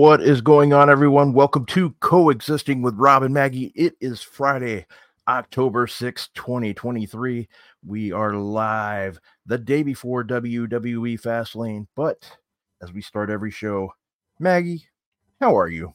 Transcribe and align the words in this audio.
What 0.00 0.22
is 0.22 0.40
going 0.40 0.72
on, 0.72 0.88
everyone? 0.88 1.34
Welcome 1.34 1.66
to 1.66 1.90
Coexisting 2.00 2.80
with 2.80 2.94
Rob 2.94 3.22
and 3.22 3.34
Maggie. 3.34 3.70
It 3.74 3.96
is 4.00 4.22
Friday, 4.22 4.86
October 5.28 5.86
6, 5.86 6.28
2023. 6.32 7.46
We 7.84 8.10
are 8.10 8.32
live 8.32 9.20
the 9.44 9.58
day 9.58 9.82
before 9.82 10.24
WWE 10.24 11.20
Fastlane. 11.20 11.86
But 11.94 12.34
as 12.82 12.94
we 12.94 13.02
start 13.02 13.28
every 13.28 13.50
show, 13.50 13.92
Maggie, 14.38 14.88
how 15.38 15.54
are 15.54 15.68
you? 15.68 15.94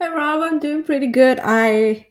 Hi 0.00 0.08
Rob, 0.08 0.40
I'm 0.40 0.58
doing 0.58 0.82
pretty 0.82 1.08
good. 1.08 1.40
I 1.44 2.06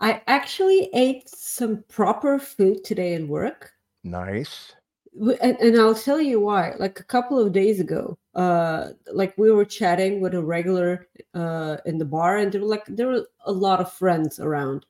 I 0.00 0.22
actually 0.26 0.88
ate 0.94 1.28
some 1.28 1.84
proper 1.86 2.38
food 2.38 2.82
today 2.82 3.12
at 3.12 3.28
work. 3.28 3.72
Nice. 4.04 4.72
And, 5.18 5.56
and 5.58 5.76
I'll 5.80 5.94
tell 5.94 6.20
you 6.20 6.40
why. 6.40 6.74
Like 6.78 7.00
a 7.00 7.04
couple 7.04 7.38
of 7.38 7.52
days 7.52 7.80
ago, 7.80 8.16
uh, 8.34 8.90
like 9.12 9.36
we 9.36 9.50
were 9.50 9.64
chatting 9.64 10.20
with 10.20 10.34
a 10.34 10.42
regular 10.42 11.08
uh, 11.34 11.78
in 11.86 11.98
the 11.98 12.04
bar, 12.04 12.36
and 12.38 12.52
there 12.52 12.60
were 12.60 12.66
like 12.66 12.86
there 12.86 13.08
were 13.08 13.26
a 13.44 13.52
lot 13.52 13.80
of 13.80 13.92
friends 13.92 14.38
around, 14.38 14.86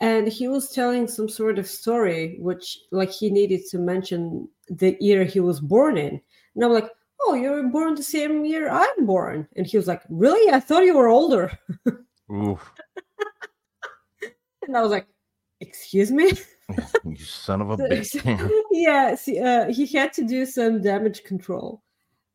and 0.00 0.26
he 0.26 0.48
was 0.48 0.70
telling 0.70 1.06
some 1.06 1.28
sort 1.28 1.58
of 1.58 1.68
story, 1.68 2.36
which 2.40 2.78
like 2.90 3.10
he 3.10 3.30
needed 3.30 3.62
to 3.70 3.78
mention 3.78 4.48
the 4.68 4.96
year 5.00 5.24
he 5.24 5.40
was 5.40 5.60
born 5.60 5.96
in, 5.96 6.20
and 6.54 6.64
I'm 6.64 6.72
like, 6.72 6.90
oh, 7.22 7.34
you 7.34 7.50
were 7.50 7.62
born 7.68 7.94
the 7.94 8.02
same 8.02 8.44
year 8.44 8.68
I'm 8.68 9.06
born, 9.06 9.46
and 9.56 9.66
he 9.66 9.76
was 9.76 9.86
like, 9.86 10.02
really? 10.08 10.52
I 10.52 10.58
thought 10.58 10.84
you 10.84 10.96
were 10.96 11.08
older. 11.08 11.56
Oof. 12.32 12.72
and 14.66 14.76
I 14.76 14.82
was 14.82 14.90
like, 14.90 15.06
excuse 15.66 16.10
me. 16.10 16.32
you 17.04 17.16
son 17.16 17.60
of 17.60 17.70
a 17.70 17.76
bitch. 17.76 18.50
yeah, 18.70 19.14
see, 19.14 19.38
uh, 19.38 19.70
he 19.70 19.86
had 19.86 20.12
to 20.14 20.24
do 20.24 20.46
some 20.46 20.80
damage 20.80 21.24
control. 21.24 21.82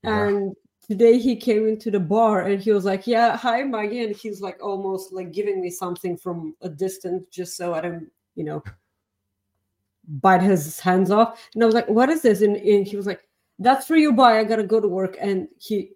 Yeah. 0.04 0.28
And 0.28 0.56
today 0.86 1.18
he 1.18 1.36
came 1.36 1.68
into 1.68 1.90
the 1.90 2.00
bar 2.00 2.42
and 2.42 2.62
he 2.62 2.72
was 2.72 2.86
like, 2.86 3.08
Yeah, 3.08 3.36
hi, 3.36 3.64
Maggie. 3.64 4.04
And 4.04 4.16
he's 4.16 4.42
like 4.42 4.58
almost 4.62 5.14
like 5.14 5.32
giving 5.32 5.62
me 5.62 5.70
something 5.72 6.16
from 6.16 6.56
a 6.62 6.70
distance 6.70 7.26
just 7.32 7.58
so 7.58 7.74
I 7.74 7.82
don't, 7.82 8.08
you 8.36 8.44
know, 8.44 8.64
bite 10.08 10.44
his 10.44 10.80
hands 10.80 11.12
off. 11.12 11.50
And 11.54 11.64
I 11.64 11.66
was 11.66 11.76
like, 11.76 11.90
What 11.90 12.10
is 12.10 12.22
this? 12.22 12.42
And, 12.42 12.56
and 12.56 12.88
he 12.88 12.96
was 12.96 13.08
like, 13.08 13.28
That's 13.58 13.88
for 13.88 13.96
you, 13.96 14.14
bye. 14.14 14.38
I 14.38 14.44
gotta 14.44 14.64
go 14.64 14.80
to 14.80 14.88
work. 14.88 15.18
And 15.20 15.48
he 15.58 15.94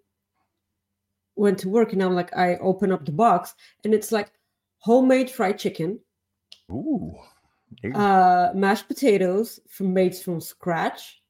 went 1.36 1.58
to 1.58 1.68
work 1.68 1.92
and 1.92 2.02
I'm 2.02 2.14
like, 2.14 2.36
I 2.36 2.56
open 2.56 2.92
up 2.92 3.04
the 3.04 3.12
box 3.12 3.54
and 3.84 3.94
it's 3.94 4.12
like 4.12 4.30
homemade 4.78 5.30
fried 5.30 5.58
chicken 5.58 5.98
Ooh. 6.70 7.14
Uh, 7.94 8.50
mashed 8.54 8.86
potatoes 8.86 9.60
from 9.68 9.92
made 9.92 10.16
from 10.16 10.40
scratch, 10.40 11.20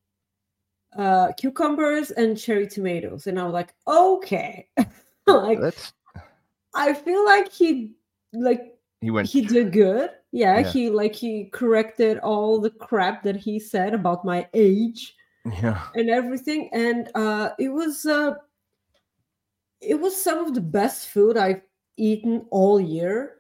uh, 0.96 1.32
cucumbers 1.32 2.10
and 2.10 2.38
cherry 2.38 2.66
tomatoes, 2.66 3.26
and 3.26 3.40
I 3.40 3.44
was 3.44 3.52
like, 3.52 3.74
okay, 3.88 4.68
like 5.26 5.60
That's 5.60 5.92
I 6.74 6.92
feel 6.92 7.24
like 7.24 7.50
he 7.50 7.92
like 8.32 8.76
he 9.00 9.10
went 9.10 9.28
he 9.28 9.40
did 9.40 9.72
good. 9.72 10.10
Yeah, 10.32 10.58
Yeah. 10.58 10.70
he 10.70 10.90
like 10.90 11.14
he 11.14 11.46
corrected 11.52 12.18
all 12.18 12.60
the 12.60 12.70
crap 12.70 13.22
that 13.22 13.36
he 13.36 13.58
said 13.58 13.94
about 13.94 14.24
my 14.24 14.46
age 14.52 15.14
yeah. 15.46 15.86
and 15.94 16.10
everything, 16.10 16.68
and 16.72 17.10
uh, 17.14 17.50
it 17.58 17.68
was 17.68 18.04
uh, 18.06 18.34
it 19.80 19.98
was 19.98 20.20
some 20.20 20.44
of 20.44 20.54
the 20.54 20.60
best 20.60 21.08
food 21.08 21.36
I've 21.36 21.62
eaten 21.96 22.46
all 22.50 22.80
year. 22.80 23.36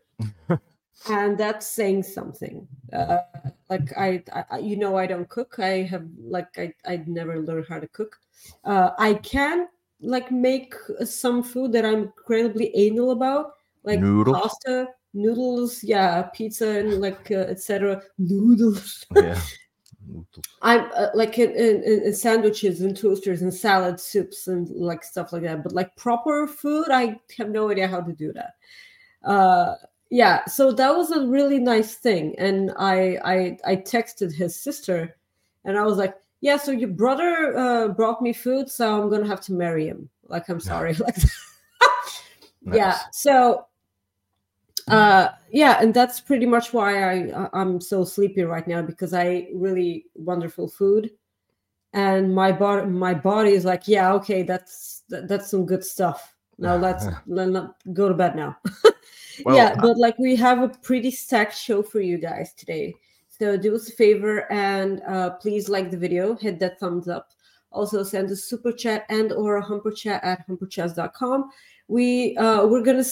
and 1.08 1.36
that's 1.36 1.66
saying 1.66 2.02
something. 2.02 2.66
Uh, 2.92 3.18
like 3.68 3.96
I, 3.96 4.22
I 4.50 4.58
you 4.58 4.76
know 4.76 4.96
i 4.96 5.06
don't 5.06 5.28
cook. 5.28 5.58
I 5.58 5.82
have 5.82 6.06
like 6.18 6.48
i 6.58 6.72
i 6.86 7.02
never 7.06 7.40
learned 7.40 7.66
how 7.68 7.78
to 7.80 7.88
cook. 7.88 8.16
Uh, 8.64 8.90
i 8.98 9.14
can 9.14 9.68
like 10.00 10.30
make 10.30 10.74
some 11.04 11.42
food 11.42 11.72
that 11.72 11.84
i'm 11.84 12.02
incredibly 12.02 12.74
anal 12.76 13.12
about 13.12 13.52
like 13.84 14.00
Noodles? 14.00 14.36
pasta 14.36 14.88
noodles 15.14 15.82
yeah 15.82 16.22
pizza 16.34 16.68
and 16.80 17.00
like 17.00 17.30
uh, 17.30 17.46
etc 17.48 18.02
noodles. 18.18 19.04
Yeah. 19.14 19.40
i'm 20.62 20.90
uh, 20.94 21.08
like 21.14 21.38
in, 21.38 21.50
in, 21.52 21.82
in 21.82 22.02
in 22.02 22.14
sandwiches 22.14 22.82
and 22.82 22.94
toasters 22.96 23.40
and 23.40 23.52
salad 23.52 23.98
soups 23.98 24.48
and 24.48 24.68
like 24.70 25.02
stuff 25.02 25.32
like 25.32 25.42
that. 25.42 25.62
But 25.62 25.72
like 25.72 25.96
proper 25.96 26.46
food 26.46 26.88
i 26.90 27.18
have 27.38 27.50
no 27.50 27.70
idea 27.70 27.88
how 27.88 28.00
to 28.00 28.12
do 28.12 28.32
that. 28.34 28.54
Uh 29.24 29.74
yeah 30.14 30.44
so 30.44 30.70
that 30.70 30.94
was 30.96 31.10
a 31.10 31.26
really 31.26 31.58
nice 31.58 31.96
thing 31.96 32.36
and 32.38 32.70
i 32.78 33.18
i 33.24 33.58
i 33.66 33.74
texted 33.74 34.32
his 34.32 34.54
sister 34.54 35.16
and 35.64 35.76
i 35.76 35.82
was 35.82 35.98
like 35.98 36.14
yeah 36.40 36.56
so 36.56 36.70
your 36.70 36.88
brother 36.90 37.56
uh 37.58 37.88
brought 37.88 38.22
me 38.22 38.32
food 38.32 38.70
so 38.70 39.02
i'm 39.02 39.10
gonna 39.10 39.26
have 39.26 39.40
to 39.40 39.52
marry 39.52 39.88
him. 39.88 40.08
Like 40.28 40.48
i'm 40.48 40.60
sorry. 40.60 40.94
Like 42.64 42.76
yeah 42.78 42.98
so 43.10 43.66
uh 44.88 45.30
yeah 45.50 45.78
and 45.82 45.92
that's 45.92 46.20
pretty 46.20 46.46
much 46.46 46.72
why 46.72 47.02
i 47.02 47.44
I- 47.44 47.50
i'm 47.60 47.80
so 47.80 48.04
sleepy 48.04 48.42
right 48.42 48.66
now 48.68 48.82
because 48.82 49.12
i 49.12 49.48
really 49.52 50.06
wonderful 50.14 50.68
food 50.68 51.10
and 51.92 52.32
my 52.34 52.52
body 52.52 52.86
my 52.86 53.14
body 53.14 53.50
is 53.50 53.64
like 53.64 53.88
yeah 53.88 54.12
okay 54.14 54.44
that's 54.44 55.02
that, 55.08 55.26
that's 55.28 55.50
some 55.50 55.66
good 55.66 55.84
stuff 55.84 56.33
now 56.58 56.76
let's 56.76 57.06
let, 57.26 57.50
let 57.50 57.70
go 57.92 58.08
to 58.08 58.14
bed 58.14 58.36
now. 58.36 58.56
Well, 59.44 59.56
yeah 59.56 59.74
but 59.74 59.98
like 59.98 60.16
we 60.16 60.36
have 60.36 60.62
a 60.62 60.68
pretty 60.68 61.10
stacked 61.10 61.58
show 61.58 61.82
for 61.82 62.00
you 62.00 62.18
guys 62.18 62.54
today. 62.54 62.94
So 63.28 63.56
do 63.56 63.74
us 63.74 63.88
a 63.88 63.92
favor 63.92 64.50
and 64.52 65.02
uh, 65.08 65.30
please 65.30 65.68
like 65.68 65.90
the 65.90 65.96
video 65.96 66.36
hit 66.36 66.60
that 66.60 66.78
thumbs 66.78 67.08
up. 67.08 67.30
Also 67.72 68.04
send 68.04 68.30
a 68.30 68.36
super 68.36 68.70
chat 68.70 69.04
and 69.08 69.32
or 69.32 69.56
a 69.56 69.60
humper 69.60 69.90
chat 69.90 70.22
at 70.22 70.46
humperchats.com 70.46 71.50
we 71.88 72.36
uh 72.36 72.66
we're 72.66 72.82
gonna 72.82 73.04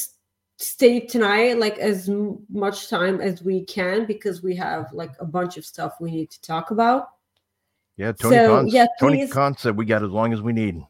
stay 0.56 1.00
tonight 1.00 1.58
like 1.58 1.78
as 1.78 2.08
m- 2.08 2.38
much 2.50 2.88
time 2.88 3.20
as 3.20 3.42
we 3.42 3.64
can 3.64 4.06
because 4.06 4.42
we 4.42 4.54
have 4.54 4.86
like 4.92 5.12
a 5.20 5.24
bunch 5.24 5.56
of 5.56 5.64
stuff 5.66 5.94
we 6.00 6.10
need 6.10 6.30
to 6.30 6.40
talk 6.40 6.70
about. 6.70 7.08
Yeah, 7.96 8.12
Tony 8.12 8.36
So, 8.36 8.46
Khan. 8.46 8.68
yeah, 8.68 8.86
Tony 8.98 9.28
Khan 9.28 9.56
said 9.56 9.76
we 9.76 9.84
got 9.84 10.02
as 10.02 10.10
long 10.10 10.32
as 10.32 10.40
we 10.40 10.52
need. 10.52 10.82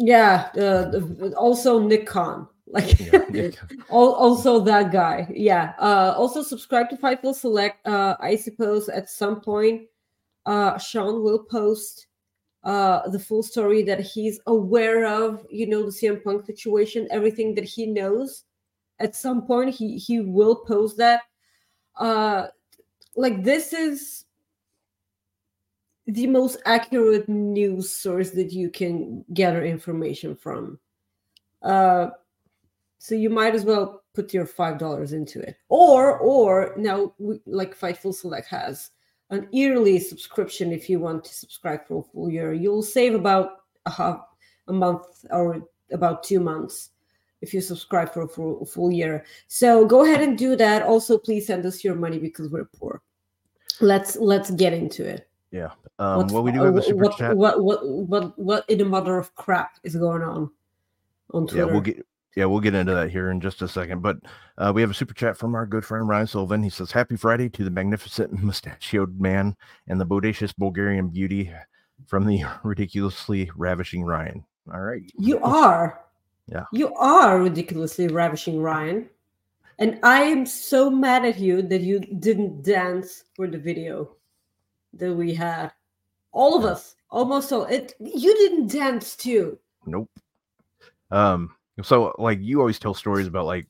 Yeah 0.00 0.48
uh, 0.56 1.30
also 1.36 1.78
nick 1.78 2.06
khan. 2.06 2.48
Like 2.66 2.98
Yeah, 3.00 3.24
Nick- 3.30 3.58
also 3.90 4.60
that 4.60 4.92
guy. 4.92 5.26
Yeah 5.34 5.74
uh 5.78 6.14
also 6.16 6.42
subscribe 6.42 6.88
to 6.90 6.96
fightful 6.96 7.34
select 7.34 7.86
uh 7.86 8.14
i 8.20 8.34
suppose 8.36 8.88
at 8.88 9.10
some 9.10 9.40
point 9.40 9.88
uh 10.46 10.78
sean 10.78 11.22
will 11.22 11.44
post 11.50 12.06
uh 12.64 13.08
the 13.10 13.18
full 13.18 13.42
story 13.42 13.82
that 13.82 14.00
he's 14.00 14.38
aware 14.46 15.04
of 15.06 15.44
you 15.50 15.66
know 15.66 15.82
the 15.82 15.90
cm 15.90 16.22
punk 16.22 16.46
situation 16.46 17.08
everything 17.10 17.54
that 17.54 17.64
he 17.64 17.86
knows. 17.86 18.44
At 19.00 19.16
some 19.16 19.46
point 19.46 19.74
he 19.74 19.98
he 19.98 20.20
will 20.20 20.56
post 20.56 20.96
that. 20.98 21.22
Uh 21.96 22.46
like 23.16 23.42
this 23.42 23.72
is 23.72 24.24
the 26.14 26.26
most 26.26 26.60
accurate 26.66 27.28
news 27.28 27.90
source 27.90 28.30
that 28.30 28.52
you 28.52 28.70
can 28.70 29.24
gather 29.32 29.64
information 29.64 30.34
from. 30.34 30.78
Uh 31.62 32.10
so 32.98 33.14
you 33.14 33.30
might 33.30 33.54
as 33.54 33.64
well 33.64 34.02
put 34.14 34.34
your 34.34 34.46
five 34.46 34.78
dollars 34.78 35.12
into 35.12 35.40
it. 35.40 35.56
Or 35.68 36.18
or 36.18 36.74
now 36.76 37.14
we, 37.18 37.40
like 37.46 37.78
fightful 37.78 38.14
select 38.14 38.48
has 38.48 38.90
an 39.30 39.48
yearly 39.52 39.98
subscription 39.98 40.72
if 40.72 40.90
you 40.90 41.00
want 41.00 41.24
to 41.24 41.34
subscribe 41.34 41.86
for 41.86 42.00
a 42.00 42.02
full 42.02 42.30
year. 42.30 42.52
You'll 42.52 42.82
save 42.82 43.14
about 43.14 43.62
a 43.86 43.90
half 43.90 44.20
a 44.68 44.72
month 44.72 45.24
or 45.30 45.62
about 45.92 46.22
two 46.22 46.40
months 46.40 46.90
if 47.40 47.54
you 47.54 47.62
subscribe 47.62 48.12
for 48.12 48.22
a 48.22 48.28
full, 48.28 48.66
full 48.66 48.92
year. 48.92 49.24
So 49.48 49.86
go 49.86 50.04
ahead 50.04 50.20
and 50.20 50.36
do 50.36 50.54
that. 50.56 50.82
Also 50.82 51.16
please 51.16 51.46
send 51.46 51.64
us 51.64 51.82
your 51.82 51.94
money 51.94 52.18
because 52.18 52.50
we're 52.50 52.66
poor. 52.66 53.02
Let's 53.80 54.16
let's 54.16 54.50
get 54.50 54.74
into 54.74 55.06
it 55.06 55.29
yeah. 55.50 55.70
Um, 55.98 56.18
What- 56.18 56.30
well, 56.30 56.42
we 56.42 56.52
do 56.52 56.62
have 56.62 56.76
a 56.76 56.78
uh, 56.78 56.82
super 56.82 57.04
what, 57.04 57.16
chat. 57.16 57.36
what 57.36 57.62
what 57.62 57.86
what 57.88 58.38
what 58.38 58.70
in 58.70 58.78
the 58.78 58.84
mother 58.84 59.18
of 59.18 59.34
crap 59.34 59.72
is 59.82 59.96
going 59.96 60.22
on 60.22 60.50
on 61.32 61.48
Yeah, 61.52 61.64
we'll 61.64 61.80
get 61.80 62.04
yeah, 62.36 62.44
we'll 62.44 62.60
get 62.60 62.74
into 62.74 62.94
that 62.94 63.10
here 63.10 63.30
in 63.30 63.40
just 63.40 63.60
a 63.62 63.68
second. 63.68 64.02
But 64.02 64.18
uh, 64.56 64.72
we 64.74 64.80
have 64.82 64.90
a 64.90 64.94
super 64.94 65.14
chat 65.14 65.36
from 65.36 65.54
our 65.54 65.66
good 65.66 65.84
friend 65.84 66.08
Ryan 66.08 66.26
Sullivan. 66.26 66.62
He 66.62 66.70
says, 66.70 66.92
Happy 66.92 67.16
Friday 67.16 67.48
to 67.50 67.64
the 67.64 67.70
magnificent 67.70 68.32
mustachioed 68.42 69.20
man 69.20 69.56
and 69.88 70.00
the 70.00 70.06
bodacious 70.06 70.54
Bulgarian 70.56 71.08
beauty 71.08 71.52
from 72.06 72.26
the 72.26 72.44
ridiculously 72.62 73.50
ravishing 73.56 74.04
Ryan. 74.04 74.44
All 74.72 74.80
right. 74.80 75.02
You 75.18 75.40
are. 75.40 76.00
Yeah. 76.46 76.64
You 76.72 76.94
are 76.94 77.40
ridiculously 77.40 78.08
ravishing, 78.08 78.60
Ryan. 78.60 79.08
And 79.78 79.98
I 80.02 80.22
am 80.22 80.46
so 80.46 80.90
mad 80.90 81.24
at 81.24 81.38
you 81.38 81.62
that 81.62 81.80
you 81.80 82.00
didn't 82.00 82.62
dance 82.62 83.24
for 83.34 83.46
the 83.46 83.58
video 83.58 84.16
that 84.94 85.12
we 85.12 85.34
had. 85.34 85.72
All 86.32 86.56
of 86.56 86.64
us, 86.64 86.94
almost 87.10 87.52
all. 87.52 87.64
It 87.64 87.94
you 87.98 88.34
didn't 88.36 88.68
dance 88.68 89.16
too. 89.16 89.58
Nope. 89.86 90.08
Um, 91.10 91.54
so 91.82 92.14
like 92.18 92.38
you 92.40 92.60
always 92.60 92.78
tell 92.78 92.94
stories 92.94 93.26
about 93.26 93.46
like 93.46 93.66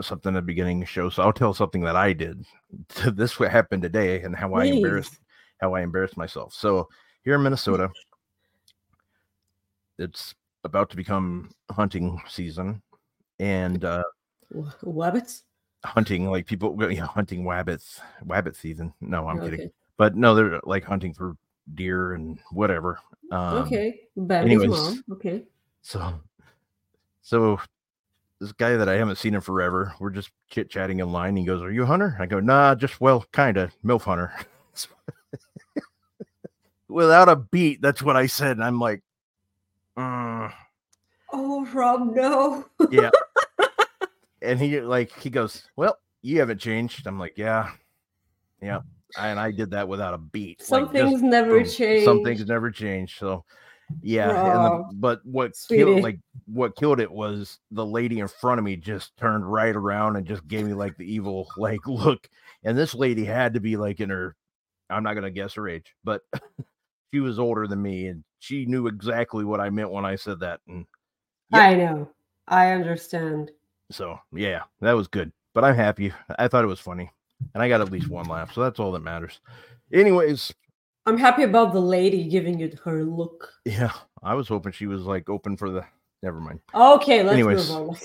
something 0.00 0.34
at 0.34 0.40
the 0.40 0.42
beginning 0.42 0.78
of 0.78 0.88
the 0.88 0.92
show. 0.92 1.10
So 1.10 1.22
I'll 1.22 1.32
tell 1.32 1.52
something 1.52 1.82
that 1.82 1.96
I 1.96 2.12
did. 2.12 2.44
this 3.12 3.38
what 3.38 3.50
happened 3.50 3.82
today 3.82 4.22
and 4.22 4.34
how 4.34 4.54
I 4.54 4.64
embarrassed 4.64 5.18
how 5.60 5.74
I 5.74 5.82
embarrassed 5.82 6.16
myself. 6.16 6.54
So 6.54 6.88
here 7.22 7.34
in 7.34 7.42
Minnesota, 7.42 7.90
it's 9.98 10.34
about 10.64 10.90
to 10.90 10.96
become 10.96 11.50
hunting 11.70 12.20
season, 12.28 12.82
and 13.38 13.84
uh, 13.84 14.02
Wabbits. 14.82 15.42
hunting 15.84 16.30
like 16.30 16.46
people, 16.46 16.76
yeah, 16.90 17.06
hunting 17.06 17.44
wabbits, 17.44 18.00
wabbit 18.24 18.56
season. 18.56 18.92
No, 19.00 19.28
I'm 19.28 19.40
kidding, 19.40 19.60
Okay. 19.60 19.70
But 20.00 20.16
no, 20.16 20.34
they're 20.34 20.60
like 20.64 20.82
hunting 20.82 21.12
for 21.12 21.36
deer 21.74 22.14
and 22.14 22.38
whatever. 22.52 22.98
Um, 23.30 23.58
okay. 23.58 24.00
Bambi's 24.16 24.62
anyways. 24.62 24.70
mom. 24.70 25.04
Okay. 25.12 25.42
So, 25.82 26.14
so 27.20 27.60
this 28.38 28.52
guy 28.52 28.78
that 28.78 28.88
I 28.88 28.94
haven't 28.94 29.18
seen 29.18 29.34
in 29.34 29.42
forever, 29.42 29.92
we're 30.00 30.08
just 30.08 30.30
chit 30.48 30.70
chatting 30.70 31.00
in 31.00 31.12
line. 31.12 31.36
He 31.36 31.44
goes, 31.44 31.60
"Are 31.60 31.70
you 31.70 31.82
a 31.82 31.86
hunter?" 31.86 32.16
I 32.18 32.24
go, 32.24 32.40
"Nah, 32.40 32.76
just 32.76 32.98
well, 32.98 33.26
kind 33.32 33.58
of 33.58 33.72
milf 33.84 34.04
hunter." 34.04 34.32
Without 36.88 37.28
a 37.28 37.36
beat, 37.36 37.82
that's 37.82 38.02
what 38.02 38.16
I 38.16 38.24
said, 38.24 38.52
and 38.52 38.64
I'm 38.64 38.80
like, 38.80 39.02
"Mm." 39.98 40.50
Oh, 41.30 41.66
Rob, 41.74 42.14
no. 42.14 42.64
yeah. 42.90 43.10
and 44.40 44.58
he 44.58 44.80
like 44.80 45.12
he 45.20 45.28
goes, 45.28 45.68
"Well, 45.76 45.98
you 46.22 46.40
haven't 46.40 46.58
changed." 46.58 47.06
I'm 47.06 47.18
like, 47.18 47.36
"Yeah, 47.36 47.72
yeah," 48.62 48.80
and 49.18 49.38
I 49.38 49.50
did 49.50 49.70
that 49.72 49.88
without 49.88 50.14
a 50.14 50.18
beat. 50.18 50.62
Some 50.62 50.84
like, 50.84 50.92
just 50.92 51.10
things 51.10 51.22
never 51.22 51.60
boom. 51.60 51.68
change. 51.68 52.04
Some 52.04 52.22
things 52.24 52.46
never 52.46 52.70
change. 52.70 53.18
So, 53.18 53.44
yeah. 54.02 54.32
The, 54.32 54.84
but 54.94 55.20
what 55.24 55.56
sweetie. 55.56 55.84
killed 55.84 56.02
like 56.02 56.20
what 56.46 56.76
killed 56.76 57.00
it 57.00 57.10
was 57.10 57.58
the 57.70 57.84
lady 57.84 58.20
in 58.20 58.28
front 58.28 58.58
of 58.58 58.64
me 58.64 58.76
just 58.76 59.16
turned 59.16 59.50
right 59.50 59.74
around 59.74 60.16
and 60.16 60.26
just 60.26 60.46
gave 60.46 60.66
me 60.66 60.74
like 60.74 60.96
the 60.96 61.12
evil 61.12 61.48
like 61.56 61.86
look. 61.86 62.28
And 62.64 62.76
this 62.76 62.94
lady 62.94 63.24
had 63.24 63.54
to 63.54 63.60
be 63.60 63.76
like 63.76 64.00
in 64.00 64.10
her. 64.10 64.36
I'm 64.88 65.02
not 65.02 65.14
gonna 65.14 65.30
guess 65.30 65.54
her 65.54 65.68
age, 65.68 65.94
but 66.04 66.22
she 67.14 67.20
was 67.20 67.38
older 67.38 67.66
than 67.66 67.80
me, 67.80 68.06
and 68.08 68.24
she 68.40 68.66
knew 68.66 68.86
exactly 68.88 69.44
what 69.44 69.60
I 69.60 69.70
meant 69.70 69.90
when 69.90 70.04
I 70.04 70.16
said 70.16 70.40
that. 70.40 70.60
And 70.66 70.86
Yep. 71.52 71.62
I 71.62 71.74
know. 71.74 72.08
I 72.46 72.70
understand. 72.72 73.50
So 73.90 74.18
yeah, 74.32 74.62
that 74.80 74.92
was 74.92 75.08
good. 75.08 75.32
But 75.52 75.64
I'm 75.64 75.74
happy. 75.74 76.12
I 76.38 76.48
thought 76.48 76.64
it 76.64 76.68
was 76.68 76.80
funny. 76.80 77.10
And 77.54 77.62
I 77.62 77.68
got 77.68 77.80
at 77.80 77.90
least 77.90 78.08
one 78.08 78.26
laugh. 78.26 78.52
So 78.52 78.62
that's 78.62 78.78
all 78.78 78.92
that 78.92 79.02
matters. 79.02 79.40
Anyways, 79.92 80.52
I'm 81.06 81.18
happy 81.18 81.42
about 81.42 81.72
the 81.72 81.80
lady 81.80 82.24
giving 82.28 82.58
you 82.58 82.72
her 82.84 83.02
look. 83.04 83.52
yeah, 83.64 83.92
I 84.22 84.34
was 84.34 84.48
hoping 84.48 84.72
she 84.72 84.86
was 84.86 85.02
like 85.02 85.28
open 85.28 85.56
for 85.56 85.70
the 85.70 85.84
never 86.22 86.40
mind. 86.40 86.60
Okay, 86.74 87.22
let's 87.22 87.34
Anyways. 87.34 87.70
move 87.70 87.96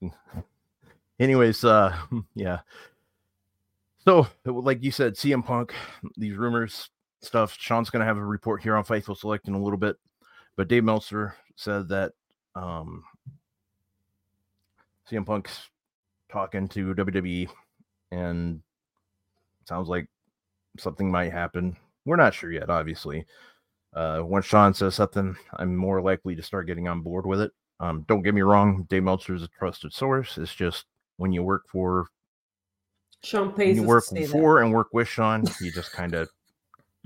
on. 0.00 0.12
Anyways, 1.20 1.64
uh 1.64 1.96
yeah. 2.34 2.60
So 4.04 4.26
like 4.44 4.82
you 4.82 4.90
said, 4.90 5.14
CM 5.14 5.44
Punk, 5.44 5.74
these 6.16 6.36
rumors, 6.36 6.88
stuff. 7.20 7.56
Sean's 7.58 7.90
gonna 7.90 8.04
have 8.04 8.16
a 8.16 8.24
report 8.24 8.62
here 8.62 8.76
on 8.76 8.84
Fightful 8.84 9.16
Select 9.16 9.48
in 9.48 9.54
a 9.54 9.62
little 9.62 9.78
bit. 9.78 9.96
But 10.56 10.68
Dave 10.68 10.84
Meltzer 10.84 11.34
said 11.56 11.88
that 11.88 12.12
um 12.54 13.04
CM 15.10 15.26
Punk's 15.26 15.68
talking 16.30 16.68
to 16.68 16.94
WWE 16.94 17.48
and 18.10 18.60
sounds 19.68 19.88
like 19.88 20.08
something 20.78 21.10
might 21.10 21.32
happen. 21.32 21.76
We're 22.04 22.16
not 22.16 22.34
sure 22.34 22.52
yet, 22.52 22.70
obviously. 22.70 23.26
Uh 23.94 24.20
once 24.22 24.46
Sean 24.46 24.74
says 24.74 24.94
something, 24.94 25.36
I'm 25.54 25.76
more 25.76 26.00
likely 26.00 26.36
to 26.36 26.42
start 26.42 26.66
getting 26.66 26.88
on 26.88 27.00
board 27.02 27.26
with 27.26 27.40
it. 27.40 27.52
Um, 27.80 28.04
don't 28.08 28.22
get 28.22 28.34
me 28.34 28.42
wrong, 28.42 28.86
Dave 28.90 29.02
Meltzer 29.04 29.34
is 29.34 29.42
a 29.42 29.48
trusted 29.48 29.92
source. 29.92 30.36
It's 30.38 30.54
just 30.54 30.84
when 31.16 31.32
you 31.32 31.42
work 31.42 31.62
for 31.70 32.08
Sean 33.22 33.52
pays 33.52 33.76
you 33.76 33.82
work 33.82 34.04
say 34.04 34.22
that. 34.24 34.30
for 34.30 34.62
and 34.62 34.72
work 34.72 34.88
with 34.92 35.08
Sean, 35.08 35.44
you 35.60 35.72
just 35.72 35.92
kind 35.92 36.14
of 36.14 36.28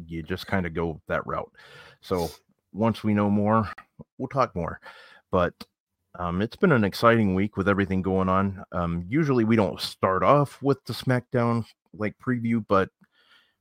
you 0.06 0.22
just 0.22 0.46
kind 0.46 0.66
of 0.66 0.74
go 0.74 1.00
that 1.08 1.26
route. 1.26 1.50
So 2.00 2.30
once 2.72 3.02
we 3.04 3.14
know 3.14 3.30
more, 3.30 3.68
we'll 4.18 4.28
talk 4.28 4.54
more. 4.54 4.80
But 5.30 5.54
um, 6.18 6.42
it's 6.42 6.56
been 6.56 6.72
an 6.72 6.84
exciting 6.84 7.34
week 7.34 7.56
with 7.56 7.68
everything 7.68 8.02
going 8.02 8.28
on. 8.28 8.62
Um, 8.72 9.04
usually 9.08 9.44
we 9.44 9.56
don't 9.56 9.80
start 9.80 10.22
off 10.22 10.62
with 10.62 10.84
the 10.84 10.92
SmackDown 10.92 11.64
like 11.96 12.14
preview, 12.18 12.64
but 12.68 12.88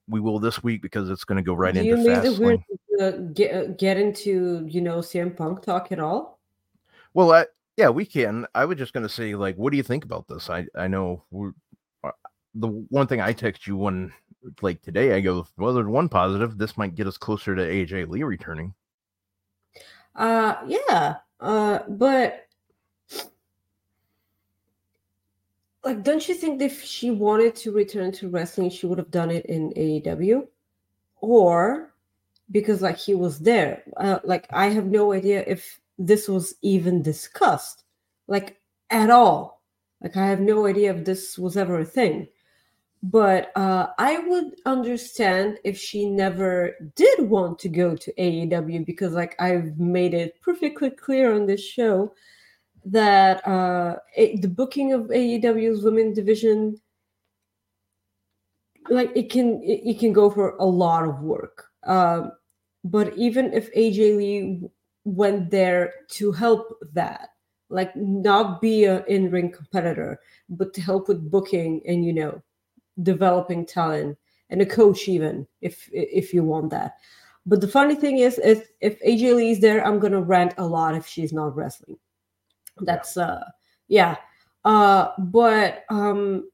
we 0.07 0.19
will 0.19 0.39
this 0.39 0.63
week 0.63 0.81
because 0.81 1.09
it's 1.09 1.23
going 1.23 1.37
to 1.37 1.43
go 1.43 1.53
right 1.53 1.73
Do 1.73 1.79
into 1.79 1.91
you 1.91 1.97
mean 1.97 2.21
that 2.21 2.37
we're 2.37 2.57
uh, 2.99 3.11
get, 3.33 3.55
uh, 3.55 3.67
get 3.73 3.97
into 3.97 4.65
you 4.67 4.81
know 4.81 4.99
CM 4.99 5.35
Punk 5.35 5.63
talk 5.63 5.91
at 5.91 5.99
all? 5.99 6.39
Well, 7.13 7.31
I, 7.31 7.45
yeah, 7.77 7.89
we 7.89 8.05
can. 8.05 8.45
I 8.53 8.65
was 8.65 8.77
just 8.77 8.93
going 8.93 9.03
to 9.03 9.09
say, 9.09 9.35
like, 9.35 9.55
what 9.55 9.71
do 9.71 9.77
you 9.77 9.83
think 9.83 10.05
about 10.05 10.27
this? 10.27 10.49
I 10.49 10.67
I 10.75 10.87
know 10.87 11.23
we're, 11.31 11.53
uh, 12.03 12.11
the 12.53 12.67
one 12.67 13.07
thing 13.07 13.21
I 13.21 13.33
text 13.33 13.65
you 13.65 13.77
when 13.77 14.13
like 14.61 14.81
today, 14.81 15.13
I 15.13 15.21
go, 15.21 15.47
well, 15.57 15.73
there's 15.73 15.87
one 15.87 16.09
positive. 16.09 16.57
This 16.57 16.77
might 16.77 16.95
get 16.95 17.07
us 17.07 17.17
closer 17.17 17.55
to 17.55 17.61
AJ 17.61 18.09
Lee 18.09 18.23
returning. 18.23 18.73
Uh, 20.15 20.55
yeah. 20.67 21.15
Uh, 21.39 21.79
but 21.89 22.42
like, 25.83 26.03
don't 26.03 26.27
you 26.27 26.35
think 26.35 26.61
if 26.61 26.81
she 26.81 27.11
wanted 27.11 27.55
to 27.57 27.71
return 27.71 28.11
to 28.13 28.29
wrestling, 28.29 28.69
she 28.69 28.85
would 28.85 28.97
have 28.97 29.11
done 29.11 29.31
it 29.31 29.45
in 29.47 29.71
AEW, 29.73 30.47
or 31.21 31.93
because 32.51 32.81
like 32.81 32.97
he 32.97 33.15
was 33.15 33.39
there? 33.39 33.83
Uh, 33.97 34.19
like, 34.23 34.47
I 34.51 34.67
have 34.67 34.85
no 34.85 35.13
idea 35.13 35.43
if 35.45 35.79
this 35.97 36.27
was 36.27 36.55
even 36.61 37.01
discussed, 37.01 37.83
like 38.27 38.59
at 38.89 39.09
all. 39.09 39.61
Like, 40.01 40.17
I 40.17 40.27
have 40.27 40.41
no 40.41 40.65
idea 40.65 40.93
if 40.93 41.05
this 41.05 41.37
was 41.37 41.55
ever 41.57 41.79
a 41.79 41.85
thing. 41.85 42.27
But 43.01 43.51
uh, 43.57 43.87
I 43.97 44.19
would 44.19 44.55
understand 44.65 45.57
if 45.65 45.77
she 45.77 46.09
never 46.09 46.75
did 46.95 47.29
want 47.29 47.59
to 47.59 47.69
go 47.69 47.97
to 47.97 48.13
AEW 48.13 48.85
because, 48.85 49.13
like, 49.13 49.35
I've 49.41 49.77
made 49.77 50.13
it 50.13 50.39
perfectly 50.41 50.89
clear 50.89 51.33
on 51.33 51.45
this 51.45 51.61
show 51.61 52.13
that 52.85 53.45
uh, 53.47 53.97
it, 54.15 54.41
the 54.41 54.47
booking 54.47 54.93
of 54.93 55.03
AEW's 55.03 55.83
women 55.83 56.13
division, 56.13 56.79
like, 58.89 59.11
it 59.15 59.29
can 59.29 59.61
it, 59.63 59.81
it 59.85 59.99
can 59.99 60.13
go 60.13 60.29
for 60.29 60.55
a 60.57 60.65
lot 60.65 61.05
of 61.07 61.21
work. 61.21 61.67
Um, 61.85 62.31
but 62.83 63.17
even 63.17 63.53
if 63.53 63.73
AJ 63.73 64.17
Lee 64.17 64.61
went 65.05 65.49
there 65.49 65.93
to 66.11 66.31
help 66.31 66.77
that, 66.93 67.29
like, 67.69 67.95
not 67.95 68.61
be 68.61 68.85
an 68.85 69.03
in 69.07 69.31
ring 69.31 69.51
competitor, 69.51 70.19
but 70.49 70.73
to 70.73 70.81
help 70.81 71.07
with 71.07 71.31
booking 71.31 71.81
and 71.87 72.05
you 72.05 72.13
know 72.13 72.41
developing 73.01 73.65
talent 73.65 74.17
and 74.49 74.61
a 74.61 74.65
coach 74.65 75.07
even 75.07 75.47
if 75.61 75.89
if 75.91 76.33
you 76.33 76.43
want 76.43 76.69
that 76.69 76.97
but 77.45 77.59
the 77.59 77.67
funny 77.67 77.95
thing 77.95 78.19
is 78.19 78.39
if 78.43 78.69
if 78.81 79.01
aj 79.01 79.35
lee 79.35 79.51
is 79.51 79.59
there 79.59 79.85
i'm 79.85 79.99
gonna 79.99 80.21
rant 80.21 80.53
a 80.57 80.65
lot 80.65 80.95
if 80.95 81.07
she's 81.07 81.33
not 81.33 81.55
wrestling 81.55 81.97
that's 82.81 83.17
uh 83.17 83.43
yeah 83.87 84.15
uh 84.65 85.09
but 85.19 85.83
um 85.89 86.49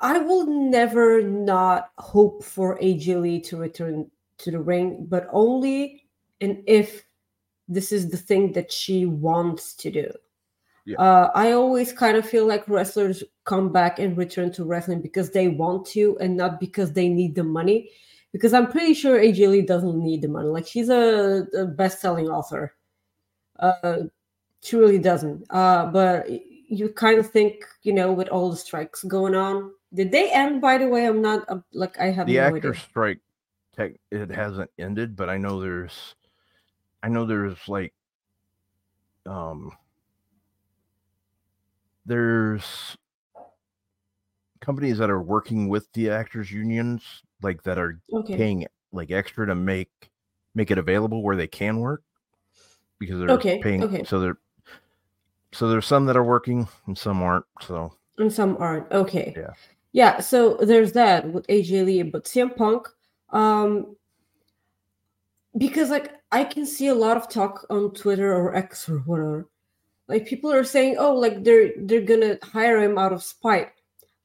i 0.00 0.18
will 0.18 0.46
never 0.46 1.22
not 1.22 1.90
hope 1.98 2.44
for 2.44 2.78
aj 2.78 3.20
lee 3.20 3.40
to 3.40 3.56
return 3.56 4.10
to 4.38 4.50
the 4.50 4.60
ring 4.60 5.06
but 5.08 5.26
only 5.32 6.04
and 6.40 6.62
if 6.66 7.04
this 7.68 7.90
is 7.92 8.10
the 8.10 8.16
thing 8.16 8.52
that 8.52 8.70
she 8.70 9.06
wants 9.06 9.74
to 9.74 9.90
do 9.90 10.10
Yeah. 10.86 10.98
uh, 11.02 11.30
I 11.34 11.50
always 11.52 11.92
kind 11.92 12.16
of 12.16 12.28
feel 12.28 12.46
like 12.46 12.68
wrestlers 12.68 13.24
come 13.44 13.72
back 13.72 13.98
and 13.98 14.16
return 14.16 14.52
to 14.52 14.64
wrestling 14.64 15.02
because 15.02 15.30
they 15.30 15.48
want 15.48 15.84
to 15.98 16.16
and 16.20 16.36
not 16.36 16.60
because 16.60 16.92
they 16.92 17.08
need 17.08 17.34
the 17.34 17.42
money. 17.42 17.90
Because 18.36 18.52
I'm 18.52 18.70
pretty 18.70 18.92
sure 18.92 19.18
AJ 19.18 19.48
Lee 19.48 19.62
doesn't 19.62 19.96
need 19.98 20.20
the 20.20 20.28
money. 20.28 20.48
Like 20.48 20.66
she's 20.66 20.90
a, 20.90 21.46
a 21.56 21.64
best-selling 21.64 22.28
author. 22.28 22.74
Uh, 23.58 24.00
she 24.62 24.76
really 24.76 24.98
doesn't. 24.98 25.46
Uh, 25.48 25.86
but 25.86 26.28
you 26.68 26.90
kind 26.90 27.18
of 27.18 27.30
think, 27.30 27.64
you 27.82 27.94
know, 27.94 28.12
with 28.12 28.28
all 28.28 28.50
the 28.50 28.56
strikes 28.56 29.04
going 29.04 29.34
on, 29.34 29.72
did 29.94 30.10
they 30.10 30.30
end? 30.30 30.60
By 30.60 30.76
the 30.76 30.86
way, 30.86 31.06
I'm 31.06 31.22
not 31.22 31.48
uh, 31.48 31.60
like 31.72 31.98
I 31.98 32.10
have 32.10 32.26
the 32.26 32.34
no 32.34 32.42
actor 32.42 32.70
idea. 32.70 32.74
strike 32.74 33.20
tech 33.74 33.92
it 34.10 34.30
hasn't 34.30 34.70
ended, 34.78 35.16
but 35.16 35.30
I 35.30 35.38
know 35.38 35.58
there's 35.58 36.14
I 37.02 37.08
know 37.08 37.24
there's 37.24 37.56
like 37.68 37.94
um 39.24 39.72
there's 42.04 42.98
companies 44.60 44.98
that 44.98 45.08
are 45.08 45.22
working 45.22 45.68
with 45.68 45.90
the 45.94 46.10
actors 46.10 46.52
unions 46.52 47.22
like 47.42 47.62
that 47.64 47.78
are 47.78 48.00
Okay. 48.12 48.36
paying 48.36 48.66
like 48.92 49.10
extra 49.10 49.46
to 49.46 49.54
make 49.54 49.90
make 50.54 50.70
it 50.70 50.78
available 50.78 51.22
where 51.22 51.36
they 51.36 51.46
can 51.46 51.80
work 51.80 52.02
because 52.98 53.18
they're 53.18 53.30
Okay, 53.30 53.60
paying 53.62 53.82
okay. 53.82 54.04
so 54.04 54.20
they're 54.20 54.38
so 55.52 55.68
there's 55.68 55.86
some 55.86 56.06
that 56.06 56.16
are 56.16 56.24
working 56.24 56.66
and 56.86 56.96
some 56.96 57.22
aren't 57.22 57.44
so 57.60 57.92
and 58.18 58.32
some 58.32 58.56
aren't. 58.58 58.90
Okay. 58.92 59.34
Yeah. 59.36 59.50
Yeah. 59.92 60.20
So 60.20 60.54
there's 60.56 60.92
that 60.92 61.30
with 61.30 61.46
AJ 61.48 61.84
Lee, 61.84 62.02
but 62.02 62.24
CM 62.24 62.54
Punk, 62.56 62.88
um, 63.30 63.94
because 65.58 65.90
like 65.90 66.12
I 66.32 66.44
can 66.44 66.66
see 66.66 66.88
a 66.88 66.94
lot 66.94 67.16
of 67.16 67.28
talk 67.28 67.66
on 67.70 67.92
Twitter 67.92 68.32
or 68.34 68.54
X 68.54 68.88
or 68.88 68.98
whatever. 69.00 69.48
Like 70.08 70.26
people 70.26 70.52
are 70.52 70.64
saying, 70.64 70.96
oh, 70.98 71.14
like 71.14 71.44
they're 71.44 71.72
they're 71.78 72.00
gonna 72.02 72.38
hire 72.42 72.80
him 72.82 72.96
out 72.98 73.12
of 73.12 73.22
spite. 73.22 73.68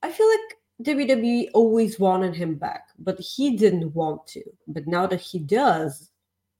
I 0.04 0.12
feel 0.12 0.28
like 0.28 0.58
WWE 0.84 1.50
always 1.54 2.00
wanted 2.00 2.36
him 2.36 2.56
back, 2.56 2.90
but 3.00 3.20
he 3.20 3.56
didn't 3.58 3.94
want 3.94 4.26
to. 4.28 4.44
But 4.68 4.88
now 4.88 5.08
that 5.08 5.22
he 5.22 5.40
does, 5.40 6.10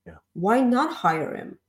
Yeah. 0.06 0.18
why 0.34 0.62
not 0.62 0.94
hire 0.94 1.36
him? 1.36 1.60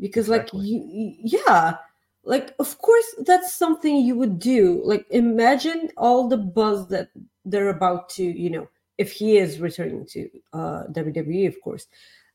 Because 0.00 0.28
Exactly. 0.28 0.60
like 0.60 0.68
you, 0.68 0.78
you- 0.92 1.40
yeah, 1.46 1.76
like 2.24 2.54
of 2.58 2.78
course 2.78 3.14
that's 3.26 3.52
something 3.52 3.96
you 3.96 4.16
would 4.16 4.38
do. 4.38 4.80
Like 4.84 5.06
imagine 5.10 5.90
all 5.96 6.28
the 6.28 6.36
buzz 6.38 6.88
that 6.88 7.10
they're 7.44 7.68
about 7.68 8.08
to, 8.10 8.24
you 8.24 8.50
know, 8.50 8.68
if 8.98 9.12
he 9.12 9.36
is 9.38 9.60
returning 9.60 10.06
to 10.06 10.28
uh 10.52 10.84
WWE, 10.92 11.46
of 11.46 11.60
course. 11.62 11.86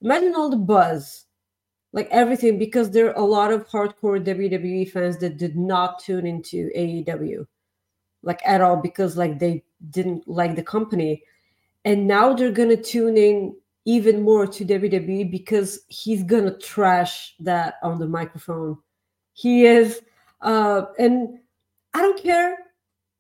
Imagine 0.01 0.35
all 0.35 0.49
the 0.49 0.57
buzz, 0.75 1.25
like 1.93 2.07
everything, 2.11 2.57
because 2.57 2.91
there 2.91 3.07
are 3.09 3.21
a 3.23 3.25
lot 3.25 3.51
of 3.51 3.67
hardcore 3.67 4.23
WWE 4.23 4.85
fans 4.89 5.17
that 5.19 5.37
did 5.37 5.55
not 5.57 5.99
tune 5.99 6.25
into 6.25 6.69
AEW 6.75 7.45
like 8.23 8.41
at 8.45 8.61
all 8.61 8.77
because 8.77 9.17
like 9.17 9.39
they 9.39 9.63
didn't 9.89 10.27
like 10.27 10.55
the 10.55 10.63
company 10.63 11.23
and 11.85 12.07
now 12.07 12.33
they're 12.33 12.51
gonna 12.51 12.75
tune 12.75 13.17
in 13.17 13.55
even 13.85 14.21
more 14.21 14.45
to 14.45 14.65
WWE 14.65 15.31
because 15.31 15.79
he's 15.88 16.23
gonna 16.23 16.57
trash 16.57 17.35
that 17.39 17.75
on 17.81 17.97
the 17.97 18.07
microphone. 18.07 18.77
He 19.33 19.65
is 19.65 20.01
uh 20.41 20.85
and 20.97 21.39
I 21.93 22.01
don't 22.01 22.21
care. 22.21 22.57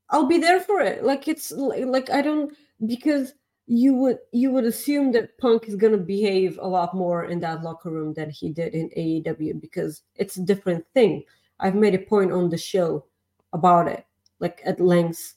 I'll 0.09 0.27
be 0.27 0.37
there 0.37 0.59
for 0.59 0.81
it. 0.81 1.03
Like 1.03 1.27
it's 1.27 1.51
like 1.51 2.09
I 2.09 2.21
don't 2.21 2.55
because 2.85 3.33
you 3.67 3.93
would 3.93 4.17
you 4.31 4.51
would 4.51 4.65
assume 4.65 5.11
that 5.11 5.37
Punk 5.37 5.67
is 5.67 5.75
gonna 5.75 5.97
behave 5.97 6.57
a 6.59 6.67
lot 6.67 6.95
more 6.95 7.25
in 7.25 7.39
that 7.41 7.63
locker 7.63 7.91
room 7.91 8.13
than 8.13 8.29
he 8.29 8.49
did 8.49 8.73
in 8.73 8.89
AEW 8.97 9.61
because 9.61 10.01
it's 10.15 10.37
a 10.37 10.43
different 10.43 10.83
thing. 10.93 11.23
I've 11.59 11.75
made 11.75 11.93
a 11.93 11.99
point 11.99 12.31
on 12.31 12.49
the 12.49 12.57
show 12.57 13.05
about 13.53 13.87
it, 13.87 14.05
like 14.39 14.61
at 14.65 14.79
length, 14.79 15.35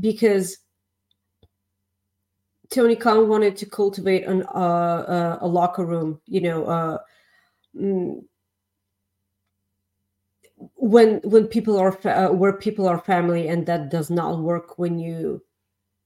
because 0.00 0.58
Tony 2.70 2.96
Khan 2.96 3.28
wanted 3.28 3.56
to 3.58 3.66
cultivate 3.66 4.24
an 4.24 4.42
uh, 4.54 4.58
uh, 4.58 5.38
a 5.40 5.46
locker 5.46 5.84
room, 5.84 6.20
you 6.26 6.40
know, 6.40 6.64
uh, 6.64 6.98
mm, 7.76 8.22
when 10.76 11.20
when 11.24 11.46
people 11.46 11.78
are 11.78 11.92
fa- 11.92 12.28
uh, 12.28 12.32
where 12.32 12.52
people 12.52 12.88
are 12.88 12.98
family, 12.98 13.48
and 13.48 13.66
that 13.66 13.90
does 13.90 14.10
not 14.10 14.40
work 14.40 14.78
when 14.78 14.98
you 14.98 15.42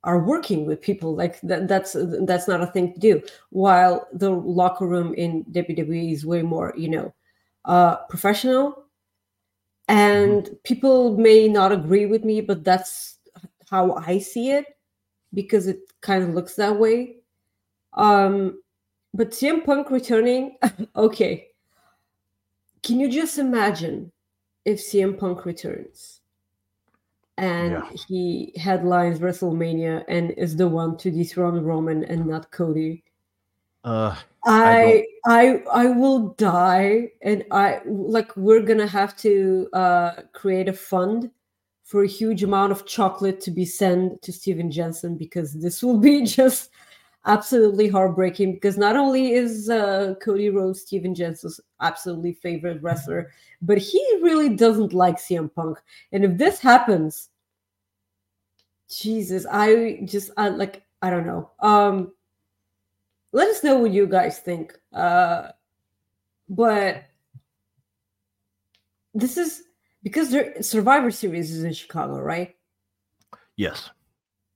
are 0.05 0.19
working 0.25 0.67
with 0.67 0.81
people. 0.81 1.15
Like 1.15 1.41
that, 1.43 1.69
that's 1.69 1.97
that's 2.27 2.49
not 2.49 2.63
a 2.63 2.67
thing 2.67 2.95
to 2.95 3.01
do. 3.01 3.23
While 3.51 4.09
the 4.13 4.31
locker 4.31 4.87
room 4.87 5.15
in 5.15 5.45
WWE 5.53 6.13
is 6.13 6.27
way 6.27 6.43
more, 6.43 6.75
you 6.77 6.89
know, 6.91 7.15
uh, 7.67 7.97
professional, 8.09 8.85
and 9.91 10.49
people 10.63 11.19
may 11.19 11.49
not 11.49 11.73
agree 11.73 12.07
with 12.07 12.25
me, 12.25 12.41
but 12.41 12.65
that's 12.65 13.19
how 13.69 13.95
I 13.95 14.19
see 14.19 14.53
it 14.53 14.67
because 15.35 15.67
it 15.67 15.81
kind 16.01 16.23
of 16.23 16.31
looks 16.31 16.55
that 16.57 16.79
way. 16.79 17.17
Um, 17.95 18.63
but 19.13 19.33
CM 19.33 19.65
Punk 19.65 19.91
returning, 19.91 20.57
okay. 20.97 21.49
Can 22.83 23.01
you 23.01 23.11
just 23.11 23.39
imagine 23.39 24.13
if 24.65 24.79
CM 24.79 25.19
Punk 25.19 25.45
returns 25.45 26.21
and 27.37 27.73
Yeah. 27.73 27.91
he 28.09 28.53
headlines 28.57 29.19
WrestleMania 29.19 30.05
and 30.09 30.31
is 30.33 30.57
the 30.57 30.69
one 30.69 30.97
to 30.99 31.11
dethrone 31.11 31.65
Roman 31.65 32.05
and 32.05 32.27
not 32.27 32.53
Cody? 32.53 33.03
Uh, 33.85 34.15
I 34.45 35.05
I 35.27 35.63
I 35.73 35.87
will 35.87 36.31
die 36.35 37.11
and 37.23 37.45
I 37.51 37.81
like 37.87 38.35
we're 38.37 38.63
gonna 38.63 38.87
have 38.87 39.17
to 39.19 39.69
uh 39.73 40.13
create 40.33 40.69
a 40.69 40.73
fund 40.73 41.31
for 41.85 42.05
a 42.05 42.09
huge 42.09 42.43
amount 42.43 42.73
of 42.73 42.87
chocolate 42.87 43.41
to 43.41 43.51
be 43.51 43.65
sent 43.65 44.23
to 44.23 44.33
Steven 44.33 44.71
Jensen 44.71 45.17
because 45.17 45.55
this 45.55 45.83
will 45.83 45.99
be 45.99 46.25
just 46.25 46.71
absolutely 47.27 47.89
heartbreaking 47.89 48.55
because 48.55 48.79
not 48.79 48.97
only 48.97 49.33
is 49.33 49.69
uh, 49.69 50.15
Cody 50.23 50.49
Rhodes 50.49 50.83
Steven 50.83 51.15
Jensen's 51.15 51.61
absolutely 51.81 52.33
favorite 52.33 52.83
wrestler, 52.83 53.31
but 53.61 53.77
he 53.77 54.01
really 54.23 54.55
doesn't 54.57 54.95
like 54.95 55.17
CM 55.17 55.53
Punk. 55.53 55.79
And 56.13 56.25
if 56.25 56.39
this 56.39 56.61
happens, 56.61 57.29
Jesus, 58.89 59.47
I 59.51 60.01
just 60.05 60.31
I 60.37 60.49
like 60.49 60.83
I 61.03 61.11
don't 61.11 61.27
know. 61.27 61.51
Um 61.61 62.13
let 63.33 63.49
us 63.49 63.63
know 63.63 63.79
what 63.79 63.91
you 63.91 64.07
guys 64.07 64.39
think. 64.39 64.79
Uh 64.93 65.49
but 66.49 67.05
this 69.15 69.37
is 69.37 69.63
because 70.03 70.35
Survivor 70.67 71.11
Series 71.11 71.51
is 71.53 71.65
in 71.65 71.73
Chicago, 71.73 72.21
right? 72.21 72.57
yes. 73.57 73.91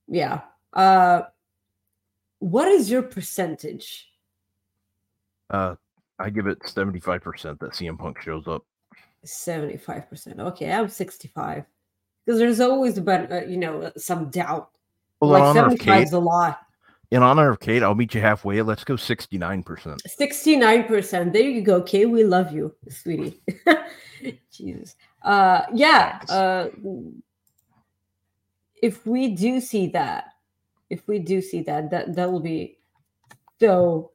Yeah. 0.08 0.40
Uh 0.72 1.22
what 2.38 2.68
is 2.68 2.90
your 2.90 3.02
percentage? 3.02 4.10
Uh, 5.50 5.76
I 6.18 6.30
give 6.30 6.46
it 6.46 6.60
75% 6.60 7.58
that 7.60 7.72
CM 7.72 7.98
Punk 7.98 8.20
shows 8.20 8.46
up. 8.46 8.64
75%. 9.24 10.38
Okay, 10.38 10.72
I'm 10.72 10.88
65. 10.88 11.64
Because 12.24 12.38
there's 12.38 12.60
always 12.60 12.98
about 12.98 13.30
uh, 13.30 13.42
you 13.42 13.56
know 13.56 13.92
some 13.96 14.30
doubt. 14.30 14.70
Well, 15.20 15.30
like 15.30 15.40
in 15.42 15.46
honor 15.46 15.70
75 15.70 15.86
Kate, 15.86 16.02
is 16.04 16.12
a 16.12 16.18
lot. 16.18 16.58
In 17.10 17.22
honor 17.22 17.50
of 17.50 17.60
Kate, 17.60 17.82
I'll 17.82 17.94
meet 17.94 18.14
you 18.14 18.20
halfway. 18.20 18.60
Let's 18.62 18.84
go 18.84 18.94
69%. 18.94 19.64
69%. 19.64 21.32
There 21.32 21.42
you 21.42 21.62
go, 21.62 21.82
Kate. 21.82 22.06
We 22.06 22.24
love 22.24 22.52
you, 22.52 22.74
sweetie. 22.88 23.40
Jesus. 24.50 24.96
Uh 25.22 25.62
yeah. 25.72 26.20
Uh 26.28 26.68
if 28.82 29.06
we 29.06 29.28
do 29.34 29.60
see 29.60 29.86
that, 29.88 30.26
if 30.90 31.06
we 31.08 31.18
do 31.18 31.40
see 31.40 31.62
that, 31.62 31.90
that 31.90 32.14
that 32.14 32.30
will 32.30 32.40
be 32.40 32.78
so 33.60 34.12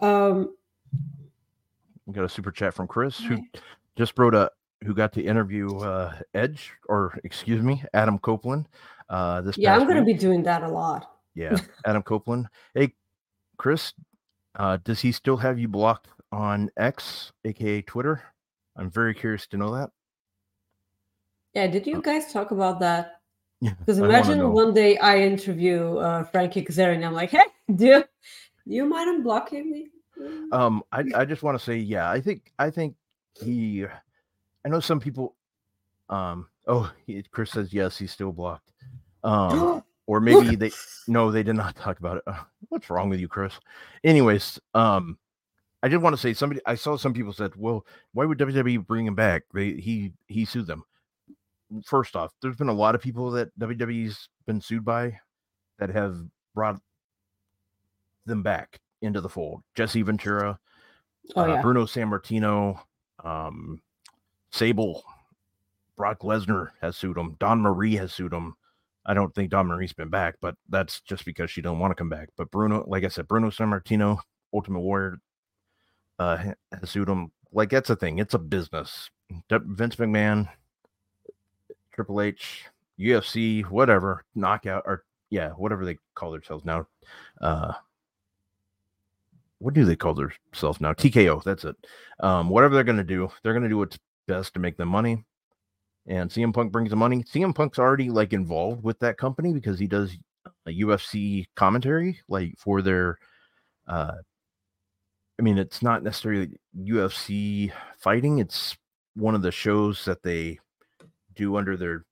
um 0.00 0.54
We 2.06 2.14
got 2.14 2.24
a 2.24 2.28
super 2.28 2.50
chat 2.50 2.74
from 2.74 2.88
Chris 2.88 3.18
who 3.18 3.38
just 3.96 4.18
wrote 4.18 4.34
a 4.34 4.50
who 4.84 4.94
got 4.94 5.12
to 5.14 5.22
interview 5.22 5.76
uh, 5.78 6.12
Edge 6.34 6.72
or 6.88 7.18
excuse 7.24 7.62
me 7.62 7.82
Adam 7.94 8.18
Copeland. 8.18 8.68
Uh, 9.08 9.40
this 9.40 9.56
yeah, 9.56 9.74
I'm 9.74 9.86
gonna 9.86 10.04
be 10.04 10.14
doing 10.14 10.42
that 10.44 10.62
a 10.62 10.68
lot. 10.68 11.13
Yeah 11.34 11.56
Adam 11.86 12.02
Copeland. 12.02 12.48
Hey, 12.74 12.94
Chris, 13.56 13.92
uh, 14.56 14.78
does 14.84 15.00
he 15.00 15.12
still 15.12 15.36
have 15.36 15.58
you 15.58 15.68
blocked 15.68 16.08
on 16.32 16.70
X, 16.76 17.32
aka 17.44 17.82
Twitter? 17.82 18.22
I'm 18.76 18.90
very 18.90 19.14
curious 19.14 19.46
to 19.48 19.56
know 19.56 19.74
that. 19.74 19.90
Yeah, 21.54 21.68
did 21.68 21.86
you 21.86 22.02
guys 22.02 22.32
talk 22.32 22.50
about 22.50 22.80
that? 22.80 23.20
Because 23.60 23.98
imagine 23.98 24.52
one 24.52 24.74
day 24.74 24.98
I 24.98 25.18
interview 25.18 25.96
uh, 25.98 26.24
Frankie 26.24 26.64
Kazarian 26.64 27.06
I'm 27.06 27.14
like, 27.14 27.30
hey, 27.30 27.44
do 27.74 27.86
you, 27.86 28.00
do 28.00 28.74
you 28.74 28.84
mind 28.84 29.24
unblocking 29.24 29.66
me? 29.66 29.88
Um, 30.52 30.82
I 30.92 31.04
I 31.14 31.24
just 31.24 31.42
want 31.42 31.58
to 31.58 31.64
say, 31.64 31.76
yeah, 31.76 32.10
I 32.10 32.20
think 32.20 32.52
I 32.58 32.70
think 32.70 32.96
he. 33.40 33.84
I 34.64 34.68
know 34.68 34.80
some 34.80 35.00
people. 35.00 35.34
Um. 36.08 36.48
Oh, 36.66 36.90
he, 37.06 37.22
Chris 37.30 37.50
says 37.50 37.72
yes, 37.72 37.98
he's 37.98 38.12
still 38.12 38.32
blocked. 38.32 38.72
Um. 39.22 39.82
or 40.06 40.20
maybe 40.20 40.56
they 40.56 40.70
no 41.08 41.30
they 41.30 41.42
did 41.42 41.56
not 41.56 41.76
talk 41.76 41.98
about 41.98 42.18
it. 42.18 42.22
Uh, 42.26 42.42
what's 42.68 42.90
wrong 42.90 43.08
with 43.08 43.20
you 43.20 43.28
chris? 43.28 43.58
Anyways 44.02 44.60
um 44.74 45.18
i 45.82 45.88
did 45.88 46.02
want 46.02 46.14
to 46.14 46.20
say 46.20 46.32
somebody 46.32 46.60
i 46.66 46.74
saw 46.74 46.96
some 46.96 47.12
people 47.12 47.32
said 47.32 47.52
well 47.56 47.84
why 48.12 48.24
would 48.24 48.38
wwe 48.38 48.86
bring 48.86 49.06
him 49.06 49.14
back? 49.14 49.42
They 49.52 49.72
he 49.72 50.12
he 50.26 50.44
sued 50.44 50.66
them. 50.66 50.84
First 51.84 52.16
off 52.16 52.32
there's 52.42 52.56
been 52.56 52.68
a 52.68 52.72
lot 52.72 52.94
of 52.94 53.00
people 53.00 53.30
that 53.32 53.50
wwe's 53.58 54.28
been 54.46 54.60
sued 54.60 54.84
by 54.84 55.18
that 55.78 55.90
have 55.90 56.16
brought 56.54 56.80
them 58.26 58.42
back 58.42 58.80
into 59.02 59.20
the 59.20 59.28
fold. 59.28 59.62
Jesse 59.74 60.02
ventura 60.02 60.58
oh 61.36 61.42
uh, 61.42 61.46
yeah. 61.46 61.62
bruno 61.62 61.84
sammartino 61.84 62.78
um 63.24 63.80
sable 64.50 65.04
brock 65.96 66.20
lesnar 66.20 66.70
has 66.80 66.96
sued 66.96 67.16
him 67.16 67.36
dawn 67.38 67.60
marie 67.60 67.96
has 67.96 68.12
sued 68.12 68.32
him 68.32 68.54
I 69.06 69.14
don't 69.14 69.34
think 69.34 69.50
Dawn 69.50 69.66
Marie's 69.66 69.92
been 69.92 70.08
back, 70.08 70.36
but 70.40 70.56
that's 70.68 71.00
just 71.00 71.24
because 71.24 71.50
she 71.50 71.60
don't 71.60 71.78
want 71.78 71.90
to 71.90 71.94
come 71.94 72.08
back. 72.08 72.30
But 72.36 72.50
Bruno, 72.50 72.84
like 72.86 73.04
I 73.04 73.08
said, 73.08 73.28
Bruno 73.28 73.50
Sammartino, 73.50 74.18
Ultimate 74.52 74.80
Warrior, 74.80 75.18
uh, 76.18 76.36
ha- 76.36 76.78
has 76.80 76.90
sued 76.90 77.08
him. 77.08 77.30
Like 77.52 77.70
that's 77.70 77.90
a 77.90 77.96
thing. 77.96 78.18
It's 78.18 78.34
a 78.34 78.38
business. 78.38 79.10
Vince 79.50 79.96
McMahon, 79.96 80.48
Triple 81.92 82.22
H, 82.22 82.64
UFC, 82.98 83.64
whatever, 83.66 84.24
knockout 84.34 84.82
or 84.86 85.04
yeah, 85.30 85.50
whatever 85.50 85.84
they 85.84 85.98
call 86.14 86.32
themselves 86.32 86.64
now. 86.64 86.86
Uh, 87.40 87.72
what 89.58 89.74
do 89.74 89.84
they 89.84 89.96
call 89.96 90.14
themselves 90.14 90.80
now? 90.80 90.92
TKO. 90.92 91.42
That's 91.42 91.64
it. 91.64 91.76
Um, 92.20 92.48
whatever 92.48 92.74
they're 92.74 92.84
gonna 92.84 93.04
do, 93.04 93.28
they're 93.42 93.54
gonna 93.54 93.68
do 93.68 93.78
what's 93.78 93.98
best 94.26 94.54
to 94.54 94.60
make 94.60 94.76
them 94.76 94.88
money 94.88 95.24
and 96.06 96.30
CM 96.30 96.52
Punk 96.52 96.70
brings 96.72 96.90
the 96.90 96.96
money. 96.96 97.22
CM 97.24 97.54
Punk's 97.54 97.78
already 97.78 98.10
like 98.10 98.32
involved 98.32 98.82
with 98.82 98.98
that 99.00 99.16
company 99.18 99.52
because 99.52 99.78
he 99.78 99.86
does 99.86 100.16
a 100.66 100.70
UFC 100.70 101.46
commentary 101.54 102.20
like 102.28 102.54
for 102.58 102.82
their 102.82 103.18
uh 103.88 104.12
I 105.38 105.42
mean 105.42 105.58
it's 105.58 105.82
not 105.82 106.02
necessarily 106.02 106.50
UFC 106.78 107.72
fighting, 107.98 108.38
it's 108.38 108.76
one 109.14 109.34
of 109.34 109.42
the 109.42 109.52
shows 109.52 110.04
that 110.04 110.22
they 110.22 110.58
do 111.34 111.56
under 111.56 111.76
their 111.76 112.04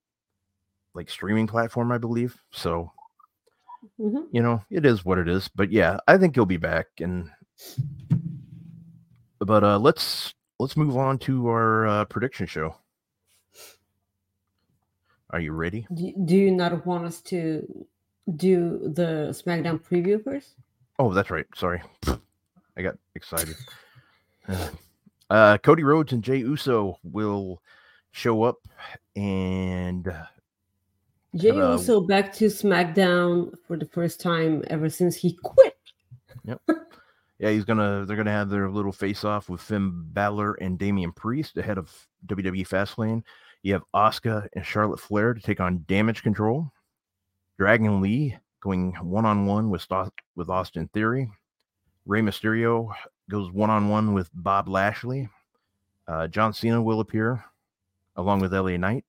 like 0.94 1.08
streaming 1.10 1.46
platform, 1.46 1.92
I 1.92 1.98
believe. 1.98 2.36
So 2.50 2.90
Mhm. 4.00 4.26
you 4.30 4.42
know, 4.42 4.62
it 4.70 4.86
is 4.86 5.04
what 5.04 5.18
it 5.18 5.28
is. 5.28 5.48
But 5.48 5.70
yeah, 5.70 5.98
I 6.06 6.16
think 6.16 6.34
he'll 6.34 6.46
be 6.46 6.56
back. 6.56 6.86
And 7.00 7.30
but 9.40 9.64
uh 9.64 9.78
let's 9.78 10.34
let's 10.58 10.76
move 10.76 10.96
on 10.96 11.18
to 11.18 11.48
our 11.48 11.86
uh, 11.86 12.04
prediction 12.06 12.46
show. 12.46 12.76
Are 15.32 15.40
you 15.40 15.52
ready? 15.52 15.86
Do, 15.94 16.12
do 16.24 16.36
you 16.36 16.50
not 16.50 16.84
want 16.86 17.06
us 17.06 17.20
to 17.22 17.86
do 18.36 18.78
the 18.94 19.28
SmackDown 19.30 19.80
preview 19.80 20.22
first? 20.22 20.54
Oh, 20.98 21.12
that's 21.12 21.30
right. 21.30 21.46
Sorry, 21.54 21.82
I 22.76 22.82
got 22.82 22.96
excited. 23.14 23.56
Uh, 25.30 25.56
Cody 25.56 25.82
Rhodes 25.82 26.12
and 26.12 26.22
Jey 26.22 26.36
Uso 26.40 26.98
will 27.02 27.62
show 28.10 28.42
up, 28.42 28.58
and 29.16 30.04
Jay 31.34 31.48
a- 31.48 31.72
Uso 31.72 32.02
back 32.02 32.34
to 32.34 32.46
SmackDown 32.48 33.54
for 33.66 33.78
the 33.78 33.86
first 33.86 34.20
time 34.20 34.62
ever 34.66 34.90
since 34.90 35.16
he 35.16 35.38
quit. 35.42 35.74
Yep. 36.44 36.60
yeah, 37.38 37.48
he's 37.48 37.64
gonna 37.64 38.04
they're 38.04 38.18
gonna 38.18 38.30
have 38.30 38.50
their 38.50 38.68
little 38.68 38.92
face 38.92 39.24
off 39.24 39.48
with 39.48 39.62
Finn 39.62 39.90
Balor 40.12 40.52
and 40.54 40.78
Damian 40.78 41.12
Priest 41.12 41.56
ahead 41.56 41.78
of 41.78 41.90
WWE 42.26 42.68
Fastlane. 42.68 43.22
You 43.62 43.74
have 43.74 43.84
Asuka 43.94 44.48
and 44.54 44.66
Charlotte 44.66 45.00
Flair 45.00 45.34
to 45.34 45.40
take 45.40 45.60
on 45.60 45.84
Damage 45.86 46.22
Control. 46.22 46.70
Dragon 47.58 48.00
Lee 48.00 48.36
going 48.60 48.92
one 48.94 49.24
on 49.24 49.46
one 49.46 49.70
with 49.70 49.86
with 50.34 50.48
Austin 50.48 50.88
Theory. 50.92 51.30
Rey 52.06 52.20
Mysterio 52.20 52.92
goes 53.30 53.52
one 53.52 53.70
on 53.70 53.88
one 53.88 54.14
with 54.14 54.28
Bob 54.34 54.68
Lashley. 54.68 55.28
Uh, 56.08 56.26
John 56.26 56.52
Cena 56.52 56.82
will 56.82 57.00
appear 57.00 57.44
along 58.16 58.40
with 58.40 58.52
LA 58.52 58.76
Knight. 58.76 59.04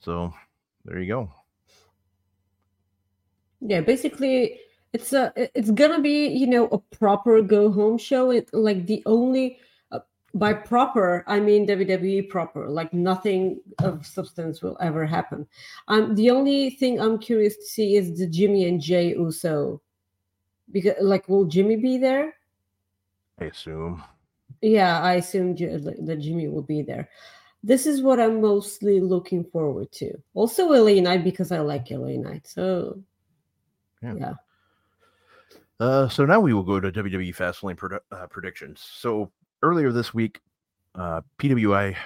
So 0.00 0.34
there 0.84 0.98
you 1.00 1.08
go. 1.08 1.30
Yeah, 3.60 3.80
basically, 3.80 4.60
it's 4.92 5.12
a 5.12 5.32
it's 5.36 5.70
gonna 5.70 6.00
be 6.00 6.28
you 6.28 6.46
know 6.46 6.66
a 6.68 6.78
proper 6.78 7.40
go 7.42 7.70
home 7.70 7.98
show. 7.98 8.30
It 8.30 8.50
like 8.52 8.86
the 8.86 9.02
only 9.06 9.58
by 10.34 10.52
proper 10.52 11.24
I 11.26 11.40
mean 11.40 11.66
WWE 11.66 12.28
proper. 12.28 12.68
Like 12.68 12.92
nothing 12.92 13.60
of 13.80 14.06
substance 14.06 14.62
will 14.62 14.76
ever 14.80 15.06
happen. 15.06 15.46
Um, 15.88 16.14
the 16.14 16.30
only 16.30 16.70
thing 16.70 17.00
I'm 17.00 17.18
curious 17.18 17.56
to 17.56 17.64
see 17.64 17.96
is 17.96 18.18
the 18.18 18.26
Jimmy 18.26 18.66
and 18.68 18.80
Jey 18.80 19.14
Uso, 19.14 19.80
because 20.70 20.94
like 21.00 21.28
will 21.28 21.44
Jimmy 21.44 21.76
be 21.76 21.98
there? 21.98 22.34
I 23.40 23.46
assume. 23.46 24.02
Yeah, 24.62 25.00
I 25.00 25.14
assume 25.14 25.54
that 25.54 26.18
Jimmy 26.20 26.48
will 26.48 26.62
be 26.62 26.82
there. 26.82 27.08
This 27.62 27.86
is 27.86 28.02
what 28.02 28.20
I'm 28.20 28.40
mostly 28.40 29.00
looking 29.00 29.44
forward 29.44 29.90
to. 29.92 30.16
Also, 30.34 30.68
LA 30.68 31.00
Knight 31.00 31.24
because 31.24 31.52
I 31.52 31.60
like 31.60 31.90
LA 31.90 32.16
Knight. 32.16 32.46
So 32.46 33.02
Yeah. 34.02 34.14
yeah. 34.14 34.34
Uh, 35.78 36.08
so 36.08 36.26
now 36.26 36.40
we 36.40 36.52
will 36.52 36.62
go 36.62 36.78
to 36.78 36.92
WWE 36.92 37.34
Fastlane 37.34 37.76
produ- 37.76 38.00
uh, 38.12 38.26
predictions. 38.26 38.80
So 38.80 39.30
earlier 39.62 39.92
this 39.92 40.12
week, 40.14 40.40
uh, 40.94 41.20
PWI 41.38 41.96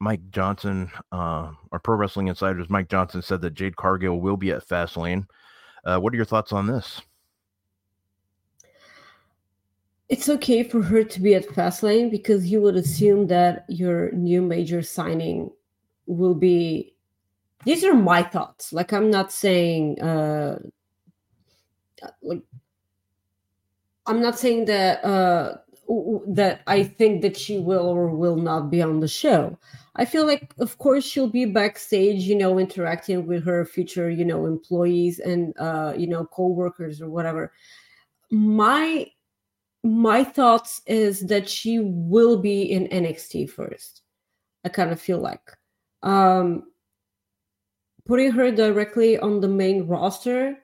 Mike 0.00 0.30
Johnson, 0.30 0.90
uh, 1.12 1.52
our 1.70 1.78
Pro 1.82 1.96
Wrestling 1.96 2.28
Insiders 2.28 2.68
Mike 2.68 2.88
Johnson 2.88 3.22
said 3.22 3.40
that 3.42 3.54
Jade 3.54 3.76
Cargill 3.76 4.20
will 4.20 4.36
be 4.36 4.50
at 4.50 4.66
Fastlane. 4.66 5.26
Uh, 5.84 5.98
what 5.98 6.12
are 6.12 6.16
your 6.16 6.24
thoughts 6.24 6.52
on 6.52 6.66
this? 6.66 7.02
it's 10.12 10.28
okay 10.28 10.62
for 10.62 10.82
her 10.82 11.02
to 11.02 11.20
be 11.22 11.34
at 11.34 11.48
Fastlane 11.48 12.10
because 12.10 12.46
you 12.46 12.60
would 12.60 12.76
assume 12.76 13.28
that 13.28 13.64
your 13.66 14.12
new 14.12 14.42
major 14.42 14.82
signing 14.82 15.50
will 16.04 16.34
be. 16.34 16.94
These 17.64 17.82
are 17.82 17.94
my 17.94 18.22
thoughts. 18.22 18.74
Like 18.74 18.92
I'm 18.92 19.10
not 19.10 19.32
saying, 19.32 20.02
uh, 20.02 20.58
like 22.20 22.42
I'm 24.04 24.20
not 24.20 24.38
saying 24.38 24.66
that 24.66 25.02
uh, 25.02 25.56
that 25.88 26.62
I 26.66 26.84
think 26.84 27.22
that 27.22 27.36
she 27.36 27.58
will 27.58 27.86
or 27.88 28.08
will 28.08 28.36
not 28.36 28.70
be 28.70 28.80
on 28.82 29.00
the 29.00 29.08
show. 29.08 29.58
I 29.96 30.04
feel 30.04 30.26
like, 30.26 30.54
of 30.58 30.78
course, 30.78 31.04
she'll 31.04 31.28
be 31.28 31.44
backstage, 31.44 32.22
you 32.22 32.36
know, 32.36 32.58
interacting 32.58 33.26
with 33.26 33.44
her 33.44 33.64
future, 33.64 34.08
you 34.08 34.24
know, 34.24 34.46
employees 34.46 35.18
and 35.18 35.54
uh, 35.58 35.92
you 35.96 36.06
know, 36.06 36.24
co-workers 36.24 37.02
or 37.02 37.10
whatever. 37.10 37.52
My 38.30 39.06
my 39.84 40.24
thoughts 40.24 40.80
is 40.86 41.20
that 41.26 41.48
she 41.48 41.80
will 41.80 42.38
be 42.40 42.62
in 42.62 42.86
NXT 42.88 43.50
first. 43.50 44.02
I 44.64 44.68
kind 44.68 44.92
of 44.92 45.00
feel 45.00 45.18
like 45.18 45.50
um 46.02 46.64
putting 48.06 48.32
her 48.32 48.50
directly 48.50 49.18
on 49.18 49.40
the 49.40 49.48
main 49.48 49.86
roster 49.86 50.61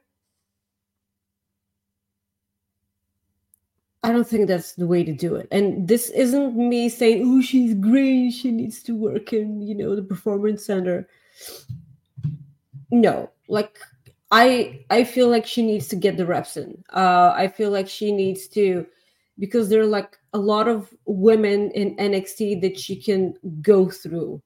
I 4.02 4.12
don't 4.12 4.26
think 4.26 4.46
that's 4.46 4.74
the 4.74 4.86
way 4.86 5.02
to 5.02 5.12
do 5.12 5.34
it. 5.34 5.48
And 5.50 5.88
this 5.88 6.10
isn't 6.10 6.56
me 6.56 6.88
saying, 6.88 7.22
"Oh, 7.26 7.42
she's 7.42 7.74
great. 7.74 8.30
She 8.30 8.50
needs 8.50 8.82
to 8.84 8.94
work 8.94 9.32
in, 9.32 9.60
you 9.60 9.74
know, 9.74 9.96
the 9.96 10.02
performance 10.02 10.64
center." 10.64 11.08
No, 12.90 13.30
like 13.48 13.78
I 14.30 14.84
I 14.90 15.04
feel 15.04 15.28
like 15.28 15.46
she 15.46 15.62
needs 15.62 15.88
to 15.88 15.96
get 15.96 16.16
the 16.16 16.26
reps 16.26 16.56
in. 16.56 16.82
Uh, 16.92 17.32
I 17.36 17.48
feel 17.48 17.70
like 17.70 17.88
she 17.88 18.12
needs 18.12 18.46
to 18.48 18.86
because 19.38 19.68
there 19.68 19.80
are 19.80 19.86
like 19.86 20.16
a 20.32 20.38
lot 20.38 20.68
of 20.68 20.92
women 21.06 21.70
in 21.72 21.96
NXT 21.96 22.60
that 22.60 22.78
she 22.78 22.96
can 22.96 23.34
go 23.62 23.88
through, 23.88 24.42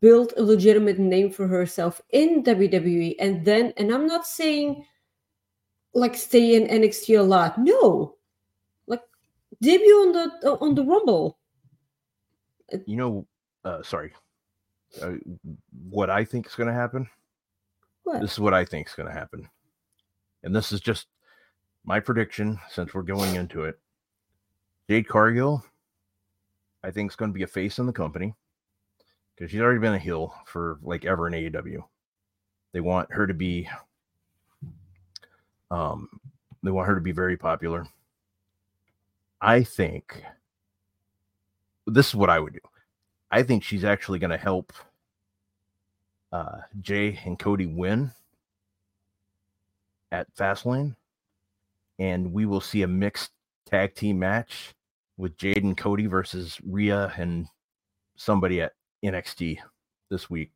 build 0.00 0.32
a 0.36 0.42
legitimate 0.42 0.98
name 0.98 1.30
for 1.30 1.46
herself 1.48 2.00
in 2.10 2.42
WWE, 2.44 3.16
and 3.18 3.44
then 3.44 3.72
and 3.76 3.92
I'm 3.92 4.06
not 4.06 4.26
saying 4.26 4.84
like 5.94 6.16
stay 6.16 6.54
in 6.54 6.66
NXT 6.68 7.18
a 7.18 7.22
lot. 7.22 7.58
No, 7.58 8.16
debut 9.62 9.94
on 9.94 10.12
the 10.12 10.50
on 10.60 10.74
the 10.74 10.84
Rumble. 10.84 11.38
You 12.86 12.96
know, 12.96 13.26
uh, 13.64 13.82
sorry, 13.82 14.12
uh, 15.00 15.12
what 15.88 16.10
I 16.10 16.24
think 16.24 16.46
is 16.46 16.54
going 16.54 16.68
to 16.68 16.74
happen. 16.74 17.08
What? 18.02 18.20
This 18.20 18.32
is 18.32 18.40
what 18.40 18.54
I 18.54 18.64
think 18.64 18.88
is 18.88 18.94
going 18.94 19.08
to 19.08 19.14
happen, 19.14 19.48
and 20.42 20.54
this 20.54 20.72
is 20.72 20.80
just 20.80 21.06
my 21.84 22.00
prediction 22.00 22.58
since 22.70 22.92
we're 22.92 23.02
going 23.02 23.36
into 23.36 23.64
it. 23.64 23.78
Jade 24.88 25.08
Cargill, 25.08 25.64
I 26.82 26.90
think, 26.90 27.10
is 27.10 27.16
going 27.16 27.30
to 27.30 27.34
be 27.34 27.44
a 27.44 27.48
face 27.48 27.78
in 27.78 27.86
the 27.86 27.92
company 27.92 28.34
because 29.34 29.50
she's 29.50 29.60
already 29.60 29.80
been 29.80 29.94
a 29.94 29.98
heel 29.98 30.34
for 30.46 30.78
like 30.82 31.04
ever 31.04 31.28
in 31.28 31.34
AEW. 31.34 31.82
They 32.72 32.80
want 32.80 33.12
her 33.12 33.26
to 33.26 33.34
be, 33.34 33.68
um, 35.70 36.08
they 36.62 36.70
want 36.70 36.88
her 36.88 36.94
to 36.94 37.00
be 37.00 37.12
very 37.12 37.36
popular. 37.36 37.86
I 39.42 39.64
think 39.64 40.22
this 41.86 42.08
is 42.08 42.14
what 42.14 42.30
I 42.30 42.38
would 42.38 42.52
do. 42.52 42.60
I 43.30 43.42
think 43.42 43.64
she's 43.64 43.82
actually 43.84 44.20
going 44.20 44.30
to 44.30 44.36
help 44.36 44.72
uh, 46.32 46.58
Jey 46.80 47.18
and 47.24 47.36
Cody 47.38 47.66
win 47.66 48.12
at 50.12 50.32
Fastlane, 50.36 50.94
and 51.98 52.32
we 52.32 52.46
will 52.46 52.60
see 52.60 52.82
a 52.82 52.86
mixed 52.88 53.32
tag 53.66 53.94
team 53.96 54.18
match 54.20 54.74
with 55.16 55.36
Jade 55.36 55.64
and 55.64 55.76
Cody 55.76 56.06
versus 56.06 56.58
Rhea 56.64 57.12
and 57.16 57.48
somebody 58.16 58.60
at 58.60 58.74
NXT 59.04 59.58
this 60.08 60.30
week. 60.30 60.52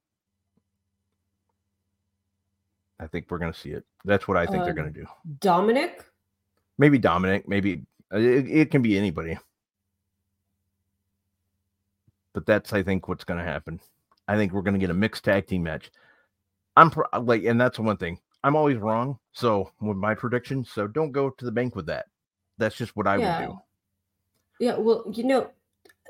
I 3.01 3.07
think 3.07 3.27
we're 3.29 3.39
going 3.39 3.53
to 3.53 3.59
see 3.59 3.71
it. 3.71 3.85
That's 4.05 4.29
what 4.29 4.37
I 4.37 4.47
think 4.47 4.63
they're 4.63 4.73
Uh, 4.73 4.77
going 4.77 4.93
to 4.93 5.01
do. 5.01 5.07
Dominic. 5.41 6.05
Maybe 6.79 6.99
Dominic, 6.99 7.49
maybe 7.49 7.75
uh, 7.75 7.96
it, 8.13 8.49
it 8.49 8.71
can 8.71 8.83
be 8.83 8.99
anybody. 8.99 9.39
But 12.33 12.47
that's, 12.47 12.73
I 12.73 12.83
think, 12.83 13.09
what's 13.09 13.25
going 13.25 13.39
to 13.39 13.47
happen. 13.47 13.81
I 14.29 14.37
think 14.37 14.53
we're 14.53 14.63
going 14.63 14.75
to 14.75 14.81
get 14.81 14.91
a 14.91 14.95
mixed 14.95 15.25
tag 15.25 15.47
team 15.47 15.63
match. 15.63 15.91
I'm 16.77 16.91
pro- 16.91 17.21
like, 17.21 17.45
and 17.45 17.61
that's 17.61 17.79
one 17.79 17.97
thing. 17.97 18.19
I'm 18.45 18.57
always 18.57 18.77
wrong. 18.77 19.19
So 19.33 19.71
with 19.81 19.97
my 19.97 20.15
predictions, 20.15 20.71
so 20.71 20.87
don't 20.87 21.13
go 21.13 21.31
to 21.31 21.45
the 21.45 21.53
bank 21.53 21.75
with 21.75 21.87
that. 21.87 22.07
That's 22.59 22.77
just 22.77 22.95
what 22.97 23.07
I 23.07 23.19
Yeah. 23.19 23.39
would 23.39 23.47
do. 23.49 23.59
Yeah, 24.59 24.77
well, 24.77 25.05
you 25.13 25.25
know, 25.25 25.51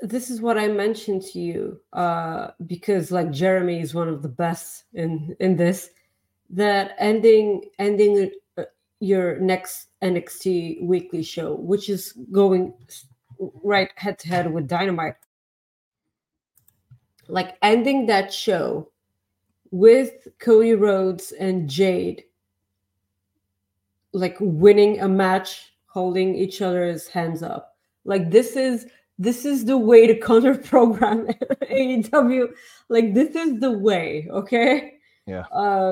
this 0.01 0.29
is 0.29 0.41
what 0.41 0.57
I 0.57 0.67
mentioned 0.67 1.23
to 1.23 1.39
you 1.39 1.79
uh, 1.93 2.51
because 2.65 3.11
like 3.11 3.31
Jeremy 3.31 3.81
is 3.81 3.93
one 3.93 4.07
of 4.07 4.21
the 4.21 4.29
best 4.29 4.83
in 4.93 5.35
in 5.39 5.55
this. 5.55 5.89
That 6.49 6.95
ending 6.97 7.63
ending 7.79 8.17
uh, 8.23 8.29
your 8.99 9.39
next 9.39 9.89
NXT 10.01 10.83
weekly 10.83 11.23
show, 11.23 11.55
which 11.55 11.89
is 11.89 12.13
going 12.31 12.73
right 13.63 13.91
head 13.95 14.19
to 14.19 14.27
head 14.27 14.51
with 14.51 14.67
Dynamite, 14.67 15.15
like 17.27 17.57
ending 17.61 18.05
that 18.07 18.33
show 18.33 18.89
with 19.71 20.27
Cody 20.39 20.73
Rhodes 20.73 21.31
and 21.33 21.69
Jade, 21.69 22.23
like 24.13 24.37
winning 24.39 25.01
a 25.01 25.07
match, 25.07 25.73
holding 25.85 26.35
each 26.35 26.61
other's 26.61 27.07
hands 27.07 27.43
up 27.43 27.77
like 28.07 28.31
this 28.31 28.55
is 28.55 28.87
this 29.19 29.45
is 29.45 29.65
the 29.65 29.77
way 29.77 30.07
to 30.07 30.17
counter 30.19 30.55
program 30.71 31.27
AEW. 31.61 32.47
Like 32.89 33.13
this 33.13 33.35
is 33.35 33.59
the 33.59 33.71
way, 33.71 34.27
okay? 34.31 34.93
Yeah. 35.27 35.43
Uh, 35.51 35.91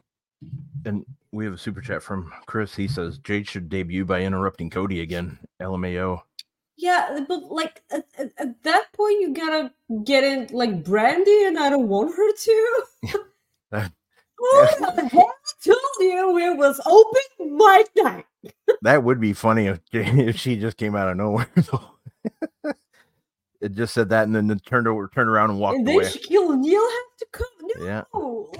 And 0.85 1.05
we 1.35 1.45
have 1.45 1.53
a 1.53 1.57
super 1.57 1.81
chat 1.81 2.01
from 2.01 2.31
Chris. 2.45 2.75
He 2.75 2.87
says 2.87 3.17
Jade 3.19 3.47
should 3.47 3.69
debut 3.69 4.05
by 4.05 4.21
interrupting 4.21 4.69
Cody 4.69 5.01
again. 5.01 5.37
LMAO. 5.61 6.21
yeah, 6.77 7.19
but 7.27 7.43
like 7.51 7.81
at, 7.91 8.05
at, 8.17 8.31
at 8.37 8.63
that 8.63 8.85
point, 8.93 9.19
you 9.21 9.33
gotta 9.33 9.71
get 10.05 10.23
in 10.23 10.47
like 10.55 10.83
Brandi, 10.83 11.47
and 11.47 11.59
I 11.59 11.69
don't 11.69 11.87
want 11.89 12.15
her 12.15 12.31
to. 12.33 12.83
That- 13.71 13.91
oh, 14.41 14.91
the 14.95 15.07
hell 15.07 15.33
told 15.63 15.79
you 15.99 16.37
it 16.37 16.57
was 16.57 16.79
open 16.85 17.57
mic 17.57 17.89
night. 17.97 18.25
That 18.81 19.03
would 19.03 19.19
be 19.19 19.33
funny 19.33 19.67
if, 19.67 19.79
if 19.91 20.37
she 20.37 20.55
just 20.57 20.77
came 20.77 20.95
out 20.95 21.07
of 21.09 21.17
nowhere. 21.17 21.47
it 23.61 23.71
just 23.71 23.93
said 23.93 24.09
that 24.09 24.27
and 24.27 24.35
then 24.35 24.59
turned 24.59 24.87
over, 24.87 25.07
turned 25.07 25.29
around 25.29 25.49
and 25.51 25.59
walked 25.59 25.77
and 25.79 25.87
then 25.87 25.95
away. 25.95 26.03
Shaquille 26.05 26.51
O'Neal 26.51 26.81
have 26.81 27.17
to 27.19 27.25
come. 27.31 27.47
No, 27.61 27.85
Yeah. 27.85 28.03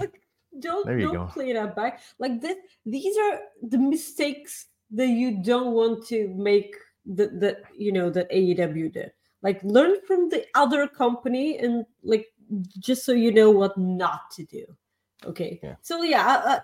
like 0.00 0.20
don't 0.60 0.86
don't 0.86 1.14
go. 1.14 1.26
play 1.26 1.52
that 1.52 1.76
back. 1.76 2.00
Like 2.18 2.40
this, 2.40 2.56
these 2.84 3.16
are 3.16 3.40
the 3.62 3.78
mistakes 3.78 4.66
that 4.90 5.08
you 5.08 5.42
don't 5.42 5.72
want 5.72 6.06
to 6.08 6.28
make. 6.28 6.74
That 7.06 7.40
that 7.40 7.62
you 7.76 7.92
know 7.92 8.10
that 8.10 8.30
AEW 8.30 8.92
did. 8.92 9.12
Like 9.42 9.62
learn 9.62 9.96
from 10.06 10.28
the 10.28 10.44
other 10.54 10.88
company 10.88 11.58
and 11.58 11.86
like 12.02 12.26
just 12.78 13.04
so 13.04 13.12
you 13.12 13.32
know 13.32 13.50
what 13.50 13.78
not 13.78 14.30
to 14.32 14.44
do. 14.44 14.64
Okay. 15.24 15.60
Yeah. 15.62 15.76
So 15.82 16.02
yeah. 16.02 16.42
Uh, 16.44 16.60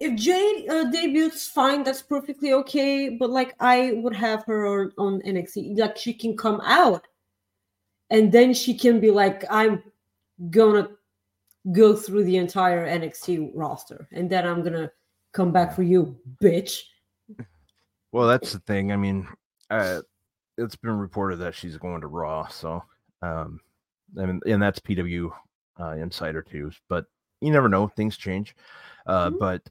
if 0.00 0.14
Jade 0.16 0.68
uh, 0.68 0.84
debuts, 0.90 1.48
fine, 1.48 1.82
that's 1.82 2.02
perfectly 2.02 2.52
okay. 2.52 3.08
But 3.08 3.30
like, 3.30 3.54
I 3.60 3.92
would 4.02 4.14
have 4.14 4.44
her 4.44 4.66
on, 4.66 4.92
on 4.98 5.22
NXT. 5.22 5.78
Like, 5.78 5.96
she 5.96 6.12
can 6.12 6.36
come 6.36 6.60
out, 6.64 7.06
and 8.10 8.30
then 8.30 8.54
she 8.54 8.76
can 8.76 9.00
be 9.00 9.10
like, 9.10 9.44
"I'm 9.50 9.82
gonna 10.50 10.88
go 11.72 11.94
through 11.94 12.24
the 12.24 12.36
entire 12.36 12.86
NXT 12.86 13.52
roster, 13.54 14.08
and 14.12 14.28
then 14.28 14.46
I'm 14.46 14.62
gonna 14.62 14.90
come 15.32 15.52
back 15.52 15.74
for 15.74 15.82
you, 15.82 16.16
bitch." 16.42 16.82
Well, 18.12 18.28
that's 18.28 18.52
the 18.52 18.60
thing. 18.60 18.92
I 18.92 18.96
mean, 18.96 19.26
uh, 19.70 20.02
it's 20.56 20.76
been 20.76 20.98
reported 20.98 21.36
that 21.36 21.54
she's 21.54 21.76
going 21.76 22.00
to 22.00 22.06
Raw, 22.06 22.46
so 22.48 22.82
um, 23.22 23.60
I 24.18 24.26
mean, 24.26 24.40
and 24.46 24.62
that's 24.62 24.78
PW 24.78 25.32
uh, 25.80 25.92
Insider 25.92 26.42
too. 26.42 26.70
But 26.88 27.06
you 27.40 27.50
never 27.50 27.68
know; 27.68 27.88
things 27.88 28.16
change. 28.16 28.54
Uh, 29.06 29.30
Mhm. 29.30 29.38
But 29.38 29.62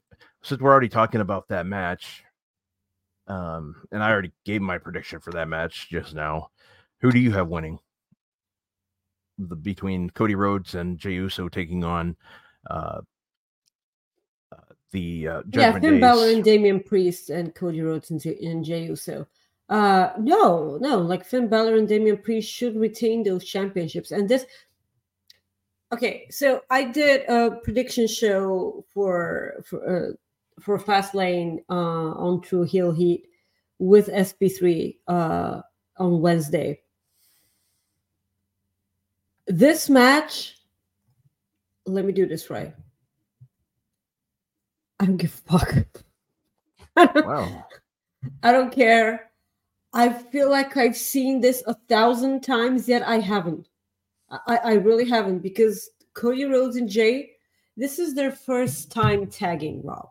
since 0.42 0.60
we're 0.60 0.70
already 0.70 0.88
talking 0.88 1.20
about 1.22 1.48
that 1.48 1.66
match, 1.66 2.22
um, 3.26 3.86
and 3.92 4.02
I 4.02 4.10
already 4.10 4.32
gave 4.44 4.60
my 4.60 4.78
prediction 4.78 5.20
for 5.20 5.30
that 5.32 5.48
match 5.48 5.88
just 5.88 6.14
now, 6.14 6.50
who 7.00 7.10
do 7.10 7.18
you 7.18 7.32
have 7.32 7.48
winning? 7.48 7.78
The 9.38 9.56
between 9.56 10.10
Cody 10.10 10.34
Rhodes 10.34 10.74
and 10.74 10.98
Jey 10.98 11.14
Uso 11.14 11.48
taking 11.48 11.82
on 11.84 12.16
uh, 12.70 13.00
uh, 14.52 14.56
the 14.92 15.28
uh, 15.28 15.42
yeah, 15.52 15.78
Finn 15.78 16.00
Balor 16.00 16.30
and 16.30 16.44
Damian 16.44 16.80
Priest 16.80 17.30
and 17.30 17.54
Cody 17.54 17.80
Rhodes 17.80 18.10
and, 18.10 18.24
and 18.24 18.64
Jey 18.64 18.84
Uso. 18.84 19.26
Uh, 19.68 20.10
no, 20.18 20.78
no, 20.80 20.98
like 20.98 21.24
Finn 21.24 21.48
Balor 21.48 21.76
and 21.76 21.88
Damian 21.88 22.18
Priest 22.18 22.50
should 22.52 22.76
retain 22.76 23.22
those 23.22 23.44
championships. 23.44 24.10
And 24.10 24.28
this, 24.28 24.44
okay, 25.92 26.26
so 26.30 26.62
I 26.70 26.84
did 26.84 27.22
a 27.28 27.52
prediction 27.62 28.06
show 28.06 28.84
for 28.92 29.64
for 29.64 30.10
uh, 30.10 30.12
for 30.60 30.78
Fastlane 30.78 31.58
uh, 31.70 32.12
on 32.12 32.40
True 32.42 32.62
Heel 32.62 32.92
Heat 32.92 33.26
with 33.78 34.08
SP3 34.08 34.96
uh, 35.08 35.60
on 35.96 36.20
Wednesday. 36.20 36.80
This 39.46 39.90
match, 39.90 40.56
let 41.86 42.04
me 42.04 42.12
do 42.12 42.26
this 42.26 42.48
right. 42.50 42.72
I 45.00 45.06
don't 45.06 45.16
give 45.16 45.42
a 45.48 45.58
fuck. 45.58 45.86
Wow. 47.26 47.66
I 48.42 48.52
don't 48.52 48.72
care. 48.72 49.32
I 49.92 50.08
feel 50.08 50.48
like 50.48 50.76
I've 50.76 50.96
seen 50.96 51.40
this 51.40 51.62
a 51.66 51.74
thousand 51.88 52.42
times, 52.42 52.88
yet 52.88 53.06
I 53.06 53.18
haven't. 53.18 53.68
I, 54.30 54.56
I 54.56 54.72
really 54.74 55.08
haven't 55.08 55.40
because 55.40 55.90
Cody 56.14 56.44
Rhodes 56.44 56.76
and 56.76 56.88
Jey, 56.88 57.32
this 57.76 57.98
is 57.98 58.14
their 58.14 58.30
first 58.30 58.92
time 58.92 59.26
tagging 59.26 59.82
Raw. 59.82 60.08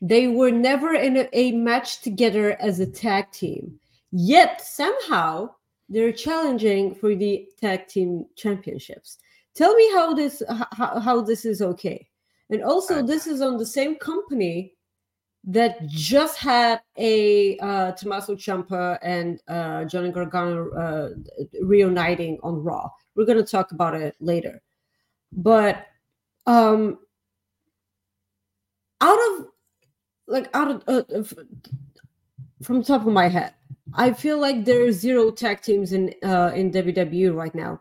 They 0.00 0.28
were 0.28 0.52
never 0.52 0.94
in 0.94 1.16
a, 1.16 1.28
a 1.32 1.52
match 1.52 2.00
together 2.00 2.56
as 2.60 2.80
a 2.80 2.86
tag 2.86 3.30
team, 3.32 3.78
yet 4.12 4.60
somehow 4.60 5.50
they're 5.88 6.12
challenging 6.12 6.94
for 6.94 7.14
the 7.14 7.48
tag 7.60 7.88
team 7.88 8.26
championships. 8.36 9.18
Tell 9.54 9.74
me 9.74 9.90
how 9.92 10.14
this 10.14 10.42
how, 10.72 11.00
how 11.00 11.20
this 11.20 11.44
is 11.44 11.62
okay. 11.62 12.08
And 12.50 12.62
also, 12.62 13.02
this 13.02 13.26
is 13.26 13.40
on 13.40 13.56
the 13.56 13.66
same 13.66 13.96
company 13.96 14.74
that 15.44 15.86
just 15.86 16.38
had 16.38 16.80
a 16.98 17.56
uh, 17.58 17.92
Tommaso 17.92 18.34
Ciampa 18.34 18.98
and 19.02 19.40
uh, 19.48 19.84
Johnny 19.84 20.10
Gargano 20.10 20.70
uh, 20.72 21.08
reuniting 21.62 22.38
on 22.42 22.62
Raw. 22.62 22.88
We're 23.14 23.24
going 23.24 23.38
to 23.38 23.50
talk 23.50 23.72
about 23.72 23.94
it 23.94 24.16
later. 24.20 24.62
But 25.32 25.86
um, 26.46 26.98
out 29.00 29.18
of 29.30 29.46
like 30.26 30.48
out 30.54 30.70
of, 30.70 30.82
uh, 30.88 31.22
from 32.62 32.78
the 32.78 32.84
top 32.84 33.06
of 33.06 33.12
my 33.12 33.28
head, 33.28 33.54
I 33.94 34.12
feel 34.12 34.38
like 34.38 34.64
there 34.64 34.84
are 34.84 34.92
zero 34.92 35.30
tag 35.30 35.62
teams 35.62 35.92
in 35.92 36.14
uh, 36.22 36.52
in 36.54 36.70
WWE 36.70 37.34
right 37.34 37.54
now. 37.54 37.80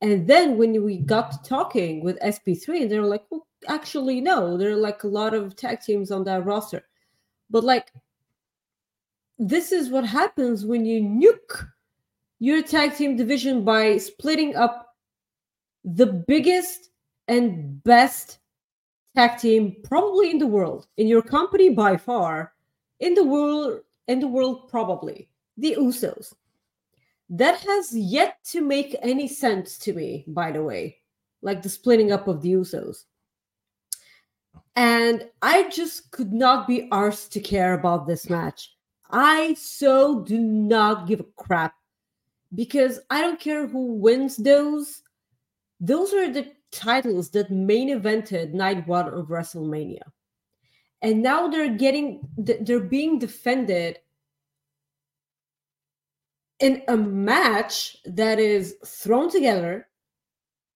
And 0.00 0.26
then 0.26 0.56
when 0.58 0.82
we 0.82 0.98
got 0.98 1.44
talking 1.44 2.02
with 2.02 2.18
SP3, 2.20 2.82
and 2.82 2.90
they 2.90 2.98
were 2.98 3.06
like, 3.06 3.24
well, 3.30 3.46
actually, 3.68 4.20
no, 4.20 4.56
there 4.56 4.72
are 4.72 4.76
like 4.76 5.04
a 5.04 5.08
lot 5.08 5.34
of 5.34 5.54
tag 5.54 5.80
teams 5.80 6.10
on 6.10 6.24
that 6.24 6.44
roster. 6.44 6.82
But 7.50 7.62
like, 7.62 7.92
this 9.38 9.70
is 9.72 9.90
what 9.90 10.04
happens 10.04 10.64
when 10.64 10.84
you 10.84 11.02
nuke 11.02 11.68
your 12.40 12.62
tag 12.62 12.96
team 12.96 13.16
division 13.16 13.64
by 13.64 13.98
splitting 13.98 14.56
up 14.56 14.96
the 15.84 16.06
biggest 16.06 16.90
and 17.28 17.82
best 17.84 18.38
tag 19.14 19.38
team 19.38 19.76
probably 19.84 20.30
in 20.30 20.38
the 20.38 20.46
world, 20.46 20.88
in 20.96 21.06
your 21.06 21.22
company 21.22 21.68
by 21.68 21.96
far, 21.96 22.52
in 23.00 23.14
the 23.14 23.24
world, 23.24 23.80
in 24.08 24.18
the 24.18 24.26
world 24.26 24.68
probably, 24.68 25.28
the 25.56 25.76
Usos. 25.78 26.34
That 27.30 27.60
has 27.60 27.96
yet 27.96 28.38
to 28.50 28.60
make 28.60 28.96
any 29.02 29.28
sense 29.28 29.78
to 29.78 29.92
me, 29.92 30.24
by 30.28 30.52
the 30.52 30.62
way, 30.62 30.98
like 31.40 31.62
the 31.62 31.68
splitting 31.68 32.12
up 32.12 32.28
of 32.28 32.42
the 32.42 32.52
Usos. 32.52 33.04
And 34.76 35.28
I 35.42 35.68
just 35.68 36.10
could 36.10 36.32
not 36.32 36.66
be 36.66 36.88
arsed 36.90 37.30
to 37.30 37.40
care 37.40 37.74
about 37.74 38.06
this 38.06 38.28
match. 38.30 38.74
I 39.10 39.54
so 39.54 40.20
do 40.20 40.38
not 40.38 41.06
give 41.06 41.20
a 41.20 41.26
crap 41.36 41.74
because 42.54 43.00
I 43.10 43.20
don't 43.20 43.40
care 43.40 43.66
who 43.66 43.94
wins 43.94 44.36
those. 44.36 45.02
Those 45.80 46.14
are 46.14 46.32
the 46.32 46.52
titles 46.70 47.30
that 47.30 47.50
main 47.50 47.90
evented 47.90 48.52
night 48.52 48.86
one 48.86 49.08
of 49.08 49.28
WrestleMania. 49.28 50.02
And 51.02 51.22
now 51.22 51.48
they're 51.48 51.76
getting, 51.76 52.20
they're 52.38 52.80
being 52.80 53.18
defended 53.18 53.98
in 56.62 56.80
a 56.86 56.96
match 56.96 57.96
that 58.04 58.38
is 58.38 58.76
thrown 58.86 59.28
together 59.28 59.88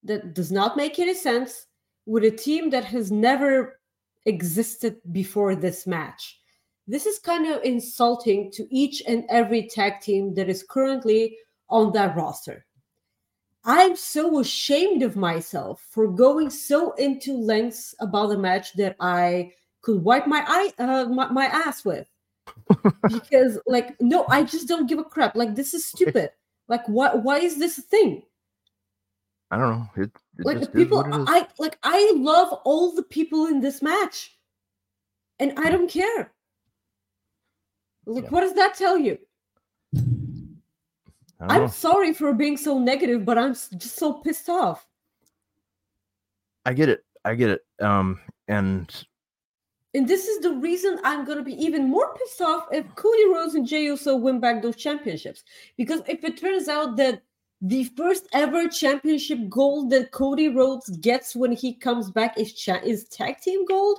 that 0.02 0.34
does 0.34 0.50
not 0.50 0.76
make 0.76 0.98
any 0.98 1.14
sense 1.14 1.66
with 2.06 2.24
a 2.24 2.30
team 2.30 2.70
that 2.70 2.84
has 2.84 3.12
never 3.12 3.80
existed 4.26 4.96
before 5.12 5.54
this 5.54 5.86
match. 5.86 6.40
This 6.88 7.06
is 7.06 7.20
kind 7.20 7.46
of 7.46 7.62
insulting 7.62 8.50
to 8.52 8.66
each 8.74 9.02
and 9.06 9.24
every 9.28 9.68
tag 9.68 10.00
team 10.00 10.34
that 10.34 10.48
is 10.48 10.64
currently 10.68 11.36
on 11.68 11.92
that 11.92 12.16
roster. 12.16 12.66
I'm 13.64 13.96
so 13.96 14.40
ashamed 14.40 15.02
of 15.04 15.16
myself 15.16 15.84
for 15.90 16.08
going 16.08 16.50
so 16.50 16.92
into 16.94 17.32
lengths 17.36 17.94
about 18.00 18.32
a 18.32 18.38
match 18.38 18.72
that 18.74 18.96
I 19.00 19.52
could 19.82 20.02
wipe 20.02 20.26
my 20.26 20.44
eye 20.46 20.72
uh, 20.78 21.06
my, 21.06 21.30
my 21.30 21.46
ass 21.46 21.84
with. 21.84 22.08
Because 23.08 23.58
like 23.66 23.94
no, 24.00 24.26
I 24.28 24.42
just 24.42 24.68
don't 24.68 24.88
give 24.88 24.98
a 24.98 25.04
crap. 25.04 25.36
Like 25.36 25.54
this 25.54 25.74
is 25.74 25.86
stupid. 25.86 26.30
Like 26.68 26.86
why 26.86 27.14
why 27.14 27.38
is 27.38 27.58
this 27.58 27.78
a 27.78 27.82
thing? 27.82 28.22
I 29.50 29.58
don't 29.58 29.78
know. 29.78 30.02
It, 30.02 30.10
it 30.38 30.44
like 30.46 30.72
people 30.72 31.00
is 31.02 31.06
it 31.16 31.20
is. 31.20 31.26
i 31.28 31.46
like 31.58 31.78
i 31.82 32.12
love 32.16 32.52
all 32.64 32.92
the 32.92 33.04
people 33.04 33.46
in 33.46 33.60
this 33.60 33.80
match 33.80 34.36
and 35.38 35.56
i 35.58 35.70
don't 35.70 35.88
care 35.88 36.32
like 38.06 38.24
Yeah. 38.24 38.30
what 38.30 38.40
does 38.40 38.54
that 38.54 38.74
tell 38.74 38.98
you 38.98 39.16
i'm 41.40 41.62
know. 41.62 41.66
sorry 41.68 42.12
for 42.12 42.32
being 42.34 42.56
so 42.56 42.78
negative 42.78 43.24
but 43.24 43.38
i'm 43.38 43.54
just 43.54 43.96
so 43.96 44.14
pissed 44.14 44.48
off 44.48 44.84
I 46.66 46.72
get 46.74 46.88
it. 46.88 47.04
I 47.24 47.36
get 47.36 47.50
it. 47.50 47.60
Um, 47.80 48.18
and 48.48 48.92
and 49.96 50.06
this 50.06 50.28
is 50.28 50.40
the 50.40 50.52
reason 50.52 51.00
i'm 51.02 51.24
going 51.24 51.38
to 51.38 51.44
be 51.44 51.54
even 51.54 51.88
more 51.88 52.14
pissed 52.14 52.40
off 52.40 52.66
if 52.70 52.84
cody 52.94 53.28
rhodes 53.28 53.54
and 53.54 53.66
jey 53.66 53.82
uso 53.82 54.14
win 54.14 54.38
back 54.38 54.62
those 54.62 54.76
championships 54.76 55.42
because 55.76 56.02
if 56.06 56.22
it 56.22 56.36
turns 56.36 56.68
out 56.68 56.96
that 56.96 57.22
the 57.62 57.84
first 57.96 58.28
ever 58.32 58.68
championship 58.68 59.48
gold 59.48 59.90
that 59.90 60.10
Cody 60.10 60.48
Rhodes 60.48 60.90
gets 60.98 61.34
when 61.34 61.52
he 61.52 61.72
comes 61.72 62.10
back 62.10 62.38
is 62.38 62.52
cha- 62.52 62.82
is 62.84 63.08
tag 63.08 63.40
team 63.40 63.64
gold. 63.64 63.98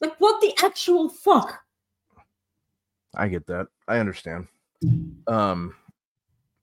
Like 0.00 0.14
what 0.18 0.40
the 0.40 0.52
actual 0.62 1.08
fuck? 1.08 1.60
I 3.14 3.28
get 3.28 3.46
that. 3.46 3.68
I 3.88 3.98
understand. 3.98 4.46
Um, 5.26 5.74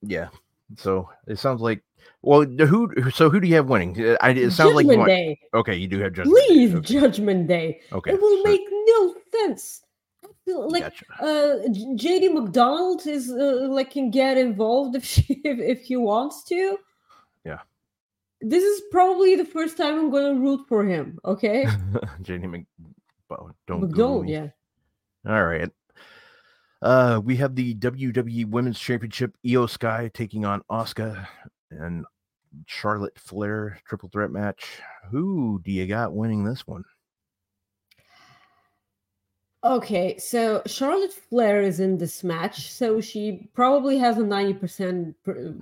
yeah. 0.02 0.28
So 0.76 1.08
it 1.26 1.38
sounds 1.38 1.60
like 1.60 1.82
well, 2.22 2.44
who? 2.44 2.92
So 3.10 3.30
who 3.30 3.40
do 3.40 3.48
you 3.48 3.54
have 3.56 3.68
winning? 3.68 3.98
Uh, 3.98 4.16
I, 4.20 4.30
it 4.30 4.50
sounds 4.50 4.74
like 4.74 4.84
Judgment 4.84 4.98
want, 4.98 5.08
Day. 5.08 5.40
okay. 5.54 5.74
You 5.74 5.88
do 5.88 5.98
have 6.00 6.12
Judgment. 6.12 6.36
Please, 6.46 6.70
Day. 6.72 6.76
Okay. 6.78 7.00
Judgment 7.00 7.46
Day. 7.46 7.80
okay. 7.92 8.12
It 8.12 8.20
will 8.20 8.36
so- 8.38 8.50
make 8.50 8.60
no 8.70 9.14
sense. 9.32 9.82
Like 10.46 10.82
gotcha. 10.82 11.04
uh 11.20 11.68
JD 11.94 12.30
McDonagh 12.30 13.06
is 13.06 13.30
uh, 13.30 13.68
like 13.70 13.92
can 13.92 14.10
get 14.10 14.36
involved 14.36 14.96
if 14.96 15.04
she 15.12 15.40
if, 15.44 15.58
if 15.60 15.82
he 15.82 15.96
wants 15.96 16.42
to. 16.44 16.76
Yeah. 17.44 17.60
This 18.40 18.64
is 18.64 18.82
probably 18.90 19.36
the 19.36 19.44
first 19.44 19.76
time 19.76 19.96
I'm 19.98 20.10
going 20.10 20.34
to 20.34 20.40
root 20.40 20.66
for 20.66 20.84
him. 20.84 21.18
Okay. 21.24 21.64
JD 22.22 22.50
Mc, 22.50 22.66
well, 23.28 23.54
don't 23.66 23.82
McDonald, 23.82 24.28
yeah. 24.28 24.48
All 25.26 25.44
right. 25.44 25.70
Uh, 26.82 27.20
we 27.22 27.36
have 27.36 27.54
the 27.54 27.74
WWE 27.74 28.46
Women's 28.46 28.78
Championship. 28.78 29.36
Iyo 29.44 29.68
Sky 29.68 30.10
taking 30.14 30.44
on 30.44 30.62
Asuka 30.70 31.26
and 31.70 32.04
Charlotte 32.66 33.18
Flair 33.18 33.80
triple 33.86 34.08
threat 34.08 34.30
match. 34.30 34.80
Who 35.10 35.60
do 35.64 35.70
you 35.70 35.86
got 35.86 36.14
winning 36.14 36.44
this 36.44 36.66
one? 36.66 36.84
Okay, 39.62 40.16
so 40.16 40.62
Charlotte 40.66 41.12
Flair 41.12 41.60
is 41.60 41.80
in 41.80 41.98
this 41.98 42.24
match, 42.24 42.72
so 42.72 42.98
she 43.00 43.50
probably 43.52 43.98
has 43.98 44.16
a 44.16 44.22
90% 44.22 45.14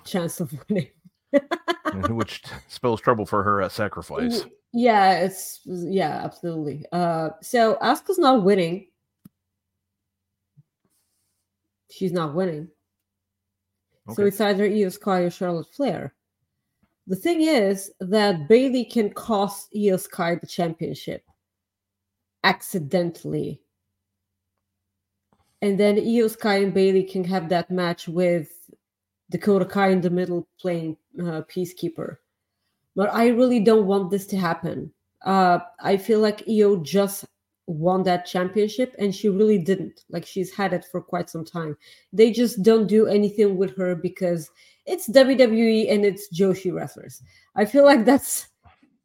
chance 0.04 0.38
of 0.38 0.54
winning. 0.68 0.88
Which 2.16 2.44
spells 2.68 3.00
trouble 3.00 3.26
for 3.26 3.42
her 3.42 3.61
at 3.61 3.72
Sacrifice. 3.72 4.44
Yeah, 4.72 5.14
it's 5.14 5.61
yeah, 5.66 6.20
absolutely. 6.24 6.85
Uh 6.92 7.31
so 7.42 7.76
Asuka's 7.83 8.18
not 8.18 8.44
winning. 8.44 8.87
She's 11.90 12.12
not 12.12 12.35
winning. 12.35 12.68
So 14.14 14.24
it's 14.24 14.40
either 14.40 14.68
Iyo 14.68 14.90
Sky 14.90 15.20
or 15.20 15.31
Charlotte 15.31 15.72
Flair. 15.72 16.14
The 17.07 17.16
thing 17.16 17.42
is 17.42 17.90
that 18.01 18.48
Bayley 18.48 18.85
can 18.85 19.11
cost 19.11 19.72
Iyo 19.74 20.01
Sky 20.01 20.35
the 20.37 20.46
championship 20.46 21.22
accidentally. 22.44 23.61
And 25.61 25.79
then 25.79 25.96
Iyo 25.96 26.31
Sky 26.31 26.57
and 26.59 26.72
Bayley 26.72 27.03
can 27.03 27.24
have 27.24 27.48
that 27.48 27.70
match 27.70 28.09
with 28.09 28.51
Dakota 29.31 29.64
Kai 29.64 29.88
in 29.88 30.01
the 30.01 30.11
middle 30.11 30.46
playing 30.61 30.96
uh, 31.20 31.42
Peacekeeper. 31.42 32.16
But 32.96 33.12
I 33.12 33.29
really 33.29 33.61
don't 33.61 33.87
want 33.87 34.11
this 34.11 34.27
to 34.29 34.37
happen. 34.37 34.92
Uh, 35.24 35.59
I 35.81 35.96
feel 35.96 36.20
like 36.20 36.46
Iyo 36.46 36.83
just 36.83 37.24
won 37.68 38.02
that 38.02 38.24
championship 38.24 38.94
and 38.98 39.14
she 39.14 39.28
really 39.28 39.59
didn't. 39.59 40.04
Like 40.09 40.24
she's 40.24 40.52
had 40.52 40.72
it 40.72 40.87
for 40.90 41.02
quite 41.02 41.28
some 41.28 41.44
time. 41.44 41.76
They 42.12 42.31
just 42.33 42.62
don't 42.62 42.87
do 42.87 43.07
anything 43.07 43.59
with 43.59 43.76
her 43.76 43.94
because 43.94 44.50
it's 44.87 45.09
WWE 45.11 45.92
and 45.92 46.04
it's 46.04 46.28
Joshi 46.35 46.72
wrestlers. 46.72 47.22
I 47.54 47.66
feel 47.66 47.85
like 47.85 48.07
that's 48.07 48.48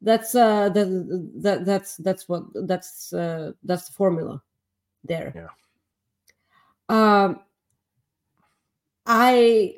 that's 0.00 0.34
uh 0.34 0.70
that, 0.70 1.30
that 1.42 1.64
that's 1.66 1.98
that's 1.98 2.26
what 2.26 2.44
that's 2.66 3.12
uh 3.12 3.52
that's 3.64 3.86
the 3.86 3.92
formula 3.92 4.42
there. 5.04 5.32
Yeah. 5.36 5.48
Um 6.88 7.40
I 9.04 9.74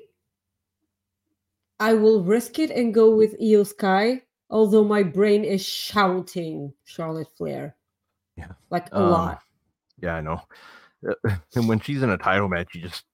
I 1.81 1.95
will 1.95 2.23
risk 2.23 2.61
it 2.61 2.71
and 2.71 2.95
go 2.95 3.15
with 3.15 3.39
Iyo 3.41 3.67
Sky, 3.67 4.23
although 4.49 4.85
my 4.85 5.03
brain 5.03 5.45
is 5.45 5.65
shouting 5.65 6.73
Charlotte 6.85 7.29
Flair. 7.37 7.75
Yeah. 8.37 8.53
Like 8.71 8.89
a 8.93 8.97
Um, 8.99 9.11
lot. 9.11 9.43
Yeah, 10.01 10.15
I 10.15 10.21
know. 10.21 10.41
And 11.55 11.69
when 11.69 11.81
she's 11.81 12.03
in 12.03 12.11
a 12.11 12.19
title 12.19 12.49
match, 12.49 12.75
you 12.75 12.81
just 12.83 13.05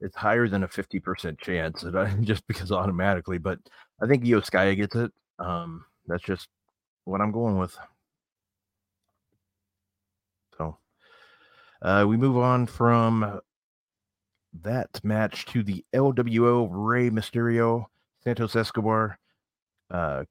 it's 0.00 0.16
higher 0.16 0.48
than 0.48 0.64
a 0.64 0.68
50% 0.68 1.38
chance 1.38 1.82
that 1.82 1.96
I, 1.96 2.12
just 2.20 2.46
because 2.46 2.72
automatically, 2.72 3.38
but 3.38 3.58
I 4.02 4.06
think 4.06 4.24
Iyo 4.24 4.44
Sky 4.44 4.74
gets 4.74 4.96
it. 4.96 5.12
Um, 5.38 5.84
that's 6.06 6.22
just 6.24 6.48
what 7.04 7.20
I'm 7.20 7.32
going 7.32 7.58
with. 7.58 7.76
So 10.58 10.76
uh, 11.82 12.04
we 12.08 12.16
move 12.16 12.36
on 12.36 12.66
from 12.66 13.40
that 14.62 15.02
match 15.04 15.46
to 15.46 15.62
the 15.62 15.84
LWO 15.94 16.68
Rey 16.70 17.10
Mysterio, 17.10 17.86
Santos 18.22 18.56
Escobar, 18.56 19.18
uh, 19.90 20.24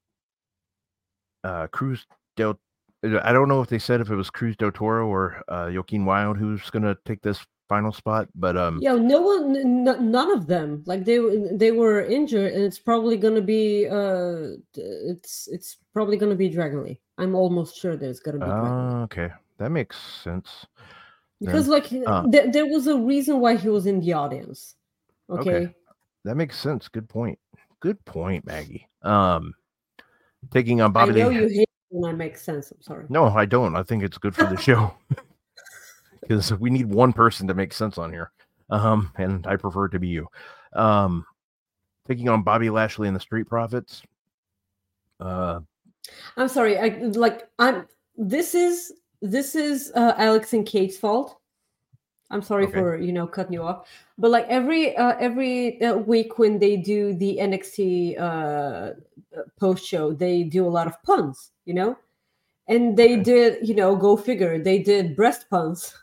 uh, 1.43 1.67
Cruz 1.67 2.05
del. 2.35 2.59
I 3.03 3.33
don't 3.33 3.47
know 3.49 3.61
if 3.61 3.67
they 3.69 3.79
said 3.79 3.99
if 4.01 4.09
it 4.09 4.15
was 4.15 4.29
Cruz 4.29 4.55
del 4.55 4.71
Toro 4.71 5.07
or 5.07 5.41
uh, 5.49 5.69
Joaquin 5.73 6.05
Wilde 6.05 6.37
who's 6.37 6.69
going 6.69 6.83
to 6.83 6.97
take 7.05 7.21
this 7.21 7.45
final 7.67 7.91
spot, 7.91 8.27
but 8.35 8.55
um, 8.55 8.79
Yeah, 8.81 8.93
no 8.95 9.21
one, 9.21 9.55
n- 9.57 10.11
none 10.11 10.31
of 10.31 10.47
them. 10.47 10.83
Like 10.85 11.03
they 11.05 11.19
they 11.51 11.71
were 11.71 12.03
injured, 12.05 12.53
and 12.53 12.63
it's 12.63 12.77
probably 12.79 13.17
gonna 13.17 13.41
be 13.41 13.87
uh, 13.87 14.55
it's 14.75 15.47
it's 15.51 15.77
probably 15.93 16.17
gonna 16.17 16.35
be 16.35 16.49
Dragon 16.49 16.83
Lee. 16.83 16.99
I'm 17.17 17.35
almost 17.35 17.77
sure 17.77 17.95
that 17.97 18.07
it's 18.09 18.19
gonna 18.19 18.39
be 18.39 18.45
uh, 18.45 19.03
okay, 19.05 19.29
that 19.57 19.71
makes 19.71 19.97
sense. 20.23 20.65
because 21.39 21.67
like 21.67 21.91
uh, 22.05 22.23
there 22.27 22.51
there 22.51 22.65
was 22.67 22.87
a 22.87 22.97
reason 22.97 23.39
why 23.39 23.55
he 23.55 23.69
was 23.69 23.85
in 23.85 23.99
the 24.01 24.13
audience. 24.13 24.75
Okay. 25.29 25.55
Okay. 25.55 25.73
That 26.25 26.35
makes 26.35 26.59
sense. 26.59 26.87
Good 26.89 27.09
point. 27.09 27.39
Good 27.79 28.03
point, 28.05 28.45
Maggie. 28.45 28.87
Um, 29.01 29.53
taking 30.51 30.79
on 30.81 30.91
I 30.91 30.93
Bobby. 30.93 31.13
know 31.19 31.29
Lee- 31.29 31.35
you 31.35 31.47
hate 31.49 31.69
when 31.93 32.11
I 32.11 32.15
make 32.15 32.37
sense. 32.37 32.71
I'm 32.71 32.81
sorry. 32.81 33.05
No, 33.09 33.25
I 33.25 33.45
don't. 33.45 33.75
I 33.75 33.83
think 33.83 34.03
it's 34.03 34.17
good 34.17 34.35
for 34.35 34.45
the 34.45 34.57
show 34.61 34.93
because 36.21 36.53
we 36.55 36.69
need 36.69 36.87
one 36.87 37.13
person 37.13 37.47
to 37.47 37.53
make 37.53 37.71
sense 37.71 37.97
on 37.97 38.11
here. 38.11 38.31
Um, 38.69 39.11
and 39.17 39.45
I 39.45 39.55
prefer 39.55 39.85
it 39.85 39.91
to 39.91 39.99
be 39.99 40.07
you. 40.07 40.27
Um, 40.75 41.25
taking 42.07 42.29
on 42.29 42.43
Bobby 42.43 42.69
Lashley 42.69 43.07
and 43.07 43.15
the 43.15 43.19
Street 43.19 43.45
Profits. 43.45 44.01
Uh, 45.19 45.59
I'm 46.35 46.47
sorry. 46.47 46.79
I 46.79 46.87
like 47.13 47.47
I'm 47.59 47.87
this 48.17 48.55
is 48.55 48.93
this 49.21 49.55
is 49.55 49.91
uh, 49.95 50.13
Alex 50.17 50.53
and 50.53 50.65
Kate's 50.65 50.97
fault. 50.97 51.39
I'm 52.29 52.41
sorry 52.41 52.65
Okay. 52.65 52.73
for 52.73 52.97
you 52.97 53.11
know 53.13 53.27
cutting 53.27 53.53
you 53.53 53.63
off, 53.63 53.87
but 54.17 54.31
like 54.31 54.47
every 54.47 54.95
uh, 54.97 55.15
every 55.19 55.81
uh, 55.81 55.95
week 55.97 56.39
when 56.39 56.57
they 56.57 56.77
do 56.77 57.13
the 57.13 57.37
NXT 57.39 58.19
uh, 58.19 58.93
post 59.59 59.85
show, 59.85 60.13
they 60.13 60.43
do 60.43 60.65
a 60.65 60.69
lot 60.69 60.87
of 60.87 61.01
puns, 61.03 61.51
you 61.65 61.73
know, 61.75 61.97
and 62.67 62.97
they 62.97 63.13
Okay. 63.13 63.23
did 63.23 63.67
you 63.67 63.75
know 63.75 63.95
go 63.95 64.17
figure 64.17 64.57
they 64.57 64.79
did 64.79 65.15
breast 65.15 65.45
puns. 65.49 65.93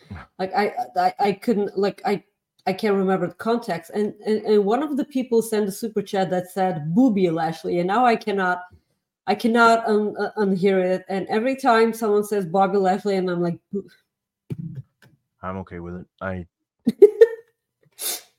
like 0.38 0.52
I, 0.54 0.72
I 0.96 1.14
I 1.18 1.32
couldn't 1.32 1.76
like 1.76 2.00
I 2.04 2.24
I 2.66 2.72
can't 2.72 2.96
remember 2.96 3.26
the 3.26 3.34
context, 3.34 3.90
and, 3.94 4.14
and 4.24 4.42
and 4.46 4.64
one 4.64 4.82
of 4.82 4.96
the 4.96 5.04
people 5.04 5.42
sent 5.42 5.68
a 5.68 5.72
super 5.72 6.00
chat 6.02 6.30
that 6.30 6.50
said 6.50 6.94
"booby 6.94 7.28
Lashley," 7.30 7.80
and 7.80 7.86
now 7.86 8.06
I 8.06 8.16
cannot 8.16 8.62
I 9.26 9.34
cannot 9.34 9.86
un- 9.86 10.16
uh, 10.18 10.30
unhear 10.38 10.82
it. 10.82 11.04
And 11.08 11.26
every 11.28 11.56
time 11.56 11.92
someone 11.92 12.24
says 12.24 12.46
Bobby 12.46 12.78
Lashley, 12.78 13.16
and 13.16 13.28
I'm 13.30 13.42
like. 13.42 13.58
I'm 15.42 15.58
okay 15.58 15.78
with 15.78 15.96
it. 15.96 16.06
I 16.20 16.46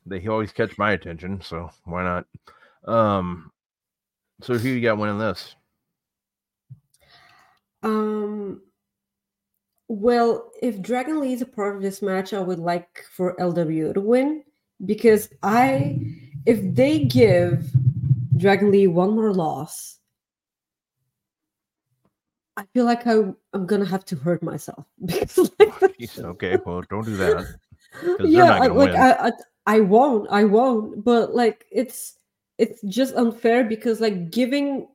they 0.05 0.27
always 0.27 0.51
catch 0.51 0.77
my 0.77 0.91
attention, 0.91 1.41
so 1.41 1.69
why 1.83 2.03
not? 2.03 2.25
Um, 2.85 3.51
so 4.41 4.57
who 4.57 4.69
you 4.69 4.81
got 4.81 4.97
winning 4.97 5.17
this? 5.17 5.55
um, 7.83 8.61
well, 9.87 10.51
if 10.61 10.81
Dragon 10.81 11.19
Lee 11.19 11.33
is 11.33 11.41
a 11.41 11.45
part 11.45 11.75
of 11.75 11.81
this 11.81 12.01
match, 12.01 12.33
I 12.33 12.39
would 12.39 12.59
like 12.59 13.05
for 13.11 13.35
LW 13.37 13.93
to 13.93 14.01
win 14.01 14.43
because 14.85 15.29
I, 15.43 15.99
if 16.45 16.59
they 16.75 17.05
give 17.05 17.71
Dragon 18.35 18.71
Lee 18.71 18.87
one 18.87 19.15
more 19.15 19.33
loss, 19.33 19.96
I 22.57 22.65
feel 22.73 22.85
like 22.85 23.05
I, 23.05 23.13
I'm 23.53 23.65
gonna 23.65 23.85
have 23.85 24.03
to 24.05 24.15
hurt 24.15 24.41
myself 24.43 24.85
because 25.05 25.51
like, 25.59 25.93
okay, 26.19 26.57
well, 26.65 26.83
don't 26.89 27.05
do 27.05 27.15
that. 27.17 27.55
yeah 28.25 28.59
I, 28.59 28.67
like. 28.67 28.95
I, 28.95 29.27
I 29.27 29.31
i 29.65 29.79
won't 29.79 30.27
i 30.29 30.43
won't 30.43 31.03
but 31.03 31.33
like 31.35 31.65
it's 31.71 32.17
it's 32.57 32.81
just 32.83 33.15
unfair 33.15 33.63
because 33.63 34.01
like 34.01 34.29
giving 34.29 34.87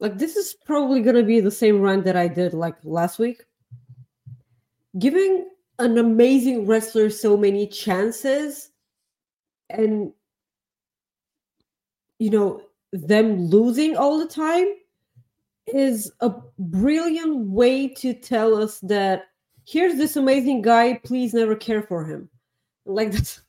like 0.00 0.18
this 0.18 0.36
is 0.36 0.54
probably 0.66 1.00
gonna 1.00 1.22
be 1.22 1.40
the 1.40 1.50
same 1.50 1.80
run 1.80 2.02
that 2.02 2.16
i 2.16 2.28
did 2.28 2.54
like 2.54 2.76
last 2.84 3.18
week 3.18 3.44
giving 4.98 5.48
an 5.78 5.98
amazing 5.98 6.66
wrestler 6.66 7.08
so 7.08 7.36
many 7.36 7.66
chances 7.66 8.70
and 9.70 10.12
you 12.18 12.30
know 12.30 12.62
them 12.92 13.46
losing 13.46 13.96
all 13.96 14.18
the 14.18 14.26
time 14.26 14.66
is 15.74 16.12
a 16.20 16.32
brilliant 16.58 17.48
way 17.48 17.88
to 17.88 18.14
tell 18.14 18.60
us 18.60 18.80
that 18.80 19.24
here's 19.66 19.96
this 19.96 20.16
amazing 20.16 20.62
guy 20.62 20.94
please 21.04 21.32
never 21.34 21.54
care 21.54 21.82
for 21.82 22.04
him 22.04 22.28
like 22.84 23.12
that's 23.12 23.42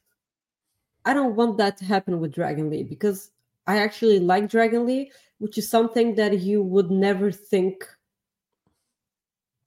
I 1.06 1.14
don't 1.14 1.36
want 1.36 1.58
that 1.58 1.78
to 1.78 1.86
happen 1.86 2.20
with 2.20 2.34
Dragon 2.34 2.70
Lee 2.70 2.84
because 2.84 3.32
I 3.68 3.78
actually 3.78 4.20
like 4.20 4.50
Dragon 4.50 4.86
Lee, 4.86 5.12
which 5.40 5.58
is 5.58 5.70
something 5.70 6.16
that 6.16 6.40
you 6.40 6.64
would 6.64 6.92
never 6.92 7.32
think 7.32 7.86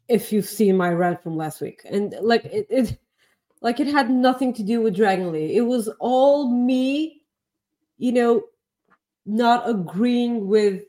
if 0.08 0.32
you've 0.32 0.46
seen 0.46 0.76
my 0.76 0.90
rant 0.90 1.22
from 1.22 1.36
last 1.36 1.60
week. 1.60 1.82
And 1.84 2.14
like 2.20 2.44
it, 2.46 2.66
it 2.70 2.98
like 3.60 3.80
it 3.80 3.86
had 3.86 4.10
nothing 4.10 4.52
to 4.54 4.62
do 4.62 4.80
with 4.80 4.96
Dragon 4.96 5.32
Lee. 5.32 5.56
It 5.56 5.62
was 5.62 5.88
all 5.98 6.50
me, 6.50 7.22
you 7.98 8.12
know, 8.12 8.42
not 9.26 9.68
agreeing 9.68 10.46
with 10.46 10.84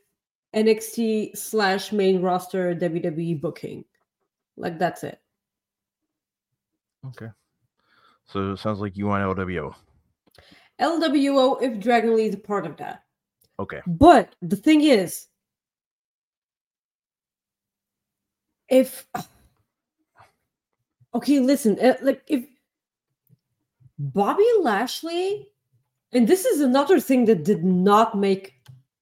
NXT 0.54 1.36
slash 1.36 1.92
main 1.92 2.22
roster 2.22 2.74
WWE 2.74 3.40
booking. 3.40 3.84
Like 4.56 4.78
that's 4.78 5.04
it. 5.04 5.20
Okay. 7.06 7.28
So 8.26 8.52
it 8.52 8.58
sounds 8.58 8.80
like 8.80 8.96
you 8.96 9.06
want 9.06 9.38
LWO. 9.38 9.74
LWO 10.80 11.62
if 11.62 11.80
Dragon 11.80 12.16
Lee 12.16 12.26
is 12.26 12.34
a 12.34 12.38
part 12.38 12.66
of 12.66 12.76
that. 12.76 13.04
Okay. 13.58 13.80
But 13.86 14.34
the 14.42 14.56
thing 14.56 14.82
is, 14.82 15.26
if 18.68 19.06
okay, 21.14 21.40
listen, 21.40 21.78
uh, 21.80 21.96
like 22.02 22.22
if 22.26 22.44
Bobby 23.98 24.46
Lashley, 24.60 25.48
and 26.12 26.28
this 26.28 26.44
is 26.44 26.60
another 26.60 27.00
thing 27.00 27.24
that 27.26 27.44
did 27.44 27.64
not 27.64 28.16
make 28.16 28.54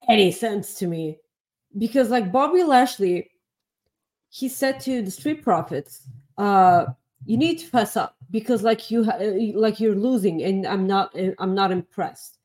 any 0.09 0.33
sense 0.33 0.75
to 0.75 0.87
me, 0.87 1.19
because 1.79 2.11
like 2.11 2.33
Bobby 2.33 2.63
Lashley, 2.63 3.31
he 4.29 4.49
said 4.49 4.81
to 4.81 5.03
the 5.03 5.11
Street 5.11 5.43
Profits, 5.43 6.09
uh, 6.39 6.87
"You 7.25 7.37
need 7.37 7.59
to 7.59 7.67
fess 7.67 7.97
up 7.97 8.17
because 8.31 8.63
like 8.63 8.91
you 8.91 9.05
ha- 9.05 9.19
uh, 9.21 9.59
like 9.59 9.81
you're 9.81 9.95
losing, 9.95 10.43
and 10.43 10.67
I'm 10.67 10.87
not 10.87 11.19
uh, 11.19 11.33
I'm 11.39 11.55
not 11.55 11.73
impressed." 11.73 12.39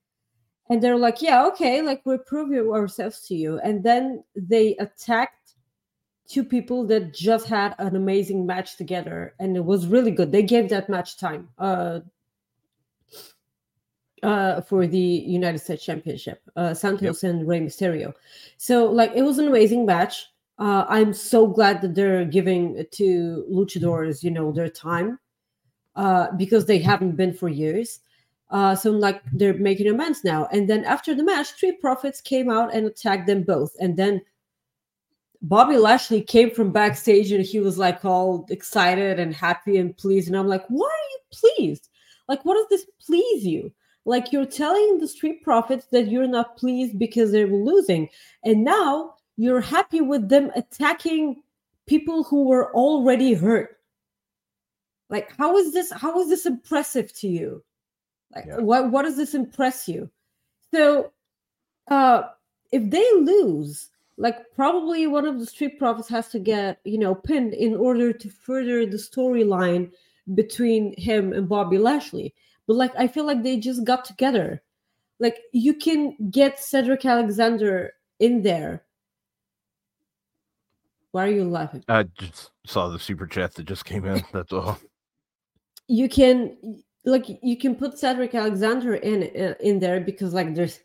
And 0.69 0.81
they're 0.81 0.97
like, 0.97 1.21
"Yeah, 1.21 1.45
okay, 1.47 1.81
like 1.81 2.01
we're 2.05 2.17
proving 2.19 2.71
ourselves 2.71 3.21
to 3.27 3.35
you," 3.35 3.59
and 3.59 3.83
then 3.83 4.23
they 4.35 4.75
attacked 4.77 5.41
two 6.31 6.43
people 6.45 6.85
that 6.87 7.13
just 7.13 7.47
had 7.47 7.75
an 7.77 7.95
amazing 7.95 8.45
match 8.45 8.77
together 8.77 9.35
and 9.39 9.57
it 9.57 9.65
was 9.65 9.87
really 9.87 10.11
good 10.11 10.31
they 10.31 10.41
gave 10.41 10.69
that 10.69 10.87
match 10.87 11.17
time 11.17 11.49
uh 11.57 11.99
uh 14.23 14.61
for 14.61 14.87
the 14.87 14.97
united 14.97 15.59
states 15.59 15.83
championship 15.83 16.41
uh 16.55 16.73
santos 16.73 17.23
yep. 17.23 17.31
and 17.31 17.47
Rey 17.47 17.59
mysterio 17.59 18.13
so 18.57 18.85
like 18.85 19.11
it 19.15 19.23
was 19.23 19.39
an 19.39 19.47
amazing 19.47 19.85
match 19.85 20.27
uh 20.59 20.85
i'm 20.87 21.13
so 21.13 21.47
glad 21.47 21.81
that 21.81 21.95
they're 21.95 22.25
giving 22.25 22.85
to 22.91 23.45
luchadors 23.51 24.23
you 24.23 24.31
know 24.31 24.51
their 24.51 24.69
time 24.69 25.19
uh 25.95 26.27
because 26.37 26.65
they 26.65 26.79
haven't 26.79 27.15
been 27.15 27.33
for 27.33 27.49
years 27.49 27.99
uh, 28.51 28.75
so 28.75 28.91
like 28.91 29.21
they're 29.31 29.53
making 29.53 29.87
amends 29.87 30.23
now. 30.25 30.45
And 30.51 30.69
then 30.69 30.83
after 30.83 31.15
the 31.15 31.23
match, 31.23 31.47
Street 31.47 31.79
Profits 31.79 32.19
came 32.19 32.49
out 32.49 32.73
and 32.73 32.85
attacked 32.85 33.25
them 33.25 33.43
both. 33.43 33.73
And 33.79 33.95
then 33.95 34.21
Bobby 35.41 35.77
Lashley 35.77 36.21
came 36.21 36.51
from 36.51 36.71
backstage 36.71 37.31
and 37.31 37.45
he 37.45 37.59
was 37.59 37.77
like 37.77 38.03
all 38.03 38.45
excited 38.49 39.19
and 39.19 39.33
happy 39.33 39.77
and 39.77 39.97
pleased. 39.97 40.27
And 40.27 40.37
I'm 40.37 40.47
like, 40.47 40.65
why 40.67 40.87
are 40.87 41.09
you 41.11 41.19
pleased? 41.31 41.89
Like, 42.27 42.43
what 42.43 42.55
does 42.55 42.67
this 42.69 42.87
please 43.03 43.45
you? 43.45 43.71
Like, 44.05 44.31
you're 44.31 44.45
telling 44.45 44.97
the 44.97 45.07
Street 45.07 45.43
Profits 45.43 45.85
that 45.91 46.07
you're 46.07 46.27
not 46.27 46.57
pleased 46.57 46.97
because 46.97 47.31
they're 47.31 47.47
losing. 47.47 48.09
And 48.43 48.63
now 48.63 49.15
you're 49.37 49.61
happy 49.61 50.01
with 50.01 50.29
them 50.29 50.51
attacking 50.55 51.41
people 51.87 52.23
who 52.23 52.45
were 52.45 52.73
already 52.73 53.33
hurt. 53.33 53.77
Like, 55.09 55.35
how 55.37 55.57
is 55.57 55.73
this? 55.73 55.91
How 55.91 56.19
is 56.21 56.29
this 56.29 56.45
impressive 56.45 57.13
to 57.19 57.27
you? 57.27 57.63
Like, 58.33 58.45
yeah. 58.47 58.57
what, 58.57 58.91
what 58.91 59.03
does 59.03 59.17
this 59.17 59.35
impress 59.35 59.87
you? 59.87 60.09
So, 60.73 61.11
uh, 61.89 62.23
if 62.71 62.89
they 62.89 63.05
lose, 63.15 63.89
like 64.17 64.37
probably 64.55 65.07
one 65.07 65.25
of 65.25 65.39
the 65.39 65.45
street 65.45 65.79
profits 65.79 66.07
has 66.07 66.29
to 66.29 66.39
get 66.39 66.79
you 66.83 66.97
know 66.97 67.15
pinned 67.15 67.53
in 67.53 67.75
order 67.75 68.13
to 68.13 68.29
further 68.29 68.85
the 68.85 68.97
storyline 68.97 69.91
between 70.35 70.93
him 70.97 71.33
and 71.33 71.49
bobby 71.49 71.77
lashley 71.77 72.33
but 72.71 72.77
like 72.77 72.93
i 72.97 73.05
feel 73.05 73.25
like 73.25 73.43
they 73.43 73.57
just 73.57 73.83
got 73.83 74.05
together. 74.05 74.61
Like 75.19 75.39
you 75.51 75.73
can 75.73 76.15
get 76.31 76.57
cedric 76.57 77.03
alexander 77.05 77.91
in 78.17 78.43
there. 78.43 78.85
Why 81.11 81.25
are 81.25 81.31
you 81.31 81.43
laughing? 81.43 81.83
I 81.89 82.03
just 82.03 82.51
saw 82.65 82.87
the 82.87 82.97
super 82.97 83.27
chat 83.27 83.55
that 83.55 83.65
just 83.65 83.83
came 83.83 84.05
in 84.05 84.23
that's 84.31 84.53
all. 84.53 84.79
You 85.89 86.07
can 86.07 86.81
like 87.03 87.25
you 87.43 87.57
can 87.57 87.75
put 87.75 87.99
cedric 87.99 88.33
alexander 88.33 88.95
in 88.95 89.23
uh, 89.23 89.55
in 89.59 89.79
there 89.79 89.99
because 89.99 90.33
like 90.33 90.55
there's 90.55 90.79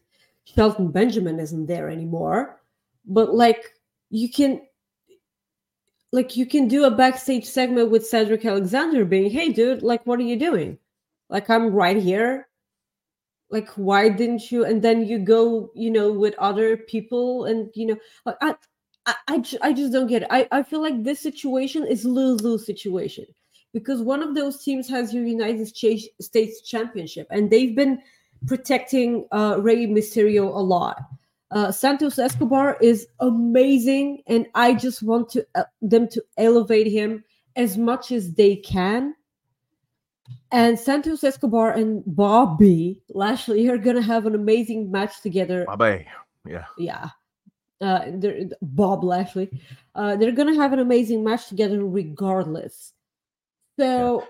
shelton 0.45 0.91
benjamin 0.91 1.39
isn't 1.39 1.67
there 1.67 1.89
anymore. 1.89 2.61
But 3.05 3.33
like 3.33 3.63
you 4.11 4.29
can 4.29 4.61
like 6.11 6.37
you 6.37 6.47
can 6.47 6.67
do 6.67 6.83
a 6.83 6.91
backstage 6.91 7.45
segment 7.45 7.93
with 7.93 8.09
Cedric 8.09 8.45
Alexander 8.45 9.05
being, 9.05 9.31
"Hey 9.31 9.53
dude, 9.53 9.85
like 9.85 10.05
what 10.05 10.19
are 10.19 10.25
you 10.25 10.37
doing? 10.37 10.79
Like 11.29 11.51
I'm 11.51 11.73
right 11.73 11.97
here. 11.97 12.49
Like 13.51 13.69
why 13.71 14.09
didn't 14.09 14.51
you?" 14.51 14.65
And 14.65 14.83
then 14.83 15.07
you 15.07 15.19
go, 15.19 15.71
you 15.75 15.91
know, 15.91 16.13
with 16.13 16.35
other 16.39 16.77
people 16.77 17.45
and 17.45 17.71
you 17.75 17.87
know, 17.87 17.97
like 18.25 18.37
I 18.41 18.55
I, 19.07 19.15
I, 19.29 19.43
I 19.63 19.73
just 19.73 19.93
don't 19.93 20.09
get 20.09 20.23
it. 20.23 20.29
I, 20.31 20.49
I 20.51 20.63
feel 20.63 20.83
like 20.83 21.05
this 21.05 21.21
situation 21.21 21.87
is 21.87 22.05
lose-lose 22.05 22.67
situation 22.67 23.27
because 23.73 24.03
one 24.03 24.23
of 24.23 24.35
those 24.35 24.63
teams 24.63 24.89
has 24.89 25.15
your 25.15 25.25
United 25.25 25.69
States 25.69 26.63
championship 26.63 27.27
and 27.31 27.51
they've 27.51 27.77
been 27.77 28.01
protecting 28.47 29.27
uh, 29.33 29.57
Rey 29.61 29.87
Mysterio 29.87 30.45
a 30.45 30.61
lot. 30.61 30.99
Uh, 31.53 31.71
Santos 31.71 32.19
Escobar 32.19 32.77
is 32.81 33.07
amazing, 33.21 34.23
and 34.27 34.47
I 34.55 34.75
just 34.75 35.03
want 35.03 35.29
to 35.31 35.47
uh, 35.55 35.63
them 35.81 36.09
to 36.09 36.23
elevate 36.37 36.89
him 36.89 37.23
as 37.55 37.79
much 37.79 38.11
as 38.11 38.33
they 38.33 38.57
can. 38.57 39.15
And 40.57 40.79
Santos 40.79 41.23
Escobar 41.23 41.73
and 41.73 42.03
Bobby 42.07 43.03
Lashley 43.11 43.69
are 43.69 43.77
gonna 43.77 44.01
have 44.01 44.25
an 44.25 44.35
amazing 44.35 44.91
match 44.91 45.21
together. 45.21 45.67
Bobby, 45.67 46.07
yeah, 46.47 46.65
yeah. 46.79 47.11
Uh, 47.83 48.07
Bob 48.63 49.05
Lashley, 49.05 49.51
uh, 49.95 50.17
they're 50.17 50.33
gonna 50.33 50.55
have 50.55 50.73
an 50.73 50.79
amazing 50.79 51.23
match 51.23 51.49
together 51.49 51.85
regardless. 51.85 52.95
So. 53.79 54.21
Yeah 54.21 54.27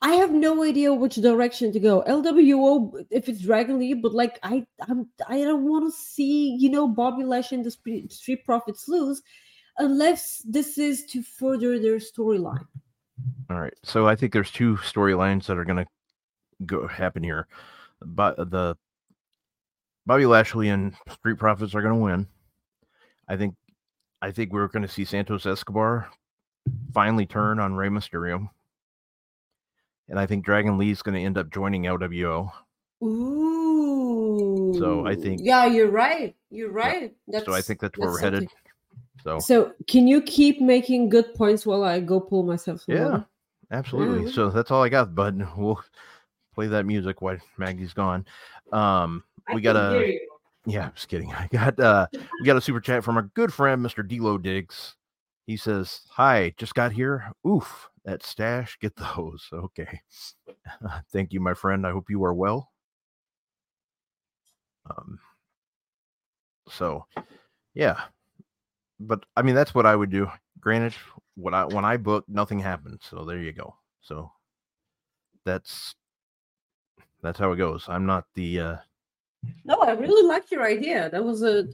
I 0.00 0.14
have 0.14 0.30
no 0.30 0.62
idea 0.62 0.94
which 0.94 1.16
direction 1.16 1.72
to 1.72 1.80
go. 1.80 2.04
LWO 2.06 3.04
if 3.10 3.28
it's 3.28 3.40
Dragon 3.40 3.80
Lee, 3.80 3.94
but 3.94 4.14
like 4.14 4.38
I 4.44 4.64
I'm 4.88 5.08
I 5.26 5.42
don't 5.42 5.68
want 5.68 5.92
to 5.92 5.98
see 5.98 6.54
you 6.54 6.70
know 6.70 6.86
Bobby 6.86 7.24
Lash 7.24 7.50
and 7.50 7.64
the 7.64 7.72
Street 7.72 8.44
Profits 8.44 8.86
lose 8.86 9.20
unless 9.78 10.42
this 10.46 10.78
is 10.78 11.04
to 11.06 11.22
further 11.22 11.80
their 11.80 11.96
storyline. 11.96 12.66
All 13.50 13.60
right, 13.60 13.74
so 13.82 14.06
I 14.06 14.14
think 14.16 14.32
there's 14.32 14.50
two 14.50 14.76
storylines 14.76 15.46
that 15.46 15.58
are 15.58 15.64
going 15.64 15.84
to 15.84 15.86
go 16.66 16.86
happen 16.86 17.22
here. 17.22 17.46
But 18.00 18.36
the 18.36 18.76
Bobby 20.06 20.26
Lashley 20.26 20.68
and 20.68 20.94
Street 21.10 21.38
Profits 21.38 21.74
are 21.74 21.82
going 21.82 21.94
to 21.94 22.00
win. 22.00 22.26
I 23.28 23.36
think 23.36 23.54
I 24.22 24.30
think 24.30 24.52
we're 24.52 24.68
going 24.68 24.86
to 24.86 24.92
see 24.92 25.04
Santos 25.04 25.46
Escobar 25.46 26.08
finally 26.92 27.26
turn 27.26 27.58
on 27.58 27.74
Rey 27.74 27.88
Mysterio 27.88 28.48
and 30.08 30.18
I 30.18 30.26
think 30.26 30.44
Dragon 30.44 30.78
Lee 30.78 30.90
is 30.90 31.02
going 31.02 31.14
to 31.14 31.20
end 31.20 31.38
up 31.38 31.50
joining 31.50 31.82
LWO. 31.84 32.50
Ooh. 33.04 34.74
So 34.78 35.06
I 35.06 35.14
think. 35.14 35.40
Yeah, 35.42 35.66
you're 35.66 35.90
right. 35.90 36.34
You're 36.50 36.70
right. 36.70 37.14
Yeah. 37.26 37.40
so 37.44 37.52
I 37.52 37.60
think 37.60 37.80
that's 37.80 37.96
where 37.98 38.08
that's 38.08 38.14
we're 38.14 38.20
something. 38.20 38.48
headed. 38.48 38.48
So. 39.22 39.38
So 39.38 39.72
can 39.88 40.06
you 40.06 40.22
keep 40.22 40.60
making 40.60 41.08
good 41.08 41.34
points 41.34 41.66
while 41.66 41.84
I 41.84 42.00
go 42.00 42.20
pull 42.20 42.42
myself? 42.42 42.84
Yeah, 42.86 43.04
water? 43.04 43.26
absolutely. 43.70 44.24
Yeah. 44.24 44.32
So 44.32 44.50
that's 44.50 44.70
all 44.70 44.82
I 44.82 44.88
got, 44.88 45.14
bud. 45.14 45.46
We'll 45.56 45.82
play 46.54 46.66
that 46.68 46.86
music 46.86 47.22
while 47.22 47.36
Maggie's 47.56 47.92
gone. 47.92 48.26
Um, 48.72 49.24
we 49.54 49.60
got 49.60 49.76
a. 49.76 50.18
Yeah, 50.66 50.86
I'm 50.86 50.92
just 50.94 51.08
kidding. 51.08 51.32
I 51.38 51.48
got 51.50 51.78
uh, 51.78 52.06
we 52.12 52.46
got 52.46 52.56
a 52.56 52.60
super 52.60 52.80
chat 52.80 53.04
from 53.04 53.16
our 53.16 53.30
good 53.34 53.52
friend 53.52 53.84
Mr. 53.84 54.06
Delo 54.06 54.38
Diggs. 54.38 54.94
He 55.46 55.56
says, 55.56 56.02
"Hi, 56.10 56.52
just 56.58 56.74
got 56.74 56.92
here. 56.92 57.32
Oof, 57.46 57.88
that 58.04 58.24
stash, 58.24 58.78
get 58.80 58.96
those. 58.96 59.48
Okay. 59.52 60.00
Thank 61.12 61.32
you, 61.32 61.40
my 61.40 61.54
friend. 61.54 61.86
I 61.86 61.92
hope 61.92 62.10
you 62.10 62.22
are 62.24 62.34
well. 62.34 62.70
Um, 64.90 65.18
so, 66.68 67.06
yeah. 67.74 68.00
But 69.00 69.24
I 69.36 69.42
mean, 69.42 69.54
that's 69.54 69.74
what 69.74 69.86
I 69.86 69.94
would 69.94 70.10
do. 70.10 70.30
Granted, 70.60 70.94
what 71.36 71.54
I 71.54 71.64
when 71.64 71.84
I 71.84 71.96
book, 71.96 72.24
nothing 72.28 72.58
happens. 72.58 73.02
So 73.08 73.24
there 73.24 73.38
you 73.38 73.52
go. 73.52 73.74
So 74.00 74.32
that's 75.44 75.94
that's 77.22 77.38
how 77.38 77.52
it 77.52 77.56
goes. 77.56 77.86
I'm 77.88 78.06
not 78.06 78.24
the. 78.34 78.60
uh 78.60 78.76
No, 79.64 79.80
I 79.80 79.92
really 79.92 80.26
like 80.26 80.50
your 80.50 80.64
idea. 80.64 81.10
That 81.10 81.24
was 81.24 81.42
a 81.42 81.68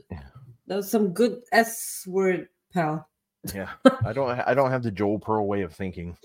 that 0.67 0.77
was 0.77 0.91
some 0.91 1.13
good 1.13 1.43
S 1.53 2.05
word, 2.07 2.49
pal. 2.73 3.09
Yeah, 3.55 3.71
I 4.05 4.13
don't. 4.13 4.41
I 4.41 4.55
don't 4.55 4.71
have 4.71 4.83
the 4.83 4.91
Joel 4.91 5.19
Pearl 5.19 5.47
way 5.47 5.63
of 5.63 5.75
thinking. 5.75 6.17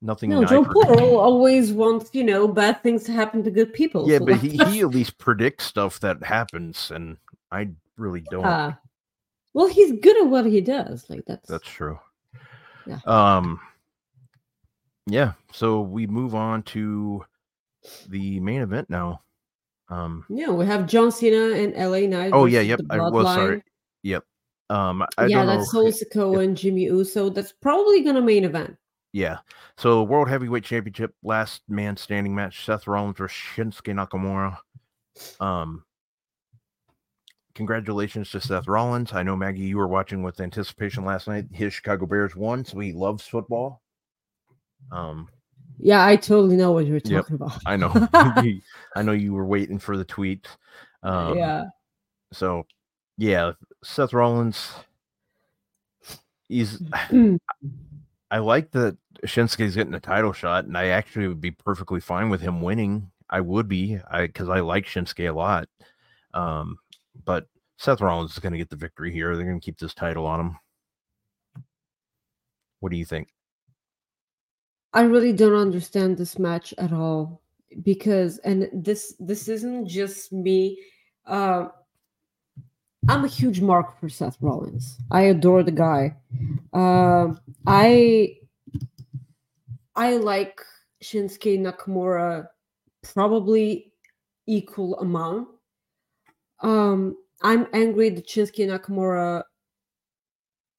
Nothing. 0.00 0.30
No, 0.30 0.42
I 0.42 0.46
Joe 0.46 0.64
predict. 0.64 1.00
Always 1.00 1.72
wants, 1.72 2.10
you 2.12 2.22
know, 2.22 2.46
bad 2.46 2.82
things 2.82 3.04
to 3.04 3.12
happen 3.12 3.42
to 3.42 3.50
good 3.50 3.72
people. 3.72 4.08
Yeah, 4.08 4.18
so 4.18 4.26
but 4.26 4.36
he, 4.36 4.50
he 4.70 4.80
at 4.80 4.88
least 4.88 5.18
predicts 5.18 5.64
stuff 5.64 6.00
that 6.00 6.22
happens, 6.22 6.90
and 6.90 7.16
I 7.50 7.70
really 7.96 8.22
don't. 8.30 8.76
Well, 9.58 9.66
he's 9.66 9.90
good 9.90 10.16
at 10.18 10.28
what 10.28 10.46
he 10.46 10.60
does. 10.60 11.10
Like 11.10 11.24
that's 11.26 11.48
That's 11.48 11.66
true. 11.66 11.98
Yeah. 12.86 13.00
Um. 13.06 13.58
Yeah. 15.08 15.32
So 15.52 15.80
we 15.80 16.06
move 16.06 16.36
on 16.36 16.62
to 16.74 17.24
the 18.08 18.38
main 18.38 18.62
event 18.62 18.88
now. 18.88 19.22
Um. 19.88 20.24
yeah. 20.28 20.50
We 20.50 20.64
have 20.64 20.86
John 20.86 21.10
Cena 21.10 21.56
and 21.56 21.74
LA 21.74 22.06
Knight. 22.06 22.30
Oh 22.32 22.46
yeah. 22.46 22.60
Yep. 22.60 22.82
I 22.88 23.00
was 23.10 23.26
sorry. 23.26 23.64
Yep. 24.04 24.22
Um. 24.70 25.02
I 25.18 25.26
yeah, 25.26 25.38
don't 25.38 25.46
know. 25.46 25.56
that's 25.56 25.72
Solo 25.72 25.90
Sikoa 25.90 26.44
and 26.44 26.56
Jimmy 26.56 26.84
Uso. 26.84 27.28
That's 27.28 27.50
probably 27.50 28.04
gonna 28.04 28.22
main 28.22 28.44
event. 28.44 28.76
Yeah. 29.12 29.38
So 29.76 30.04
World 30.04 30.28
Heavyweight 30.28 30.62
Championship, 30.62 31.16
last 31.24 31.62
man 31.68 31.96
standing 31.96 32.32
match: 32.32 32.64
Seth 32.64 32.86
Rollins 32.86 33.18
versus 33.18 33.36
Shinsuke 33.56 33.92
Nakamura. 33.92 34.56
Um. 35.44 35.82
Congratulations 37.58 38.30
to 38.30 38.40
Seth 38.40 38.68
Rollins. 38.68 39.12
I 39.12 39.24
know 39.24 39.34
Maggie, 39.34 39.62
you 39.62 39.78
were 39.78 39.88
watching 39.88 40.22
with 40.22 40.40
anticipation 40.40 41.04
last 41.04 41.26
night. 41.26 41.46
His 41.50 41.74
Chicago 41.74 42.06
Bears 42.06 42.36
won, 42.36 42.64
so 42.64 42.78
he 42.78 42.92
loves 42.92 43.26
football. 43.26 43.82
Um, 44.92 45.28
Yeah, 45.80 46.06
I 46.06 46.14
totally 46.14 46.54
know 46.54 46.70
what 46.70 46.86
you're 46.86 47.00
Yep, 47.02 47.22
talking 47.24 47.34
about. 47.34 47.60
I 47.66 47.74
know, 47.76 47.90
I 48.94 49.02
know 49.02 49.10
you 49.10 49.34
were 49.34 49.44
waiting 49.44 49.80
for 49.80 49.96
the 49.96 50.04
tweet. 50.04 50.46
Um, 51.02 51.36
yeah. 51.36 51.64
So, 52.32 52.64
yeah, 53.16 53.54
Seth 53.82 54.12
Rollins. 54.12 54.70
He's. 56.48 56.78
Mm. 57.10 57.38
I 58.30 58.38
like 58.38 58.70
that 58.70 58.96
Shinsuke's 59.26 59.74
getting 59.74 59.94
a 59.94 60.00
title 60.00 60.32
shot, 60.32 60.64
and 60.66 60.78
I 60.78 60.88
actually 60.88 61.26
would 61.26 61.40
be 61.40 61.50
perfectly 61.50 61.98
fine 61.98 62.28
with 62.28 62.40
him 62.40 62.62
winning. 62.62 63.10
I 63.28 63.40
would 63.40 63.66
be, 63.66 63.98
I 64.08 64.28
because 64.28 64.48
I 64.48 64.60
like 64.60 64.86
Shinsuke 64.86 65.28
a 65.28 65.32
lot. 65.34 65.68
Um, 66.34 66.78
but 67.28 67.46
Seth 67.76 68.00
Rollins 68.00 68.32
is 68.32 68.38
going 68.38 68.52
to 68.52 68.58
get 68.58 68.70
the 68.70 68.76
victory 68.76 69.12
here. 69.12 69.36
They're 69.36 69.44
going 69.44 69.60
to 69.60 69.64
keep 69.64 69.78
this 69.78 69.92
title 69.92 70.24
on 70.24 70.40
him. 70.40 70.56
What 72.80 72.90
do 72.90 72.96
you 72.96 73.04
think? 73.04 73.28
I 74.94 75.02
really 75.02 75.34
don't 75.34 75.54
understand 75.54 76.16
this 76.16 76.38
match 76.38 76.72
at 76.78 76.90
all 76.90 77.42
because 77.82 78.38
and 78.38 78.70
this 78.72 79.14
this 79.20 79.46
isn't 79.46 79.86
just 79.86 80.32
me 80.32 80.80
uh, 81.26 81.66
I'm 83.10 83.26
a 83.26 83.28
huge 83.28 83.60
mark 83.60 84.00
for 84.00 84.08
Seth 84.08 84.38
Rollins. 84.40 84.96
I 85.10 85.22
adore 85.34 85.62
the 85.62 85.78
guy. 85.86 86.16
Um 86.72 87.38
I 87.66 88.38
I 89.94 90.16
like 90.16 90.62
Shinsuke 91.04 91.60
Nakamura 91.60 92.46
probably 93.02 93.92
equal 94.46 94.98
amount. 95.00 95.48
Um 96.60 97.16
I'm 97.42 97.66
angry 97.72 98.10
that 98.10 98.26
Shinsuke 98.26 98.66
Nakamura 98.66 99.44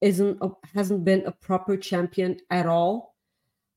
isn't 0.00 0.38
a, 0.40 0.48
hasn't 0.74 1.04
been 1.04 1.24
a 1.26 1.32
proper 1.32 1.76
champion 1.76 2.38
at 2.50 2.66
all. 2.66 3.14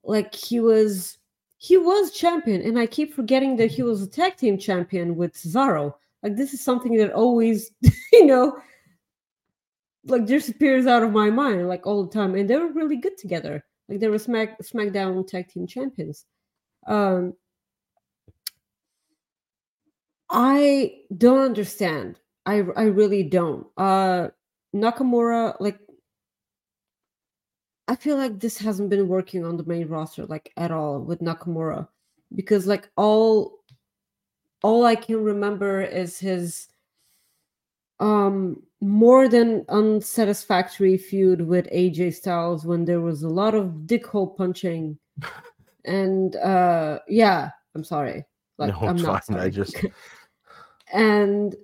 Like 0.04 0.34
he 0.34 0.60
was 0.60 1.18
he 1.58 1.78
was 1.78 2.12
champion 2.12 2.62
and 2.62 2.78
i 2.78 2.86
keep 2.86 3.14
forgetting 3.14 3.56
that 3.56 3.72
he 3.72 3.84
was 3.84 4.02
a 4.02 4.08
tag 4.08 4.36
team 4.36 4.58
champion 4.58 5.16
with 5.16 5.34
cesaro. 5.34 5.94
Like 6.22 6.36
this 6.36 6.54
is 6.54 6.64
something 6.64 6.98
that 6.98 7.14
always 7.14 7.72
you 8.14 8.26
know 8.26 8.58
like 10.06 10.26
disappears 10.26 10.86
out 10.86 11.04
of 11.04 11.12
my 11.14 11.30
mind 11.30 11.70
like 11.70 11.88
all 11.88 12.04
the 12.04 12.12
time 12.12 12.36
and 12.36 12.50
they 12.50 12.58
were 12.58 12.74
really 12.74 12.98
good 12.98 13.18
together. 13.18 13.64
Like 13.88 14.00
they 14.00 14.10
were 14.10 14.20
smack 14.20 14.60
smackdown 14.62 15.26
tag 15.28 15.48
team 15.50 15.68
champions. 15.68 16.26
Um 16.88 17.34
i 20.34 20.94
don't 21.18 21.40
understand 21.40 22.20
i 22.46 22.56
i 22.76 22.84
really 22.84 23.24
don't 23.24 23.66
uh 23.78 24.28
nakamura 24.76 25.56
like 25.62 25.80
I 27.88 27.96
feel 27.96 28.18
like 28.18 28.40
this 28.40 28.58
hasn't 28.58 28.90
been 28.90 29.08
working 29.08 29.46
on 29.46 29.58
the 29.58 29.66
main 29.66 29.88
roster 29.88 30.26
like 30.26 30.52
at 30.58 30.72
all 30.72 31.00
with 31.02 31.20
Nakamura 31.20 31.88
because 32.34 32.66
like 32.66 32.90
all 32.96 33.60
all 34.64 34.86
I 34.86 34.96
can 34.96 35.22
remember 35.22 35.82
is 35.82 36.18
his 36.18 36.70
um 38.00 38.64
more 38.82 39.28
than 39.28 39.66
unsatisfactory 39.70 40.98
feud 40.98 41.42
with 41.42 41.70
AJ 41.72 42.16
Styles 42.16 42.66
when 42.66 42.86
there 42.86 43.02
was 43.02 43.24
a 43.24 43.30
lot 43.30 43.54
of 43.54 43.84
dickhole 43.86 44.36
punching 44.38 44.98
and 45.86 46.36
uh 46.38 47.00
yeah, 47.08 47.52
I'm 47.76 47.84
sorry. 47.84 48.26
Like 48.58 48.72
No, 48.74 48.88
I'm 48.88 48.96
it's 48.96 49.04
not 49.04 49.26
fine. 49.26 49.38
I 49.40 49.50
just- 49.50 49.76
and 50.94 51.56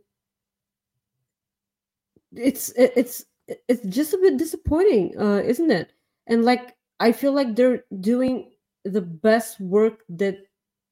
it's 2.34 2.70
it's 2.78 3.26
it's 3.68 3.84
just 3.88 4.14
a 4.14 4.18
bit 4.18 4.38
disappointing, 4.38 5.18
uh, 5.20 5.42
isn't 5.46 5.72
it? 5.72 5.94
And 6.28 6.46
like 6.46 6.76
I 7.00 7.12
feel 7.14 7.34
like 7.34 7.56
they're 7.56 7.86
doing 8.02 8.52
the 8.86 9.02
best 9.02 9.60
work 9.62 10.04
that 10.10 10.38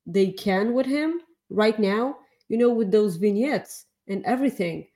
they 0.05 0.31
can 0.31 0.73
with 0.73 0.85
him 0.88 1.21
right 1.49 1.79
now, 1.79 2.17
you 2.49 2.57
know, 2.57 2.69
with 2.73 2.91
those 2.91 3.17
vignettes 3.17 3.85
and 4.07 4.25
everything. 4.25 4.88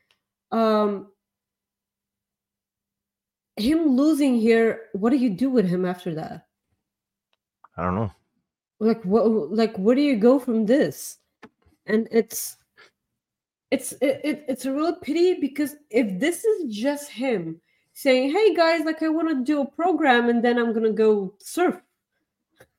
Um 0.51 1.11
him 3.57 3.95
losing 3.95 4.35
here, 4.35 4.89
what 4.93 5.11
do 5.11 5.17
you 5.17 5.29
do 5.29 5.49
with 5.49 5.67
him 5.67 5.85
after 5.85 6.13
that? 6.15 6.47
I 7.77 7.83
don't 7.83 7.95
know. 7.95 8.11
like 8.79 9.03
what 9.05 9.25
like 9.51 9.77
where 9.77 9.95
do 9.95 10.01
you 10.01 10.17
go 10.17 10.39
from 10.39 10.65
this 10.65 11.19
and 11.85 12.07
it's 12.11 12.57
it's 13.72 13.93
it, 13.93 14.22
it, 14.24 14.45
it's 14.47 14.65
a 14.65 14.74
real 14.74 14.95
pity 14.95 15.36
because 15.36 15.76
if 15.89 16.19
this 16.19 16.43
is 16.43 16.76
just 16.76 17.09
him 17.09 17.59
saying 17.93 18.32
hey 18.32 18.53
guys 18.53 18.86
like 18.86 19.01
i 19.01 19.09
want 19.09 19.30
to 19.30 19.43
do 19.43 19.61
a 19.61 19.65
program 19.65 20.30
and 20.30 20.43
then 20.43 20.57
i'm 20.57 20.74
gonna 20.74 20.91
go 20.91 21.34
surf 21.39 21.82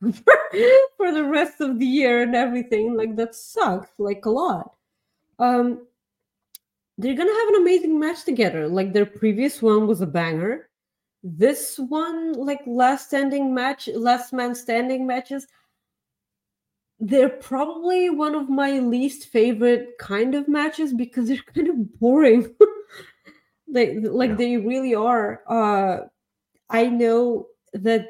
for 0.97 1.13
the 1.13 1.25
rest 1.25 1.61
of 1.61 1.79
the 1.79 1.87
year 1.87 2.23
and 2.23 2.35
everything 2.35 2.97
like 2.97 3.15
that 3.17 3.35
sucks 3.35 3.91
like 3.99 4.25
a 4.25 4.31
lot. 4.31 4.75
Um 5.39 5.87
they're 6.99 7.17
gonna 7.17 7.33
have 7.33 7.49
an 7.49 7.63
amazing 7.63 7.99
match 7.99 8.25
together. 8.25 8.69
Like 8.69 8.93
their 8.93 9.07
previous 9.07 9.63
one 9.63 9.87
was 9.87 10.01
a 10.01 10.07
banger. 10.07 10.69
This 11.23 11.79
one 11.79 12.33
like 12.33 12.61
last 12.67 13.07
standing 13.07 13.55
match 13.55 13.89
last 13.95 14.33
man 14.33 14.55
standing 14.55 15.07
matches 15.07 15.47
they're 17.05 17.29
probably 17.29 18.11
one 18.11 18.33
of 18.37 18.49
my 18.49 18.79
least 18.79 19.27
favorite 19.27 19.99
kind 19.99 20.37
of 20.37 20.47
matches 20.47 20.93
because 20.93 21.27
they're 21.27 21.43
kind 21.55 21.67
of 21.69 21.99
boring. 21.99 22.55
they 23.69 23.99
like 23.99 24.31
Yeah. 24.31 24.37
they 24.37 24.57
really 24.57 24.95
are. 24.95 25.43
Uh 25.49 26.07
I 26.71 26.87
know 26.87 27.49
that 27.75 28.07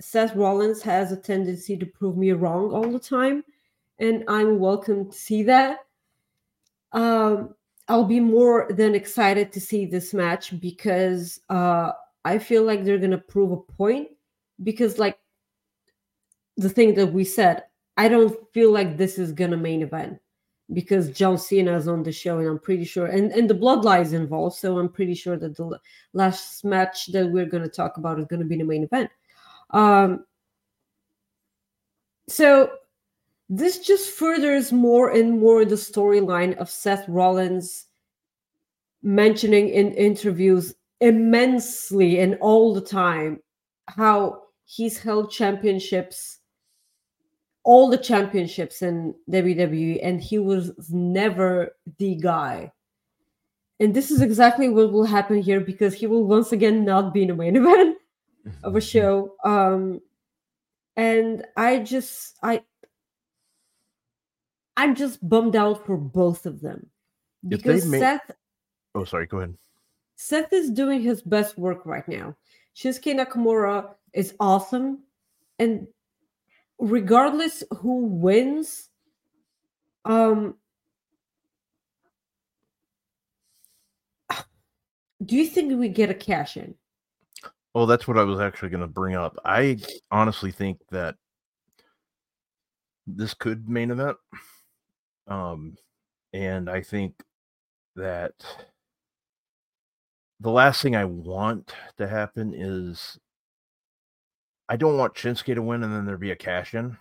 Seth 0.00 0.36
Rollins 0.36 0.82
has 0.82 1.10
a 1.10 1.16
tendency 1.16 1.76
to 1.78 1.86
prove 1.86 2.16
me 2.18 2.32
wrong 2.32 2.70
all 2.72 2.90
the 2.92 2.98
time, 3.00 3.42
and 3.98 4.24
I'm 4.28 4.58
welcome 4.58 5.10
to 5.10 5.16
see 5.16 5.42
that. 5.44 5.78
Um 6.92 7.54
I'll 7.88 8.04
be 8.04 8.20
more 8.20 8.66
than 8.70 8.94
excited 8.94 9.52
to 9.52 9.60
see 9.60 9.86
this 9.86 10.12
match 10.12 10.60
because 10.60 11.40
uh 11.48 11.92
I 12.26 12.38
feel 12.38 12.64
like 12.64 12.84
they're 12.84 12.98
gonna 12.98 13.16
prove 13.16 13.52
a 13.52 13.72
point 13.72 14.08
because 14.62 14.98
like 14.98 15.18
the 16.58 16.68
thing 16.68 16.92
that 16.96 17.06
we 17.10 17.24
said 17.24 17.64
I 17.98 18.08
don't 18.08 18.34
feel 18.54 18.72
like 18.72 18.96
this 18.96 19.18
is 19.18 19.32
gonna 19.32 19.56
main 19.56 19.82
event 19.82 20.18
because 20.72 21.10
John 21.10 21.36
Cena 21.36 21.76
is 21.76 21.88
on 21.88 22.04
the 22.04 22.12
show, 22.12 22.38
and 22.38 22.46
I'm 22.46 22.58
pretty 22.60 22.84
sure, 22.84 23.06
and 23.06 23.32
and 23.32 23.50
the 23.50 23.54
Bloodline 23.54 24.02
is 24.02 24.12
involved, 24.12 24.56
so 24.56 24.78
I'm 24.78 24.88
pretty 24.88 25.14
sure 25.14 25.36
that 25.36 25.56
the 25.56 25.78
last 26.12 26.64
match 26.64 27.08
that 27.08 27.28
we're 27.30 27.46
gonna 27.46 27.68
talk 27.68 27.96
about 27.96 28.20
is 28.20 28.26
gonna 28.26 28.44
be 28.44 28.56
the 28.56 28.64
main 28.64 28.84
event. 28.84 29.10
Um, 29.70 30.24
so 32.28 32.70
this 33.48 33.80
just 33.80 34.12
furthers 34.12 34.72
more 34.72 35.10
and 35.10 35.40
more 35.40 35.64
the 35.64 35.74
storyline 35.74 36.56
of 36.58 36.70
Seth 36.70 37.08
Rollins 37.08 37.86
mentioning 39.02 39.70
in 39.70 39.92
interviews 39.92 40.74
immensely 41.00 42.20
and 42.20 42.36
all 42.40 42.74
the 42.74 42.80
time 42.80 43.40
how 43.86 44.42
he's 44.64 44.98
held 44.98 45.30
championships 45.30 46.37
all 47.68 47.90
the 47.90 47.98
championships 47.98 48.80
in 48.80 49.14
WWE, 49.30 50.00
and 50.02 50.22
he 50.22 50.38
was 50.38 50.72
never 50.88 51.76
the 51.98 52.14
guy. 52.14 52.72
And 53.78 53.92
this 53.92 54.10
is 54.10 54.22
exactly 54.22 54.70
what 54.70 54.90
will 54.90 55.04
happen 55.04 55.42
here 55.42 55.60
because 55.60 55.92
he 55.92 56.06
will 56.06 56.24
once 56.24 56.50
again 56.50 56.86
not 56.86 57.12
be 57.12 57.22
in 57.24 57.28
the 57.28 57.34
main 57.34 57.56
event 57.62 57.98
of 58.62 58.74
a 58.74 58.80
show. 58.80 59.34
Um, 59.44 60.00
and 60.96 61.44
I 61.58 61.80
just, 61.80 62.38
I, 62.42 62.62
I'm 64.78 64.94
just 64.94 65.20
bummed 65.28 65.54
out 65.54 65.84
for 65.84 65.98
both 65.98 66.46
of 66.46 66.62
them 66.62 66.86
because 67.46 67.82
Seth 67.90 68.30
Oh, 68.94 69.04
sorry. 69.04 69.26
Go 69.26 69.40
ahead. 69.40 69.58
Seth 70.16 70.54
is 70.54 70.70
doing 70.70 71.02
his 71.02 71.20
best 71.20 71.58
work 71.58 71.84
right 71.84 72.08
now. 72.08 72.34
Shinsuke 72.74 73.14
Nakamura 73.14 73.90
is 74.14 74.34
awesome, 74.40 75.00
and 75.58 75.86
regardless 76.78 77.62
who 77.78 78.06
wins, 78.06 78.88
um, 80.04 80.54
do 85.24 85.36
you 85.36 85.46
think 85.46 85.78
we 85.78 85.88
get 85.88 86.10
a 86.10 86.14
cash 86.14 86.56
in? 86.56 86.74
Well, 87.74 87.86
that's 87.86 88.08
what 88.08 88.18
I 88.18 88.22
was 88.22 88.40
actually 88.40 88.70
going 88.70 88.80
to 88.80 88.86
bring 88.86 89.14
up. 89.14 89.36
I 89.44 89.78
honestly 90.10 90.50
think 90.50 90.78
that 90.90 91.16
this 93.06 93.34
could 93.34 93.68
main 93.68 93.90
event. 93.90 94.16
Um, 95.26 95.76
and 96.32 96.70
I 96.70 96.82
think 96.82 97.22
that 97.96 98.32
the 100.40 100.50
last 100.50 100.82
thing 100.82 100.96
I 100.96 101.04
want 101.04 101.74
to 101.98 102.08
happen 102.08 102.54
is 102.54 103.18
I 104.68 104.76
don't 104.76 104.98
want 104.98 105.14
Shinsuke 105.14 105.54
to 105.54 105.62
win 105.62 105.82
and 105.82 105.92
then 105.92 106.04
there 106.04 106.18
be 106.18 106.30
a 106.30 106.36
cash 106.36 106.74
in 106.74 106.96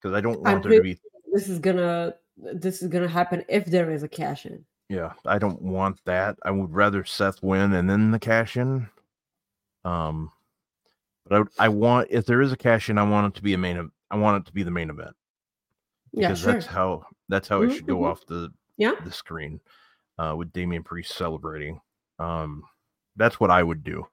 because 0.00 0.16
I 0.16 0.20
don't 0.20 0.40
want 0.40 0.64
I'm 0.64 0.70
there 0.70 0.78
to 0.78 0.82
be 0.82 0.98
This 1.32 1.48
is 1.48 1.58
gonna 1.58 2.14
this 2.36 2.82
is 2.82 2.88
gonna 2.88 3.08
happen 3.08 3.44
if 3.48 3.66
there 3.66 3.90
is 3.90 4.02
a 4.02 4.08
cash 4.08 4.46
in. 4.46 4.64
yeah, 4.88 5.12
I 5.26 5.38
don't 5.38 5.60
want 5.62 6.00
that. 6.06 6.36
I 6.44 6.50
would 6.50 6.74
rather 6.74 7.04
Seth 7.04 7.42
win 7.42 7.72
and 7.74 7.88
then 7.88 8.10
the 8.10 8.18
cash 8.18 8.56
in. 8.56 8.88
Um 9.84 10.32
but 11.26 11.46
I, 11.58 11.66
I 11.66 11.68
want 11.68 12.08
if 12.10 12.26
there 12.26 12.40
is 12.40 12.52
a 12.52 12.56
cash 12.56 12.88
in, 12.90 12.98
I 12.98 13.02
want 13.08 13.34
it 13.34 13.36
to 13.36 13.42
be 13.42 13.54
a 13.54 13.58
main 13.58 13.90
I 14.10 14.16
want 14.16 14.42
it 14.42 14.46
to 14.46 14.52
be 14.52 14.62
the 14.62 14.70
main 14.70 14.90
event 14.90 15.14
Yeah, 16.12 16.28
because 16.28 16.40
sure. 16.40 16.52
that's 16.54 16.66
how 16.66 17.04
that's 17.28 17.48
how 17.48 17.62
it 17.62 17.68
Mhm, 17.68 17.76
should 17.76 17.86
go 17.86 17.98
mhm. 17.98 18.06
off 18.10 18.26
the 18.26 18.50
Yeah. 18.78 18.94
the 19.04 19.12
screen 19.12 19.60
uh, 20.18 20.34
with 20.36 20.52
Damian 20.52 20.82
Priest 20.82 21.14
celebrating. 21.14 21.80
Um, 22.18 22.64
that's 23.16 23.38
what 23.38 23.50
I 23.50 23.62
would 23.62 23.84
do. 23.84 24.06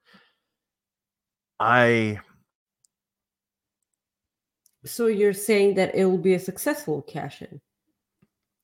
I 1.60 2.20
So 4.88 5.08
you're 5.08 5.34
saying 5.34 5.76
that 5.76 5.94
it 5.96 6.06
will 6.06 6.18
be 6.18 6.34
a 6.36 6.40
successful 6.40 7.02
cash 7.04 7.42
in. 7.42 7.60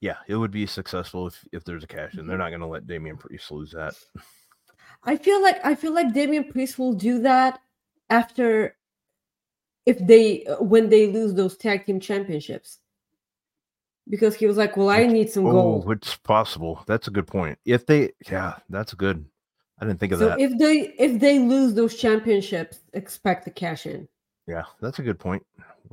yeah, 0.02 0.18
it 0.28 0.36
would 0.36 0.52
be 0.52 0.66
successful 0.66 1.28
if 1.28 1.44
if 1.52 1.64
there's 1.64 1.84
a 1.84 1.88
cash 1.88 2.14
in. 2.14 2.20
Mm-hmm. 2.20 2.30
They're 2.30 2.38
not 2.38 2.50
going 2.50 2.62
to 2.62 2.68
let 2.68 2.88
Damian 2.88 3.18
Priest 3.18 3.52
lose 3.52 3.72
that. 3.72 3.94
I 5.04 5.18
feel 5.18 5.42
like 5.42 5.64
I 5.66 5.76
feel 5.76 5.94
like 5.94 6.14
Damian 6.14 6.46
Priest 6.52 6.78
will 6.80 6.94
do 6.94 7.20
that 7.22 7.60
after 8.10 8.76
if 9.86 9.98
they 10.06 10.46
uh, 10.46 10.58
when 10.64 10.90
they 10.90 11.08
lose 11.08 11.34
those 11.34 11.58
tag 11.58 11.86
team 11.86 12.00
championships. 12.00 12.80
Because 14.10 14.36
he 14.36 14.46
was 14.48 14.58
like, 14.58 14.76
Well, 14.76 14.90
I 14.90 15.06
need 15.06 15.30
some 15.30 15.44
gold. 15.46 15.56
Oh, 15.56 15.86
gold. 15.86 15.98
it's 15.98 16.16
possible. 16.18 16.84
That's 16.88 17.08
a 17.08 17.12
good 17.12 17.26
point. 17.28 17.58
If 17.66 17.86
they, 17.86 18.12
yeah, 18.30 18.56
that's 18.70 18.94
good. 18.94 19.26
I 19.80 19.86
didn't 19.86 20.00
think 20.02 20.12
of 20.12 20.20
So 20.20 20.28
that. 20.30 20.40
if 20.42 20.58
they 20.58 20.94
if 21.00 21.20
they 21.22 21.40
lose 21.40 21.74
those 21.74 21.96
championships, 21.96 22.82
expect 22.94 23.46
the 23.46 23.52
cash 23.52 23.86
in. 23.86 24.08
yeah, 24.48 24.64
that's 24.82 25.00
a 25.00 25.04
good 25.04 25.20
point. 25.20 25.42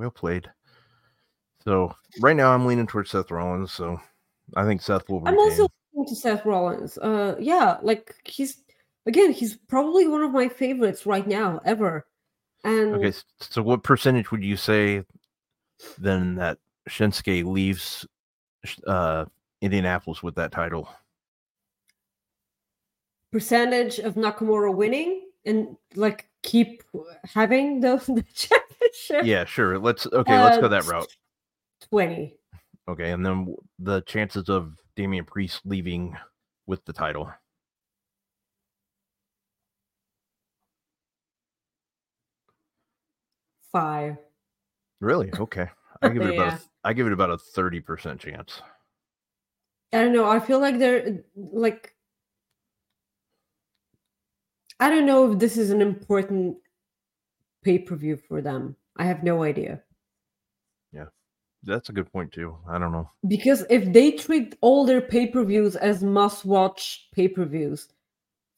Well 0.00 0.10
played. 0.10 0.50
So 1.62 1.94
right 2.22 2.34
now, 2.34 2.52
I'm 2.52 2.64
leaning 2.64 2.86
towards 2.86 3.10
Seth 3.10 3.30
Rollins. 3.30 3.70
So 3.70 4.00
I 4.56 4.64
think 4.64 4.80
Seth 4.80 5.06
will. 5.10 5.18
I'm 5.28 5.34
retain. 5.34 5.50
also 5.50 5.68
to 6.08 6.16
Seth 6.16 6.46
Rollins. 6.46 6.96
Uh 6.96 7.36
yeah, 7.38 7.76
like 7.82 8.14
he's 8.24 8.62
again, 9.04 9.30
he's 9.30 9.56
probably 9.68 10.08
one 10.08 10.22
of 10.22 10.32
my 10.32 10.48
favorites 10.48 11.04
right 11.04 11.26
now 11.26 11.60
ever. 11.66 12.06
And 12.64 12.94
Okay, 12.94 13.12
so 13.40 13.60
what 13.60 13.82
percentage 13.82 14.30
would 14.30 14.42
you 14.42 14.56
say 14.56 15.04
then 15.98 16.34
that 16.36 16.56
Shinsuke 16.88 17.44
leaves 17.44 18.06
uh 18.86 19.26
Indianapolis 19.60 20.22
with 20.22 20.34
that 20.36 20.50
title? 20.50 20.88
percentage 23.32 23.98
of 23.98 24.14
Nakamura 24.14 24.74
winning 24.74 25.28
and 25.44 25.76
like 25.94 26.28
keep 26.42 26.82
having 27.24 27.80
the, 27.80 27.96
the 28.08 28.24
championship. 29.06 29.26
Yeah, 29.26 29.44
sure. 29.44 29.78
Let's 29.78 30.06
okay, 30.06 30.42
let's 30.42 30.58
go 30.58 30.66
Uh, 30.66 30.68
that 30.68 30.86
route. 30.86 31.14
20. 31.88 32.36
Okay, 32.88 33.10
and 33.12 33.24
then 33.24 33.54
the 33.78 34.00
chances 34.02 34.48
of 34.48 34.74
Damian 34.96 35.24
Priest 35.24 35.60
leaving 35.64 36.16
with 36.66 36.84
the 36.84 36.92
title. 36.92 37.30
Five. 43.72 44.16
Really? 45.00 45.32
Okay. 45.38 45.68
I 46.02 46.08
give 46.08 46.22
it 46.22 46.34
about 46.34 46.52
Yeah. 46.52 46.58
a, 46.84 46.88
I 46.88 46.92
give 46.92 47.06
it 47.06 47.12
about 47.12 47.30
a 47.30 47.36
30% 47.36 48.18
chance. 48.18 48.60
I 49.92 50.02
don't 50.02 50.12
know. 50.12 50.28
I 50.28 50.40
feel 50.40 50.60
like 50.60 50.78
they're 50.78 51.24
like 51.36 51.94
I 54.78 54.88
don't 54.88 55.04
know 55.04 55.30
if 55.30 55.38
this 55.38 55.56
is 55.58 55.70
an 55.70 55.82
important 55.82 56.56
pay-per-view 57.62 58.16
for 58.16 58.40
them. 58.40 58.76
I 59.00 59.04
have 59.04 59.24
no 59.24 59.42
idea. 59.42 59.82
Yeah. 60.92 61.06
That's 61.62 61.88
a 61.88 61.92
good 61.92 62.12
point 62.12 62.32
too. 62.32 62.54
I 62.68 62.78
don't 62.78 62.92
know. 62.92 63.08
Because 63.26 63.64
if 63.70 63.90
they 63.94 64.12
treat 64.12 64.56
all 64.60 64.84
their 64.84 65.00
pay-per-views 65.00 65.74
as 65.76 66.02
must-watch 66.02 67.08
pay-per-views, 67.14 67.88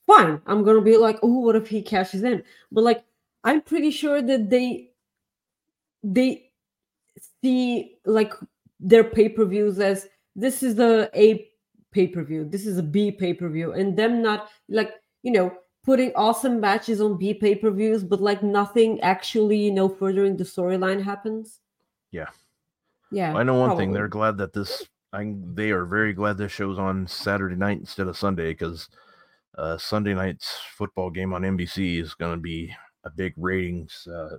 fine. 0.04 0.42
I'm 0.46 0.64
gonna 0.64 0.80
be 0.80 0.96
like, 0.96 1.20
oh, 1.22 1.38
what 1.38 1.54
if 1.54 1.68
he 1.68 1.80
cashes 1.80 2.24
in? 2.24 2.42
But 2.72 2.82
like, 2.82 3.04
I'm 3.44 3.60
pretty 3.60 3.92
sure 3.92 4.20
that 4.20 4.50
they 4.50 4.90
they 6.02 6.50
see 7.40 7.98
like 8.04 8.34
their 8.80 9.04
pay-per-views 9.04 9.78
as 9.78 10.08
this 10.34 10.64
is 10.64 10.80
a 10.80 11.08
A 11.14 11.48
pay-per-view, 11.92 12.48
this 12.48 12.66
is 12.66 12.78
a 12.78 12.82
B 12.82 13.12
pay-per-view, 13.12 13.72
and 13.74 13.96
them 13.96 14.22
not 14.22 14.48
like 14.68 14.90
you 15.22 15.30
know 15.30 15.52
putting 15.84 16.12
awesome 16.14 16.60
matches 16.60 17.00
on 17.00 17.18
B 17.18 17.34
pay-per-views, 17.34 18.04
but 18.04 18.20
like 18.20 18.42
nothing 18.42 19.00
actually 19.00 19.58
you 19.58 19.72
know 19.72 19.88
furthering 19.88 20.36
the 20.36 20.44
storyline 20.44 21.02
happens. 21.02 21.60
Yeah. 22.10 22.28
Yeah. 23.10 23.34
I 23.36 23.42
know 23.42 23.58
one 23.58 23.76
thing. 23.76 23.92
They're 23.92 24.08
glad 24.08 24.38
that 24.38 24.52
this. 24.52 24.86
I 25.12 25.34
they 25.54 25.72
are 25.72 25.84
very 25.84 26.14
glad 26.14 26.38
this 26.38 26.52
show's 26.52 26.78
on 26.78 27.06
Saturday 27.06 27.56
night 27.56 27.78
instead 27.78 28.08
of 28.08 28.16
Sunday 28.16 28.52
because 28.52 28.88
uh, 29.58 29.76
Sunday 29.76 30.14
night's 30.14 30.58
football 30.76 31.10
game 31.10 31.34
on 31.34 31.42
NBC 31.42 32.00
is 32.00 32.14
going 32.14 32.34
to 32.34 32.40
be 32.40 32.74
a 33.04 33.10
big 33.10 33.34
ratings, 33.36 34.08
uh, 34.10 34.38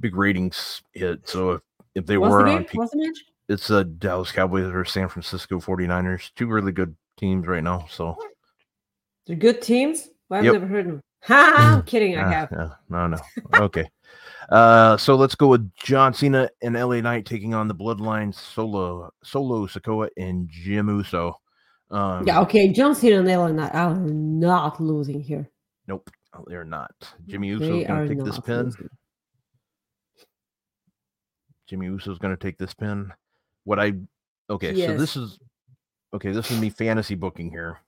big 0.00 0.16
ratings 0.16 0.82
hit. 0.92 1.28
So 1.28 1.52
if, 1.52 1.60
if 1.94 2.06
they 2.06 2.18
What's 2.18 2.32
were 2.32 2.44
the 2.44 2.50
on. 2.50 2.64
P- 2.64 2.78
What's 2.78 2.90
the 2.90 2.98
match? 2.98 3.18
it's 3.48 3.70
a 3.70 3.84
Dallas 3.84 4.32
Cowboys 4.32 4.66
or 4.66 4.84
San 4.84 5.08
Francisco 5.08 5.58
49ers, 5.58 6.30
two 6.36 6.48
really 6.48 6.72
good 6.72 6.94
teams 7.16 7.46
right 7.46 7.62
now. 7.62 7.86
So 7.90 8.16
They're 9.28 9.36
good 9.36 9.62
teams. 9.62 10.08
Well, 10.28 10.38
I've 10.40 10.44
Yep. 10.46 10.52
never 10.54 10.66
heard 10.66 10.86
them. 10.88 11.00
Ha! 11.24 11.74
I'm 11.76 11.82
kidding. 11.82 12.16
I 12.16 12.22
Ah, 12.22 12.30
have. 12.30 12.48
yeah, 12.50 12.68
no, 12.88 13.06
no. 13.08 13.18
Okay. 13.56 13.88
uh, 14.50 14.96
so 14.96 15.14
let's 15.16 15.34
go 15.34 15.48
with 15.48 15.70
John 15.74 16.14
Cena 16.14 16.48
and 16.62 16.74
LA 16.74 17.00
Knight 17.00 17.26
taking 17.26 17.54
on 17.54 17.68
the 17.68 17.74
Bloodline 17.74 18.34
Solo, 18.34 19.10
Solo 19.22 19.66
Sikoa 19.66 20.08
and 20.16 20.48
Jim 20.50 20.88
Uso. 20.88 21.34
Um, 21.90 22.26
Yeah. 22.26 22.40
Okay. 22.40 22.72
John 22.72 22.94
Cena 22.94 23.18
and 23.18 23.28
LA 23.28 23.48
Knight 23.52 23.74
are 23.74 23.94
not 23.96 24.80
losing 24.80 25.20
here. 25.20 25.48
Nope, 25.86 26.08
they're 26.46 26.64
not. 26.64 26.92
Jimmy 27.26 27.48
Uso 27.48 27.64
They 27.78 27.84
going 27.84 28.08
to 28.08 28.14
take 28.14 28.24
this 28.24 28.38
pin. 28.40 28.64
losing. 28.66 28.88
Jimmy 31.66 31.86
Uso's 31.86 32.18
going 32.18 32.34
to 32.34 32.40
take 32.42 32.58
this 32.58 32.74
pin. 32.74 33.12
What 33.64 33.78
I 33.78 33.92
okay, 34.48 34.74
so 34.86 34.96
this 34.96 35.16
is 35.16 35.38
okay. 36.14 36.32
This 36.32 36.50
is 36.50 36.58
me 36.60 36.70
fantasy 36.70 37.14
booking 37.14 37.50
here. 37.50 37.78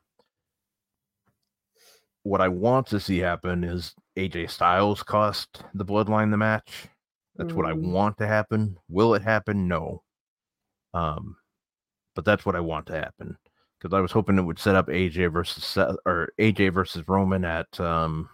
What 2.23 2.41
I 2.41 2.49
want 2.49 2.87
to 2.89 3.01
see 3.01 3.18
happen 3.18 3.64
is 3.64 3.95
AJ 4.16 4.51
Styles 4.51 5.03
cost 5.03 5.64
the 5.75 5.85
Bloodline 5.85 6.31
the 6.31 6.37
match. 6.37 6.89
That's 7.37 7.55
what 7.55 7.64
I 7.66 7.73
Mm. 7.73 7.93
want 7.93 8.18
to 8.18 8.27
happen. 8.27 8.77
Will 8.89 9.14
it 9.14 9.23
happen? 9.23 9.66
No. 9.66 10.03
Um, 10.93 11.37
but 12.14 12.25
that's 12.25 12.45
what 12.45 12.57
I 12.57 12.61
want 12.61 12.87
to 12.89 12.93
happen 12.95 13.39
because 13.79 13.97
I 13.97 14.01
was 14.01 14.12
hoping 14.12 14.37
it 14.39 14.43
would 14.43 14.59
set 14.59 14.75
up 14.75 14.89
AJ 14.89 15.29
versus 15.33 15.64
Seth, 15.64 15.97
or 16.05 16.33
AJ 16.39 16.68
versus 16.75 17.09
Roman 17.09 17.45
at 17.45 17.81
um 17.81 18.29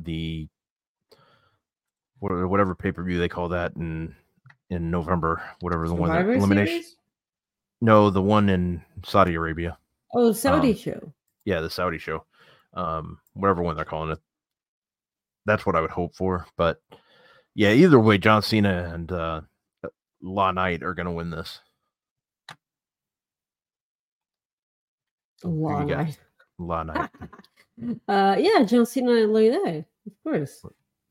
the 0.00 0.48
whatever 2.20 2.74
pay 2.74 2.92
per 2.92 3.02
view 3.04 3.18
they 3.18 3.28
call 3.28 3.48
that 3.50 3.74
in 3.76 4.14
in 4.70 4.90
November, 4.90 5.42
whatever 5.60 5.88
the 5.88 5.94
one 5.94 6.10
that 6.10 6.28
elimination. 6.28 6.82
Series? 6.82 6.96
No, 7.80 8.10
the 8.10 8.20
one 8.20 8.48
in 8.50 8.82
Saudi 9.04 9.34
Arabia. 9.34 9.78
Oh, 10.12 10.32
Saudi 10.32 10.72
Um, 10.72 10.76
show. 10.76 11.12
Yeah, 11.44 11.60
the 11.60 11.70
Saudi 11.70 11.96
show. 11.98 12.26
Um, 12.74 13.18
whatever 13.34 13.62
one 13.62 13.76
they're 13.76 13.84
calling 13.84 14.10
it. 14.12 14.18
That's 15.46 15.64
what 15.64 15.76
I 15.76 15.80
would 15.80 15.90
hope 15.90 16.14
for. 16.14 16.46
But 16.56 16.80
yeah, 17.54 17.72
either 17.72 17.98
way, 17.98 18.18
John 18.18 18.42
Cena 18.42 18.90
and 18.92 19.10
uh 19.10 19.40
Law 20.20 20.50
Knight 20.50 20.82
are 20.82 20.94
gonna 20.94 21.12
win 21.12 21.30
this. 21.30 21.60
La 25.44 25.50
you 25.50 25.56
Long 25.78 25.88
got? 25.88 25.96
night. 25.98 26.18
Law 26.58 26.82
Knight. 26.82 27.10
Uh, 28.08 28.34
yeah, 28.36 28.64
John 28.64 28.84
Cena 28.84 29.12
and 29.12 29.32
LA 29.32 29.50
Knight, 29.56 29.84
of 30.04 30.12
course. 30.24 30.64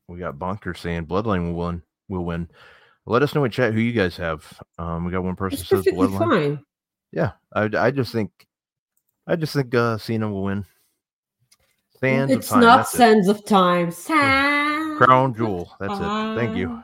we 0.06 0.18
got 0.18 0.38
Bonker 0.38 0.74
saying 0.74 1.06
Bloodline 1.06 1.46
will 1.54 1.66
win. 1.66 1.82
Will 2.10 2.26
win. 2.26 2.46
Let 3.06 3.22
us 3.22 3.34
know 3.34 3.42
in 3.44 3.50
chat 3.50 3.72
who 3.72 3.80
you 3.80 3.92
guys 3.92 4.18
have. 4.18 4.44
Um, 4.78 5.06
we 5.06 5.10
got 5.10 5.24
one 5.24 5.34
person 5.34 5.60
It's 5.60 5.68
says 5.70 5.86
Bloodline. 5.86 6.18
fine. 6.28 6.64
Yeah, 7.10 7.32
I, 7.54 7.70
I 7.74 7.90
just 7.90 8.12
think, 8.12 8.30
I 9.26 9.36
just 9.36 9.54
think 9.54 9.74
uh, 9.74 9.96
Cena 9.96 10.30
will 10.30 10.42
win. 10.42 10.66
Sands 12.00 12.32
of 12.32 12.38
it's 12.38 12.48
time. 12.48 12.60
not 12.60 12.88
sands 12.88 13.28
of 13.28 13.44
time. 13.44 13.90
Sands 13.90 14.98
Crown 14.98 15.30
of 15.30 15.36
jewel. 15.36 15.72
That's 15.80 15.94
it. 15.94 16.36
Thank 16.38 16.56
you. 16.56 16.82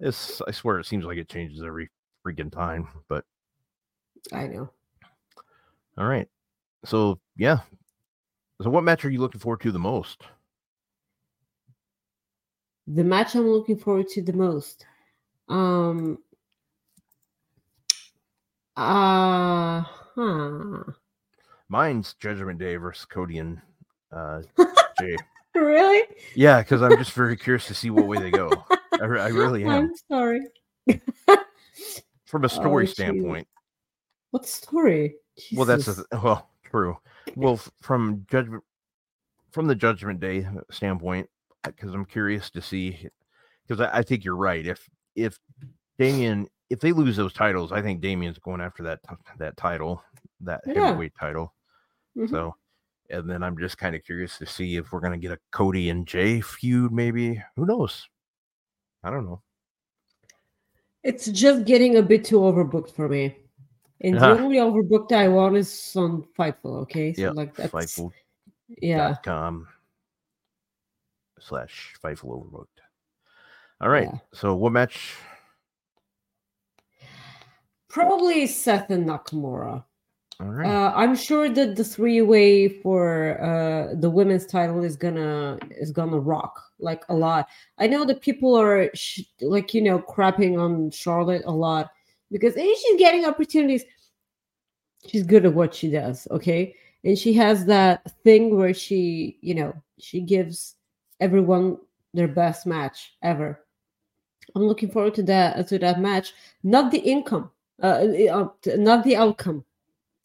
It's 0.00 0.40
I 0.46 0.50
swear 0.50 0.78
it 0.78 0.86
seems 0.86 1.04
like 1.04 1.18
it 1.18 1.28
changes 1.28 1.62
every 1.62 1.88
freaking 2.26 2.50
time. 2.50 2.88
But 3.08 3.24
I 4.32 4.46
know. 4.48 4.70
all 5.98 6.06
right. 6.06 6.28
So 6.84 7.20
yeah. 7.36 7.58
So 8.62 8.70
what 8.70 8.84
match 8.84 9.04
are 9.04 9.10
you 9.10 9.20
looking 9.20 9.40
forward 9.40 9.60
to 9.60 9.72
the 9.72 9.78
most? 9.78 10.22
The 12.86 13.04
match 13.04 13.34
I'm 13.36 13.48
looking 13.48 13.78
forward 13.78 14.08
to 14.08 14.22
the 14.22 14.32
most. 14.32 14.84
Um 15.48 16.18
uh 18.76 19.82
huh. 19.82 20.82
Mine's 21.68 22.14
Judgment 22.14 22.58
Day 22.58 22.76
versus 22.76 23.04
Cody 23.04 23.38
and 23.38 23.60
uh 24.12 24.42
Jay. 25.00 25.16
Really? 25.54 26.02
Yeah, 26.34 26.60
because 26.60 26.82
I'm 26.82 26.96
just 26.96 27.12
very 27.12 27.36
curious 27.36 27.66
to 27.66 27.74
see 27.74 27.90
what 27.90 28.06
way 28.06 28.18
they 28.18 28.30
go. 28.30 28.50
I, 29.00 29.04
re- 29.04 29.20
I 29.20 29.28
really 29.28 29.64
am. 29.64 29.70
I'm 29.70 29.92
sorry. 30.08 30.40
From 32.26 32.44
a 32.44 32.48
story 32.48 32.84
Oh, 32.84 32.86
standpoint. 32.90 33.48
What 34.30 34.46
story? 34.46 35.16
Well, 35.54 35.64
that's 35.66 35.86
Jesus. 35.86 36.04
a, 36.12 36.20
well 36.20 36.50
true. 36.64 36.96
Well, 37.36 37.54
f- 37.54 37.70
from 37.80 38.24
judgment 38.30 38.62
from 39.50 39.66
the 39.66 39.74
Judgment 39.74 40.20
Day 40.20 40.46
standpoint, 40.70 41.28
because 41.64 41.92
I'm 41.92 42.04
curious 42.04 42.50
to 42.50 42.62
see, 42.62 43.08
because 43.66 43.80
I, 43.84 43.98
I 43.98 44.02
think 44.02 44.24
you're 44.24 44.36
right. 44.36 44.64
If 44.64 44.88
if 45.16 45.36
Damian, 45.98 46.46
if 46.70 46.78
they 46.78 46.92
lose 46.92 47.16
those 47.16 47.32
titles, 47.32 47.72
I 47.72 47.82
think 47.82 48.00
Damian's 48.00 48.38
going 48.38 48.60
after 48.60 48.84
that 48.84 49.00
that 49.38 49.56
title, 49.56 50.02
that 50.42 50.60
Yeah. 50.66 50.86
heavyweight 50.86 51.14
title. 51.18 51.52
Mhm. 52.16 52.30
So, 52.30 52.54
and 53.10 53.28
then 53.28 53.42
I'm 53.42 53.58
just 53.58 53.78
kind 53.78 53.94
of 53.94 54.04
curious 54.04 54.38
to 54.38 54.46
see 54.46 54.76
if 54.76 54.92
we're 54.92 55.00
gonna 55.00 55.18
get 55.18 55.32
a 55.32 55.38
Cody 55.50 55.90
and 55.90 56.06
Jay 56.06 56.40
feud. 56.40 56.92
Maybe 56.92 57.42
who 57.56 57.66
knows? 57.66 58.08
I 59.02 59.10
don't 59.10 59.24
know. 59.24 59.42
It's 61.02 61.26
just 61.26 61.64
getting 61.64 61.96
a 61.96 62.02
bit 62.02 62.24
too 62.24 62.40
overbooked 62.40 62.90
for 62.90 63.08
me. 63.08 63.36
And 64.02 64.18
Ah. 64.18 64.34
the 64.34 64.40
only 64.42 64.56
overbooked 64.58 65.12
I 65.12 65.28
want 65.28 65.56
is 65.56 65.94
on 65.96 66.24
Fightful, 66.38 66.82
okay? 66.82 67.12
So 67.14 67.22
Yeah, 67.22 67.30
like 67.30 67.54
that's 67.54 67.72
Fightful 67.72 68.12
yeah. 68.80 69.16
com 69.24 69.66
slash 71.40 71.94
Fightful 72.04 72.26
Overbooked. 72.44 72.66
All 73.80 73.88
right. 73.88 74.08
Yeah. 74.12 74.18
So 74.34 74.54
what 74.54 74.72
match? 74.72 75.16
Probably 77.88 78.46
Seth 78.46 78.90
and 78.90 79.06
Nakamura. 79.08 79.84
All 80.40 80.46
right. 80.46 80.66
Uh, 80.66 80.92
I'm 80.96 81.14
sure 81.14 81.50
that 81.50 81.76
the 81.76 81.84
three 81.84 82.22
way 82.22 82.66
for 82.66 83.38
uh, 83.42 83.94
the 83.94 84.08
women's 84.08 84.46
title 84.46 84.82
is 84.82 84.96
gonna 84.96 85.58
is 85.70 85.90
gonna 85.90 86.18
rock 86.18 86.62
like 86.78 87.04
a 87.10 87.14
lot. 87.14 87.48
I 87.76 87.86
know 87.86 88.06
that 88.06 88.22
people 88.22 88.54
are 88.54 88.88
sh- 88.94 89.20
like 89.42 89.74
you 89.74 89.82
know 89.82 89.98
crapping 89.98 90.58
on 90.58 90.90
Charlotte 90.92 91.42
a 91.44 91.52
lot 91.52 91.90
because 92.30 92.54
hey, 92.54 92.74
she's 92.74 92.98
getting 92.98 93.26
opportunities. 93.26 93.84
She's 95.06 95.24
good 95.24 95.44
at 95.44 95.52
what 95.52 95.74
she 95.74 95.90
does, 95.90 96.26
okay, 96.30 96.74
and 97.04 97.18
she 97.18 97.34
has 97.34 97.66
that 97.66 98.10
thing 98.24 98.56
where 98.56 98.72
she 98.72 99.36
you 99.42 99.54
know 99.54 99.74
she 99.98 100.22
gives 100.22 100.76
everyone 101.20 101.76
their 102.14 102.28
best 102.28 102.66
match 102.66 103.12
ever. 103.22 103.60
I'm 104.54 104.62
looking 104.62 104.90
forward 104.90 105.14
to 105.16 105.22
that 105.24 105.68
to 105.68 105.78
that 105.80 106.00
match. 106.00 106.32
Not 106.62 106.90
the 106.92 106.98
income, 106.98 107.50
uh, 107.82 108.06
uh, 108.30 108.48
not 108.76 109.04
the 109.04 109.16
outcome 109.16 109.66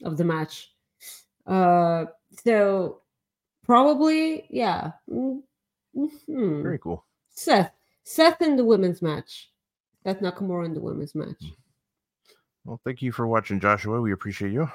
of 0.03 0.17
the 0.17 0.23
match. 0.23 0.71
Uh, 1.47 2.05
so 2.43 3.01
probably, 3.63 4.45
yeah. 4.49 4.91
Mm, 5.09 5.41
mhm. 5.95 6.61
Very 6.63 6.79
cool. 6.79 7.05
Seth, 7.29 7.71
Seth 8.03 8.41
in 8.41 8.55
the 8.55 8.65
women's 8.65 9.01
match. 9.01 9.51
Seth 10.03 10.19
Nakamura 10.19 10.65
in 10.65 10.73
the 10.73 10.81
women's 10.81 11.15
match. 11.15 11.41
Well, 12.63 12.79
thank 12.83 13.01
you 13.01 13.11
for 13.11 13.27
watching, 13.27 13.59
Joshua. 13.59 14.01
We 14.01 14.11
appreciate 14.11 14.51
you. 14.51 14.69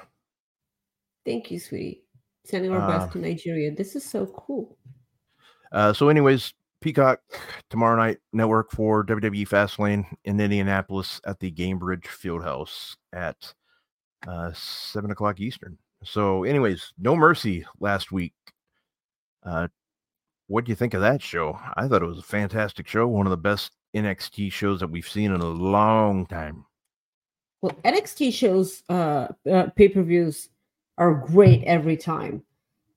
Thank 1.25 1.51
you, 1.51 1.59
sweetie. 1.59 2.03
Sending 2.45 2.71
our 2.71 2.81
Uh, 2.81 2.87
best 2.99 3.11
to 3.13 3.19
Nigeria. 3.19 3.71
This 3.73 3.95
is 3.95 4.03
so 4.03 4.25
cool. 4.27 4.77
Uh, 5.71 5.93
so, 5.93 6.09
anyways, 6.09 6.53
Peacock 6.81 7.21
tomorrow 7.69 7.95
night 7.95 8.17
network 8.33 8.71
for 8.71 9.03
WWE 9.05 9.47
Fastlane 9.47 10.05
in 10.25 10.39
Indianapolis 10.39 11.21
at 11.25 11.39
the 11.39 11.51
Gainbridge 11.51 12.05
Fieldhouse 12.05 12.95
at 13.13 13.53
uh, 14.27 14.51
seven 14.53 15.11
o'clock 15.11 15.39
Eastern. 15.39 15.77
So, 16.03 16.43
anyways, 16.43 16.93
No 16.97 17.15
Mercy 17.15 17.65
last 17.79 18.11
week. 18.11 18.33
Uh, 19.43 19.67
what 20.47 20.65
do 20.65 20.71
you 20.71 20.75
think 20.75 20.93
of 20.93 21.01
that 21.01 21.21
show? 21.21 21.57
I 21.75 21.87
thought 21.87 22.01
it 22.01 22.07
was 22.07 22.19
a 22.19 22.23
fantastic 22.23 22.87
show, 22.87 23.07
one 23.07 23.25
of 23.25 23.31
the 23.31 23.37
best 23.37 23.71
NXT 23.95 24.51
shows 24.51 24.79
that 24.79 24.89
we've 24.89 25.07
seen 25.07 25.31
in 25.31 25.41
a 25.41 25.45
long 25.45 26.25
time. 26.25 26.65
Well, 27.61 27.73
NXT 27.85 28.33
shows, 28.33 28.83
uh, 28.89 29.27
uh 29.49 29.67
pay 29.75 29.89
per 29.89 30.01
views 30.01 30.49
are 30.97 31.13
great 31.13 31.63
every 31.63 31.95
time. 31.97 32.43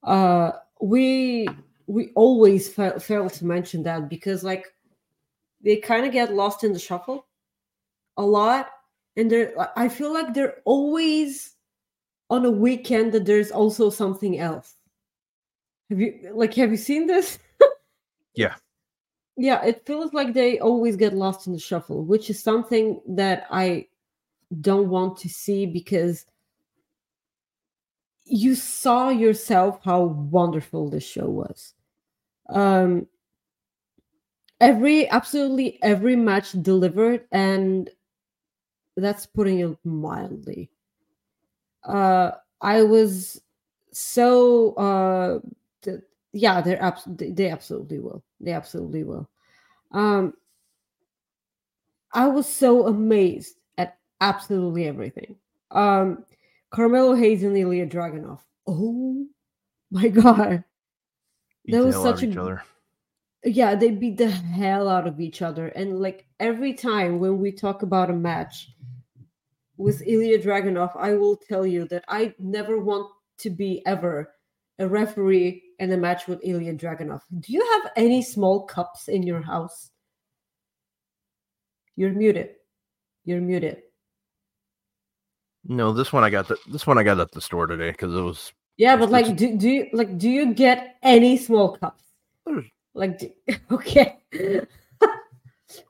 Uh, 0.02 0.52
we 0.80 1.46
we 1.86 2.10
always 2.14 2.68
fa- 2.68 2.98
fail 2.98 3.28
to 3.28 3.44
mention 3.44 3.82
that 3.82 4.08
because 4.08 4.42
like 4.42 4.66
they 5.62 5.76
kind 5.76 6.06
of 6.06 6.12
get 6.12 6.34
lost 6.34 6.64
in 6.64 6.72
the 6.72 6.78
shuffle 6.78 7.26
a 8.16 8.22
lot, 8.22 8.70
and 9.16 9.30
they're 9.30 9.54
I 9.76 9.88
feel 9.88 10.12
like 10.12 10.34
they're 10.34 10.60
always 10.64 11.54
on 12.30 12.44
a 12.44 12.50
weekend 12.50 13.12
that 13.12 13.26
there's 13.26 13.50
also 13.50 13.90
something 13.90 14.38
else. 14.38 14.74
Have 15.90 16.00
you 16.00 16.30
like 16.32 16.54
have 16.54 16.70
you 16.70 16.76
seen 16.76 17.06
this? 17.06 17.38
Yeah. 18.36 18.56
Yeah, 19.36 19.64
it 19.64 19.86
feels 19.86 20.12
like 20.12 20.34
they 20.34 20.58
always 20.58 20.96
get 20.96 21.14
lost 21.14 21.46
in 21.46 21.52
the 21.52 21.58
shuffle, 21.58 22.04
which 22.04 22.30
is 22.30 22.42
something 22.42 23.00
that 23.06 23.46
I 23.48 23.86
don't 24.60 24.88
want 24.88 25.18
to 25.18 25.28
see 25.28 25.66
because 25.66 26.26
you 28.24 28.56
saw 28.56 29.10
yourself 29.10 29.78
how 29.84 30.02
wonderful 30.02 30.88
this 30.88 31.06
show 31.06 31.26
was. 31.26 31.74
Um 32.48 33.06
every 34.60 35.08
absolutely 35.10 35.78
every 35.82 36.16
match 36.16 36.52
delivered 36.62 37.24
and 37.32 37.90
that's 38.96 39.26
putting 39.26 39.60
it 39.60 39.76
mildly. 39.84 40.70
Uh 41.82 42.32
I 42.60 42.82
was 42.82 43.40
so 43.92 44.72
uh 44.74 45.38
th- 45.82 46.00
yeah, 46.32 46.60
they're 46.60 46.82
abs- 46.82 47.06
they 47.06 47.50
absolutely 47.50 47.98
will. 48.00 48.22
They 48.40 48.52
absolutely 48.52 49.04
will. 49.04 49.28
Um 49.92 50.34
I 52.12 52.28
was 52.28 52.48
so 52.48 52.86
amazed 52.86 53.56
at 53.76 53.98
absolutely 54.20 54.86
everything. 54.86 55.36
Um, 55.72 56.24
Carmelo 56.70 57.14
Hayes 57.14 57.42
and 57.42 57.56
Ilja 57.56 57.90
Dragunov. 57.90 58.38
Oh 58.68 59.26
my 59.90 60.08
god. 60.22 60.62
That 61.66 61.84
was 61.84 61.96
such 61.96 62.22
a- 62.22 62.40
other. 62.40 62.62
Yeah, 63.44 63.74
they 63.74 63.90
beat 63.90 64.16
the 64.16 64.30
hell 64.30 64.88
out 64.88 65.06
of 65.06 65.20
each 65.20 65.42
other. 65.42 65.68
And 65.68 66.00
like 66.00 66.26
every 66.40 66.72
time 66.72 67.18
when 67.18 67.38
we 67.38 67.52
talk 67.52 67.82
about 67.82 68.10
a 68.10 68.14
match 68.14 68.70
with 69.76 70.06
Ilja 70.06 70.42
Dragunov, 70.42 70.96
I 70.96 71.14
will 71.14 71.36
tell 71.36 71.66
you 71.66 71.86
that 71.88 72.04
I 72.08 72.34
never 72.38 72.78
want 72.78 73.10
to 73.38 73.50
be 73.50 73.82
ever 73.86 74.32
a 74.78 74.88
referee 74.88 75.62
in 75.78 75.92
a 75.92 75.96
match 75.96 76.26
with 76.26 76.42
Ilja 76.42 76.78
Dragunov. 76.78 77.20
Do 77.40 77.52
you 77.52 77.64
have 77.74 77.92
any 77.96 78.22
small 78.22 78.64
cups 78.64 79.08
in 79.08 79.22
your 79.22 79.42
house? 79.42 79.90
You're 81.96 82.12
muted. 82.12 82.50
You're 83.24 83.40
muted. 83.40 83.82
No, 85.66 85.92
this 85.92 86.12
one 86.12 86.24
I 86.24 86.30
got. 86.30 86.48
The, 86.48 86.56
this 86.70 86.86
one 86.86 86.98
I 86.98 87.02
got 87.02 87.20
at 87.20 87.32
the 87.32 87.40
store 87.40 87.66
today 87.66 87.90
because 87.90 88.14
it 88.14 88.20
was. 88.20 88.52
Yeah, 88.76 88.96
but 88.96 89.10
like, 89.10 89.36
do, 89.36 89.56
do 89.56 89.68
you 89.68 89.86
like 89.92 90.18
do 90.18 90.28
you 90.28 90.52
get 90.54 90.96
any 91.02 91.36
small 91.36 91.76
cups? 91.76 92.02
There's- 92.46 92.64
Like, 92.94 93.36
okay, 93.70 94.18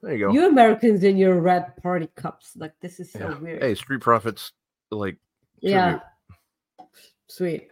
There 0.03 0.15
you 0.15 0.19
go. 0.19 0.33
you 0.33 0.49
Americans 0.49 1.05
in 1.05 1.17
your 1.19 1.41
red 1.41 1.77
party 1.83 2.09
cups, 2.17 2.53
like 2.57 2.73
this 2.81 2.99
is 3.01 3.13
so 3.13 3.19
Yeah. 3.19 3.39
weird. 3.39 3.63
Hey, 3.63 3.75
Street 3.75 4.01
Profits, 4.01 4.53
like 4.91 5.19
yeah, 5.61 6.01
sweet. 7.29 7.71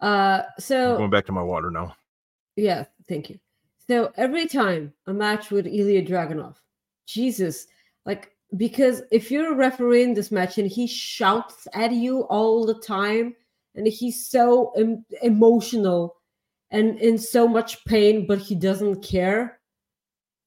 Uh, 0.00 0.42
I'm 0.44 0.60
so 0.60 0.96
going 0.96 1.10
back 1.10 1.26
to 1.26 1.32
my 1.32 1.42
water 1.42 1.70
now. 1.70 1.94
yeah, 2.56 2.84
thank 3.08 3.28
you. 3.30 3.38
So 3.86 4.12
every 4.16 4.46
time 4.46 4.92
a 5.06 5.12
match 5.12 5.50
with 5.50 5.66
Ilja 5.66 6.06
Dragunov, 6.08 6.56
Jesus, 7.06 7.66
like 8.06 8.32
because 8.56 9.02
if 9.10 9.30
you're 9.30 9.54
refereeing 9.54 10.14
this 10.14 10.30
match 10.30 10.58
and 10.58 10.68
he 10.70 10.86
shouts 10.86 11.68
at 11.74 11.92
you 11.92 12.22
all 12.22 12.64
the 12.66 12.74
time 12.80 13.34
and 13.74 13.86
he's 13.86 14.26
so 14.26 14.72
em- 14.76 15.04
emotional 15.22 16.16
and 16.70 16.98
in 16.98 17.18
so 17.18 17.48
much 17.48 17.84
pain, 17.84 18.26
but 18.26 18.38
he 18.38 18.54
doesn't 18.54 19.02
care 19.02 19.60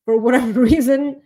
for 0.06 0.18
whatever 0.18 0.62
reason. 0.62 1.22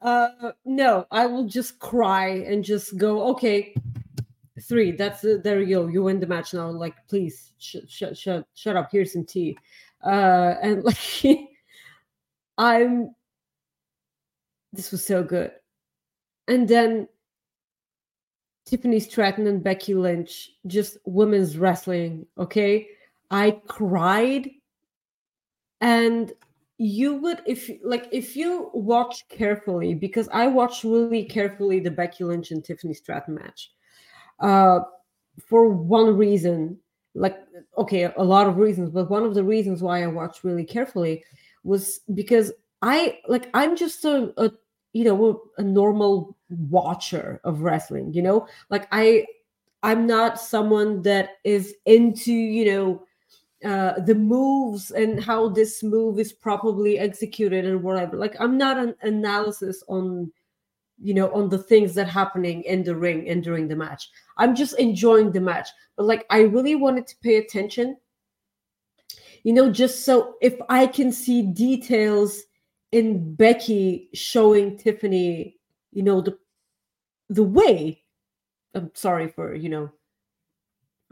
Uh, 0.00 0.52
no, 0.64 1.06
I 1.10 1.26
will 1.26 1.46
just 1.46 1.78
cry 1.78 2.28
and 2.28 2.64
just 2.64 2.96
go, 2.96 3.28
okay, 3.28 3.74
three. 4.62 4.92
That's 4.92 5.24
it. 5.24 5.44
There 5.44 5.60
you 5.60 5.76
go. 5.76 5.86
You 5.86 6.02
win 6.02 6.20
the 6.20 6.26
match 6.26 6.54
now. 6.54 6.70
Like, 6.70 6.94
please, 7.08 7.52
shut, 7.58 8.16
shut 8.16 8.76
up. 8.76 8.88
Here's 8.90 9.12
some 9.12 9.24
tea. 9.24 9.56
Uh, 10.04 10.54
and 10.60 10.84
like, 11.24 11.48
I'm 12.58 13.14
this 14.72 14.90
was 14.90 15.04
so 15.04 15.22
good. 15.22 15.52
And 16.48 16.66
then 16.66 17.08
Tiffany 18.66 19.00
Stratton 19.00 19.46
and 19.46 19.62
Becky 19.62 19.94
Lynch, 19.94 20.50
just 20.66 20.96
women's 21.04 21.58
wrestling. 21.58 22.26
Okay. 22.38 22.88
I 23.32 23.60
cried. 23.66 24.50
And 25.80 26.32
you 26.78 27.14
would, 27.16 27.42
if 27.46 27.70
like, 27.82 28.08
if 28.12 28.36
you 28.36 28.70
watch 28.72 29.28
carefully, 29.28 29.94
because 29.94 30.28
I 30.32 30.46
watched 30.46 30.84
really 30.84 31.24
carefully 31.24 31.80
the 31.80 31.90
Becky 31.90 32.24
Lynch 32.24 32.50
and 32.50 32.64
Tiffany 32.64 32.94
Stratton 32.94 33.34
match. 33.34 33.72
Uh, 34.38 34.80
for 35.46 35.68
one 35.68 36.16
reason, 36.16 36.78
like, 37.14 37.38
okay, 37.78 38.12
a 38.16 38.22
lot 38.22 38.46
of 38.46 38.58
reasons, 38.58 38.90
but 38.90 39.10
one 39.10 39.24
of 39.24 39.34
the 39.34 39.44
reasons 39.44 39.82
why 39.82 40.02
I 40.02 40.06
watched 40.06 40.44
really 40.44 40.64
carefully 40.64 41.24
was 41.64 42.00
because 42.14 42.52
I 42.80 43.18
like, 43.28 43.48
I'm 43.54 43.76
just 43.76 44.04
a, 44.04 44.32
a 44.36 44.50
you 44.92 45.04
know 45.04 45.42
a 45.58 45.62
normal 45.62 46.36
watcher 46.50 47.40
of 47.44 47.62
wrestling 47.62 48.12
you 48.12 48.22
know 48.22 48.46
like 48.70 48.86
i 48.92 49.24
i'm 49.82 50.06
not 50.06 50.40
someone 50.40 51.02
that 51.02 51.30
is 51.44 51.74
into 51.86 52.32
you 52.32 52.64
know 52.66 53.02
uh, 53.64 54.00
the 54.00 54.14
moves 54.14 54.90
and 54.90 55.22
how 55.22 55.48
this 55.48 55.82
move 55.82 56.18
is 56.18 56.32
probably 56.32 56.98
executed 56.98 57.64
and 57.64 57.82
whatever. 57.82 58.16
Like 58.16 58.36
i'm 58.40 58.58
not 58.58 58.78
an 58.78 58.94
analysis 59.02 59.82
on 59.88 60.32
you 61.00 61.14
know 61.14 61.32
on 61.32 61.48
the 61.48 61.58
things 61.58 61.94
that 61.94 62.08
happening 62.08 62.62
in 62.62 62.84
the 62.84 62.94
ring 62.94 63.28
and 63.28 63.42
during 63.42 63.68
the 63.68 63.76
match. 63.76 64.08
I'm 64.36 64.54
just 64.54 64.78
enjoying 64.78 65.32
the 65.32 65.40
match. 65.40 65.68
But 65.96 66.06
like 66.06 66.26
i 66.30 66.40
really 66.40 66.74
wanted 66.74 67.06
to 67.08 67.16
pay 67.22 67.36
attention. 67.36 67.96
You 69.42 69.52
know 69.52 69.70
just 69.70 70.04
so 70.04 70.34
if 70.40 70.54
i 70.68 70.86
can 70.86 71.12
see 71.12 71.42
details 71.42 72.42
in 72.92 73.34
Becky 73.34 74.10
showing 74.12 74.76
Tiffany, 74.76 75.56
you 75.90 76.02
know, 76.02 76.20
the 76.20 76.38
the 77.28 77.42
way. 77.42 78.02
I'm 78.74 78.90
sorry 78.94 79.28
for, 79.28 79.54
you 79.54 79.68
know, 79.68 79.90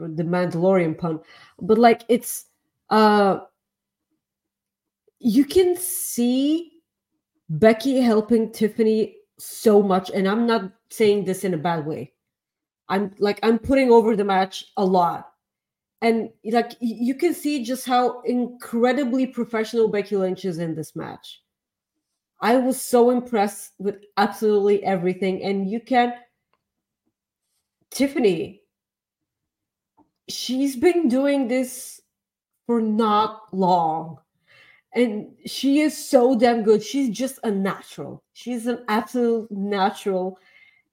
the 0.07 0.23
Mandalorian 0.23 0.97
pun, 0.97 1.19
but 1.61 1.77
like 1.77 2.03
it's 2.09 2.45
uh 2.89 3.41
you 5.19 5.45
can 5.45 5.75
see 5.77 6.71
Becky 7.49 7.99
helping 7.99 8.51
Tiffany 8.51 9.17
so 9.37 9.81
much, 9.81 10.09
and 10.11 10.27
I'm 10.27 10.45
not 10.45 10.71
saying 10.89 11.25
this 11.25 11.43
in 11.43 11.53
a 11.53 11.57
bad 11.57 11.85
way. 11.85 12.13
I'm 12.89 13.11
like 13.19 13.39
I'm 13.43 13.59
putting 13.59 13.91
over 13.91 14.15
the 14.15 14.25
match 14.25 14.65
a 14.77 14.85
lot. 14.85 15.27
And 16.03 16.31
like 16.45 16.71
you 16.79 17.13
can 17.15 17.33
see 17.33 17.63
just 17.63 17.85
how 17.85 18.21
incredibly 18.21 19.27
professional 19.27 19.87
Becky 19.87 20.17
Lynch 20.17 20.45
is 20.45 20.57
in 20.57 20.73
this 20.75 20.95
match 20.95 21.41
I 22.41 22.57
was 22.57 22.81
so 22.81 23.11
impressed 23.11 23.73
with 23.77 24.03
absolutely 24.17 24.83
everything. 24.83 25.43
And 25.43 25.69
you 25.69 25.79
can, 25.79 26.13
Tiffany, 27.91 28.60
she's 30.31 30.75
been 30.75 31.07
doing 31.07 31.47
this 31.47 32.01
for 32.65 32.81
not 32.81 33.53
long. 33.53 34.17
And 34.93 35.33
she 35.45 35.79
is 35.79 35.97
so 35.97 36.37
damn 36.37 36.63
good. 36.63 36.83
She's 36.83 37.09
just 37.09 37.39
a 37.43 37.51
natural. 37.51 38.23
She's 38.33 38.67
an 38.67 38.83
absolute 38.87 39.49
natural. 39.51 40.37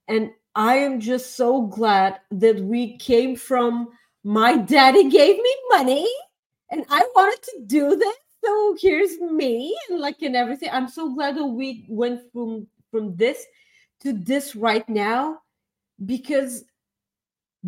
And 0.07 0.31
I 0.55 0.77
am 0.77 0.99
just 0.99 1.35
so 1.35 1.63
glad 1.63 2.19
that 2.31 2.59
we 2.59 2.97
came 2.97 3.35
from 3.35 3.89
my 4.23 4.57
daddy 4.57 5.09
gave 5.09 5.37
me 5.37 5.55
money 5.69 6.07
and 6.71 6.85
I 6.89 7.07
wanted 7.15 7.41
to 7.43 7.61
do 7.65 7.95
this 7.95 8.15
so 8.43 8.75
here's 8.79 9.19
me 9.19 9.77
and 9.89 9.99
like 9.99 10.21
and 10.21 10.35
everything 10.35 10.69
i'm 10.71 10.87
so 10.87 11.13
glad 11.13 11.35
that 11.35 11.45
we 11.45 11.85
went 11.89 12.21
from 12.31 12.67
from 12.91 13.15
this 13.15 13.45
to 14.01 14.13
this 14.13 14.55
right 14.55 14.87
now 14.89 15.39
because 16.05 16.63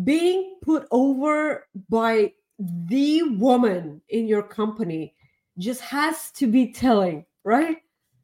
being 0.04 0.56
put 0.62 0.86
over 0.90 1.66
by 1.88 2.32
the 2.58 3.22
woman 3.22 4.00
in 4.08 4.26
your 4.26 4.42
company 4.42 5.14
just 5.58 5.80
has 5.80 6.30
to 6.30 6.46
be 6.46 6.72
telling 6.72 7.24
right 7.44 7.78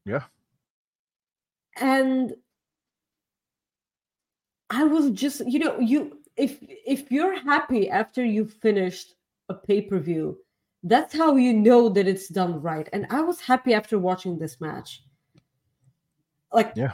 yeah 0.07 0.23
and 1.81 2.33
i 4.71 4.85
was 4.85 5.11
just 5.11 5.43
you 5.47 5.59
know 5.59 5.79
you 5.79 6.19
if 6.37 6.59
if 6.63 7.11
you're 7.11 7.39
happy 7.43 7.91
after 7.91 8.25
you 8.25 8.47
finished 8.47 9.15
a 9.49 9.55
pay-per-view 9.55 10.39
that's 10.85 11.15
how 11.15 11.37
you 11.37 11.53
know 11.53 11.89
that 11.89 12.07
it's 12.07 12.29
done 12.29 12.61
right. 12.63 12.89
And 12.93 13.07
I 13.11 13.21
was 13.23 13.41
happy 13.41 13.75
after 13.75 13.99
watching 13.99 14.39
this 14.39 14.61
match. 14.61 15.03
Like, 16.53 16.73
yeah, 16.77 16.93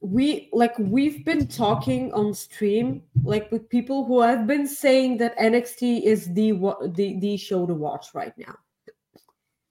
we 0.00 0.48
like 0.52 0.78
we've 0.78 1.24
been 1.24 1.46
talking 1.46 2.12
on 2.12 2.34
stream 2.34 3.02
like 3.24 3.50
with 3.50 3.68
people 3.68 4.04
who 4.04 4.20
have 4.20 4.46
been 4.46 4.66
saying 4.66 5.18
that 5.18 5.36
NXT 5.38 6.02
is 6.02 6.32
the 6.34 6.52
the 6.94 7.18
the 7.20 7.36
show 7.36 7.66
to 7.66 7.74
watch 7.74 8.14
right 8.14 8.36
now. 8.38 8.54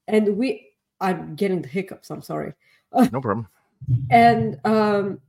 And 0.08 0.36
we, 0.36 0.70
I'm 1.00 1.34
getting 1.34 1.62
the 1.62 1.68
hiccups. 1.68 2.10
I'm 2.10 2.22
sorry. 2.22 2.52
No 3.12 3.20
problem. 3.20 3.48
and 4.10 4.58
um, 4.64 5.20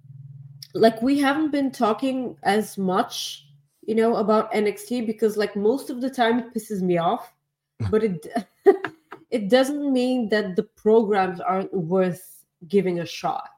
like 0.73 1.01
we 1.01 1.17
haven't 1.19 1.51
been 1.51 1.71
talking 1.71 2.37
as 2.43 2.77
much, 2.77 3.47
you 3.85 3.95
know, 3.95 4.15
about 4.15 4.51
NXT 4.53 5.05
because 5.05 5.35
like 5.35 5.55
most 5.55 5.89
of 5.89 5.99
the 5.99 6.09
time 6.09 6.39
it 6.39 6.53
pisses 6.53 6.81
me 6.81 6.97
off 6.97 7.33
but 7.91 8.03
it 8.03 8.27
it 9.31 9.49
doesn't 9.49 9.91
mean 9.91 10.29
that 10.29 10.55
the 10.55 10.63
programs 10.63 11.39
aren't 11.39 11.73
worth 11.73 12.45
giving 12.67 12.99
a 12.99 13.05
shot. 13.05 13.49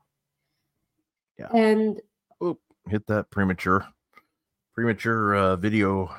Yeah. 1.39 1.47
And 1.53 2.01
oh, 2.41 2.59
hit 2.87 3.07
that 3.07 3.31
premature 3.31 3.87
premature 4.75 5.35
uh, 5.35 5.55
video. 5.55 6.13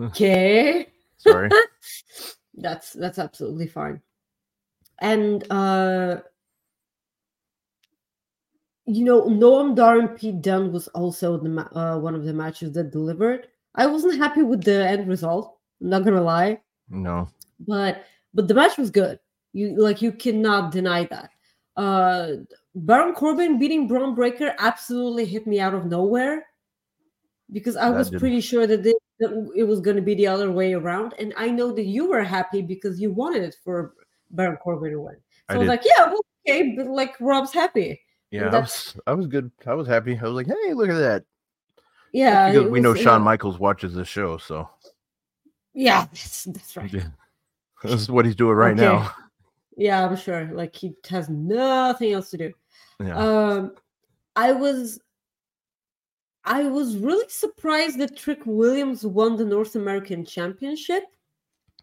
Okay. 0.00 0.88
Sorry. 1.18 1.48
that's 2.54 2.92
that's 2.92 3.18
absolutely 3.18 3.68
fine. 3.68 4.00
And 5.00 5.50
uh 5.50 6.18
you 8.88 9.04
know, 9.04 9.22
Noam 9.22 9.74
Dar 9.74 9.98
and 9.98 10.16
Pete 10.16 10.40
Dunne 10.42 10.72
was 10.72 10.88
also 10.88 11.36
the 11.38 11.48
ma- 11.48 11.68
uh, 11.74 11.98
one 11.98 12.14
of 12.14 12.24
the 12.24 12.32
matches 12.32 12.72
that 12.72 12.92
delivered. 12.92 13.48
I 13.74 13.86
wasn't 13.86 14.18
happy 14.18 14.42
with 14.42 14.62
the 14.62 14.88
end 14.88 15.08
result. 15.08 15.58
I'm 15.80 15.90
not 15.90 16.04
gonna 16.04 16.22
lie. 16.22 16.60
No 16.88 17.28
but 17.60 18.04
but 18.34 18.48
the 18.48 18.54
match 18.54 18.76
was 18.76 18.90
good. 18.90 19.18
You 19.52 19.76
like 19.76 20.02
you 20.02 20.12
cannot 20.12 20.72
deny 20.72 21.04
that. 21.04 21.30
Uh 21.76 22.28
Baron 22.76 23.14
Corbin 23.14 23.58
beating 23.58 23.88
Bron 23.88 24.14
Breakker 24.14 24.54
absolutely 24.58 25.24
hit 25.24 25.46
me 25.46 25.58
out 25.58 25.72
of 25.72 25.86
nowhere 25.86 26.44
because 27.50 27.74
I 27.74 27.88
that 27.88 27.96
was 27.96 28.10
didn't. 28.10 28.20
pretty 28.20 28.42
sure 28.42 28.66
that, 28.66 28.82
that 28.82 29.52
it 29.56 29.62
was 29.64 29.80
going 29.80 29.96
to 29.96 30.02
be 30.02 30.14
the 30.14 30.26
other 30.26 30.52
way 30.52 30.74
around, 30.74 31.14
and 31.18 31.32
I 31.38 31.48
know 31.48 31.72
that 31.72 31.86
you 31.86 32.10
were 32.10 32.22
happy 32.22 32.60
because 32.60 33.00
you 33.00 33.10
wanted 33.10 33.44
it 33.44 33.56
for 33.64 33.94
Baron 34.30 34.58
Corbin 34.58 34.90
to 34.92 35.00
win. 35.00 35.16
So 35.48 35.54
I, 35.54 35.54
I 35.54 35.58
was 35.58 35.68
like, 35.68 35.84
yeah, 35.84 36.06
well, 36.06 36.20
okay, 36.46 36.74
but 36.76 36.86
like 36.86 37.14
Rob's 37.18 37.52
happy. 37.52 37.98
Yeah, 38.30 38.54
I 38.54 38.58
was, 38.58 38.96
I 39.06 39.14
was 39.14 39.26
good. 39.26 39.50
I 39.66 39.72
was 39.72 39.88
happy. 39.88 40.18
I 40.18 40.24
was 40.24 40.32
like, 40.32 40.46
hey, 40.46 40.74
look 40.74 40.90
at 40.90 40.98
that. 40.98 41.24
Yeah, 42.12 42.52
because 42.52 42.70
we 42.70 42.80
know 42.80 42.94
Shawn 42.94 43.22
Michaels 43.22 43.58
watches 43.58 43.94
this 43.94 44.08
show, 44.08 44.36
so 44.36 44.68
yeah, 45.72 46.04
that's, 46.12 46.44
that's 46.44 46.76
right. 46.76 46.94
This 47.82 48.00
is 48.00 48.10
what 48.10 48.24
he's 48.24 48.34
doing 48.34 48.56
right 48.56 48.72
okay. 48.72 48.82
now. 48.82 49.12
Yeah, 49.76 50.04
I'm 50.04 50.16
sure. 50.16 50.50
Like 50.52 50.74
he 50.74 50.94
has 51.10 51.28
nothing 51.28 52.12
else 52.12 52.30
to 52.30 52.38
do. 52.38 52.52
Yeah. 53.02 53.16
Um, 53.16 53.72
I 54.34 54.52
was, 54.52 55.00
I 56.44 56.64
was 56.64 56.96
really 56.96 57.28
surprised 57.28 57.98
that 57.98 58.16
Trick 58.16 58.40
Williams 58.44 59.04
won 59.04 59.36
the 59.36 59.44
North 59.44 59.74
American 59.74 60.24
Championship. 60.24 61.04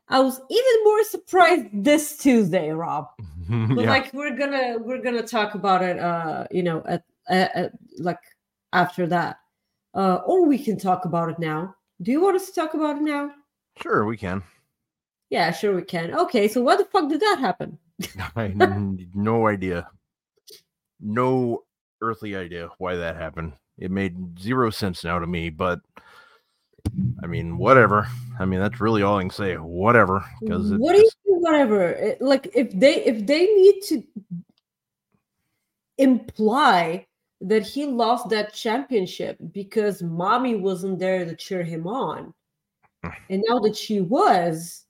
I 0.09 0.19
was 0.19 0.39
even 0.49 0.83
more 0.83 1.03
surprised 1.03 1.65
this 1.73 2.17
Tuesday, 2.17 2.69
Rob. 2.71 3.07
But 3.49 3.83
yeah. 3.83 3.89
like 3.89 4.13
we're 4.13 4.35
gonna 4.35 4.77
we're 4.79 5.01
gonna 5.01 5.21
talk 5.21 5.53
about 5.53 5.83
it. 5.83 5.99
Uh, 5.99 6.47
you 6.49 6.63
know, 6.63 6.81
at, 6.87 7.03
at, 7.27 7.55
at 7.55 7.71
like 7.99 8.19
after 8.71 9.05
that, 9.07 9.37
uh, 9.93 10.19
or 10.25 10.45
we 10.45 10.57
can 10.57 10.79
talk 10.79 11.03
about 11.05 11.29
it 11.29 11.39
now. 11.39 11.75
Do 12.01 12.11
you 12.11 12.21
want 12.21 12.37
us 12.37 12.47
to 12.47 12.53
talk 12.53 12.73
about 12.73 12.97
it 12.97 13.03
now? 13.03 13.31
Sure, 13.81 14.05
we 14.05 14.17
can. 14.17 14.41
Yeah, 15.29 15.51
sure 15.51 15.75
we 15.75 15.81
can. 15.81 16.15
Okay, 16.15 16.47
so 16.47 16.61
what 16.61 16.77
the 16.77 16.85
fuck 16.85 17.09
did 17.09 17.19
that 17.19 17.37
happen? 17.39 17.77
I 18.35 18.53
no 19.13 19.47
idea. 19.47 19.89
No 20.99 21.63
earthly 22.01 22.35
idea 22.35 22.69
why 22.77 22.95
that 22.95 23.15
happened. 23.15 23.53
It 23.77 23.91
made 23.91 24.39
zero 24.39 24.69
sense 24.69 25.03
now 25.03 25.19
to 25.19 25.27
me, 25.27 25.49
but 25.49 25.79
I 27.23 27.27
mean, 27.27 27.57
whatever. 27.57 28.07
I 28.39 28.45
mean, 28.45 28.59
that's 28.59 28.81
really 28.81 29.01
all 29.03 29.17
I 29.17 29.21
can 29.21 29.29
say. 29.29 29.55
Whatever. 29.55 30.23
Because 30.41 30.71
what 30.73 30.93
do 30.93 30.99
you 30.99 31.09
mean, 31.25 31.41
whatever? 31.41 31.89
It, 31.89 32.21
like 32.21 32.49
if 32.53 32.71
they 32.71 33.03
if 33.03 33.25
they 33.25 33.45
need 33.45 33.81
to 33.87 34.03
imply 35.97 37.07
that 37.41 37.63
he 37.63 37.85
lost 37.85 38.29
that 38.29 38.53
championship 38.53 39.37
because 39.51 40.01
mommy 40.01 40.55
wasn't 40.55 40.99
there 40.99 41.25
to 41.25 41.35
cheer 41.35 41.63
him 41.63 41.87
on, 41.87 42.33
and 43.29 43.43
now 43.47 43.59
that 43.59 43.75
she 43.75 44.01
was, 44.01 44.85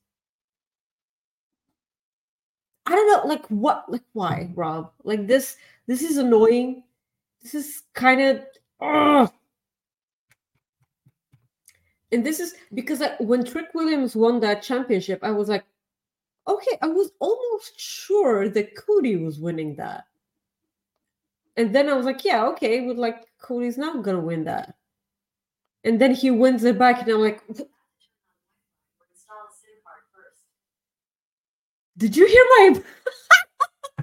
I 2.85 2.91
don't 2.91 3.07
know, 3.07 3.29
like 3.29 3.45
what, 3.47 3.85
like 3.89 4.03
why, 4.13 4.51
Rob? 4.55 4.91
Like 5.03 5.27
this, 5.27 5.57
this 5.87 6.01
is 6.01 6.17
annoying. 6.17 6.83
This 7.41 7.55
is 7.55 7.83
kind 7.93 8.21
of. 8.81 9.31
And 12.11 12.23
this 12.23 12.39
is 12.39 12.53
because 12.73 13.01
I, 13.01 13.15
when 13.19 13.43
Trick 13.43 13.73
Williams 13.73 14.15
won 14.15 14.39
that 14.41 14.61
championship, 14.61 15.19
I 15.23 15.31
was 15.31 15.49
like, 15.49 15.63
okay, 16.47 16.77
I 16.81 16.87
was 16.87 17.11
almost 17.19 17.79
sure 17.79 18.49
that 18.49 18.75
Cody 18.75 19.15
was 19.15 19.39
winning 19.39 19.75
that. 19.77 20.05
And 21.57 21.73
then 21.73 21.89
I 21.89 21.93
was 21.93 22.05
like, 22.05 22.23
yeah, 22.23 22.45
okay, 22.47 22.85
but 22.85 22.97
like 22.97 23.25
Cody's 23.39 23.77
not 23.77 24.03
gonna 24.03 24.19
win 24.19 24.43
that. 24.45 24.75
And 25.83 25.99
then 25.99 26.13
he 26.13 26.31
wins 26.31 26.63
it 26.63 26.79
back, 26.79 27.01
and 27.01 27.11
I'm 27.11 27.19
like, 27.21 27.41
did 31.97 32.15
you 32.15 32.25
hear 32.25 32.45
my? 32.49 32.83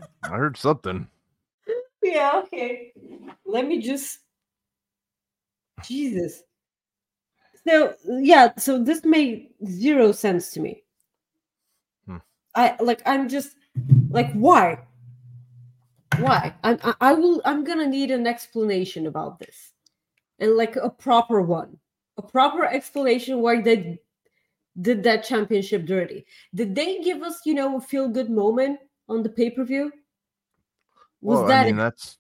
I 0.24 0.28
heard 0.28 0.56
something. 0.56 1.08
Yeah, 2.02 2.32
okay. 2.44 2.92
Let 3.44 3.66
me 3.66 3.80
just. 3.80 4.20
Jesus. 5.84 6.42
So 7.66 7.94
yeah, 8.06 8.52
so 8.56 8.82
this 8.82 9.04
made 9.04 9.50
zero 9.66 10.12
sense 10.12 10.50
to 10.52 10.60
me. 10.60 10.82
Hmm. 12.06 12.16
I 12.54 12.76
like. 12.80 13.02
I'm 13.06 13.28
just 13.28 13.56
like, 14.10 14.32
why? 14.32 14.78
Why? 16.18 16.54
I, 16.64 16.78
I 16.82 16.94
I 17.00 17.12
will. 17.14 17.42
I'm 17.44 17.64
gonna 17.64 17.86
need 17.86 18.10
an 18.10 18.26
explanation 18.26 19.06
about 19.06 19.38
this, 19.38 19.72
and 20.38 20.56
like 20.56 20.76
a 20.76 20.90
proper 20.90 21.42
one, 21.42 21.78
a 22.16 22.22
proper 22.22 22.64
explanation 22.64 23.40
why 23.40 23.60
they 23.60 24.00
did 24.80 25.02
that 25.02 25.24
championship 25.24 25.84
dirty. 25.84 26.24
Did 26.54 26.74
they 26.74 27.00
give 27.00 27.22
us, 27.22 27.40
you 27.44 27.54
know, 27.54 27.76
a 27.76 27.80
feel 27.80 28.08
good 28.08 28.30
moment 28.30 28.78
on 29.08 29.22
the 29.22 29.28
pay 29.28 29.50
per 29.50 29.64
view? 29.64 29.92
Was 31.22 31.38
well, 31.38 31.46
that 31.48 31.62
I 31.62 31.66
mean, 31.66 31.76
that's 31.76 32.18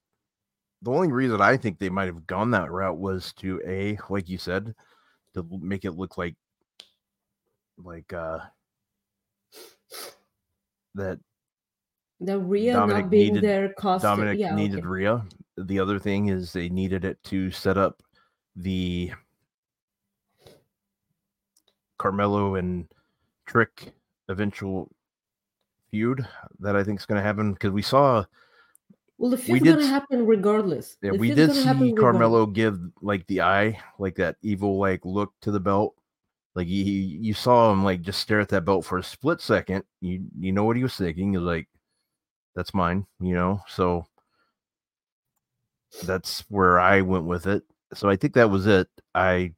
the 0.82 0.90
only 0.90 1.10
reason 1.12 1.40
I 1.40 1.56
think 1.56 1.78
they 1.78 1.88
might 1.88 2.06
have 2.06 2.26
gone 2.26 2.50
that 2.52 2.70
route 2.70 2.98
was 2.98 3.32
to 3.34 3.60
a, 3.66 3.98
like 4.08 4.28
you 4.28 4.38
said, 4.38 4.74
to 5.34 5.46
make 5.60 5.84
it 5.84 5.92
look 5.92 6.18
like, 6.18 6.34
like 7.82 8.12
uh 8.12 8.40
that 10.94 11.18
the 12.20 12.38
Rhea 12.38 12.74
Dominic 12.74 13.04
not 13.04 13.10
being 13.10 13.34
needed- 13.34 13.48
their 13.48 13.72
costume? 13.72 14.10
Dominic 14.10 14.38
yeah, 14.38 14.54
needed 14.54 14.80
okay. 14.80 14.86
Rhea. 14.86 15.24
The 15.56 15.78
other 15.78 15.98
thing 15.98 16.28
is 16.28 16.52
they 16.52 16.68
needed 16.68 17.04
it 17.04 17.22
to 17.24 17.50
set 17.50 17.78
up 17.78 18.02
the 18.56 19.12
Carmelo 21.98 22.56
and 22.56 22.86
Trick 23.46 23.92
eventual 24.28 24.90
feud 25.90 26.26
that 26.60 26.76
I 26.76 26.84
think 26.84 27.00
is 27.00 27.06
going 27.06 27.18
to 27.18 27.22
happen 27.22 27.52
because 27.52 27.72
we 27.72 27.82
saw 27.82 28.24
Well, 29.20 29.30
the 29.30 29.52
we 29.52 29.60
did 29.60 29.74
gonna 29.76 29.86
happen 29.86 30.24
regardless. 30.24 30.96
yeah 31.02 31.10
The 31.12 31.18
we 31.18 31.34
did 31.34 31.52
see. 31.52 31.92
Carmelo 31.92 32.46
give 32.46 32.80
like 33.02 33.26
the 33.26 33.42
eye 33.42 33.78
like 33.98 34.14
that 34.16 34.36
evil 34.40 34.78
like 34.78 35.04
look 35.04 35.34
to 35.42 35.50
the 35.50 35.60
belt. 35.60 35.94
Like 36.54 36.66
he, 36.66 36.82
he 36.84 36.90
you 37.20 37.34
saw 37.34 37.70
him 37.70 37.84
like 37.84 38.00
just 38.00 38.18
stare 38.20 38.40
at 38.40 38.48
that 38.48 38.64
belt 38.64 38.86
for 38.86 38.96
a 38.96 39.02
split 39.04 39.42
second. 39.42 39.84
You 40.00 40.24
you 40.38 40.52
know 40.52 40.64
what 40.64 40.76
he 40.78 40.82
was 40.82 40.96
thinking 40.96 41.32
he 41.32 41.36
was 41.38 41.44
like 41.46 41.68
that's 42.56 42.72
mine 42.72 43.06
you 43.20 43.34
know? 43.34 43.60
So 43.68 44.06
that's 46.04 46.40
where 46.48 46.80
I 46.80 47.02
went 47.02 47.26
with 47.26 47.46
it. 47.46 47.62
So 47.92 48.08
I 48.08 48.16
think 48.16 48.32
that 48.34 48.48
was 48.50 48.66
it. 48.66 48.88
I 49.14 49.52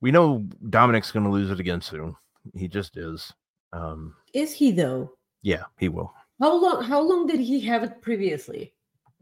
we 0.00 0.12
know 0.12 0.46
Dominic's 0.70 1.10
going 1.10 1.24
to 1.24 1.32
lose 1.32 1.50
it 1.50 1.58
again 1.58 1.80
soon. 1.80 2.14
He 2.54 2.68
just 2.68 2.96
is 2.96 3.32
um 3.72 4.14
Is 4.32 4.52
he 4.52 4.70
though? 4.70 5.10
yeah 5.42 5.64
he 5.78 5.88
will 5.88 6.14
How 6.40 6.54
long? 6.54 6.82
How 6.82 7.00
long 7.00 7.26
did 7.26 7.40
he 7.40 7.60
have 7.62 7.82
it 7.82 8.02
previously? 8.02 8.72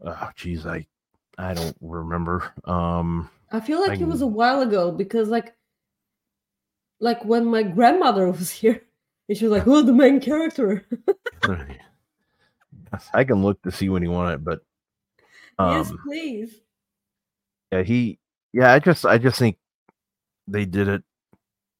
oh 0.03 0.29
geez 0.35 0.65
I 0.65 0.85
I 1.37 1.53
don't 1.53 1.75
remember 1.81 2.51
um 2.65 3.29
I 3.51 3.59
feel 3.59 3.79
like 3.79 3.99
I 3.99 4.01
it 4.01 4.07
was 4.07 4.21
a 4.21 4.27
while 4.27 4.61
ago 4.61 4.91
because, 4.91 5.29
like, 5.29 5.55
like 6.99 7.23
when 7.23 7.45
my 7.45 7.63
grandmother 7.63 8.29
was 8.31 8.51
here, 8.51 8.81
and 9.29 9.37
she 9.37 9.45
was 9.45 9.51
like, 9.57 9.67
"Oh, 9.67 9.81
the 9.81 9.93
main 9.93 10.19
character." 10.19 10.85
I 13.13 13.23
can 13.23 13.43
look 13.43 13.61
to 13.63 13.71
see 13.71 13.89
when 13.89 14.01
he 14.01 14.07
won 14.07 14.31
it, 14.33 14.43
but 14.43 14.61
yes, 15.59 15.89
um, 15.89 15.99
please. 16.03 16.61
yeah, 17.71 17.83
he, 17.83 18.19
yeah, 18.53 18.71
I 18.71 18.79
just, 18.79 19.05
I 19.05 19.17
just 19.17 19.37
think 19.37 19.57
they 20.47 20.65
did 20.65 20.87
it. 20.87 21.03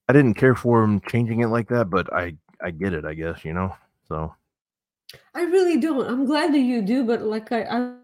I 0.10 0.14
didn't 0.14 0.36
care 0.36 0.56
for 0.56 0.84
him 0.84 1.02
changing 1.08 1.40
it 1.40 1.48
like 1.48 1.70
that, 1.70 1.90
but 1.90 2.12
I, 2.14 2.36
I 2.62 2.72
get 2.72 2.94
it, 2.94 3.06
I 3.06 3.14
guess, 3.14 3.46
you 3.46 3.54
know. 3.54 3.76
So 4.08 4.34
I 5.34 5.44
really 5.44 5.80
don't. 5.80 6.08
I'm 6.08 6.26
glad 6.26 6.54
that 6.54 6.60
you 6.60 6.82
do, 6.82 7.04
but 7.06 7.22
like, 7.22 7.52
I, 7.52 7.64
I 7.64 7.96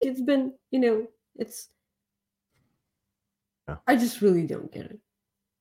it's 0.00 0.20
been, 0.20 0.54
you 0.70 0.80
know, 0.80 1.06
it's. 1.36 1.68
Yeah. 3.68 3.76
I 3.86 3.96
just 3.96 4.20
really 4.20 4.46
don't 4.46 4.70
get 4.70 4.86
it. 4.86 4.98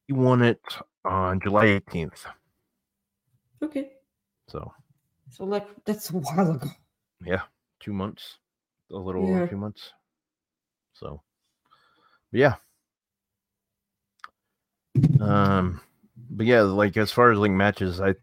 he 0.07 0.13
won 0.13 0.41
it 0.41 0.59
on 1.05 1.39
July 1.39 1.79
18th. 1.79 2.25
Okay, 3.63 3.93
So 4.49 4.73
so 5.29 5.45
like 5.45 5.65
that's 5.85 6.09
a 6.09 6.17
while 6.17 6.51
ago. 6.51 6.67
yeah, 7.23 7.43
two 7.79 7.93
months, 7.93 8.39
a 8.91 8.97
little 8.97 9.23
Yeah. 9.29 9.35
over 9.37 9.47
two 9.47 9.55
months. 9.57 9.93
So, 10.93 11.21
yeah. 12.33 12.55
Um, 15.21 15.79
but 16.29 16.45
yeah, 16.45 16.61
like 16.61 16.97
as 16.97 17.11
far 17.13 17.31
as 17.31 17.39
like 17.39 17.51
matches, 17.51 18.01
I 18.01 18.15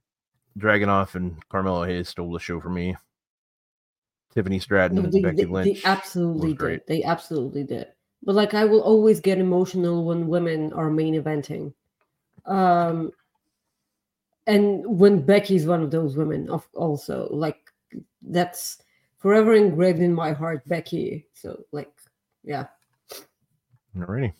Dragunov 0.59 1.14
and 1.14 1.36
Carmelo 1.48 1.84
Hayes 1.84 2.09
stole 2.09 2.32
the 2.32 2.38
show 2.38 2.61
for 2.61 2.70
me. 2.70 2.96
Tiffany 4.34 4.59
Stratton 4.59 4.96
No, 4.96 5.05
and 5.05 5.12
they, 5.12 5.20
Becky 5.22 5.36
they, 5.38 5.44
Lynch. 5.46 5.82
they 5.82 5.88
absolutely 5.88 6.51
was 6.51 6.59
great. 6.59 6.86
did. 6.86 6.96
They 6.98 7.05
absolutely 7.05 7.64
did. 7.64 7.88
But 8.22 8.34
like, 8.34 8.55
I 8.55 8.64
will 8.64 8.82
always 8.82 9.20
get 9.20 9.38
emotional 9.38 10.05
when 10.05 10.28
women 10.28 10.72
are 10.72 10.90
main 10.90 11.20
eventing, 11.20 11.72
um, 12.46 13.11
and 14.46 14.84
when 14.86 15.22
Becky's 15.22 15.66
one 15.66 15.82
of 15.82 15.90
those 15.90 16.16
women. 16.16 16.48
Of 16.51 16.66
also 16.74 17.28
like, 17.30 17.59
that's 18.22 18.82
forever 19.18 19.55
engraved 19.55 20.01
in 20.01 20.12
my 20.12 20.32
heart. 20.32 20.66
Becky. 20.68 21.26
So 21.34 21.64
like, 21.72 21.90
yeah. 22.44 22.66
Alrighty. 23.96 24.32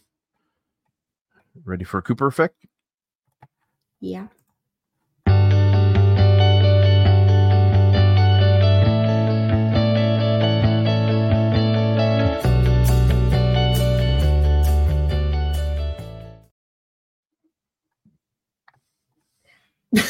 Ready 1.64 1.84
for 1.84 2.00
Cooper 2.02 2.26
effect? 2.26 2.54
Yeah. 4.00 4.28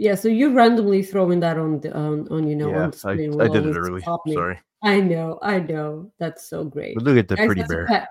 Yeah, 0.00 0.14
so 0.14 0.28
you're 0.28 0.54
randomly 0.54 1.02
throwing 1.02 1.40
that 1.40 1.58
on 1.58 1.80
the 1.80 1.94
on, 1.94 2.26
on 2.30 2.48
you 2.48 2.56
know 2.56 2.70
yeah, 2.70 2.84
on 2.84 2.90
the 2.90 2.96
I, 2.96 3.12
screen. 3.12 3.38
I 3.38 3.44
will 3.44 3.52
did 3.52 3.66
it 3.66 3.76
early. 3.76 4.00
pop 4.00 4.22
me. 4.24 4.32
Sorry. 4.32 4.58
I 4.82 4.98
know, 4.98 5.38
I 5.42 5.60
know. 5.60 6.10
That's 6.18 6.48
so 6.48 6.64
great. 6.64 6.94
But 6.94 7.04
look 7.04 7.18
at 7.18 7.28
the 7.28 7.36
Guys, 7.36 7.44
pretty 7.44 7.64
bear. 7.64 7.86
pet- 7.86 8.08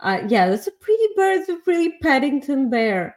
uh, 0.00 0.20
yeah, 0.28 0.50
that's 0.50 0.66
a 0.66 0.70
pretty 0.72 1.02
bear. 1.16 1.40
It's 1.40 1.48
a 1.48 1.56
pretty 1.56 1.96
Paddington 2.02 2.68
bear. 2.68 3.16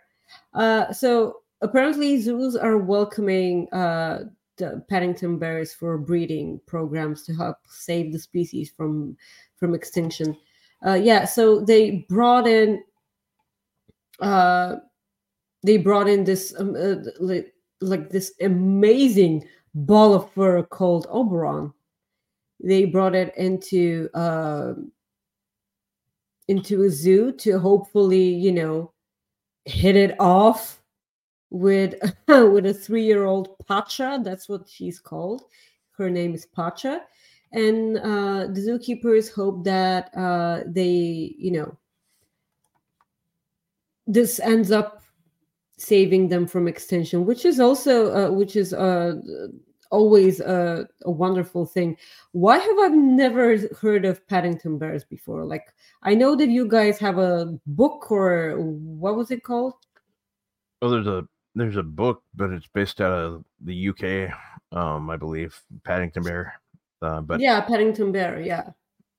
Uh, 0.54 0.94
so 0.94 1.41
apparently, 1.62 2.22
zoos 2.22 2.56
are 2.56 2.78
welcoming 2.78 3.68
uh, 3.74 4.20
the 4.56 4.86
Paddington 4.89 5.38
bears 5.38 5.74
for 5.74 5.98
breeding 5.98 6.62
programs 6.66 7.24
to 7.24 7.34
help 7.34 7.58
save 7.68 8.14
the 8.14 8.20
species 8.20 8.72
from 8.72 9.18
from 9.58 9.76
extinction. 9.76 10.34
Uh, 10.88 10.94
yeah, 10.94 11.26
so 11.26 11.60
they 11.60 12.06
brought 12.08 12.48
in 12.48 12.82
uh, 14.20 14.76
they 15.64 15.78
brought 15.78 16.09
in 16.09 16.24
this 16.24 16.53
um, 16.59 16.76
uh, 16.76 17.09
like, 17.20 17.53
like 17.82 18.09
this 18.09 18.34
amazing 18.41 19.47
ball 19.74 20.14
of 20.14 20.32
fur 20.34 20.64
called 20.64 21.07
Oberon. 21.09 21.74
They 22.64 22.86
brought 22.86 23.16
it 23.16 23.34
into 23.38 24.09
uh, 24.14 24.74
into 26.47 26.84
a 26.84 26.89
zoo 26.89 27.32
to 27.34 27.59
hopefully, 27.59 28.24
you 28.24 28.51
know, 28.51 28.93
hit 29.66 29.95
it 29.95 30.16
off 30.20 30.82
with 31.49 31.95
with 32.28 32.66
a 32.66 32.74
three 32.74 33.03
year 33.03 33.26
old 33.26 33.55
Pacha. 33.68 34.20
That's 34.24 34.47
what 34.49 34.68
she's 34.70 34.99
called. 34.99 35.43
Her 35.97 36.09
name 36.09 36.34
is 36.34 36.45
Pacha, 36.45 37.01
and 37.51 37.97
uh, 37.97 38.47
the 38.47 38.61
zookeepers 38.61 39.32
hope 39.32 39.64
that 39.64 40.09
uh, 40.18 40.61
they, 40.66 41.36
you 41.38 41.51
know, 41.51 41.78
this 44.08 44.39
ends 44.39 44.72
up 44.72 45.01
saving 45.78 46.30
them 46.30 46.47
from 46.47 46.68
extinction, 46.68 47.26
which 47.26 47.45
is 47.45 47.60
also 47.60 48.14
uh, 48.14 48.32
which 48.32 48.56
is 48.56 48.74
uh, 48.74 49.16
always 49.91 50.39
a, 50.39 50.88
a 51.04 51.12
wonderful 51.12 51.66
thing. 51.66 51.97
Why 52.32 52.58
have 52.58 52.80
I 52.80 52.88
never 52.88 53.58
heard 53.80 54.06
of 54.06 54.28
Paddington 54.28 54.80
bears 54.80 55.04
before? 55.04 55.45
Like 55.45 55.74
I 56.01 56.16
know 56.16 56.36
that 56.36 56.49
you 56.49 56.68
guys 56.68 56.97
have 56.99 57.20
a 57.20 57.58
book 57.68 58.12
or 58.12 58.58
what 58.58 59.16
was 59.16 59.32
it 59.32 59.43
called? 59.43 59.74
Oh, 60.82 60.89
there's 60.89 61.08
a 61.08 61.28
there's 61.56 61.78
a 61.78 61.84
book, 61.84 62.24
but 62.34 62.49
it's 62.49 62.68
based 62.68 62.99
out 62.99 63.12
of 63.12 63.45
the 63.62 63.89
UK, 63.89 64.34
um, 64.76 65.10
I 65.10 65.18
believe, 65.18 65.58
Paddington 65.84 66.24
Bear. 66.24 66.60
Uh, 67.01 67.22
but 67.22 67.39
yeah, 67.39 67.62
Paddington 67.62 68.12
Bear. 68.12 68.41
Yeah. 68.41 68.72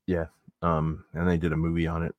Yeah. 0.06 0.26
Um, 0.62 1.04
and 1.14 1.28
they 1.28 1.36
did 1.36 1.52
a 1.52 1.56
movie 1.56 1.86
on 1.86 2.02
it. 2.02 2.14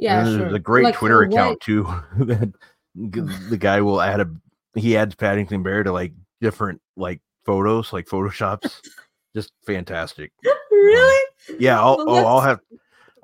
Yeah, 0.00 0.24
sure. 0.24 0.38
There's 0.38 0.54
a 0.54 0.58
great 0.58 0.84
Like, 0.84 0.94
Twitter 0.94 1.18
what- 1.18 1.32
account 1.32 1.60
too. 1.60 1.84
that 2.20 2.52
the 2.94 3.56
guy 3.58 3.80
will 3.82 4.00
add 4.00 4.20
a 4.20 4.30
he 4.74 4.96
adds 4.96 5.14
Paddington 5.14 5.62
Bear 5.62 5.82
to 5.82 5.92
like 5.92 6.12
different 6.40 6.80
like 6.96 7.20
photos, 7.44 7.92
like 7.92 8.06
photoshops. 8.06 8.80
Just 9.36 9.52
fantastic. 9.66 10.32
Really? 10.70 11.26
Yeah, 11.58 11.80
I'll 11.80 11.98
Well, 11.98 12.08
oh, 12.10 12.26
I'll 12.26 12.40
have 12.40 12.60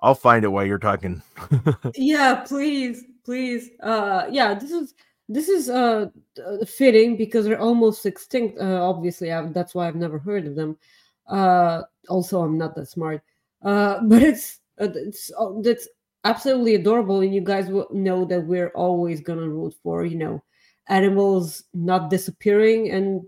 I'll 0.03 0.14
find 0.14 0.45
it 0.45 0.49
while 0.49 0.64
you're 0.66 0.79
talking. 0.79 1.22
yeah 1.95 2.35
please 2.47 3.05
please 3.24 3.70
uh 3.83 4.27
yeah 4.31 4.55
this 4.55 4.70
is 4.70 4.95
this 5.29 5.49
is 5.49 5.68
uh 5.70 6.07
uh, 6.47 6.64
fitting 6.66 7.16
because 7.16 7.45
they're 7.47 7.59
almost 7.61 8.07
extinct 8.07 8.57
uh, 8.61 8.89
obviously 8.89 9.33
i 9.33 9.43
that's 9.47 9.74
why 9.74 9.89
i've 9.89 9.97
never 9.97 10.18
heard 10.20 10.47
of 10.47 10.55
them 10.55 10.77
uh 11.29 11.83
also 12.09 12.43
i'm 12.43 12.57
not 12.57 12.77
that 12.77 12.87
smart 12.87 13.20
uh 13.62 13.99
but 14.05 14.22
it's 14.22 14.61
uh, 14.81 14.87
it's 14.95 15.33
uh, 15.37 15.51
that's 15.62 15.89
absolutely 16.24 16.74
adorable 16.74 17.20
and 17.20 17.34
you 17.34 17.40
guys 17.40 17.68
will 17.68 17.88
know 17.92 18.24
that 18.24 18.44
we're 18.44 18.70
always 18.70 19.20
gonna 19.20 19.48
root 19.48 19.74
for 19.82 20.04
you 20.04 20.16
know 20.16 20.42
animals 20.88 21.64
not 21.74 22.10
disappearing 22.10 22.90
and 22.90 23.22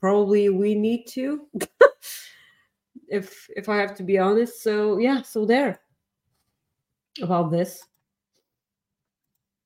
probably 0.00 0.48
we 0.48 0.74
need 0.74 1.04
to 1.06 1.46
if 3.08 3.48
if 3.56 3.68
i 3.68 3.76
have 3.76 3.94
to 3.94 4.02
be 4.02 4.18
honest 4.18 4.62
so 4.62 4.98
yeah 4.98 5.22
so 5.22 5.44
there 5.44 5.80
about 7.22 7.50
this 7.50 7.82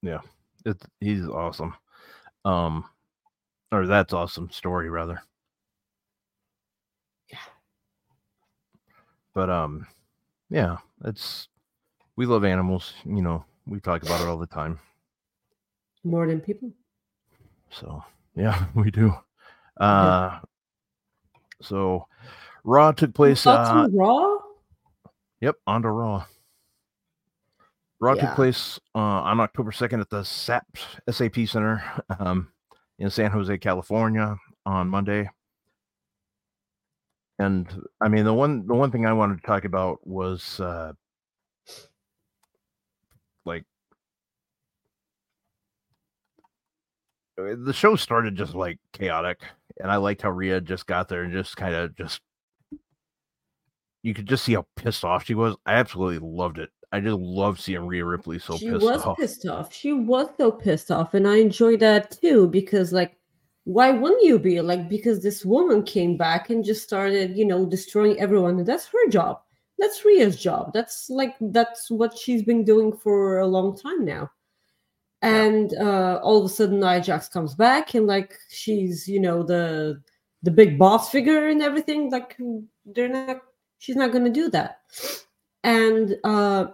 Yeah, 0.03 0.21
It's 0.65 0.87
he's 1.01 1.27
awesome. 1.27 1.75
Um 2.45 2.85
or 3.73 3.87
that's 3.87 4.13
awesome 4.13 4.51
story 4.51 4.89
rather. 4.91 5.21
Yeah. 7.31 7.39
But 9.35 9.51
um 9.51 9.87
yeah, 10.51 10.77
it's 11.05 11.49
we 12.17 12.27
love 12.27 12.45
animals, 12.45 12.95
you 13.05 13.23
know, 13.23 13.45
we 13.67 13.81
talk 13.81 14.03
about 14.03 14.21
it 14.21 14.27
all 14.29 14.39
the 14.39 14.47
time. 14.47 14.79
more 16.05 16.27
than 16.27 16.41
people 16.41 16.71
So 17.71 18.03
yeah, 18.35 18.67
we 18.75 18.91
do. 18.91 19.13
Uh 19.79 20.41
so 21.63 22.07
Raw 22.65 22.93
took 22.93 23.15
place 23.15 23.47
uh 23.47 23.87
raw 23.93 24.39
Yep, 25.41 25.57
on 25.67 25.83
to 25.83 25.91
Raw. 25.91 26.25
Raw 28.01 28.15
Yeah. 28.15 28.27
took 28.27 28.35
place 28.37 28.81
uh, 28.95 28.99
on 28.99 29.41
October 29.41 29.71
2nd 29.71 30.01
at 30.01 30.09
the 30.11 30.23
SAP 30.23 30.65
SAP 31.11 31.47
Center 31.47 31.83
um, 32.19 32.49
in 32.99 33.11
San 33.11 33.31
Jose, 33.31 33.57
California 33.59 34.37
on 34.65 34.89
Monday. 34.89 35.29
And 37.39 37.69
I 38.01 38.09
mean 38.09 38.25
the 38.25 38.33
one 38.33 38.67
the 38.67 38.75
one 38.75 38.91
thing 38.91 39.05
I 39.07 39.13
wanted 39.13 39.41
to 39.41 39.47
talk 39.47 39.65
about 39.67 40.07
was 40.07 40.59
uh 40.59 40.93
like 43.45 43.65
uh, 46.43 47.26
Eh, 47.39 47.55
the 47.59 47.73
show 47.73 47.97
started 47.97 48.37
just 48.37 48.55
like 48.55 48.79
chaotic 48.93 49.41
and 49.81 49.91
I 49.91 49.97
liked 49.97 50.23
how 50.23 50.31
Rhea 50.31 50.61
just 50.61 50.87
got 50.87 51.09
there 51.09 51.23
and 51.23 51.33
just 51.33 51.57
kind 51.57 51.75
of 51.75 51.97
just 51.97 52.21
you 54.03 54.15
could 54.15 54.27
just 54.27 54.45
see 54.45 54.55
how 54.55 54.67
pissed 54.77 55.05
off 55.05 55.25
she 55.25 55.35
was. 55.35 55.57
I 55.67 55.75
absolutely 55.75 56.27
loved 56.27 56.59
it. 56.59 56.71
I 56.93 57.01
just 57.01 57.19
love 57.19 57.61
seeing 57.61 57.87
Rhea 57.87 58.05
Ripley 58.05 58.39
so 58.39 58.57
she 58.57 58.71
pissed 58.71 58.85
was 58.85 59.03
off. 59.03 59.19
pissed 59.19 59.47
off 59.47 59.73
she 59.73 59.93
was 59.93 60.29
so 60.37 60.53
pissed 60.53 60.91
off 60.91 61.15
and 61.15 61.27
i 61.27 61.37
enjoyed 61.37 61.81
that 61.81 62.13
too 62.13 62.47
because 62.49 62.93
like 62.93 63.17
why 63.65 63.91
wouldn't 63.91 64.23
you 64.23 64.39
be 64.39 64.61
like 64.61 64.89
because 64.89 65.21
this 65.23 65.45
woman 65.45 65.83
came 65.83 66.17
back 66.17 66.51
and 66.51 66.65
just 66.65 66.85
started 66.85 67.37
you 67.37 67.45
know 67.45 67.67
destroying 67.67 68.19
everyone 68.21 68.57
and 68.59 68.67
that's 68.67 68.87
her 68.87 69.09
job 69.09 69.41
that's 69.79 70.05
Rhea's 70.05 70.37
job 70.37 70.73
that's 70.73 71.11
like 71.11 71.37
that's 71.41 71.91
what 71.91 72.17
she's 72.17 72.43
been 72.43 72.65
doing 72.65 72.97
for 72.97 73.39
a 73.41 73.47
long 73.47 73.77
time 73.77 74.05
now. 74.05 74.31
And 75.23 75.75
uh 75.75 76.21
all 76.23 76.39
of 76.39 76.45
a 76.45 76.49
sudden 76.49 76.79
Nia 76.81 77.01
Jax 77.01 77.29
comes 77.29 77.55
back 77.55 77.95
and 77.95 78.07
like 78.07 78.39
she's 78.51 79.09
you 79.09 79.19
know 79.19 79.43
the 79.43 80.01
the 80.43 80.51
big 80.51 80.79
boss 80.79 81.11
figure 81.11 81.49
and 81.49 81.63
everything 81.63 82.11
like 82.11 82.37
they're 82.85 83.09
not 83.09 83.41
she's 83.79 83.97
not 83.97 84.13
gonna 84.13 84.31
do 84.31 84.49
that 84.51 84.83
and 85.65 86.17
uh 86.23 86.67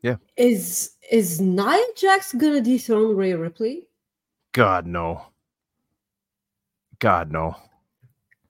yeah 0.00 0.16
Is 0.36 0.92
is 1.10 1.40
Nia 1.40 1.84
Jax 1.96 2.32
gonna 2.32 2.62
dethrone 2.62 3.14
Rhea 3.14 3.36
Ripley? 3.36 3.86
God 4.52 4.86
no. 4.86 5.26
God 6.98 7.30
no. 7.30 7.56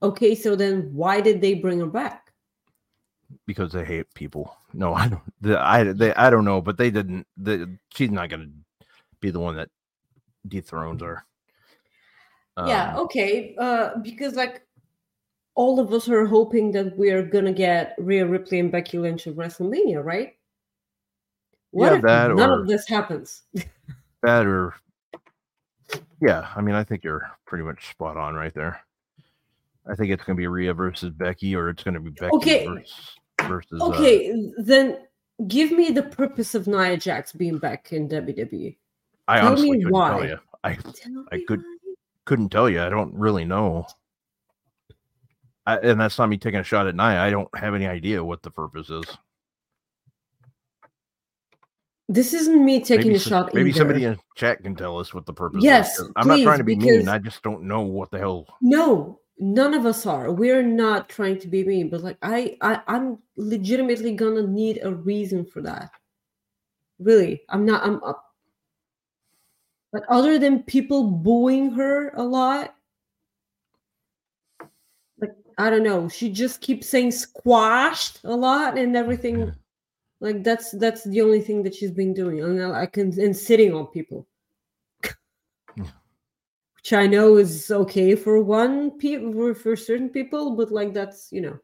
Okay, 0.03 0.35
so 0.35 0.55
then 0.55 0.91
why 0.95 1.21
did 1.21 1.41
they 1.41 1.55
bring 1.55 1.81
her 1.81 1.87
back? 1.87 2.22
Because 3.47 3.73
they 3.73 3.85
hate 3.85 4.13
people. 4.15 4.57
No, 4.73 4.95
I 4.95 5.09
don't. 5.09 5.23
The, 5.41 5.59
I 5.61 5.85
they 5.85 6.15
I 6.15 6.31
don't 6.31 6.45
know, 6.45 6.61
but 6.61 6.77
they 6.79 6.91
didn't. 6.91 7.27
The, 7.37 7.77
she's 7.95 8.11
not 8.11 8.29
gonna 8.31 8.49
be 9.21 9.31
the 9.31 9.41
one 9.41 9.57
that 9.57 9.69
dethrones 10.49 11.03
her. 11.03 11.25
yeah, 12.67 12.95
Um, 12.95 13.01
okay. 13.05 13.55
Uh 13.59 13.97
because 14.03 14.35
like 14.35 14.63
all 15.55 15.79
of 15.81 15.93
us 15.93 16.09
are 16.09 16.27
hoping 16.27 16.73
that 16.73 16.97
we're 16.97 17.23
gonna 17.23 17.53
get 17.53 17.95
Rhea 17.99 18.27
Ripley 18.27 18.59
and 18.59 18.73
Becky 18.73 18.99
Lynch 18.99 19.27
at 19.27 19.35
WrestleMania, 19.37 20.03
right? 20.05 20.35
What 21.71 21.91
Yeah, 21.93 21.97
if 21.97 22.03
that 22.03 22.35
none 22.35 22.51
or- 22.51 22.61
of 22.61 22.67
this 22.69 22.87
happens? 22.89 23.43
that 24.23 24.47
or 24.47 24.75
yeah. 26.21 26.49
I 26.55 26.61
mean, 26.61 26.75
I 26.75 26.85
think 26.85 27.05
you're 27.05 27.31
pretty 27.47 27.65
much 27.65 27.91
spot 27.91 28.17
on 28.17 28.35
right 28.35 28.55
there. 28.55 28.81
I 29.87 29.95
think 29.95 30.11
it's 30.13 30.23
gonna 30.25 30.37
be 30.37 30.47
Rhea 30.47 30.73
versus 30.75 31.11
Becky, 31.11 31.55
or 31.57 31.69
it's 31.69 31.83
gonna 31.83 32.01
be 32.01 32.11
Becky 32.11 32.37
Okay. 32.37 32.67
versus 32.67 33.17
versus. 33.49 33.81
uh, 33.81 33.87
Okay, 33.89 34.33
then 34.59 34.99
give 35.49 35.73
me 35.73 35.91
the 35.91 36.03
purpose 36.03 36.55
of 36.55 36.67
Nia 36.67 36.97
Jax 36.97 37.33
being 37.33 37.59
back 37.59 37.93
in 37.93 38.09
WWE. 38.09 38.77
I 39.29 39.39
tell 39.39 39.47
honestly 39.49 39.71
me 39.73 39.77
couldn't 39.79 39.93
why. 39.93 40.11
tell 40.11 40.29
you. 40.29 40.39
I 40.65 40.75
Tell 40.75 41.25
I 41.33 41.43
could- 41.47 41.61
why. 41.61 41.95
couldn't 42.25 42.49
tell 42.51 42.69
you. 42.71 42.83
I 42.83 42.89
don't 42.89 43.15
really 43.15 43.45
know. 43.45 43.87
I, 45.67 45.77
and 45.79 46.01
that's 46.01 46.19
not 46.19 46.29
me 46.29 46.39
taking 46.39 46.61
a 46.61 46.65
shot 46.65 46.87
at 46.89 46.97
Nia. 46.97 47.21
I 47.21 47.31
don't 47.31 47.49
have 47.57 47.75
any 47.75 47.87
idea 47.87 48.23
what 48.25 48.43
the 48.43 48.51
purpose 48.51 48.91
is. 48.91 49.05
This 52.09 52.35
isn't 52.35 52.65
me 52.65 52.81
taking 52.81 53.07
maybe 53.09 53.17
a 53.17 53.21
shot. 53.21 53.55
maybe 53.55 53.71
either. 53.71 53.79
somebody 53.79 54.05
in 54.05 54.19
chat 54.37 54.63
can 54.63 54.75
tell 54.75 54.99
us 54.99 55.15
what 55.15 55.25
the 55.25 55.33
purpose 55.33 55.63
Yes, 55.63 55.99
is. 55.99 56.11
I'm 56.17 56.27
not 56.29 56.41
trying 56.43 56.59
to 56.59 56.65
be 56.65 56.77
mean. 56.77 57.09
I 57.09 57.19
just 57.19 57.43
don't 57.43 57.63
know 57.63 57.81
what 57.83 58.11
the 58.11 58.19
hell. 58.19 58.47
No, 58.61 59.21
none 59.43 59.75
of 59.75 59.85
us 59.85 60.07
are. 60.07 60.33
We're 60.33 60.63
not 60.63 61.09
trying 61.09 61.39
to 61.41 61.49
be 61.49 61.65
mean, 61.65 61.91
but 61.91 62.03
like 62.03 62.17
I, 62.23 62.57
I 62.61 62.81
I'm 62.87 63.19
legitimately 63.37 64.15
gonna 64.15 64.47
need 64.47 64.81
a 64.83 64.95
reason 64.95 65.45
for 65.45 65.61
that. 65.63 65.91
Really, 67.01 67.43
I'm 67.49 67.67
not. 67.67 67.85
I'm 67.85 68.03
up. 68.05 68.25
But 69.93 70.05
other 70.09 70.39
than 70.39 70.63
people 70.63 71.05
booing 71.05 71.73
her 71.73 72.11
a 72.11 72.23
lot, 72.23 72.75
like 75.21 75.35
I 75.59 75.71
don't 75.71 75.83
know, 75.83 76.09
she 76.09 76.31
just 76.31 76.61
keeps 76.61 76.89
saying 76.89 77.11
squashed 77.11 78.21
a 78.25 78.35
lot 78.35 78.79
and 78.79 78.97
everything. 78.97 79.53
Like 80.21 80.45
that's 80.45 80.71
that's 80.71 81.03
the 81.03 81.21
only 81.21 81.41
thing 81.41 81.65
that 81.65 81.75
she's 81.75 81.91
been 81.91 82.15
doing, 82.15 82.41
and 82.41 82.63
I 82.63 82.87
can 82.87 83.19
and 83.21 83.37
sitting 83.37 83.75
on 83.75 83.87
people 83.89 84.27
know 86.91 87.37
is 87.37 87.71
okay 87.71 88.15
for 88.15 88.43
one 88.43 88.93
people 88.99 89.33
for, 89.33 89.55
for 89.55 89.77
certain 89.77 90.09
people, 90.09 90.57
but 90.57 90.71
like 90.71 90.93
that's 90.93 91.31
you 91.31 91.41
know 91.41 91.59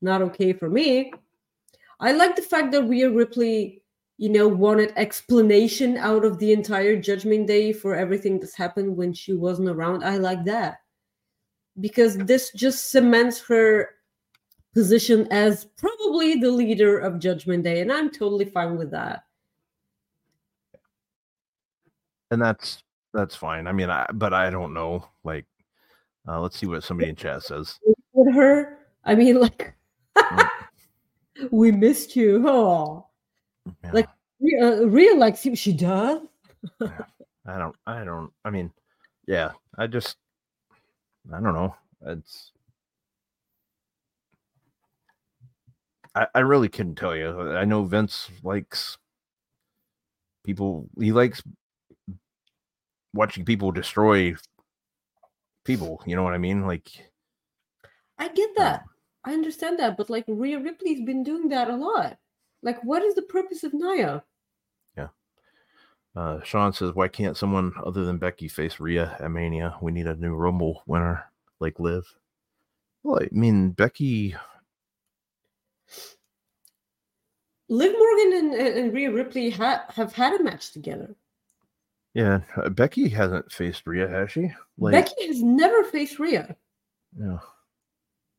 not 0.00 0.22
okay 0.22 0.52
for 0.52 0.68
me. 0.68 1.12
I 2.00 2.12
like 2.12 2.36
the 2.36 2.42
fact 2.42 2.72
that 2.72 2.84
Rhea 2.84 3.10
Ripley, 3.10 3.82
you 4.18 4.28
know, 4.28 4.48
wanted 4.48 4.92
explanation 4.96 5.96
out 5.96 6.24
of 6.24 6.38
the 6.38 6.52
entire 6.52 6.96
Judgment 6.96 7.46
Day 7.46 7.72
for 7.72 7.94
everything 7.94 8.40
that's 8.40 8.56
happened 8.56 8.96
when 8.96 9.12
she 9.12 9.32
wasn't 9.34 9.68
around. 9.68 10.02
I 10.02 10.16
like 10.16 10.44
that 10.46 10.78
because 11.80 12.16
this 12.16 12.50
just 12.52 12.90
cements 12.90 13.40
her 13.40 13.90
position 14.74 15.28
as 15.30 15.66
probably 15.76 16.36
the 16.36 16.50
leader 16.50 16.98
of 16.98 17.20
Judgment 17.20 17.62
Day, 17.62 17.80
and 17.80 17.92
I'm 17.92 18.10
totally 18.10 18.46
fine 18.46 18.76
with 18.76 18.90
that. 18.90 19.24
And 22.30 22.40
that's 22.40 22.82
that's 23.12 23.34
fine. 23.36 23.66
I 23.66 23.72
mean, 23.72 23.90
I, 23.90 24.06
but 24.14 24.32
I 24.32 24.50
don't 24.50 24.74
know. 24.74 25.06
Like, 25.24 25.46
uh, 26.28 26.40
let's 26.40 26.56
see 26.58 26.66
what 26.66 26.82
somebody 26.84 27.10
in 27.10 27.16
chat 27.16 27.42
says. 27.42 27.78
With 28.12 28.34
her, 28.34 28.78
I 29.04 29.14
mean, 29.14 29.40
like, 29.40 29.74
Mm. 30.16 30.48
we 31.50 31.72
missed 31.72 32.14
you. 32.16 32.44
Oh. 32.46 33.06
Yeah, 33.84 33.92
Like- 33.92 34.08
uh, 34.60 34.86
Rhea 34.88 35.14
likes 35.14 35.46
you. 35.46 35.54
She 35.56 35.72
does. 35.72 36.20
I 36.80 37.58
don't. 37.58 37.74
I 37.86 38.04
don't. 38.04 38.30
I 38.44 38.50
mean, 38.50 38.70
yeah. 39.26 39.52
I 39.78 39.86
just. 39.86 40.16
I 41.32 41.40
don't 41.40 41.54
know. 41.54 41.74
It's. 42.06 42.52
I, 46.14 46.26
I 46.34 46.40
really 46.40 46.68
couldn't 46.68 46.96
tell 46.96 47.16
you. 47.16 47.52
I 47.52 47.64
know 47.64 47.84
Vince 47.84 48.30
likes 48.42 48.98
people. 50.44 50.88
He 50.98 51.12
likes 51.12 51.42
watching 53.14 53.44
people 53.44 53.72
destroy 53.72 54.34
people. 55.64 56.02
You 56.06 56.16
know 56.16 56.22
what 56.22 56.34
I 56.34 56.38
mean? 56.38 56.66
Like, 56.66 56.90
I 58.18 58.28
get 58.28 58.50
that. 58.56 58.84
I 59.24 59.32
understand 59.32 59.78
that, 59.78 59.96
but 59.96 60.10
like 60.10 60.24
Rhea 60.26 60.58
Ripley's 60.58 61.04
been 61.04 61.22
doing 61.22 61.48
that 61.50 61.70
a 61.70 61.76
lot. 61.76 62.18
Like, 62.62 62.82
what 62.84 63.02
is 63.02 63.14
the 63.14 63.22
purpose 63.22 63.64
of 63.64 63.74
Nia? 63.74 64.24
Yeah. 64.96 65.08
Uh, 66.14 66.40
Sean 66.42 66.72
says, 66.72 66.94
"Why 66.94 67.08
can't 67.08 67.36
someone 67.36 67.72
other 67.84 68.04
than 68.04 68.18
Becky 68.18 68.48
face 68.48 68.80
Rhea 68.80 69.16
at 69.20 69.30
Mania? 69.30 69.76
We 69.80 69.92
need 69.92 70.06
a 70.06 70.16
new 70.16 70.34
Rumble 70.34 70.82
winner 70.86 71.24
like 71.60 71.78
Liv." 71.78 72.04
Well, 73.02 73.20
I 73.22 73.28
mean, 73.32 73.70
Becky. 73.70 74.34
Liv 77.68 77.92
Morgan 77.92 78.38
and, 78.38 78.54
and, 78.54 78.78
and 78.78 78.92
Rhea 78.92 79.10
Ripley 79.10 79.50
ha- 79.50 79.86
have 79.88 80.12
had 80.12 80.38
a 80.38 80.44
match 80.44 80.72
together. 80.72 81.14
Yeah, 82.14 82.40
uh, 82.56 82.68
Becky 82.68 83.08
hasn't 83.08 83.50
faced 83.50 83.86
Rhea, 83.86 84.06
has 84.08 84.30
she? 84.32 84.52
Like, 84.78 84.92
Becky 84.92 85.26
has 85.28 85.42
never 85.42 85.82
faced 85.84 86.18
Rhea. 86.18 86.54
yeah. 87.18 87.38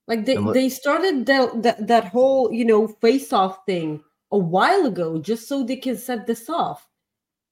Like 0.07 0.25
they, 0.25 0.35
And 0.35 0.45
look- 0.45 0.53
they 0.53 0.67
started 0.69 1.25
that, 1.27 1.63
that 1.63 1.87
that 1.87 2.05
whole 2.09 2.51
you 2.51 2.65
know 2.65 2.87
face 2.87 3.31
off 3.31 3.65
thing 3.65 4.03
a 4.31 4.37
while 4.37 4.85
ago 4.85 5.17
just 5.17 5.47
so 5.47 5.63
they 5.63 5.77
can 5.77 5.95
set 5.97 6.27
this 6.27 6.49
off. 6.49 6.87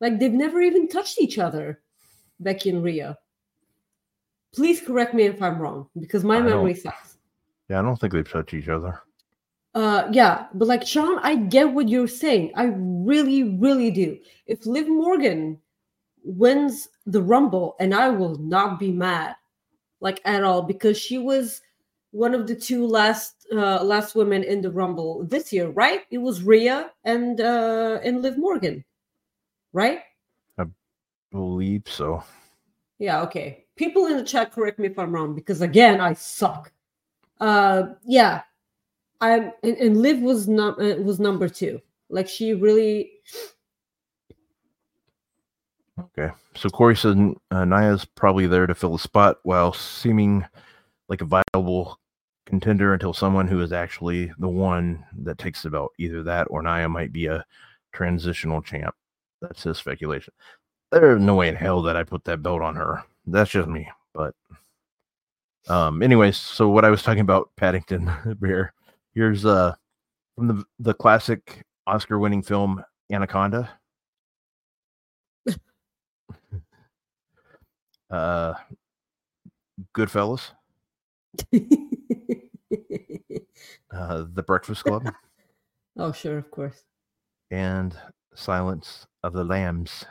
Like 0.02 0.20
they've 0.20 0.34
never 0.34 0.60
even 0.62 0.90
touched 0.90 1.22
each 1.22 1.38
other, 1.40 1.82
Becky 2.42 2.70
and 2.72 2.84
Rhea. 2.84 3.18
Please 4.54 4.82
correct 4.82 5.14
me 5.14 5.24
if 5.24 5.42
I'm 5.42 5.60
wrong 5.60 5.88
because 5.98 6.24
my 6.26 6.36
I 6.36 6.40
don't- 6.40 6.50
memory 6.50 6.74
sucks. 6.76 7.18
Yeah, 7.70 7.80
I 7.80 7.84
don't 7.84 7.96
think 7.98 8.12
they've 8.12 8.30
touched 8.30 8.54
each 8.54 8.68
other. 8.68 9.00
Uh, 9.74 10.10
yeah, 10.12 10.48
but 10.54 10.68
like 10.68 10.86
Sean, 10.86 11.20
I 11.20 11.36
get 11.36 11.72
what 11.72 11.88
you're 11.88 12.08
saying. 12.10 12.52
I 12.56 12.66
really, 12.76 13.44
really 13.44 13.92
do. 13.92 14.20
If 14.46 14.66
Liv 14.66 14.90
Morgan 14.90 15.58
wins 16.24 16.90
the 17.06 17.22
Rumble, 17.22 17.76
and 17.80 17.94
I 17.94 18.10
will 18.10 18.36
not 18.36 18.80
be 18.80 18.92
mad, 18.92 19.36
like 20.00 20.22
at 20.26 20.44
all, 20.44 20.62
because 20.62 20.98
she 20.98 21.18
was 21.18 21.62
one 22.12 22.36
of 22.36 22.46
the 22.46 22.56
two 22.56 22.86
last 22.86 23.48
uh 23.54 23.82
last 23.84 24.16
women 24.16 24.44
in 24.44 24.62
the 24.62 24.72
Rumble 24.72 25.24
this 25.26 25.52
year, 25.52 25.70
right? 25.70 26.02
It 26.12 26.18
was 26.18 26.44
Rhea 26.44 26.92
and 27.04 27.40
uh 27.40 28.00
and 28.04 28.22
Liv 28.22 28.38
Morgan, 28.38 28.84
right? 29.74 30.02
I 30.58 30.66
believe 31.32 31.84
so. 31.86 32.24
Yeah, 33.00 33.22
okay. 33.24 33.66
People 33.78 34.06
in 34.06 34.18
the 34.18 34.24
chat 34.24 34.52
correct 34.52 34.78
me 34.78 34.88
if 34.88 35.00
I'm 35.00 35.14
wrong 35.14 35.34
because 35.34 35.62
again, 35.62 36.00
I 36.02 36.14
suck. 36.14 36.72
Uh 37.40 37.94
yeah. 38.06 38.42
I'm 39.22 39.54
and, 39.64 39.78
and 39.78 39.98
Liv 39.98 40.20
was 40.20 40.48
not 40.48 40.82
uh, 40.82 40.96
was 40.98 41.20
number 41.20 41.48
2. 41.48 41.80
Like 42.10 42.28
she 42.28 42.54
really 42.54 43.12
Okay. 46.00 46.34
So 46.56 46.70
Corey 46.70 46.96
said 46.96 47.18
uh, 47.52 47.66
Nia's 47.66 48.06
probably 48.06 48.48
there 48.48 48.68
to 48.68 48.76
fill 48.76 48.96
a 48.96 49.00
spot 49.00 49.38
while 49.44 49.74
seeming 49.74 50.46
like 51.10 51.22
a 51.22 51.44
viable 51.54 52.00
contender 52.46 52.94
until 52.94 53.14
someone 53.14 53.48
who 53.48 53.62
is 53.62 53.72
actually 53.72 54.32
the 54.40 54.48
one 54.48 55.04
that 55.20 55.38
takes 55.38 55.64
the 55.64 55.70
belt. 55.70 55.92
Either 55.98 56.24
that 56.24 56.48
or 56.50 56.62
Nia 56.62 56.90
might 56.90 57.12
be 57.12 57.28
a 57.28 57.46
transitional 57.94 58.62
champ. 58.62 58.96
That's 59.42 59.64
his 59.64 59.78
speculation. 59.78 60.34
There's 60.92 61.22
no 61.22 61.36
way 61.36 61.48
in 61.48 61.56
hell 61.56 61.82
that 61.84 61.96
I 61.96 62.04
put 62.04 62.24
that 62.26 62.44
belt 62.44 62.62
on 62.62 62.76
her. 62.76 63.04
That's 63.26 63.52
just 63.52 63.68
me. 63.68 63.90
But 64.14 64.34
um 65.68 66.02
anyways, 66.02 66.38
so 66.38 66.70
what 66.70 66.86
I 66.86 66.90
was 66.90 67.04
talking 67.04 67.22
about 67.22 67.50
Paddington 67.56 68.12
Bear. 68.40 68.74
Here's 69.14 69.46
uh 69.46 69.76
from 70.36 70.48
the 70.48 70.66
the 70.80 70.94
classic 70.94 71.64
Oscar 71.88 72.20
winning 72.20 72.42
film 72.42 72.84
Anaconda. 73.12 73.70
Uh 78.12 78.54
Goodfellas, 79.96 80.52
uh 83.94 84.26
The 84.34 84.44
Breakfast 84.46 84.84
Club, 84.84 85.04
Oh, 85.98 86.12
sure, 86.12 86.38
of 86.38 86.50
course. 86.52 86.84
and 87.50 87.96
Silence 88.34 89.08
of 89.24 89.34
the 89.34 89.44
Lambs. 89.44 90.06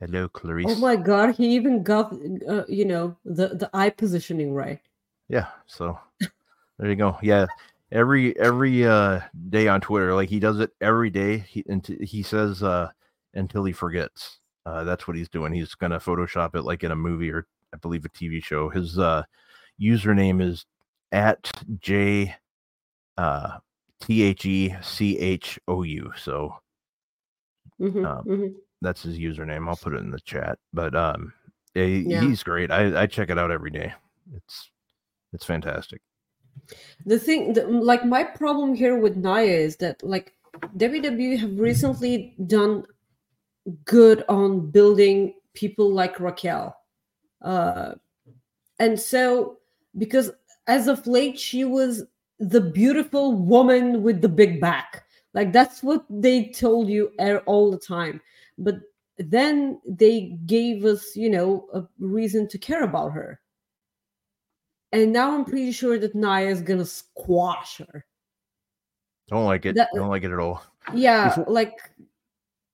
Hello, 0.00 0.28
Clarice. 0.28 0.66
Oh 0.68 0.74
my 0.76 0.96
god, 0.96 1.36
he 1.36 1.54
even 1.54 1.82
got 1.84 2.12
uh, 2.48 2.64
you 2.68 2.84
know, 2.84 3.16
the 3.24 3.48
the 3.48 3.70
eye 3.72 3.90
positioning 3.90 4.52
right. 4.52 4.80
Yeah, 5.28 5.46
so 5.66 5.96
there 6.78 6.90
you 6.90 6.96
go. 6.96 7.16
Yeah, 7.22 7.46
every 7.92 8.36
every 8.38 8.84
uh 8.84 9.20
day 9.50 9.68
on 9.68 9.80
Twitter, 9.80 10.12
like 10.14 10.28
he 10.28 10.40
does 10.40 10.58
it 10.58 10.70
every 10.80 11.10
day. 11.10 11.38
He 11.38 11.64
and 11.68 11.86
he 11.86 12.22
says 12.22 12.62
uh 12.64 12.90
until 13.34 13.64
he 13.64 13.72
forgets. 13.72 14.38
Uh 14.66 14.84
that's 14.84 15.06
what 15.08 15.16
he's 15.16 15.28
doing. 15.28 15.52
He's 15.52 15.74
gonna 15.74 15.98
Photoshop 16.00 16.54
it 16.54 16.62
like 16.62 16.84
in 16.84 16.90
a 16.92 16.96
movie 16.96 17.30
or 17.30 17.46
I 17.74 17.76
believe 17.78 18.04
a 18.04 18.08
TV 18.08 18.42
show. 18.42 18.68
His 18.68 18.98
uh 18.98 19.22
username 19.80 20.42
is 20.42 20.66
at 21.10 21.50
J 21.80 22.34
uh 23.18 23.58
T 24.00 24.22
H 24.22 24.46
E 24.46 24.74
C 24.82 25.18
H 25.18 25.58
O 25.68 25.82
U. 25.82 26.12
So 26.16 26.54
Mhm, 27.80 28.06
Um, 28.06 28.24
mhm. 28.26 28.54
that's 28.80 29.02
his 29.02 29.18
username. 29.18 29.68
I'll 29.68 29.76
put 29.76 29.94
it 29.94 30.00
in 30.00 30.10
the 30.10 30.20
chat. 30.20 30.58
But 30.72 30.94
um 30.94 31.32
he- 31.74 32.04
Yeah. 32.08 32.20
he's 32.28 32.42
great. 32.42 32.70
I, 32.70 33.02
I 33.02 33.06
check 33.06 33.30
it 33.30 33.38
out 33.38 33.50
every 33.50 33.70
day. 33.70 33.92
It's 34.36 34.70
it's 35.32 35.44
fantastic. 35.44 36.00
the 37.06 37.18
thing 37.18 37.54
the, 37.54 37.66
like 37.66 38.04
my 38.04 38.22
problem 38.22 38.74
here 38.74 38.96
with 38.98 39.16
Nia 39.16 39.56
is 39.66 39.76
that 39.78 40.02
like 40.04 40.32
WWE 40.76 41.38
have 41.38 41.58
recently 41.58 42.34
done 42.46 42.84
good 43.84 44.24
on 44.28 44.70
building 44.70 45.34
people 45.54 45.92
like 45.92 46.20
Raquel. 46.20 46.76
Uh 47.40 47.94
and 48.78 48.98
so 48.98 49.58
because 49.98 50.30
as 50.66 50.88
of 50.88 51.06
late 51.06 51.38
she 51.38 51.64
was 51.64 52.04
the 52.38 52.60
beautiful 52.60 53.34
woman 53.34 54.02
with 54.02 54.20
the 54.20 54.28
big 54.28 54.60
back. 54.60 55.04
Like 55.34 55.52
that's 55.52 55.82
what 55.82 56.04
they 56.10 56.46
told 56.46 56.88
you 56.88 57.12
all 57.46 57.70
the 57.70 57.78
time. 57.78 58.20
But 58.58 58.80
then 59.18 59.80
they 59.86 60.38
gave 60.46 60.84
us, 60.84 61.14
you 61.16 61.30
know, 61.30 61.68
a 61.72 61.84
reason 61.98 62.48
to 62.48 62.58
care 62.58 62.82
about 62.82 63.12
her. 63.12 63.40
And 64.92 65.12
now 65.12 65.34
I'm 65.34 65.44
pretty 65.44 65.72
sure 65.72 65.98
that 65.98 66.14
Nia 66.14 66.50
is 66.50 66.60
gonna 66.60 66.84
squash 66.84 67.78
her. 67.78 68.04
Don't 69.28 69.46
like 69.46 69.64
it. 69.64 69.74
That- 69.76 69.88
don't 69.94 70.08
like 70.10 70.24
it 70.24 70.32
at 70.32 70.38
all. 70.38 70.62
Yeah, 70.92 71.28
Before- 71.28 71.52
like 71.52 71.78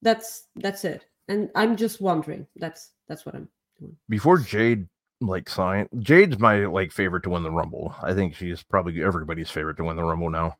that's 0.01 0.47
that's 0.55 0.85
it. 0.85 1.05
And 1.27 1.49
I'm 1.55 1.75
just 1.75 2.01
wondering. 2.01 2.47
That's 2.55 2.91
that's 3.07 3.25
what 3.25 3.35
I'm 3.35 3.47
doing 3.79 3.95
before 4.07 4.37
Jade 4.39 4.87
like 5.21 5.49
signed, 5.49 5.89
Jade's 5.99 6.39
my 6.39 6.65
like 6.65 6.91
favorite 6.91 7.23
to 7.23 7.29
win 7.29 7.43
the 7.43 7.51
Rumble. 7.51 7.93
I 8.01 8.13
think 8.13 8.35
she's 8.35 8.63
probably 8.63 9.03
everybody's 9.03 9.49
favorite 9.49 9.77
to 9.77 9.83
win 9.83 9.97
the 9.97 10.03
Rumble 10.03 10.29
now. 10.29 10.55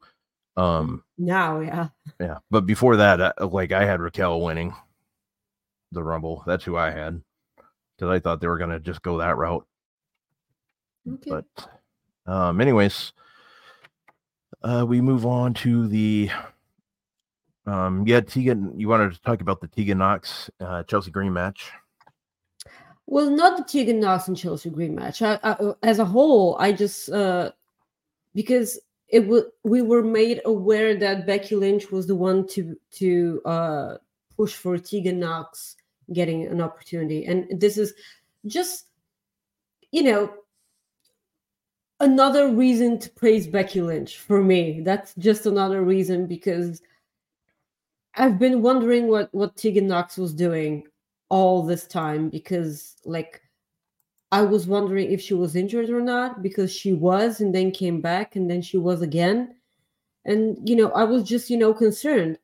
Um, 0.57 1.03
now, 1.17 1.61
yeah. 1.61 1.87
yeah, 2.19 2.39
but 2.51 2.65
before 2.65 2.97
that, 2.97 3.21
uh, 3.21 3.47
like 3.47 3.71
I 3.71 3.85
had 3.85 4.01
Raquel 4.01 4.41
winning 4.41 4.75
the 5.91 6.03
Rumble. 6.03 6.43
That's 6.45 6.63
who 6.63 6.75
I 6.75 6.91
had 6.91 7.21
because 7.97 8.11
I 8.11 8.19
thought 8.19 8.41
they 8.41 8.47
were 8.47 8.57
gonna 8.57 8.79
just 8.79 9.01
go 9.01 9.19
that 9.19 9.37
route. 9.37 9.65
Okay. 11.07 11.31
But 11.31 12.31
um, 12.31 12.59
anyways, 12.59 13.13
uh, 14.61 14.85
we 14.87 14.99
move 14.99 15.25
on 15.25 15.53
to 15.55 15.87
the 15.87 16.29
um, 17.69 18.07
yeah, 18.07 18.21
Tegan. 18.21 18.73
You 18.79 18.87
wanted 18.87 19.13
to 19.13 19.21
talk 19.21 19.41
about 19.41 19.61
the 19.61 19.67
Tegan 19.67 19.99
Knox 19.99 20.49
uh, 20.59 20.83
Chelsea 20.83 21.11
Green 21.11 21.33
match? 21.33 21.71
Well, 23.05 23.29
not 23.29 23.57
the 23.57 23.63
Tegan 23.63 23.99
Knox 23.99 24.27
and 24.27 24.37
Chelsea 24.37 24.69
Green 24.69 24.95
match. 24.95 25.21
I, 25.21 25.39
I, 25.43 25.73
as 25.83 25.99
a 25.99 26.05
whole, 26.05 26.55
I 26.59 26.71
just 26.71 27.09
uh 27.09 27.51
because 28.33 28.79
it 29.07 29.27
was 29.27 29.43
we 29.63 29.81
were 29.81 30.03
made 30.03 30.41
aware 30.45 30.95
that 30.95 31.25
Becky 31.25 31.55
Lynch 31.55 31.91
was 31.91 32.07
the 32.07 32.15
one 32.15 32.47
to 32.49 32.75
to 32.93 33.41
uh 33.45 33.97
push 34.35 34.53
for 34.53 34.77
Tegan 34.77 35.19
Knox 35.19 35.75
getting 36.13 36.45
an 36.45 36.61
opportunity, 36.61 37.25
and 37.25 37.59
this 37.59 37.77
is 37.77 37.93
just 38.45 38.85
you 39.91 40.03
know 40.03 40.31
another 41.99 42.49
reason 42.49 42.99
to 42.99 43.09
praise 43.09 43.47
Becky 43.47 43.81
Lynch 43.81 44.17
for 44.17 44.43
me. 44.43 44.81
That's 44.81 45.13
just 45.15 45.45
another 45.45 45.83
reason 45.83 46.27
because 46.27 46.81
I've 48.15 48.39
been 48.39 48.61
wondering 48.61 49.07
what 49.07 49.33
what 49.33 49.55
Tegan 49.55 49.87
Knox 49.87 50.17
was 50.17 50.33
doing 50.33 50.85
all 51.29 51.63
this 51.63 51.85
time 51.85 52.29
because 52.29 52.95
like 53.05 53.41
I 54.31 54.41
was 54.43 54.67
wondering 54.67 55.11
if 55.11 55.21
she 55.21 55.33
was 55.33 55.55
injured 55.55 55.89
or 55.89 56.01
not 56.01 56.43
because 56.43 56.71
she 56.71 56.93
was 56.93 57.41
and 57.41 57.53
then 57.53 57.71
came 57.71 58.01
back 58.01 58.35
and 58.35 58.49
then 58.49 58.61
she 58.61 58.77
was 58.77 59.01
again. 59.01 59.55
And 60.25 60.57
you 60.67 60.75
know, 60.75 60.91
I 60.91 61.03
was 61.03 61.23
just, 61.23 61.49
you 61.49 61.57
know, 61.57 61.73
concerned. 61.73 62.37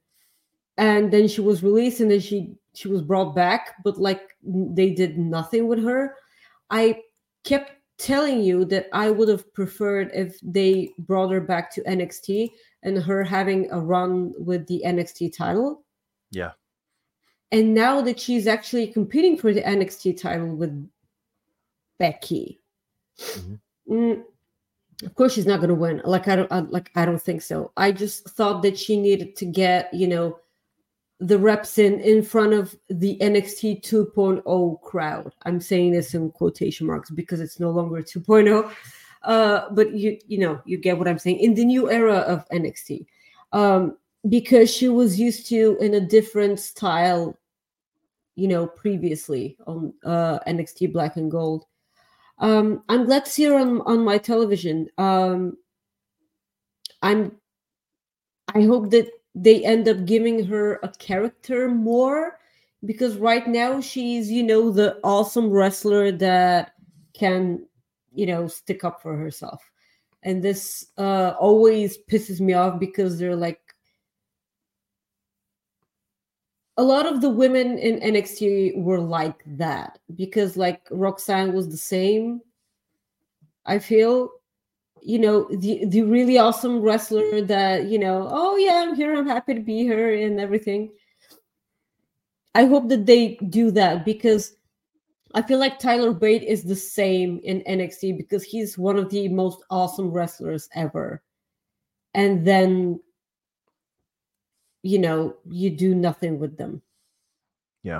And 0.77 1.11
then 1.11 1.27
she 1.27 1.41
was 1.41 1.63
released 1.63 1.99
and 1.99 2.09
then 2.11 2.19
she 2.19 2.55
she 2.73 2.87
was 2.87 3.01
brought 3.01 3.35
back, 3.35 3.75
but 3.83 3.97
like 3.97 4.21
they 4.43 4.89
did 4.91 5.17
nothing 5.17 5.67
with 5.67 5.83
her. 5.83 6.15
I 6.69 7.01
kept 7.43 7.71
telling 7.97 8.41
you 8.41 8.65
that 8.65 8.87
I 8.91 9.09
would 9.11 9.29
have 9.29 9.53
preferred 9.53 10.11
if 10.13 10.37
they 10.41 10.91
brought 10.99 11.31
her 11.31 11.39
back 11.39 11.71
to 11.75 11.83
NXT 11.83 12.49
and 12.85 12.97
her 12.97 13.23
having 13.23 13.69
a 13.71 13.79
run 13.79 14.33
with 14.37 14.65
the 14.67 14.81
NXT 14.85 15.35
title. 15.35 15.83
Yeah. 16.31 16.51
And 17.51 17.73
now 17.73 18.01
that 18.01 18.19
she's 18.19 18.47
actually 18.47 18.87
competing 18.87 19.37
for 19.37 19.53
the 19.53 19.61
NXT 19.61 20.17
title 20.21 20.55
with 20.55 20.89
Becky, 21.99 22.61
Mhm. 23.17 23.59
mm, 23.89 24.23
of 25.03 25.15
course 25.15 25.33
she's 25.33 25.45
not 25.45 25.59
going 25.59 25.69
to 25.69 25.75
win. 25.75 26.01
Like 26.05 26.27
I 26.27 26.35
don't 26.35 26.51
I, 26.51 26.59
like 26.59 26.91
I 26.95 27.05
don't 27.05 27.21
think 27.21 27.41
so. 27.41 27.71
I 27.75 27.91
just 27.91 28.29
thought 28.29 28.61
that 28.63 28.77
she 28.77 28.99
needed 28.99 29.35
to 29.37 29.45
get 29.45 29.93
you 29.93 30.07
know 30.07 30.39
the 31.19 31.39
reps 31.39 31.77
in 31.77 31.99
in 32.01 32.21
front 32.23 32.53
of 32.53 32.75
the 32.89 33.17
NXT 33.21 33.81
2.0 33.83 34.81
crowd. 34.81 35.33
I'm 35.43 35.61
saying 35.61 35.91
this 35.91 36.13
in 36.13 36.29
quotation 36.31 36.87
marks 36.87 37.09
because 37.09 37.39
it's 37.39 37.59
no 37.59 37.71
longer 37.71 38.01
2.0. 38.01 38.69
Uh, 39.25 39.69
but 39.71 39.93
you 39.93 40.17
you 40.27 40.37
know 40.37 40.61
you 40.65 40.77
get 40.77 40.97
what 40.97 41.07
I'm 41.07 41.19
saying 41.19 41.39
in 41.39 41.55
the 41.55 41.65
new 41.65 41.89
era 41.89 42.17
of 42.19 42.47
NXT. 42.49 43.05
Um, 43.51 43.97
because 44.27 44.73
she 44.73 44.89
was 44.89 45.19
used 45.19 45.47
to 45.49 45.77
in 45.79 45.93
a 45.93 45.99
different 45.99 46.59
style, 46.59 47.37
you 48.35 48.47
know, 48.47 48.65
previously 48.65 49.55
on 49.67 49.93
uh, 50.03 50.39
NXT 50.47 50.91
Black 50.91 51.15
and 51.15 51.29
Gold. 51.29 51.65
Um, 52.39 52.83
I'm 52.89 53.05
glad 53.05 53.25
to 53.25 53.31
see 53.31 53.45
her 53.45 53.57
on, 53.57 53.81
on 53.81 54.03
my 54.03 54.17
television. 54.17 54.87
Um, 54.97 55.57
I'm. 57.01 57.33
I 58.53 58.61
hope 58.63 58.91
that 58.91 59.09
they 59.33 59.65
end 59.65 59.87
up 59.87 60.05
giving 60.05 60.45
her 60.45 60.79
a 60.83 60.89
character 60.89 61.67
more 61.67 62.39
because 62.85 63.17
right 63.17 63.47
now 63.47 63.81
she's 63.81 64.31
you 64.31 64.43
know 64.43 64.69
the 64.69 64.97
awesome 65.03 65.49
wrestler 65.49 66.11
that 66.11 66.73
can 67.13 67.65
you 68.15 68.25
know 68.25 68.47
stick 68.47 68.83
up 68.83 69.01
for 69.01 69.15
herself. 69.15 69.61
And 70.23 70.43
this 70.43 70.87
uh 70.97 71.33
always 71.39 71.97
pisses 72.09 72.39
me 72.39 72.53
off 72.53 72.79
because 72.79 73.19
they're 73.19 73.35
like 73.35 73.61
a 76.77 76.83
lot 76.83 77.05
of 77.05 77.21
the 77.21 77.29
women 77.29 77.77
in 77.77 77.99
NXT 77.99 78.77
were 78.77 78.99
like 78.99 79.41
that 79.45 79.99
because 80.15 80.57
like 80.57 80.81
Roxanne 80.91 81.53
was 81.53 81.69
the 81.69 81.77
same 81.77 82.41
I 83.65 83.79
feel. 83.79 84.29
You 85.01 85.19
know 85.19 85.47
the 85.51 85.85
the 85.85 86.01
really 86.01 86.39
awesome 86.39 86.81
wrestler 86.81 87.41
that 87.41 87.85
you 87.85 87.99
know 87.99 88.27
oh 88.31 88.55
yeah 88.57 88.83
I'm 88.83 88.95
here 88.95 89.15
I'm 89.15 89.27
happy 89.27 89.53
to 89.53 89.59
be 89.59 89.83
here 89.83 90.15
and 90.15 90.39
everything. 90.39 90.91
I 92.55 92.65
hope 92.65 92.89
that 92.89 93.05
they 93.05 93.35
do 93.49 93.69
that 93.71 94.03
because 94.03 94.55
I 95.35 95.41
feel 95.41 95.59
like 95.59 95.79
Tyler 95.79 96.13
Bate 96.13 96.43
is 96.43 96.63
the 96.63 96.75
same 96.77 97.41
in 97.43 97.61
NXT 97.67 98.15
because 98.17 98.41
he's 98.41 98.77
one 98.77 98.97
of 98.97 99.09
the 99.09 99.27
most 99.27 99.63
awesome 99.69 100.09
wrestlers 100.09 100.69
ever. 100.73 101.21
And 102.13 102.47
then, 102.47 103.01
you 104.81 104.97
know, 104.97 105.35
you 105.45 105.69
do 105.71 105.93
nothing 105.93 106.39
with 106.39 106.57
them. 106.57 106.81
Yeah. 107.83 107.99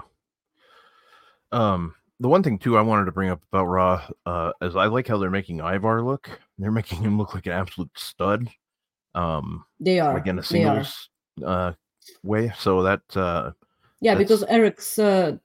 Um, 1.52 1.94
the 2.22 2.30
one 2.30 2.42
thing 2.42 2.58
too 2.58 2.78
I 2.78 2.82
wanted 2.82 3.06
to 3.06 3.12
bring 3.12 3.30
up 3.30 3.42
about 3.52 3.66
Raw 3.66 4.08
uh, 4.26 4.54
is 4.62 4.78
I 4.78 4.86
like 4.86 5.06
how 5.06 5.18
they're 5.18 5.30
making 5.30 5.60
Ivar 5.60 6.02
look. 6.02 6.30
They're 6.58 6.72
making 6.82 7.04
him 7.04 7.18
look 7.18 7.36
like 7.36 7.48
an 7.48 7.52
absolute 7.52 7.92
stud. 7.96 8.50
Um, 9.14 9.66
They 9.82 10.00
are. 10.00 10.14
like 10.14 10.28
in 10.28 10.40
a 10.40 10.44
singles 10.44 11.10
uh 11.46 11.74
way. 12.24 12.54
So 12.58 12.84
that 12.84 13.02
uh, 13.18 13.52
Yeah, 14.06 14.14
that's- 14.14 14.24
because 14.24 14.44
Eric's 14.58 15.00
uh, 15.00 15.38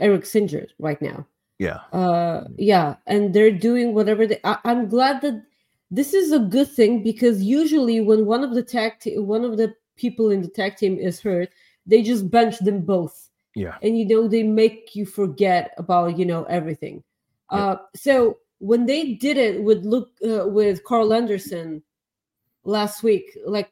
Eric's 0.00 0.34
injured 0.40 0.70
right 0.88 1.00
now. 1.10 1.18
yeah, 1.66 1.80
Uh, 1.92 2.38
yeah, 2.72 2.88
and 3.12 3.22
they're 3.34 3.58
doing 3.68 3.88
whatever 3.98 4.26
they. 4.30 4.38
I, 4.44 4.54
I'm 4.70 4.82
glad 4.88 5.20
that 5.24 5.36
this 5.98 6.10
is 6.20 6.28
a 6.32 6.38
good 6.54 6.70
thing 6.78 7.02
because 7.10 7.42
usually 7.60 7.98
when 8.08 8.20
one 8.34 8.42
of 8.46 8.52
the 8.56 8.62
tag 8.74 8.92
te- 9.02 9.18
one 9.34 9.44
of 9.48 9.56
the 9.60 9.68
people 10.02 10.26
in 10.34 10.40
the 10.42 10.52
tag 10.60 10.72
team 10.80 10.94
is 11.08 11.16
hurt, 11.26 11.50
they 11.90 12.00
just 12.02 12.30
bench 12.36 12.56
them 12.68 12.80
both. 12.94 13.16
yeah, 13.64 13.76
and 13.82 13.92
you 13.98 14.06
know 14.10 14.28
they 14.28 14.44
make 14.62 14.94
you 14.98 15.04
forget 15.20 15.64
about 15.82 16.16
you 16.18 16.26
know 16.30 16.42
everything 16.58 16.96
Yep. 17.50 17.60
uh 17.60 17.76
so 18.06 18.14
when 18.70 18.82
they 18.90 19.02
did 19.26 19.36
it 19.46 19.54
with 19.66 19.80
look 19.94 20.08
uh, 20.30 20.44
with 20.58 20.76
karl 20.88 21.10
anderson 21.20 21.82
last 22.76 22.96
week 23.08 23.26
like 23.56 23.70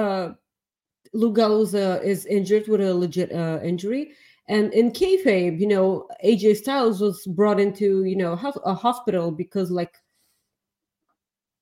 uh 0.00 0.26
Luke 1.12 1.36
Gallows 1.36 1.74
uh, 1.74 2.00
is 2.02 2.26
injured 2.26 2.68
with 2.68 2.80
a 2.80 2.94
legit 2.94 3.32
uh, 3.32 3.60
injury 3.62 4.12
and 4.48 4.72
in 4.72 4.90
kayfabe 4.92 5.58
you 5.58 5.66
know 5.66 6.08
aj 6.24 6.56
styles 6.56 7.00
was 7.00 7.26
brought 7.26 7.58
into 7.58 8.04
you 8.04 8.16
know 8.16 8.32
a 8.64 8.74
hospital 8.74 9.30
because 9.30 9.70
like 9.70 9.96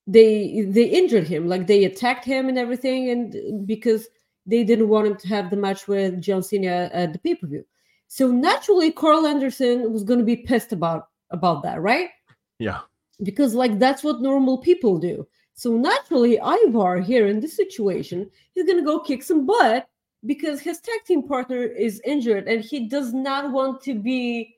they 0.06 0.66
they 0.68 0.84
injured 0.84 1.26
him 1.26 1.48
like 1.48 1.66
they 1.66 1.84
attacked 1.84 2.24
him 2.24 2.48
and 2.48 2.58
everything 2.58 3.08
and 3.10 3.66
because 3.66 4.08
they 4.46 4.62
didn't 4.62 4.88
want 4.88 5.06
him 5.06 5.16
to 5.16 5.28
have 5.28 5.50
the 5.50 5.56
match 5.56 5.88
with 5.88 6.20
John 6.20 6.42
Cena 6.42 6.90
at 6.92 7.14
the 7.14 7.18
pay-per-view. 7.18 7.64
So 8.08 8.30
naturally 8.30 8.92
Karl 8.92 9.26
Anderson 9.26 9.90
was 9.92 10.04
going 10.04 10.18
to 10.18 10.24
be 10.24 10.36
pissed 10.36 10.72
about 10.72 11.08
about 11.30 11.62
that, 11.62 11.80
right? 11.80 12.10
yeah, 12.58 12.80
Because 13.22 13.54
like 13.54 13.78
that's 13.78 14.04
what 14.04 14.20
normal 14.20 14.58
people 14.58 14.98
do. 14.98 15.26
So 15.54 15.76
naturally 15.76 16.38
Ivar 16.38 17.00
here 17.00 17.26
in 17.26 17.40
this 17.40 17.56
situation, 17.56 18.30
he's 18.54 18.66
going 18.66 18.78
to 18.78 18.84
go 18.84 19.00
kick 19.00 19.22
some 19.22 19.46
butt 19.46 19.88
because 20.26 20.60
his 20.60 20.80
tag 20.80 21.04
team 21.06 21.26
partner 21.26 21.62
is 21.62 22.00
injured 22.04 22.48
and 22.48 22.62
he 22.62 22.88
does 22.88 23.12
not 23.12 23.52
want 23.52 23.80
to 23.82 23.94
be 23.94 24.56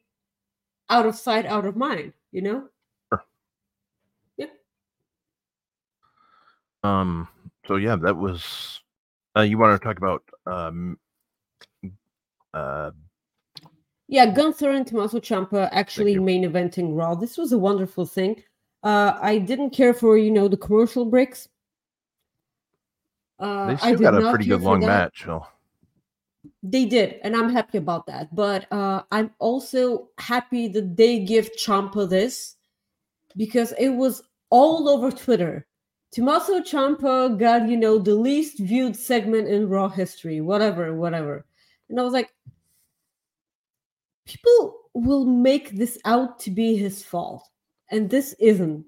out 0.89 1.07
of 1.07 1.15
sight 1.15 1.45
out 1.47 1.67
of 1.67 1.77
mind, 1.77 2.13
you 2.33 2.43
know? 2.43 2.69
um, 6.83 7.29
so 7.67 7.77
yeah, 7.77 7.97
that 7.97 8.17
was. 8.17 8.81
Uh, 9.37 9.43
you 9.43 9.59
want 9.59 9.79
to 9.79 9.87
talk 9.87 9.99
about 9.99 10.23
um, 10.47 10.99
uh, 12.55 12.91
Yeah, 14.09 14.27
Gunther 14.27 14.71
and 14.71 14.87
Tommaso 14.87 15.21
Ciampa 15.21 15.69
actually 15.73 16.19
main 16.19 16.45
eventing 16.45 16.97
Raw. 16.97 17.15
This 17.15 17.37
was 17.37 17.53
a 17.53 17.59
wonderful 17.59 18.07
thing. 18.07 18.43
Uh, 18.87 19.19
I 19.21 19.39
didn't 19.39 19.71
care 19.71 19.93
for 19.93 20.17
you 20.17 20.31
know 20.31 20.47
the 20.47 20.57
commercial 20.57 21.05
breaks. 21.05 21.49
Uh, 23.37 23.67
they 23.67 23.77
still 23.79 23.99
got 23.99 24.15
a 24.15 24.31
pretty 24.31 24.45
good 24.45 24.63
long 24.63 24.79
match. 24.79 25.25
So 25.25 25.45
They 26.63 26.85
did, 26.85 27.19
and 27.25 27.35
I'm 27.35 27.51
happy 27.51 27.79
about 27.79 28.07
that. 28.07 28.33
But 28.33 28.71
uh, 28.73 29.03
I'm 29.11 29.33
also 29.41 30.11
happy 30.19 30.69
that 30.69 30.97
they 30.97 31.19
give 31.19 31.51
Ciampa 31.57 32.09
this 32.09 32.55
because 33.37 33.75
it 33.77 33.89
was 33.89 34.23
all 34.51 34.89
over 34.89 35.11
Twitter. 35.11 35.67
Tommaso 36.13 36.61
Ciampa 36.61 37.37
got 37.37 37.69
you 37.69 37.77
know 37.77 37.99
the 37.99 38.15
least 38.15 38.61
viewed 38.61 38.95
segment 38.95 39.49
in 39.49 39.69
Raw 39.69 39.89
history, 39.89 40.41
whatever, 40.41 40.95
whatever. 40.95 41.45
And 41.89 41.99
I 41.99 42.05
was 42.05 42.13
like, 42.13 42.33
people 44.27 44.79
will 44.95 45.25
make 45.25 45.71
this 45.71 45.99
out 46.05 46.39
to 46.47 46.53
be 46.53 46.77
his 46.77 47.03
fault, 47.03 47.43
and 47.91 48.11
this 48.11 48.35
isn't. 48.39 48.85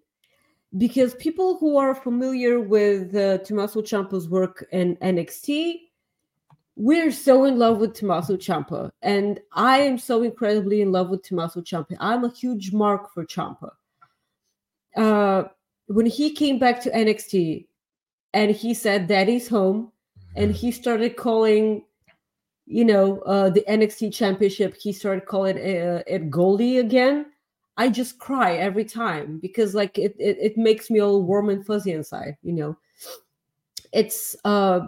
Because 0.76 1.14
people 1.14 1.56
who 1.58 1.78
are 1.78 1.94
familiar 1.94 2.60
with 2.60 3.14
uh, 3.14 3.38
Tommaso 3.38 3.80
Ciampa's 3.80 4.28
work 4.28 4.66
in 4.70 4.96
NXT, 4.96 5.80
we're 6.78 7.10
so 7.10 7.44
in 7.44 7.58
love 7.58 7.78
with 7.78 7.94
Tommaso 7.94 8.36
Ciampa, 8.36 8.90
and 9.02 9.40
I 9.52 9.78
am 9.78 9.98
so 9.98 10.22
incredibly 10.22 10.80
in 10.80 10.92
love 10.92 11.10
with 11.10 11.24
Tommaso 11.24 11.60
Ciampa. 11.60 11.96
I'm 11.98 12.24
a 12.24 12.32
huge 12.32 12.72
mark 12.72 13.12
for 13.12 13.26
Ciampa. 13.26 13.70
Uh, 14.96 15.44
when 15.86 16.06
he 16.06 16.30
came 16.34 16.58
back 16.58 16.80
to 16.82 16.90
NXT, 16.90 17.66
and 18.32 18.52
he 18.52 18.74
said, 18.74 19.08
"Daddy's 19.08 19.48
home," 19.48 19.90
and 20.36 20.52
he 20.52 20.70
started 20.70 21.16
calling, 21.16 21.84
you 22.66 22.84
know, 22.84 23.18
uh, 23.20 23.50
the 23.50 23.64
NXT 23.68 24.12
Championship. 24.14 24.76
He 24.76 24.92
started 24.92 25.26
calling 25.26 25.56
uh, 25.56 26.02
it 26.06 26.30
Goldie 26.30 26.78
again. 26.78 27.26
I 27.78 27.88
just 27.88 28.18
cry 28.18 28.56
every 28.56 28.84
time 28.84 29.38
because, 29.38 29.74
like, 29.74 29.98
it, 29.98 30.14
it 30.18 30.36
it 30.40 30.56
makes 30.58 30.90
me 30.90 31.00
all 31.00 31.22
warm 31.22 31.48
and 31.48 31.64
fuzzy 31.64 31.92
inside. 31.92 32.36
You 32.42 32.52
know, 32.52 32.76
it's 33.92 34.36
uh 34.44 34.80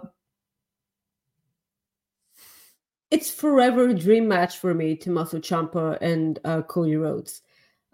it's 3.09 3.31
forever 3.31 3.89
a 3.89 3.93
dream 3.93 4.27
match 4.27 4.57
for 4.57 4.73
me, 4.73 4.95
Tommaso 4.95 5.39
Ciampa 5.39 5.97
and 6.01 6.39
uh, 6.45 6.61
Cody 6.63 6.95
Rhodes. 6.95 7.41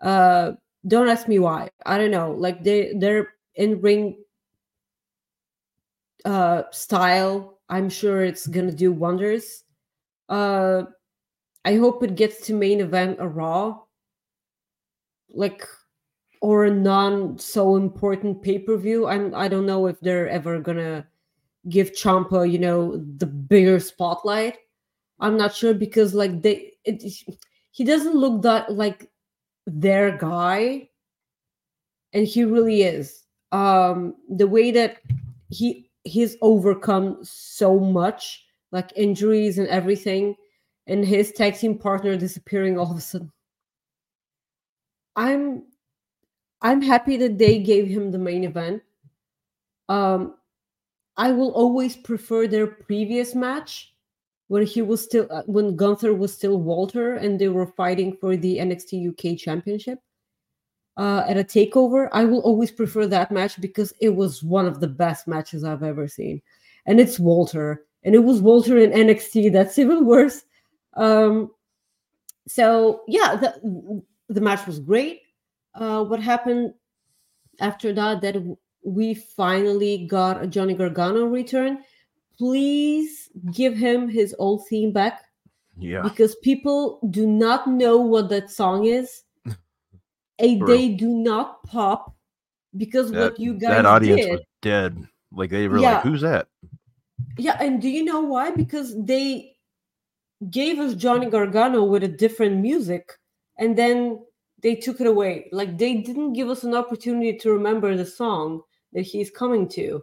Uh, 0.01 0.53
don't 0.87 1.09
ask 1.09 1.27
me 1.27 1.39
why. 1.39 1.69
I 1.85 1.97
don't 1.97 2.11
know. 2.11 2.31
Like 2.31 2.63
they 2.63 2.93
they're 2.95 3.33
in 3.55 3.81
ring 3.81 4.17
uh, 6.25 6.63
style. 6.71 7.59
I'm 7.69 7.89
sure 7.89 8.23
it's 8.23 8.47
gonna 8.47 8.71
do 8.71 8.91
wonders. 8.91 9.63
Uh, 10.29 10.83
I 11.65 11.75
hope 11.75 12.03
it 12.03 12.15
gets 12.15 12.45
to 12.47 12.53
main 12.53 12.79
event 12.79 13.17
a 13.19 13.27
Raw, 13.27 13.81
like 15.33 15.67
or 16.41 16.65
a 16.65 16.71
non 16.71 17.37
so 17.37 17.75
important 17.75 18.41
pay 18.41 18.59
per 18.59 18.77
view. 18.77 19.07
I'm 19.07 19.33
I 19.33 19.47
don't 19.47 19.65
know 19.65 19.87
if 19.87 19.99
they're 19.99 20.29
ever 20.29 20.59
gonna 20.59 21.07
give 21.69 21.91
Ciampa, 21.91 22.49
you 22.49 22.59
know, 22.59 22.97
the 23.17 23.25
bigger 23.25 23.79
spotlight. 23.79 24.57
I'm 25.19 25.37
not 25.37 25.55
sure 25.55 25.73
because 25.73 26.13
like 26.13 26.41
they 26.41 26.73
it, 26.85 27.03
he 27.71 27.83
doesn't 27.83 28.15
look 28.15 28.41
that 28.43 28.73
like 28.73 29.09
their 29.65 30.17
guy 30.17 30.89
and 32.13 32.27
he 32.27 32.43
really 32.43 32.83
is. 32.83 33.23
Um 33.51 34.15
the 34.29 34.47
way 34.47 34.71
that 34.71 34.97
he 35.49 35.89
he's 36.03 36.37
overcome 36.41 37.19
so 37.23 37.79
much, 37.79 38.45
like 38.71 38.91
injuries 38.95 39.57
and 39.57 39.67
everything, 39.67 40.35
and 40.87 41.05
his 41.05 41.31
tag 41.31 41.55
team 41.55 41.77
partner 41.77 42.15
disappearing 42.15 42.77
all 42.77 42.91
of 42.91 42.97
a 42.97 43.01
sudden. 43.01 43.31
I'm 45.17 45.63
I'm 46.61 46.81
happy 46.81 47.17
that 47.17 47.37
they 47.37 47.59
gave 47.59 47.87
him 47.87 48.11
the 48.11 48.17
main 48.17 48.43
event. 48.43 48.81
Um, 49.89 50.35
I 51.17 51.31
will 51.31 51.51
always 51.51 51.95
prefer 51.95 52.47
their 52.47 52.67
previous 52.67 53.35
match 53.35 53.93
when 54.47 54.65
he 54.65 54.81
was 54.81 55.03
still 55.03 55.27
uh, 55.31 55.43
when 55.47 55.75
Gunther 55.75 56.13
was 56.13 56.33
still 56.33 56.61
Walter 56.61 57.15
and 57.15 57.39
they 57.39 57.49
were 57.49 57.65
fighting 57.65 58.15
for 58.21 58.37
the 58.37 58.57
NXT 58.57 59.09
UK 59.09 59.37
Championship 59.37 59.99
uh, 60.97 61.23
at 61.27 61.37
a 61.37 61.43
takeover. 61.43 62.09
I 62.11 62.23
will 62.25 62.41
always 62.41 62.71
prefer 62.71 63.07
that 63.07 63.31
match 63.31 63.59
because 63.59 63.93
it 63.99 64.09
was 64.09 64.43
one 64.43 64.67
of 64.67 64.79
the 64.79 64.87
best 64.87 65.27
matches 65.27 65.63
I've 65.63 65.83
ever 65.83 66.07
seen, 66.07 66.41
and 66.85 66.99
it's 66.99 67.19
Walter, 67.19 67.85
and 68.03 68.13
it 68.13 68.23
was 68.23 68.41
Walter 68.41 68.77
in 68.77 68.91
NXT. 68.91 69.51
That's 69.51 69.79
even 69.79 70.05
worse. 70.05 70.43
Um, 70.93 71.51
so 72.47 73.01
yeah, 73.07 73.35
the 73.35 74.03
the 74.29 74.41
match 74.41 74.65
was 74.65 74.79
great. 74.79 75.21
Uh, 75.75 76.03
what 76.03 76.21
happened 76.21 76.73
after 77.59 77.93
that? 77.93 78.21
That 78.21 78.57
we 78.83 79.13
finally 79.13 80.05
got 80.07 80.41
a 80.41 80.47
Johnny 80.47 80.73
Gargano 80.73 81.25
return 81.25 81.83
please 82.37 83.29
give 83.51 83.75
him 83.75 84.07
his 84.07 84.35
old 84.39 84.67
theme 84.67 84.91
back. 84.91 85.23
Yeah. 85.77 86.01
Because 86.01 86.35
people 86.43 86.99
do 87.09 87.27
not 87.27 87.67
know 87.67 87.97
what 87.97 88.29
that 88.29 88.49
song 88.49 88.85
is. 88.85 89.23
and 90.39 90.67
they 90.67 90.89
do 90.89 91.07
not 91.07 91.63
pop 91.63 92.15
because 92.75 93.11
that, 93.11 93.31
what 93.31 93.39
you 93.39 93.53
guys 93.53 93.69
that 93.69 93.85
audience 93.85 94.21
did, 94.21 94.31
was 94.31 94.41
dead. 94.61 95.07
Like 95.31 95.49
they 95.49 95.67
were 95.67 95.79
Yeah. 95.79 95.95
like, 95.95 96.03
"Who's 96.03 96.21
that?" 96.21 96.47
Yeah, 97.37 97.57
and 97.59 97.81
do 97.81 97.89
you 97.89 98.03
know 98.03 98.21
why? 98.21 98.51
Because 98.51 98.95
they 99.03 99.55
gave 100.49 100.79
us 100.79 100.93
Johnny 100.93 101.29
Gargano 101.29 101.83
with 101.83 102.03
a 102.03 102.07
different 102.07 102.57
music 102.57 103.11
and 103.57 103.77
then 103.77 104.19
they 104.61 104.75
took 104.75 104.99
it 105.01 105.07
away. 105.07 105.49
Like 105.51 105.77
they 105.77 105.95
didn't 105.95 106.33
give 106.33 106.49
us 106.49 106.63
an 106.63 106.75
opportunity 106.75 107.37
to 107.37 107.51
remember 107.51 107.95
the 107.95 108.05
song 108.05 108.61
that 108.93 109.01
he's 109.01 109.29
coming 109.29 109.67
to. 109.69 110.01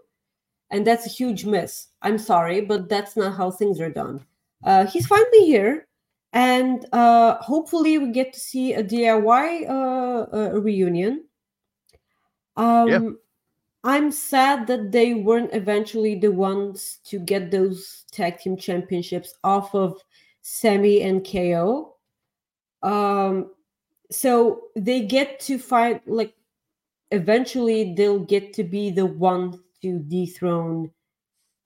And 0.71 0.87
that's 0.87 1.07
a 1.07 1.11
huge 1.11 1.45
miss. 1.45 1.89
I'm 2.03 2.19
sorry, 2.19 2.61
but 2.61 2.89
that's 2.89 3.17
not 3.17 3.37
how 3.37 3.51
things 3.51 3.81
are 3.81 3.91
done. 3.91 4.25
Uh, 4.65 4.87
he's 4.87 5.07
finally 5.07 5.47
here, 5.47 5.87
and 6.33 6.87
uh, 6.93 7.37
hopefully 7.37 7.99
we 7.99 8.11
get 8.13 8.33
to 8.33 8.41
see 8.41 8.73
a 8.73 8.83
DIY 8.83 9.69
uh, 9.69 10.59
reunion. 10.61 11.25
Um, 12.57 12.89
Yeah. 12.89 13.11
I'm 13.85 14.11
sad 14.11 14.67
that 14.69 14.93
they 14.93 15.13
weren't 15.13 15.53
eventually 15.53 16.15
the 16.15 16.33
ones 16.33 17.01
to 17.05 17.19
get 17.19 17.51
those 17.51 18.05
tag 18.11 18.39
team 18.39 18.57
championships 18.57 19.35
off 19.45 19.75
of 19.75 20.01
Sami 20.41 21.03
and 21.03 21.23
KO. 21.23 21.94
Um, 22.85 23.51
so 24.11 24.65
they 24.77 25.01
get 25.01 25.41
to 25.41 25.59
fight 25.59 26.07
like 26.07 26.35
eventually 27.11 27.95
they'll 27.95 28.21
get 28.21 28.53
to 28.55 28.65
be 28.65 28.91
the 28.91 29.07
one 29.07 29.61
to 29.83 29.99
dethrone 29.99 30.91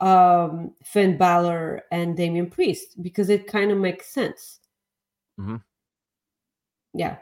um 0.00 0.72
Finn 0.84 1.18
Balor 1.18 1.82
and 1.90 2.16
Damian 2.16 2.48
Priest 2.48 3.02
because 3.02 3.28
it 3.28 3.48
kind 3.48 3.72
of 3.72 3.78
makes 3.78 4.06
sense. 4.06 4.60
Mhm. 5.38 5.60
Yeah. 6.94 7.16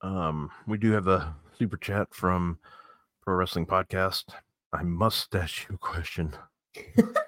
Um, 0.00 0.50
we 0.66 0.78
do 0.78 0.92
have 0.92 1.08
a 1.08 1.34
super 1.58 1.76
chat 1.76 2.14
from 2.14 2.58
Pro 3.22 3.34
Wrestling 3.34 3.66
Podcast. 3.66 4.24
I 4.72 4.82
must 4.82 5.34
ask 5.34 5.68
you 5.68 5.74
a 5.74 5.78
question. 5.78 6.34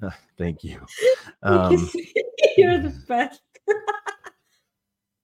Thank 0.38 0.64
you. 0.64 0.84
Um, 1.42 1.90
You're 2.56 2.78
the 2.78 3.04
best. 3.06 3.42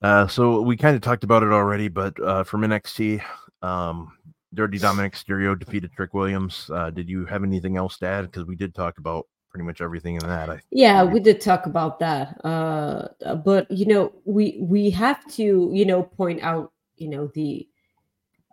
Uh, 0.02 0.27
so 0.27 0.60
we 0.62 0.77
kind 0.77 0.97
of 0.97 1.02
talked 1.02 1.24
about 1.24 1.43
it 1.43 1.52
already, 1.52 1.89
but 1.89 2.18
uh, 2.22 2.44
from 2.44 2.62
NXT, 2.62 3.22
um, 3.62 4.12
Dirty 4.55 4.78
Dominik 4.78 5.12
Mysterio 5.12 5.59
defeated 5.59 5.93
Trick 5.93 6.14
Williams. 6.14 6.70
Uh, 6.72 6.90
did 6.90 7.09
you 7.09 7.27
have 7.27 7.44
anything 7.44 7.77
else 7.77 7.98
to 7.98 8.06
add? 8.06 8.22
Because 8.22 8.47
we 8.47 8.56
did 8.56 8.74
talk 8.74 8.98
about 8.98 9.27
pretty 9.51 9.64
much 9.64 9.81
everything 9.81 10.14
in 10.14 10.20
that. 10.20 10.48
I 10.48 10.60
Yeah, 10.70 11.02
we 11.05 11.20
did 11.20 11.40
talk 11.40 11.66
about 11.66 11.98
that. 11.98 12.43
Uh 12.44 13.09
but 13.44 13.70
you 13.70 13.86
know, 13.86 14.12
we 14.24 14.59
we 14.60 14.90
have 14.90 15.27
to, 15.32 15.70
you 15.72 15.85
know, 15.85 16.02
point 16.02 16.40
out, 16.43 16.72
you 16.97 17.09
know, 17.09 17.31
the 17.35 17.68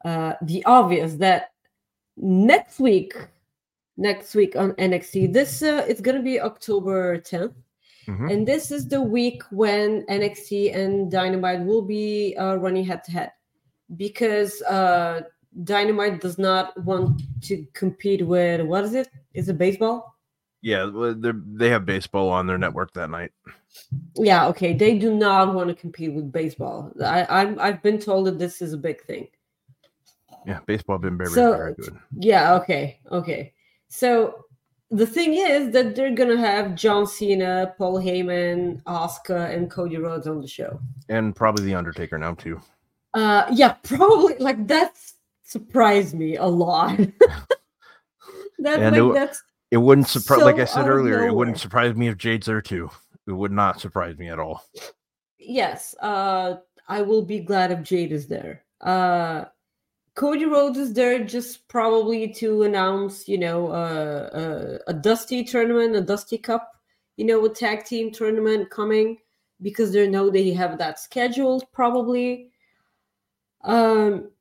uh 0.03 0.33
the 0.41 0.65
obvious 0.65 1.13
that 1.15 1.51
next 2.17 2.79
week 2.79 3.15
next 3.95 4.33
week 4.35 4.55
on 4.55 4.71
NXT 4.73 5.33
this 5.33 5.61
uh, 5.61 5.85
it's 5.87 6.01
going 6.01 6.17
to 6.17 6.23
be 6.23 6.39
October 6.39 7.19
10th 7.19 7.53
Mhm. 8.07 8.31
and 8.31 8.47
this 8.47 8.71
is 8.71 8.87
the 8.87 9.01
week 9.01 9.43
when 9.51 10.03
NXT 10.07 10.73
and 10.73 11.11
Dynamite 11.11 11.63
will 11.65 11.81
be 11.81 12.35
uh, 12.37 12.55
running 12.55 12.85
head 12.85 13.03
to 13.05 13.11
head 13.11 13.31
because 13.97 14.61
uh, 14.63 15.21
Dynamite 15.63 16.21
does 16.21 16.37
not 16.37 16.77
want 16.83 17.21
to 17.43 17.65
compete 17.73 18.25
with 18.25 18.61
what 18.61 18.85
is 18.85 18.93
it? 18.93 19.09
Is 19.33 19.49
it 19.49 19.57
baseball? 19.57 20.13
yeah, 20.63 20.89
they 21.55 21.69
have 21.69 21.85
baseball 21.85 22.29
on 22.29 22.47
their 22.47 22.57
network 22.57 22.91
that 22.93 23.09
night. 23.09 23.31
Yeah, 24.15 24.47
okay. 24.47 24.73
They 24.73 24.97
do 24.97 25.13
not 25.15 25.53
want 25.53 25.69
to 25.69 25.75
compete 25.75 26.11
with 26.13 26.31
baseball. 26.31 26.91
I, 27.01 27.25
I'm 27.29 27.59
I've 27.59 27.81
been 27.83 27.99
told 27.99 28.25
that 28.27 28.39
this 28.39 28.61
is 28.61 28.73
a 28.73 28.77
big 28.77 29.01
thing. 29.03 29.27
Yeah, 30.45 30.59
baseball 30.65 30.97
been 30.97 31.17
very 31.17 31.29
So- 31.29 31.55
very 31.55 31.73
good. 31.75 31.97
Yeah, 32.17 32.55
okay, 32.55 32.99
okay. 33.11 33.53
So 33.87 34.45
the 34.89 35.05
thing 35.05 35.33
is 35.33 35.71
that 35.73 35.95
they're 35.95 36.15
gonna 36.15 36.37
have 36.37 36.75
John 36.75 37.05
Cena, 37.07 37.73
Paul 37.77 37.99
Heyman, 38.01 38.81
Oscar, 38.85 39.37
and 39.37 39.69
Cody 39.69 39.97
Rhodes 39.97 40.27
on 40.27 40.41
the 40.41 40.47
show. 40.47 40.79
And 41.09 41.35
probably 41.35 41.65
the 41.65 41.75
Undertaker 41.75 42.17
now 42.17 42.33
too. 42.35 42.61
Uh 43.13 43.45
yeah, 43.51 43.73
probably 43.83 44.35
like 44.37 44.67
that 44.67 44.97
surprised 45.43 46.13
me 46.15 46.35
a 46.37 46.45
lot. 46.45 46.97
that 48.59 48.79
And 48.79 48.95
like 48.95 49.01
it- 49.01 49.13
that's 49.13 49.43
It 49.71 49.77
wouldn't 49.77 50.07
surprise, 50.07 50.41
like 50.43 50.59
I 50.59 50.65
said 50.65 50.87
earlier, 50.87 51.25
it 51.27 51.33
wouldn't 51.33 51.59
surprise 51.59 51.95
me 51.95 52.07
if 52.07 52.17
Jade's 52.17 52.47
there 52.47 52.61
too. 52.61 52.89
It 53.27 53.31
would 53.33 53.51
not 53.51 53.79
surprise 53.81 54.17
me 54.17 54.29
at 54.29 54.39
all. 54.39 54.63
yes, 55.39 55.95
uh 56.01 56.55
I 56.87 57.01
will 57.01 57.23
be 57.23 57.39
glad 57.39 57.71
if 57.71 57.83
Jade 57.83 58.11
is 58.13 58.27
there. 58.27 58.63
Uh 58.81 59.45
Cody 60.17 60.45
Rhodes 60.45 60.79
is 60.79 60.93
there 60.93 61.23
just 61.23 61.67
probably 61.67 62.27
to 62.33 62.63
announce, 62.63 63.29
you 63.29 63.37
know, 63.37 63.67
uh, 63.67 64.29
uh, 64.33 64.77
a 64.87 64.93
Dusty 64.93 65.43
tournament, 65.43 65.95
a 65.95 66.01
Dusty 66.01 66.39
Cup, 66.39 66.71
you 67.17 67.25
know, 67.25 67.45
a 67.45 67.49
tag 67.49 67.85
team 67.85 68.11
tournament 68.11 68.71
coming 68.71 69.19
because 69.61 69.93
they 69.93 70.07
know 70.07 70.31
they 70.31 70.51
have 70.53 70.79
that 70.79 70.99
scheduled 70.99 71.71
probably. 71.71 72.49
Um, 73.63 74.31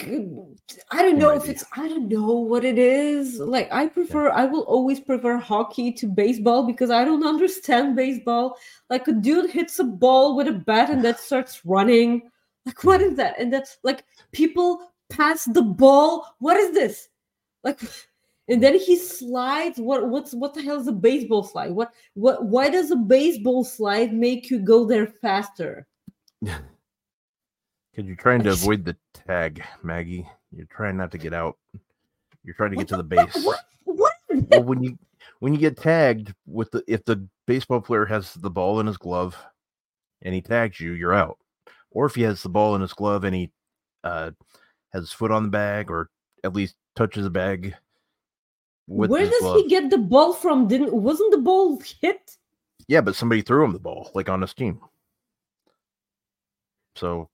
I 0.00 1.02
don't 1.02 1.18
know 1.18 1.30
if 1.30 1.48
it's 1.48 1.64
I 1.72 1.88
don't 1.88 2.08
know 2.08 2.32
what 2.32 2.62
it 2.62 2.78
is. 2.78 3.38
Like 3.38 3.72
I 3.72 3.86
prefer 3.86 4.30
I 4.30 4.44
will 4.44 4.64
always 4.64 5.00
prefer 5.00 5.38
hockey 5.38 5.92
to 5.92 6.06
baseball 6.06 6.66
because 6.66 6.90
I 6.90 7.06
don't 7.06 7.26
understand 7.34 7.96
baseball. 7.96 8.58
Like 8.90 9.08
a 9.08 9.12
dude 9.12 9.48
hits 9.48 9.78
a 9.78 9.84
ball 9.84 10.36
with 10.36 10.46
a 10.46 10.52
bat 10.52 10.90
and 10.90 11.02
that 11.06 11.20
starts 11.20 11.64
running. 11.64 12.30
Like 12.68 12.84
what 12.84 13.00
is 13.00 13.16
that? 13.16 13.40
And 13.40 13.50
that's 13.50 13.78
like 13.82 14.04
people 14.32 14.92
pass 15.08 15.46
the 15.46 15.62
ball. 15.62 16.36
What 16.38 16.58
is 16.58 16.74
this? 16.74 17.08
Like 17.64 17.80
and 18.46 18.62
then 18.62 18.78
he 18.78 18.94
slides. 18.94 19.78
What 19.78 20.10
what's 20.10 20.34
what 20.34 20.52
the 20.52 20.60
hell 20.60 20.78
is 20.78 20.86
a 20.86 20.92
baseball 20.92 21.42
slide? 21.42 21.70
What 21.70 21.94
what 22.12 22.44
why 22.44 22.68
does 22.68 22.90
a 22.90 22.96
baseball 22.96 23.64
slide 23.64 24.12
make 24.12 24.50
you 24.50 24.58
go 24.58 24.84
there 24.84 25.06
faster? 25.06 25.86
Because 27.90 28.06
you're 28.06 28.16
trying 28.16 28.44
to 28.44 28.50
avoid 28.50 28.84
the 28.84 28.96
tag, 29.12 29.60
Maggie. 29.82 30.24
You're 30.52 30.66
trying 30.66 30.96
not 30.96 31.10
to 31.10 31.18
get 31.18 31.34
out. 31.34 31.58
You're 32.44 32.54
trying 32.54 32.70
to 32.70 32.76
What 32.76 32.86
get 32.86 32.88
to 32.90 32.96
the 32.98 33.02
the 33.02 33.08
base. 33.08 33.44
What 33.44 33.58
what 33.82 34.12
well, 34.30 34.62
when 34.62 34.84
you 34.84 34.96
when 35.40 35.52
you 35.52 35.58
get 35.58 35.76
tagged 35.78 36.32
with 36.46 36.70
the 36.70 36.84
if 36.86 37.04
the 37.06 37.26
baseball 37.48 37.80
player 37.80 38.06
has 38.06 38.34
the 38.34 38.50
ball 38.50 38.78
in 38.78 38.86
his 38.86 38.98
glove 38.98 39.36
and 40.22 40.32
he 40.32 40.40
tags 40.40 40.78
you, 40.78 40.92
you're 40.92 41.12
out. 41.12 41.38
Or 41.90 42.06
if 42.06 42.14
he 42.14 42.22
has 42.22 42.42
the 42.42 42.48
ball 42.48 42.74
in 42.74 42.80
his 42.80 42.92
glove 42.92 43.24
and 43.24 43.34
he 43.34 43.50
uh, 44.04 44.30
has 44.92 45.04
his 45.04 45.12
foot 45.12 45.30
on 45.30 45.44
the 45.44 45.48
bag 45.48 45.90
or 45.90 46.10
at 46.44 46.54
least 46.54 46.76
touches 46.96 47.24
the 47.24 47.30
bag 47.30 47.74
Where 48.86 49.08
does 49.08 49.40
glove. 49.40 49.56
he 49.56 49.68
get 49.68 49.90
the 49.90 49.98
ball 49.98 50.32
from? 50.32 50.68
Didn't 50.68 50.92
wasn't 50.92 51.32
the 51.32 51.38
ball 51.38 51.80
hit? 52.00 52.36
Yeah, 52.88 53.00
but 53.00 53.16
somebody 53.16 53.42
threw 53.42 53.64
him 53.64 53.72
the 53.72 53.78
ball, 53.78 54.10
like 54.14 54.28
on 54.28 54.40
his 54.40 54.54
team. 54.54 54.80
So 56.96 57.28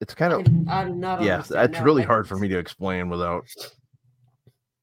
it's 0.00 0.14
kind 0.14 0.32
of 0.32 0.40
I 0.68 0.84
do 0.84 0.94
not 0.94 1.22
yeah, 1.22 1.38
that's 1.38 1.48
that. 1.48 1.84
really 1.84 2.02
hard 2.02 2.26
for 2.26 2.36
me 2.36 2.48
to 2.48 2.58
explain 2.58 3.08
without 3.08 3.44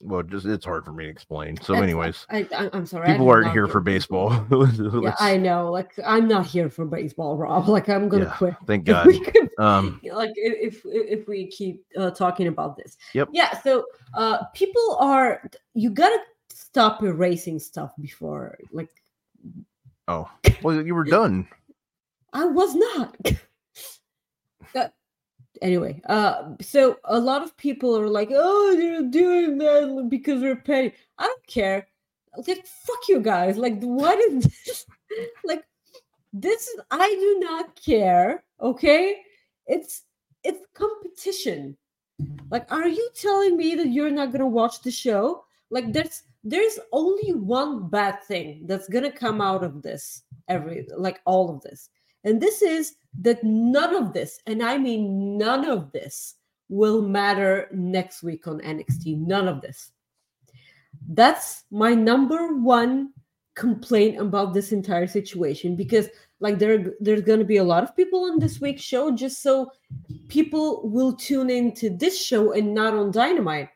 well, 0.02 0.24
just 0.24 0.46
it's 0.46 0.66
hard 0.66 0.86
for 0.86 0.94
me 0.94 1.04
to 1.06 1.10
explain. 1.10 1.58
So, 1.58 1.74
That's- 1.74 1.84
anyways, 1.84 2.26
I, 2.30 2.70
I'm 2.72 2.86
sorry. 2.86 3.08
People 3.12 3.30
aren't 3.30 3.52
here 3.52 3.68
for 3.68 3.82
baseball. 3.82 4.30
Yeah, 5.02 5.16
I 5.20 5.38
know. 5.38 5.72
Like 5.72 5.92
I'm 6.06 6.28
not 6.28 6.46
here 6.46 6.70
for 6.70 6.86
baseball, 6.86 7.38
Rob. 7.38 7.68
Like 7.70 7.90
I'm 7.90 8.08
gonna 8.10 8.26
Yeah, 8.26 8.36
quit. 8.38 8.56
Thank 8.66 8.86
God. 8.86 9.08
could- 9.08 9.50
Um, 9.58 10.00
like 10.14 10.32
if 10.36 10.82
if 10.86 10.86
if 10.86 11.28
we 11.28 11.48
keep 11.48 11.84
uh, 11.98 12.12
talking 12.12 12.48
about 12.48 12.78
this. 12.78 12.98
Yep. 13.14 13.30
Yeah. 13.34 13.60
So 13.62 13.86
uh, 14.14 14.46
people 14.54 14.98
are. 15.02 15.44
You 15.74 15.90
gotta 15.90 16.20
stop 16.50 17.04
erasing 17.04 17.60
stuff 17.60 17.92
before. 18.00 18.58
Like 18.72 18.90
oh, 20.08 20.30
well, 20.64 20.82
you 20.82 20.96
were 20.96 21.04
done. 21.04 21.48
I 22.34 22.46
was 22.46 22.74
not. 22.76 23.18
That- 24.74 24.94
anyway, 25.62 26.02
uh, 26.08 26.56
so 26.62 27.00
a 27.06 27.20
lot 27.20 27.44
of 27.44 27.56
people 27.58 27.98
are 27.98 28.08
like, 28.08 28.30
"Oh, 28.32 28.76
they're 28.78 29.04
doing 29.04 29.58
that 29.60 30.08
because 30.10 30.42
we're 30.42 30.56
petty." 30.56 30.94
I 31.18 31.26
don't 31.28 31.48
care. 31.48 31.88
Like, 32.36 32.66
fuck 32.66 33.00
you 33.08 33.20
guys. 33.20 33.58
Like, 33.58 33.82
what 33.82 34.20
is 34.20 34.44
this? 34.66 34.86
like, 35.44 35.64
this 36.34 36.68
is. 36.68 36.80
I 36.92 37.10
do 37.10 37.40
not 37.40 37.80
care. 37.84 38.44
Okay, 38.62 39.22
it's 39.68 40.04
it's 40.44 40.66
competition. 40.74 41.78
Like, 42.52 42.72
are 42.72 42.88
you 42.88 43.10
telling 43.16 43.56
me 43.58 43.76
that 43.76 43.88
you're 43.88 44.12
not 44.12 44.32
gonna 44.32 44.48
watch 44.48 44.82
the 44.82 44.92
show? 44.92 45.46
Like, 45.70 45.94
there's 45.94 46.24
there's 46.44 46.80
only 46.92 47.34
one 47.34 47.90
bad 47.90 48.24
thing 48.24 48.66
that's 48.66 48.88
gonna 48.88 49.12
come 49.12 49.42
out 49.42 49.64
of 49.64 49.82
this. 49.82 50.24
Every 50.48 50.88
like 50.98 51.20
all 51.26 51.50
of 51.54 51.62
this. 51.62 51.90
And 52.24 52.42
this 52.42 52.62
is 52.62 52.96
that 53.22 53.44
none 53.44 53.96
of 53.96 54.14
this, 54.14 54.40
and 54.46 54.62
I 54.62 54.78
mean 54.78 55.38
none 55.38 55.66
of 55.66 55.92
this, 55.92 56.36
will 56.70 57.02
matter 57.02 57.68
next 57.74 58.24
week 58.24 58.48
on 58.48 58.60
NXT. 58.60 59.18
None 59.18 59.48
of 59.48 59.62
this. 59.62 59.92
That's 61.08 61.64
my 61.72 61.94
number 61.94 62.54
one 62.56 63.14
complaint 63.56 64.20
about 64.22 64.54
this 64.54 64.72
entire 64.72 65.08
situation 65.08 65.76
because 65.76 66.08
like 66.40 66.60
there 66.60 66.94
there's 67.02 67.22
going 67.22 67.40
to 67.40 67.46
be 67.46 67.58
a 67.58 67.64
lot 67.64 67.84
of 67.84 67.96
people 67.96 68.24
on 68.24 68.40
this 68.40 68.62
week's 68.62 68.82
show 68.82 69.12
just 69.12 69.42
so 69.42 69.70
people 70.30 70.88
will 70.90 71.14
tune 71.14 71.50
into 71.50 71.90
this 71.90 72.18
show 72.18 72.54
and 72.54 72.74
not 72.74 72.94
on 72.94 73.12
dynamite 73.12 73.68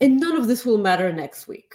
and 0.00 0.18
none 0.18 0.34
of 0.34 0.46
this 0.48 0.64
will 0.64 0.78
matter 0.78 1.12
next 1.12 1.46
week 1.46 1.74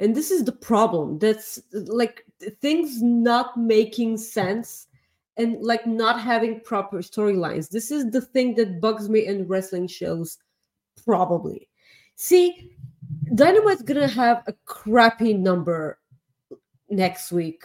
and 0.00 0.16
this 0.16 0.32
is 0.32 0.42
the 0.42 0.50
problem 0.50 1.16
that's 1.20 1.60
like 1.72 2.26
things 2.60 3.02
not 3.02 3.56
making 3.56 4.18
sense 4.18 4.88
and 5.36 5.62
like 5.62 5.86
not 5.86 6.20
having 6.20 6.60
proper 6.60 6.98
storylines. 6.98 7.68
This 7.68 7.90
is 7.90 8.10
the 8.10 8.20
thing 8.20 8.54
that 8.56 8.80
bugs 8.80 9.08
me 9.08 9.26
in 9.26 9.46
wrestling 9.46 9.86
shows 9.86 10.38
probably. 11.04 11.68
See 12.16 12.70
dynamite's 13.34 13.82
gonna 13.82 14.08
have 14.08 14.42
a 14.46 14.54
crappy 14.64 15.34
number 15.34 15.98
next 16.88 17.32
week 17.32 17.64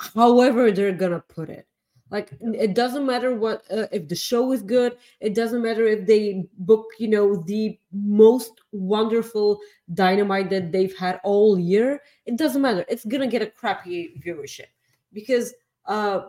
however 0.00 0.70
they're 0.70 0.92
gonna 0.92 1.22
put 1.28 1.48
it 1.48 1.66
like 2.10 2.30
it 2.40 2.74
doesn't 2.74 3.06
matter 3.06 3.34
what 3.34 3.64
uh, 3.70 3.86
if 3.92 4.08
the 4.08 4.14
show 4.14 4.52
is 4.52 4.62
good 4.62 4.96
it 5.20 5.34
doesn't 5.34 5.62
matter 5.62 5.86
if 5.86 6.06
they 6.06 6.44
book 6.58 6.86
you 6.98 7.08
know 7.08 7.42
the 7.46 7.78
most 7.92 8.60
wonderful 8.72 9.58
dynamite 9.94 10.50
that 10.50 10.72
they've 10.72 10.96
had 10.96 11.20
all 11.24 11.58
year 11.58 12.00
it 12.26 12.36
doesn't 12.36 12.62
matter 12.62 12.84
it's 12.88 13.04
gonna 13.04 13.26
get 13.26 13.42
a 13.42 13.46
crappy 13.46 14.20
viewership 14.24 14.66
because 15.12 15.54
uh 15.86 16.22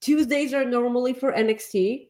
tuesdays 0.00 0.52
are 0.54 0.64
normally 0.64 1.12
for 1.12 1.32
nxt 1.32 2.08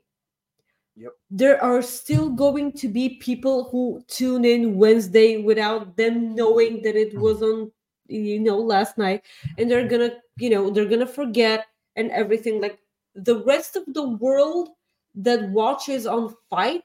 Yep. 0.97 1.13
there 1.31 1.63
are 1.63 1.83
still 1.83 2.31
going 2.31 2.73
to 2.73 2.89
be 2.89 3.11
people 3.21 3.65
who 3.71 4.03
tune 4.09 4.45
in 4.45 4.77
wednesday 4.77 5.37
without 5.43 5.97
them 5.97 6.35
knowing 6.35 6.83
that 6.83 6.97
it 6.97 7.15
Mhm. 7.15 7.21
was 7.21 7.43
on 7.43 7.71
you 8.09 8.41
know 8.41 8.59
last 8.59 8.99
night 8.99 9.23
and 9.57 9.71
they're 9.71 9.87
gonna 9.89 10.11
you 10.39 10.51
know 10.51 10.71
they're 10.71 10.89
gonna 10.89 11.07
forget 11.07 11.67
and 11.97 12.11
everything 12.11 12.61
like 12.61 12.79
the 13.25 13.43
rest 13.45 13.77
of 13.77 13.85
the 13.95 14.09
world 14.09 14.71
that 15.15 15.49
watches 15.51 16.07
on 16.07 16.35
FITE 16.51 16.83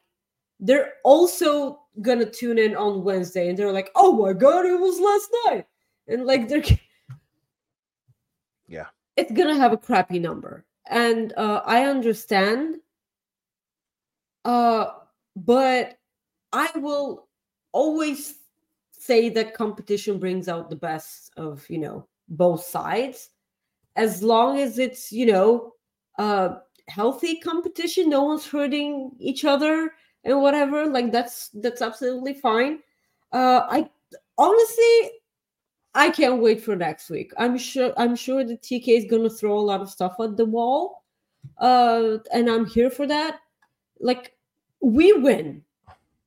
they're 0.60 0.94
also 1.04 1.82
gonna 2.02 2.26
tune 2.26 2.58
in 2.58 2.76
on 2.76 3.04
wednesday 3.04 3.50
and 3.50 3.58
they're 3.58 3.72
like 3.72 3.92
oh 3.96 4.14
my 4.14 4.34
god 4.34 4.66
it 4.66 4.80
was 4.80 5.00
last 5.00 5.30
night! 5.46 5.66
And 6.08 6.26
like 6.26 6.48
they're 6.48 6.64
Yeah. 8.68 8.88
it's 9.16 9.32
gonna 9.32 9.56
have 9.56 9.74
a 9.74 9.78
crappy 9.78 10.20
number. 10.20 10.66
And 10.90 11.34
uh 11.38 11.62
i 11.66 11.86
understand. 11.86 12.78
Uh 14.46 14.86
but 15.36 15.98
i 16.52 16.70
will 16.76 17.28
always 17.72 18.36
say 18.92 19.30
that 19.30 19.54
competition 19.54 20.18
brings 20.20 20.48
out 20.48 20.70
the 20.70 20.76
best 20.76 21.32
of 21.38 21.70
you 21.70 21.78
know 21.80 22.08
both 22.30 22.64
sides. 22.64 23.30
As 23.96 24.24
long 24.24 24.60
as 24.60 24.80
it's 24.80 25.12
you 25.12 25.26
know 25.26 25.74
uh 26.18 26.56
healthy 26.88 27.40
competition 27.40 28.10
no 28.10 28.24
one's 28.24 28.46
hurting 28.48 29.12
each 29.20 29.46
other 29.46 29.92
and 30.26 30.42
whatever 30.42 30.86
like 30.86 31.12
that's 31.12 31.50
that's 31.56 31.82
absolutely 31.82 32.34
fine 32.34 32.80
uh 33.32 33.62
i 33.70 33.90
honestly 34.38 35.12
i 35.96 36.10
can't 36.10 36.42
wait 36.42 36.62
for 36.62 36.76
next 36.76 37.10
week 37.10 37.32
i'm 37.38 37.58
sure 37.58 37.94
i'm 37.98 38.16
sure 38.16 38.44
the 38.44 38.58
tk 38.58 38.88
is 38.90 39.06
gonna 39.10 39.30
throw 39.30 39.58
a 39.58 39.68
lot 39.72 39.82
of 39.82 39.90
stuff 39.90 40.16
at 40.20 40.36
the 40.38 40.46
wall 40.46 41.04
uh 41.60 42.18
and 42.34 42.50
i'm 42.50 42.66
here 42.66 42.90
for 42.90 43.08
that 43.08 43.40
like 44.00 44.36
we 44.82 45.14
win 45.14 45.64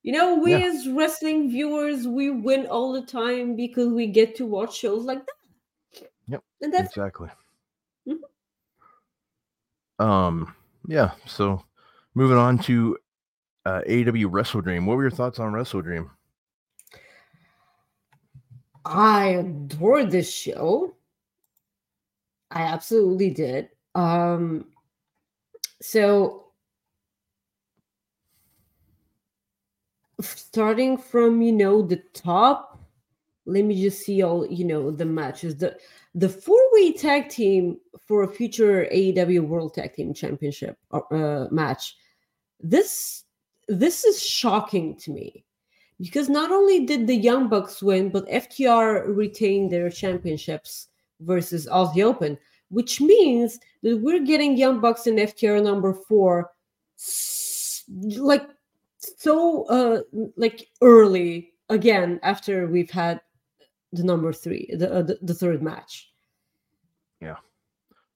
you 0.03 0.13
know 0.13 0.35
we 0.37 0.53
Yeah. 0.53 0.67
as 0.67 0.89
wrestling 0.89 1.51
viewers 1.51 2.07
we 2.09 2.31
win 2.31 2.67
all 2.67 2.93
the 2.93 3.03
time 3.03 3.57
because 3.57 3.89
we 3.89 4.07
get 4.07 4.35
to 4.37 4.47
watch 4.47 4.77
shows 4.77 5.05
like 5.05 5.25
that 5.27 6.09
Yep. 6.29 6.43
and 6.63 6.73
that's 6.73 6.97
exactly. 6.97 7.29
Um, 9.99 10.55
yeah. 10.87 11.13
So, 11.27 11.65
moving 12.15 12.39
on 12.39 12.59
to 12.61 12.97
uh, 13.65 13.81
AEW 13.89 14.27
Wrestle 14.31 14.61
Dream. 14.61 14.87
What 14.87 14.97
were 14.97 15.03
your 15.03 15.11
thoughts 15.11 15.39
on 15.39 15.53
WrestleDream? 15.53 16.09
I 18.85 19.27
adore 19.31 20.05
this 20.05 20.33
show. 20.33 20.95
I 22.51 22.63
absolutely 22.63 23.31
did. 23.31 23.69
Um 23.95 24.67
so 25.83 26.45
starting 30.21 30.97
from 30.97 31.43
you 31.43 31.53
know 31.53 31.83
the 31.83 32.03
top 32.15 32.76
let 33.47 33.65
me 33.65 33.81
just 33.81 34.05
see 34.05 34.23
all 34.23 34.47
you 34.47 34.65
know 34.65 34.91
the 34.91 35.05
matches. 35.05 35.57
The 35.57 35.77
the 36.15 36.29
four-way 36.29 36.93
tag 36.93 37.29
team 37.29 37.79
for 38.07 38.23
a 38.23 38.29
future 38.29 38.89
AEW 38.93 39.47
World 39.47 39.75
Tag 39.75 39.95
Team 39.95 40.15
Championship 40.15 40.79
uh, 40.93 41.47
match 41.51 41.97
this 42.61 43.25
this 43.69 44.05
is 44.05 44.23
shocking 44.23 44.97
to 44.97 45.11
me. 45.11 45.45
Because 45.99 46.29
not 46.29 46.53
only 46.53 46.85
did 46.85 47.07
the 47.07 47.17
Young 47.17 47.49
Bucks 47.49 47.83
win, 47.83 48.11
but 48.11 48.29
FTR 48.29 49.17
retained 49.17 49.73
their 49.73 49.89
championships 49.89 50.89
versus 51.21 51.67
Aussie 51.67 52.05
Open, 52.05 52.37
which 52.69 53.01
means 53.01 53.59
that 53.83 53.97
we're 53.97 54.23
getting 54.23 54.59
Young 54.59 54.81
Bucks 54.81 55.07
and 55.07 55.19
FTR 55.19 55.63
number 55.63 55.95
four, 55.95 56.51
like 58.19 58.47
so, 58.99 59.65
uh, 59.67 60.01
like 60.37 60.69
early 60.83 61.55
again 61.71 62.21
after 62.23 62.67
we've 62.67 62.91
had 62.91 63.21
the 63.93 64.05
number 64.05 64.33
three, 64.33 64.69
the 64.77 64.93
uh, 64.93 65.03
the, 65.03 65.19
the 65.23 65.35
third 65.35 65.63
match. 65.63 66.11
Yeah. 67.21 67.37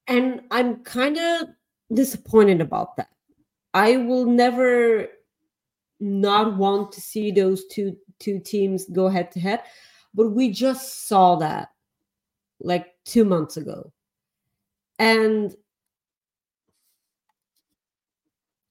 and 0.07 0.41
I'm 0.51 0.83
kind 0.83 1.17
of 1.17 1.47
disappointed 1.93 2.61
about 2.61 2.95
that. 2.97 3.09
I 3.73 3.97
will 3.97 4.25
never 4.25 5.07
not 5.99 6.57
want 6.57 6.91
to 6.93 7.01
see 7.01 7.31
those 7.31 7.65
two 7.65 7.95
two 8.19 8.39
teams 8.39 8.85
go 8.85 9.07
head 9.07 9.31
to 9.31 9.39
head 9.39 9.61
but 10.13 10.29
we 10.29 10.51
just 10.51 11.07
saw 11.07 11.35
that 11.35 11.69
like 12.59 12.87
2 13.05 13.23
months 13.23 13.57
ago 13.57 13.91
and 14.99 15.55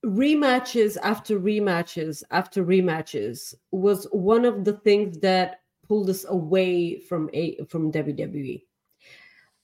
rematches 0.04 0.96
after 1.02 1.38
rematches 1.38 2.22
after 2.30 2.64
rematches 2.64 3.54
was 3.70 4.06
one 4.12 4.44
of 4.44 4.64
the 4.64 4.72
things 4.72 5.18
that 5.18 5.59
pulled 5.90 6.08
us 6.08 6.24
away 6.28 7.00
from 7.00 7.28
a 7.32 7.58
from 7.64 7.90
WWE 7.90 8.62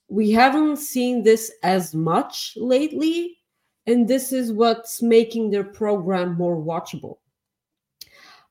we 0.09 0.29
haven't 0.31 0.75
seen 0.75 1.23
this 1.23 1.53
as 1.63 1.95
much 1.95 2.51
lately 2.57 3.37
and 3.85 4.05
this 4.05 4.33
is 4.33 4.51
what's 4.51 5.01
making 5.01 5.49
their 5.49 5.63
program 5.63 6.35
more 6.35 6.57
watchable. 6.57 7.19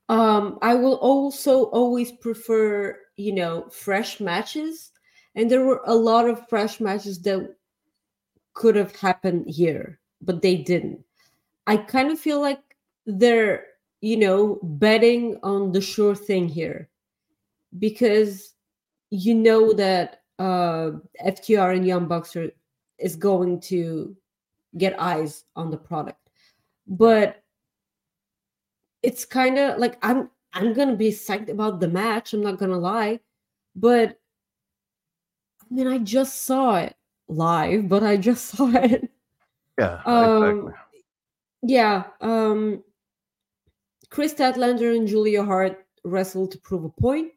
Um 0.09 0.57
i 0.63 0.73
will 0.73 0.95
also 0.95 1.65
always 1.65 2.11
prefer 2.11 2.97
you 3.15 3.33
know 3.35 3.69
fresh 3.69 4.19
matches 4.19 4.91
and 5.35 5.51
there 5.51 5.63
were 5.63 5.81
a 5.85 5.93
lot 5.93 6.27
of 6.27 6.49
fresh 6.49 6.79
matches 6.79 7.21
that 7.21 7.55
could 8.55 8.75
have 8.75 8.95
happened 8.95 9.47
here 9.47 9.99
but 10.19 10.41
they 10.41 10.57
didn't. 10.57 11.05
I 11.67 11.77
kind 11.77 12.09
of 12.09 12.19
feel 12.19 12.41
like 12.41 12.63
they're 13.05 13.65
you 14.01 14.17
know, 14.17 14.59
betting 14.61 15.39
on 15.43 15.71
the 15.71 15.81
sure 15.81 16.15
thing 16.15 16.47
here 16.47 16.89
because 17.79 18.53
you 19.09 19.33
know 19.33 19.73
that 19.73 20.21
uh, 20.39 20.91
FTR 21.25 21.75
and 21.75 21.85
Young 21.85 22.07
Bucks 22.07 22.35
are, 22.35 22.51
is 22.99 23.15
going 23.15 23.59
to 23.61 24.15
get 24.77 24.99
eyes 25.01 25.43
on 25.55 25.71
the 25.71 25.77
product. 25.77 26.29
But 26.87 27.43
it's 29.03 29.25
kind 29.25 29.57
of 29.57 29.79
like 29.79 29.97
I'm 30.01 30.29
I'm 30.53 30.73
gonna 30.73 30.95
be 30.95 31.11
psyched 31.11 31.49
about 31.49 31.79
the 31.79 31.87
match. 31.87 32.33
I'm 32.33 32.41
not 32.41 32.57
gonna 32.57 32.77
lie, 32.77 33.19
but 33.75 34.19
I 35.61 35.73
mean 35.73 35.87
I 35.87 35.97
just 35.99 36.43
saw 36.43 36.77
it 36.77 36.95
live, 37.27 37.89
but 37.89 38.03
I 38.03 38.17
just 38.17 38.45
saw 38.55 38.69
it. 38.69 39.09
Yeah, 39.77 40.01
Um, 40.05 40.43
exactly. 40.43 40.73
Yeah. 41.63 42.03
Um, 42.21 42.83
Kris 44.09 44.33
Statlander 44.33 44.95
and 44.95 45.07
Julia 45.07 45.43
Hart 45.43 45.85
wrestled 46.03 46.51
to 46.51 46.57
prove 46.59 46.83
a 46.85 46.89
point. 46.89 47.31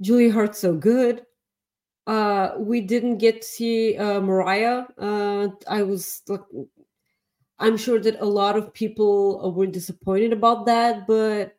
Julia 0.00 0.32
Hart 0.32 0.56
so 0.56 0.74
good. 0.74 1.24
Uh, 2.06 2.54
we 2.58 2.80
didn't 2.80 3.18
get 3.18 3.42
to 3.42 3.46
see 3.46 3.96
uh, 3.96 4.20
Mariah. 4.20 4.84
Uh, 4.98 5.48
I 5.68 5.82
was 5.82 6.22
like, 6.28 6.40
I'm 7.58 7.76
sure 7.76 8.00
that 8.00 8.20
a 8.20 8.24
lot 8.24 8.56
of 8.56 8.72
people 8.72 9.52
were 9.52 9.66
disappointed 9.66 10.32
about 10.32 10.66
that, 10.66 11.06
but 11.06 11.54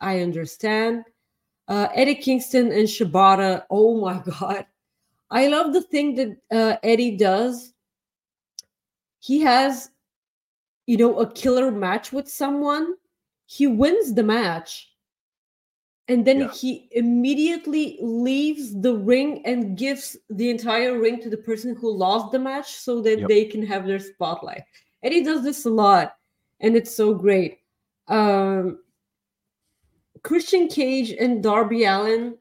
I 0.00 0.20
understand. 0.20 1.04
Uh, 1.68 1.88
Eddie 1.94 2.14
Kingston 2.14 2.72
and 2.72 2.88
Shibata. 2.88 3.64
Oh 3.70 4.00
my 4.00 4.22
god, 4.40 4.66
I 5.30 5.48
love 5.48 5.72
the 5.72 5.82
thing 5.82 6.14
that 6.14 6.36
uh, 6.50 6.76
Eddie 6.82 7.16
does. 7.16 7.72
He 9.18 9.40
has, 9.40 9.90
you 10.86 10.96
know, 10.96 11.18
a 11.18 11.30
killer 11.30 11.70
match 11.70 12.12
with 12.12 12.28
someone. 12.28 12.94
He 13.46 13.66
wins 13.66 14.14
the 14.14 14.22
match, 14.22 14.88
and 16.08 16.24
then 16.24 16.40
Yeah. 16.40 16.52
he 16.52 16.88
immediately 16.92 17.98
leaves 18.00 18.78
the 18.80 18.94
ring 18.94 19.44
and 19.44 19.76
gives 19.76 20.16
the 20.30 20.50
entire 20.50 20.98
ring 20.98 21.20
to 21.22 21.28
the 21.30 21.36
person 21.36 21.74
who 21.74 21.90
lost 21.90 22.30
the 22.32 22.38
match 22.38 22.74
so 22.76 23.00
that 23.02 23.18
Yep. 23.20 23.28
they 23.28 23.44
can 23.44 23.62
have 23.66 23.86
their 23.86 23.98
spotlight. 24.00 24.62
and 25.02 25.12
he 25.14 25.22
does 25.22 25.42
this 25.44 25.66
a 25.66 25.70
lot, 25.70 26.16
and 26.60 26.74
it's 26.74 26.92
so 26.94 27.14
great. 27.14 27.60
Um, 28.08 28.82
Christian 30.22 30.66
Cage 30.68 31.10
and 31.12 31.42
Darby 31.42 31.84
Allin, 31.84 32.36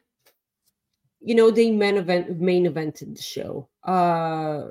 you 1.22 1.36
know, 1.36 1.52
they 1.52 1.70
main 1.72 1.98
event 1.98 2.40
main 2.40 2.66
evented 2.66 3.16
the 3.16 3.22
show. 3.22 3.68
Uh, 3.84 4.70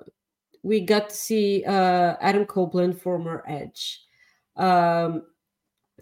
we 0.63 0.81
got 0.81 1.11
to 1.11 1.15
see 1.15 1.63
uh, 1.67 2.17
Adam 2.21 2.47
Copeland, 2.47 3.01
former 3.01 3.45
Edge, 3.47 4.01
um, 4.57 5.23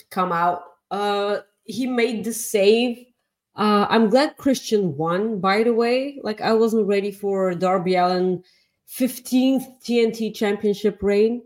come 0.08 0.32
out. 0.32 0.62
Uh, 0.90 1.40
he 1.64 1.86
made 1.86 2.24
the 2.24 2.32
save. 2.32 3.06
Uh, 3.54 3.86
I'm 3.88 4.08
glad 4.08 4.36
Christian 4.36 4.96
won. 4.96 5.40
By 5.40 5.62
the 5.62 5.74
way, 5.74 6.18
like 6.22 6.40
I 6.40 6.52
wasn't 6.52 6.86
ready 6.86 7.10
for 7.10 7.54
Darby 7.54 7.96
Allin 7.96 8.42
15th 8.88 9.82
TNT 9.82 10.34
Championship 10.34 11.02
reign. 11.02 11.42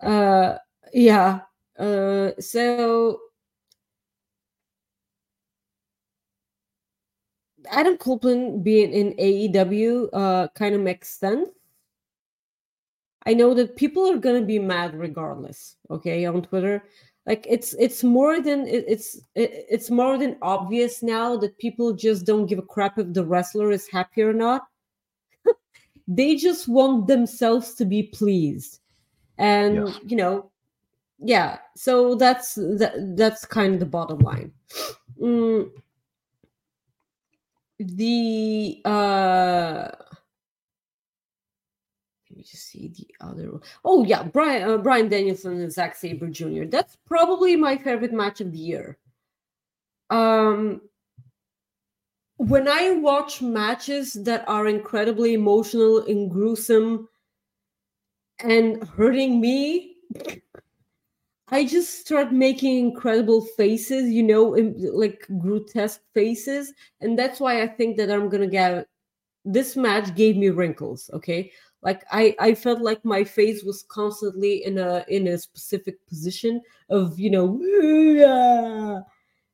Uh, 0.00 0.56
yeah. 0.92 1.40
Uh, 1.78 2.30
so 2.38 3.20
Adam 7.70 7.96
Copeland 7.96 8.64
being 8.64 8.92
in 8.92 9.14
AEW 9.14 10.08
uh, 10.12 10.48
kind 10.54 10.74
of 10.74 10.80
makes 10.80 11.18
sense. 11.18 11.48
I 13.24 13.34
know 13.34 13.54
that 13.54 13.76
people 13.76 14.10
are 14.10 14.18
gonna 14.18 14.42
be 14.42 14.58
mad 14.58 14.94
regardless. 14.94 15.76
Okay, 15.90 16.26
on 16.26 16.42
Twitter, 16.42 16.84
like 17.26 17.46
it's 17.48 17.72
it's 17.74 18.02
more 18.02 18.40
than 18.40 18.66
it's 18.66 19.20
it's 19.34 19.90
more 19.90 20.18
than 20.18 20.36
obvious 20.42 21.02
now 21.02 21.36
that 21.36 21.56
people 21.58 21.92
just 21.92 22.26
don't 22.26 22.46
give 22.46 22.58
a 22.58 22.62
crap 22.62 22.98
if 22.98 23.12
the 23.12 23.24
wrestler 23.24 23.70
is 23.70 23.88
happy 23.88 24.22
or 24.22 24.32
not. 24.32 24.62
they 26.08 26.34
just 26.34 26.66
want 26.66 27.06
themselves 27.06 27.74
to 27.74 27.84
be 27.84 28.02
pleased, 28.04 28.80
and 29.38 29.94
you 30.04 30.16
know, 30.16 30.50
yeah. 31.20 31.58
So 31.76 32.16
that's 32.16 32.54
that, 32.54 33.14
that's 33.16 33.44
kind 33.44 33.74
of 33.74 33.80
the 33.80 33.86
bottom 33.86 34.18
line. 34.18 34.52
Mm, 35.20 35.70
the 37.78 38.82
uh 38.84 39.90
me 42.42 42.50
just 42.50 42.68
see 42.68 42.88
the 42.88 43.06
other 43.24 43.52
one. 43.52 43.62
Oh 43.84 44.04
yeah, 44.04 44.24
Brian 44.24 44.68
uh, 44.68 44.78
Bryan 44.78 45.08
Danielson 45.08 45.60
and 45.60 45.72
Zack 45.72 45.94
Sabre 45.94 46.28
Jr. 46.28 46.64
That's 46.64 46.96
probably 47.06 47.56
my 47.56 47.76
favorite 47.76 48.12
match 48.12 48.40
of 48.40 48.52
the 48.52 48.58
year. 48.58 48.98
Um 50.10 50.80
when 52.36 52.66
I 52.66 52.90
watch 52.92 53.40
matches 53.40 54.14
that 54.24 54.48
are 54.48 54.66
incredibly 54.66 55.34
emotional 55.34 56.04
and 56.06 56.28
gruesome 56.28 57.08
and 58.40 58.82
hurting 58.82 59.40
me, 59.40 59.94
I 61.48 61.64
just 61.64 62.00
start 62.00 62.32
making 62.32 62.78
incredible 62.78 63.42
faces, 63.56 64.10
you 64.10 64.24
know, 64.24 64.56
like 64.92 65.24
grotesque 65.38 66.00
faces. 66.14 66.72
And 67.00 67.16
that's 67.16 67.38
why 67.38 67.62
I 67.62 67.68
think 67.68 67.96
that 67.98 68.10
I'm 68.10 68.28
gonna 68.28 68.48
get 68.48 68.88
this 69.44 69.76
match 69.76 70.14
gave 70.14 70.36
me 70.36 70.50
wrinkles, 70.50 71.10
okay? 71.12 71.52
Like 71.82 72.04
I, 72.12 72.36
I 72.38 72.54
felt 72.54 72.80
like 72.80 73.04
my 73.04 73.24
face 73.24 73.64
was 73.64 73.82
constantly 73.82 74.64
in 74.64 74.78
a 74.78 75.04
in 75.08 75.26
a 75.26 75.38
specific 75.38 76.04
position 76.06 76.62
of, 76.88 77.18
you 77.18 77.30
know, 77.30 79.04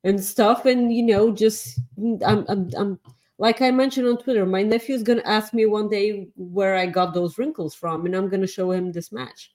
and 0.05 0.23
stuff. 0.23 0.67
And 0.67 0.93
you 0.93 1.05
know, 1.05 1.33
just 1.33 1.81
I'm 2.25 2.45
I'm 2.49 2.71
I'm 2.77 3.01
like 3.39 3.63
I 3.63 3.71
mentioned 3.71 4.07
on 4.09 4.19
Twitter, 4.19 4.45
my 4.45 4.63
nephew's 4.63 5.03
gonna 5.03 5.23
ask 5.25 5.55
me 5.55 5.65
one 5.67 5.89
day 5.89 6.29
where 6.37 6.77
I 6.77 6.87
got 6.87 7.15
those 7.15 7.39
wrinkles 7.39 7.75
from, 7.75 8.05
and 8.05 8.15
I'm 8.15 8.29
gonna 8.29 8.47
show 8.47 8.73
him 8.73 8.93
this 8.93 9.11
match. 9.11 9.55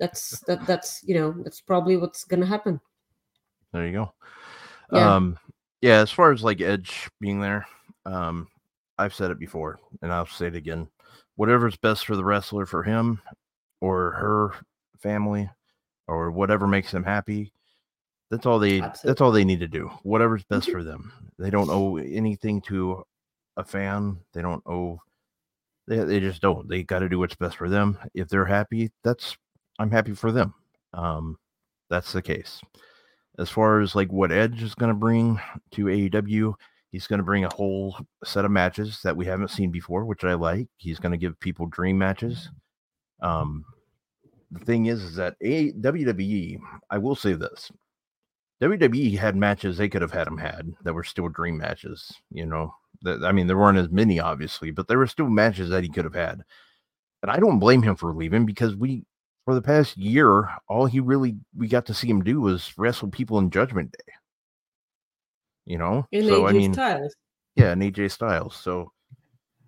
That's 0.00 0.40
that 0.46 0.66
that's 0.66 1.02
you 1.04 1.14
know, 1.14 1.32
that's 1.44 1.60
probably 1.60 1.96
what's 1.96 2.24
gonna 2.24 2.46
happen. 2.46 2.80
There 3.72 3.86
you 3.86 3.92
go. 3.92 4.14
Yeah. 4.92 5.14
Um, 5.14 5.38
yeah, 5.80 6.00
as 6.00 6.10
far 6.10 6.32
as 6.32 6.42
like 6.42 6.60
Edge 6.60 7.08
being 7.20 7.40
there, 7.40 7.66
um, 8.06 8.48
I've 8.98 9.14
said 9.14 9.30
it 9.30 9.38
before 9.38 9.78
and 10.02 10.12
I'll 10.12 10.26
say 10.26 10.46
it 10.48 10.56
again. 10.56 10.88
Whatever's 11.38 11.76
best 11.76 12.04
for 12.04 12.16
the 12.16 12.24
wrestler, 12.24 12.66
for 12.66 12.82
him 12.82 13.20
or 13.80 14.10
her 14.10 14.54
family, 14.98 15.48
or 16.08 16.32
whatever 16.32 16.66
makes 16.66 16.90
them 16.90 17.04
happy, 17.04 17.52
that's 18.28 18.44
all 18.44 18.58
they 18.58 18.80
that's 18.80 19.20
all 19.20 19.30
they 19.30 19.44
need 19.44 19.60
to 19.60 19.68
do. 19.68 19.88
Whatever's 20.02 20.42
best 20.42 20.68
Mhm. 20.68 20.72
for 20.72 20.82
them. 20.82 21.12
They 21.38 21.50
don't 21.50 21.70
owe 21.70 21.96
anything 21.98 22.60
to 22.62 23.04
a 23.56 23.62
fan. 23.62 24.18
They 24.32 24.42
don't 24.42 24.62
owe 24.66 25.00
they, 25.86 25.98
they 25.98 26.18
just 26.18 26.42
don't. 26.42 26.68
They 26.68 26.82
got 26.82 26.98
to 26.98 27.08
do 27.08 27.20
what's 27.20 27.36
best 27.36 27.56
for 27.56 27.68
them. 27.68 27.96
If 28.14 28.28
they're 28.28 28.44
happy, 28.44 28.90
that's 29.04 29.36
I'm 29.78 29.92
happy 29.92 30.14
for 30.14 30.32
them. 30.32 30.54
Um, 30.92 31.38
that's 31.88 32.12
the 32.12 32.20
case. 32.20 32.60
As 33.38 33.48
far 33.48 33.80
as 33.80 33.94
like 33.94 34.10
what 34.12 34.32
Edge 34.32 34.60
is 34.60 34.74
going 34.74 34.90
to 34.92 34.98
bring 34.98 35.40
to 35.70 35.84
AEW, 35.84 36.52
he's 36.90 37.06
going 37.06 37.18
to 37.18 37.24
bring 37.24 37.44
a 37.44 37.54
whole 37.54 37.96
set 38.24 38.44
of 38.44 38.50
matches 38.50 39.00
that 39.04 39.16
we 39.16 39.26
haven't 39.26 39.50
seen 39.50 39.70
before, 39.70 40.04
which 40.04 40.24
I 40.24 40.34
like. 40.34 40.68
He's 40.76 40.98
going 40.98 41.12
to 41.12 41.18
give 41.18 41.38
people 41.40 41.66
dream 41.66 41.98
matches. 41.98 42.50
Um, 43.20 43.64
the 44.50 44.64
thing 44.64 44.86
is, 44.86 45.02
is 45.02 45.16
that 45.16 45.36
a 45.42 45.72
WWE, 45.72 46.58
I 46.90 46.98
will 46.98 47.16
say 47.16 47.34
this: 47.34 47.70
WWE 48.62 49.16
had 49.18 49.36
matches 49.36 49.76
they 49.76 49.88
could 49.88 50.02
have 50.02 50.12
had 50.12 50.26
them 50.26 50.38
had 50.38 50.72
that 50.82 50.94
were 50.94 51.04
still 51.04 51.28
dream 51.28 51.58
matches. 51.58 52.12
You 52.30 52.46
know, 52.46 52.74
that 53.02 53.24
I 53.24 53.32
mean, 53.32 53.46
there 53.46 53.58
weren't 53.58 53.78
as 53.78 53.90
many, 53.90 54.20
obviously, 54.20 54.70
but 54.70 54.88
there 54.88 54.98
were 54.98 55.06
still 55.06 55.28
matches 55.28 55.70
that 55.70 55.82
he 55.82 55.88
could 55.90 56.04
have 56.04 56.14
had. 56.14 56.42
And 57.22 57.30
I 57.30 57.38
don't 57.38 57.58
blame 57.58 57.82
him 57.82 57.96
for 57.96 58.14
leaving 58.14 58.46
because 58.46 58.76
we, 58.76 59.04
for 59.44 59.54
the 59.54 59.62
past 59.62 59.96
year, 59.96 60.48
all 60.68 60.86
he 60.86 61.00
really 61.00 61.36
we 61.56 61.68
got 61.68 61.86
to 61.86 61.94
see 61.94 62.08
him 62.08 62.22
do 62.22 62.40
was 62.40 62.72
wrestle 62.78 63.08
people 63.08 63.38
in 63.38 63.50
Judgment 63.50 63.92
Day. 63.92 64.12
You 65.68 65.76
know, 65.76 66.06
In 66.12 66.26
so 66.26 66.44
AJ 66.44 66.48
I 66.48 66.52
mean, 66.52 66.72
Styles. 66.72 67.14
yeah, 67.54 67.72
and 67.72 67.82
AJ 67.82 68.10
Styles. 68.10 68.56
So 68.56 68.90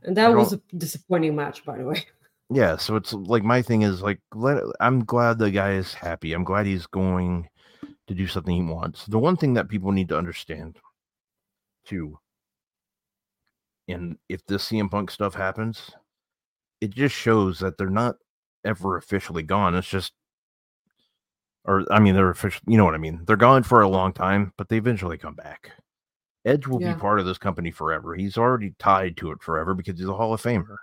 And 0.02 0.16
that 0.16 0.34
was 0.34 0.54
a 0.54 0.60
disappointing 0.74 1.36
match, 1.36 1.62
by 1.62 1.76
the 1.76 1.84
way. 1.84 2.06
yeah, 2.50 2.78
so 2.78 2.96
it's 2.96 3.12
like 3.12 3.44
my 3.44 3.60
thing 3.60 3.82
is 3.82 4.00
like 4.00 4.18
let 4.34 4.62
I'm 4.80 5.04
glad 5.04 5.38
the 5.38 5.50
guy 5.50 5.72
is 5.72 5.92
happy. 5.92 6.32
I'm 6.32 6.42
glad 6.42 6.64
he's 6.64 6.86
going 6.86 7.50
to 8.08 8.14
do 8.14 8.26
something 8.26 8.56
he 8.56 8.62
wants. 8.62 9.04
The 9.04 9.18
one 9.18 9.36
thing 9.36 9.52
that 9.54 9.68
people 9.68 9.92
need 9.92 10.08
to 10.08 10.16
understand 10.16 10.78
too, 11.84 12.18
and 13.86 14.16
if 14.30 14.44
this 14.46 14.70
CM 14.70 14.90
Punk 14.90 15.10
stuff 15.10 15.34
happens, 15.34 15.90
it 16.80 16.94
just 16.94 17.14
shows 17.14 17.58
that 17.58 17.76
they're 17.76 17.90
not 17.90 18.16
ever 18.64 18.96
officially 18.96 19.42
gone. 19.42 19.74
It's 19.74 19.86
just 19.86 20.14
or 21.66 21.84
I 21.92 22.00
mean 22.00 22.14
they're 22.14 22.30
official 22.30 22.62
you 22.66 22.78
know 22.78 22.86
what 22.86 22.94
I 22.94 22.98
mean. 22.98 23.20
They're 23.26 23.36
gone 23.36 23.64
for 23.64 23.82
a 23.82 23.88
long 23.88 24.14
time, 24.14 24.54
but 24.56 24.70
they 24.70 24.78
eventually 24.78 25.18
come 25.18 25.34
back. 25.34 25.72
Edge 26.44 26.66
will 26.66 26.80
Yeah. 26.80 26.94
be 26.94 27.00
part 27.00 27.20
of 27.20 27.26
this 27.26 27.38
company 27.38 27.70
forever. 27.70 28.14
He's 28.14 28.38
already 28.38 28.74
tied 28.78 29.16
to 29.18 29.30
it 29.32 29.42
forever 29.42 29.74
because 29.74 29.98
he's 29.98 30.08
a 30.08 30.14
Hall 30.14 30.32
of 30.32 30.42
Famer. 30.42 30.76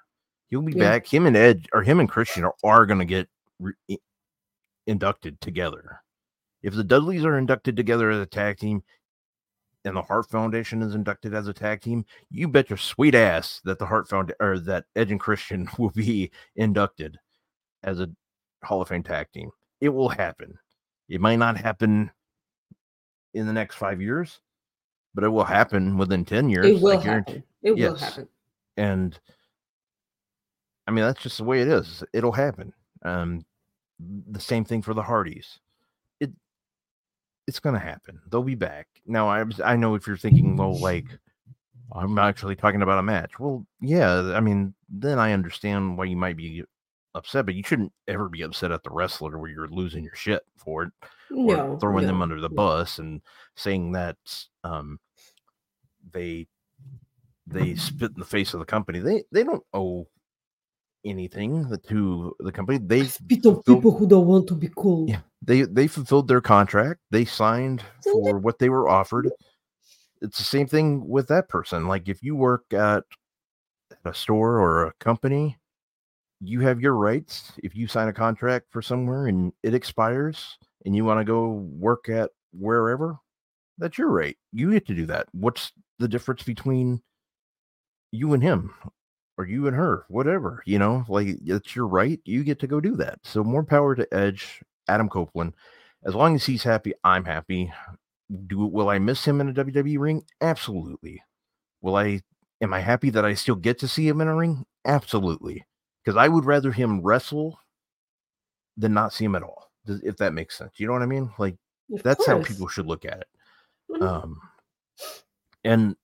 He'll 0.47 0.61
be 0.61 0.73
Yeah. 0.73 0.79
back. 0.91 1.07
Him 1.07 1.25
and 1.25 1.35
Edge 1.35 1.67
or 1.73 1.83
him 1.83 1.99
and 1.99 2.09
Christian 2.09 2.43
are, 2.45 2.55
are 2.63 2.85
going 2.85 2.99
to 2.99 3.05
get 3.05 3.27
re- 3.59 3.99
inducted 4.85 5.41
together. 5.41 6.01
If 6.61 6.73
the 6.73 6.83
Dudleys 6.83 7.25
are 7.25 7.37
inducted 7.37 7.75
together 7.75 8.09
as 8.09 8.19
a 8.19 8.25
tag 8.25 8.57
team, 8.57 8.83
and 9.85 9.95
the 9.95 10.01
Hart 10.01 10.29
Foundation 10.29 10.81
is 10.81 10.95
inducted 10.95 11.33
as 11.33 11.47
a 11.47 11.53
tag 11.53 11.81
team, 11.81 12.05
you 12.29 12.47
bet 12.47 12.69
your 12.69 12.77
sweet 12.77 13.15
ass 13.15 13.61
that 13.63 13.79
the 13.79 13.85
Hart 13.85 14.09
Found 14.09 14.33
or 14.39 14.59
that 14.59 14.85
Edge 14.95 15.11
and 15.11 15.19
Christian 15.19 15.67
will 15.77 15.91
be 15.91 16.31
inducted 16.55 17.17
as 17.83 17.99
a 18.01 18.09
Hall 18.63 18.81
of 18.81 18.89
Fame 18.89 19.03
tag 19.03 19.31
team. 19.31 19.49
It 19.79 19.89
will 19.89 20.09
happen. 20.09 20.57
It 21.07 21.21
might 21.21 21.37
not 21.37 21.57
happen 21.57 22.11
in 23.33 23.45
the 23.45 23.53
next 23.53 23.75
five 23.75 24.01
years, 24.01 24.41
but 25.17 25.23
it 25.23 25.29
will 25.29 25.45
happen 25.45 25.97
within 25.97 26.23
10 26.23 26.47
years. 26.47 26.67
It 26.67 26.79
will 26.79 26.99
happen. 26.99 27.43
It 27.63 27.75
will 27.75 27.95
happen. 27.95 28.27
And 28.77 29.19
I 30.85 30.91
mean, 30.91 31.03
that's 31.03 31.23
just 31.23 31.39
the 31.39 31.43
way 31.43 31.59
it 31.59 31.67
is. 31.67 32.03
It'll 32.13 32.31
happen. 32.31 32.71
Um, 33.01 33.43
the 33.99 34.39
same 34.39 34.63
thing 34.63 34.83
for 34.83 34.93
the 34.93 35.01
Hardys. 35.01 35.57
It 36.19 36.29
it's 37.47 37.59
gonna 37.59 37.79
happen. 37.79 38.19
They'll 38.29 38.43
be 38.43 38.53
back. 38.53 38.85
Now 39.07 39.27
I 39.27 39.43
I 39.65 39.75
know 39.75 39.95
if 39.95 40.05
you're 40.05 40.17
thinking, 40.17 40.55
well, 40.55 40.79
like 40.79 41.07
I'm 41.91 42.19
actually 42.19 42.55
talking 42.55 42.83
about 42.83 42.99
a 42.99 43.03
match. 43.03 43.39
Well, 43.39 43.65
yeah, 43.81 44.33
I 44.35 44.39
mean, 44.39 44.75
then 44.87 45.17
I 45.17 45.31
understand 45.33 45.97
why 45.97 46.05
you 46.05 46.15
might 46.15 46.37
be 46.37 46.63
upset, 47.15 47.47
but 47.47 47.55
you 47.55 47.63
shouldn't 47.65 47.91
ever 48.07 48.29
be 48.29 48.43
upset 48.43 48.71
at 48.71 48.83
the 48.83 48.91
wrestler 48.91 49.39
where 49.39 49.49
you're 49.49 49.67
losing 49.67 50.03
your 50.03 50.13
shit 50.13 50.43
for 50.57 50.83
it 50.83 50.91
or 51.31 51.57
No. 51.57 51.77
throwing 51.79 52.05
them 52.05 52.21
under 52.21 52.39
the 52.39 52.49
no. 52.49 52.55
bus 52.55 52.99
and 52.99 53.21
saying 53.55 53.93
that 53.93 54.17
um 54.63 54.99
they 56.11 56.47
they 57.45 57.75
spit 57.75 58.11
in 58.11 58.19
the 58.19 58.25
face 58.25 58.53
of 58.53 58.59
the 58.59 58.65
company. 58.65 58.99
They 58.99 59.23
they 59.31 59.43
don't 59.43 59.63
owe 59.73 60.07
anything 61.05 61.77
to 61.87 62.35
the 62.39 62.51
company. 62.51 62.79
They 62.79 63.05
Spit 63.05 63.45
on 63.45 63.63
people 63.63 63.97
who 63.97 64.07
don't 64.07 64.27
want 64.27 64.47
to 64.47 64.55
be 64.55 64.69
cool. 64.75 65.09
yeah, 65.09 65.21
they 65.41 65.61
they 65.63 65.87
fulfilled 65.87 66.27
their 66.27 66.41
contract. 66.41 67.01
They 67.11 67.25
signed 67.25 67.83
for 68.03 68.37
what 68.37 68.59
they 68.59 68.69
were 68.69 68.89
offered. 68.89 69.31
It's 70.21 70.37
the 70.37 70.43
same 70.43 70.67
thing 70.67 71.07
with 71.07 71.27
that 71.27 71.47
person. 71.47 71.87
Like 71.87 72.09
if 72.09 72.23
you 72.23 72.35
work 72.35 72.73
at 72.73 73.03
a 74.03 74.13
store 74.13 74.59
or 74.59 74.85
a 74.87 74.93
company, 74.99 75.57
you 76.41 76.61
have 76.61 76.81
your 76.81 76.93
rights. 76.95 77.51
If 77.63 77.75
you 77.75 77.87
sign 77.87 78.07
a 78.07 78.13
contract 78.13 78.67
for 78.71 78.81
somewhere 78.81 79.27
and 79.27 79.53
it 79.63 79.73
expires 79.73 80.57
and 80.85 80.95
you 80.95 81.05
want 81.05 81.19
to 81.19 81.25
go 81.25 81.49
work 81.77 82.09
at 82.09 82.31
wherever, 82.51 83.17
that's 83.77 83.97
your 83.97 84.09
right. 84.09 84.37
You 84.51 84.71
get 84.71 84.87
to 84.87 84.95
do 84.95 85.05
that. 85.07 85.27
What's 85.31 85.71
the 85.99 86.07
difference 86.07 86.43
between 86.43 87.01
you 88.11 88.33
and 88.33 88.41
him 88.43 88.73
or 89.37 89.45
you 89.45 89.67
and 89.67 89.75
her, 89.75 90.05
whatever, 90.09 90.63
you 90.65 90.79
know, 90.79 91.05
like 91.07 91.27
it's 91.45 91.75
your 91.75 91.87
right. 91.87 92.19
You 92.25 92.43
get 92.43 92.59
to 92.59 92.67
go 92.67 92.79
do 92.79 92.95
that. 92.95 93.19
So 93.23 93.43
more 93.43 93.63
power 93.63 93.95
to 93.95 94.07
Edge, 94.13 94.61
Adam 94.87 95.09
Copeland. 95.09 95.53
As 96.05 96.15
long 96.15 96.35
as 96.35 96.45
he's 96.45 96.63
happy, 96.63 96.93
I'm 97.03 97.25
happy. 97.25 97.71
Do 98.47 98.65
will 98.65 98.89
I 98.89 98.99
miss 98.99 99.25
him 99.25 99.39
in 99.41 99.49
a 99.49 99.53
WWE 99.53 99.99
ring? 99.99 100.23
Absolutely. 100.41 101.21
Will 101.81 101.95
I 101.95 102.21
am 102.61 102.73
I 102.73 102.79
happy 102.79 103.09
that 103.11 103.25
I 103.25 103.33
still 103.33 103.55
get 103.55 103.79
to 103.79 103.87
see 103.87 104.07
him 104.07 104.21
in 104.21 104.27
a 104.27 104.35
ring? 104.35 104.65
Absolutely. 104.85 105.65
Because 106.03 106.17
I 106.17 106.27
would 106.27 106.45
rather 106.45 106.71
him 106.71 107.01
wrestle 107.01 107.59
than 108.75 108.93
not 108.93 109.13
see 109.13 109.25
him 109.25 109.35
at 109.35 109.43
all. 109.43 109.71
If 109.87 110.17
that 110.17 110.33
makes 110.33 110.57
sense. 110.57 110.73
You 110.77 110.87
know 110.87 110.93
what 110.93 111.01
I 111.01 111.07
mean? 111.07 111.31
Like 111.37 111.55
Of 111.93 112.03
that's 112.03 112.25
how 112.25 112.41
people 112.43 112.67
should 112.67 112.85
look 112.87 113.05
at 113.05 113.19
it. 113.19 113.27
Mhm. 113.91 114.01
Um 114.01 114.41
and 115.67 115.95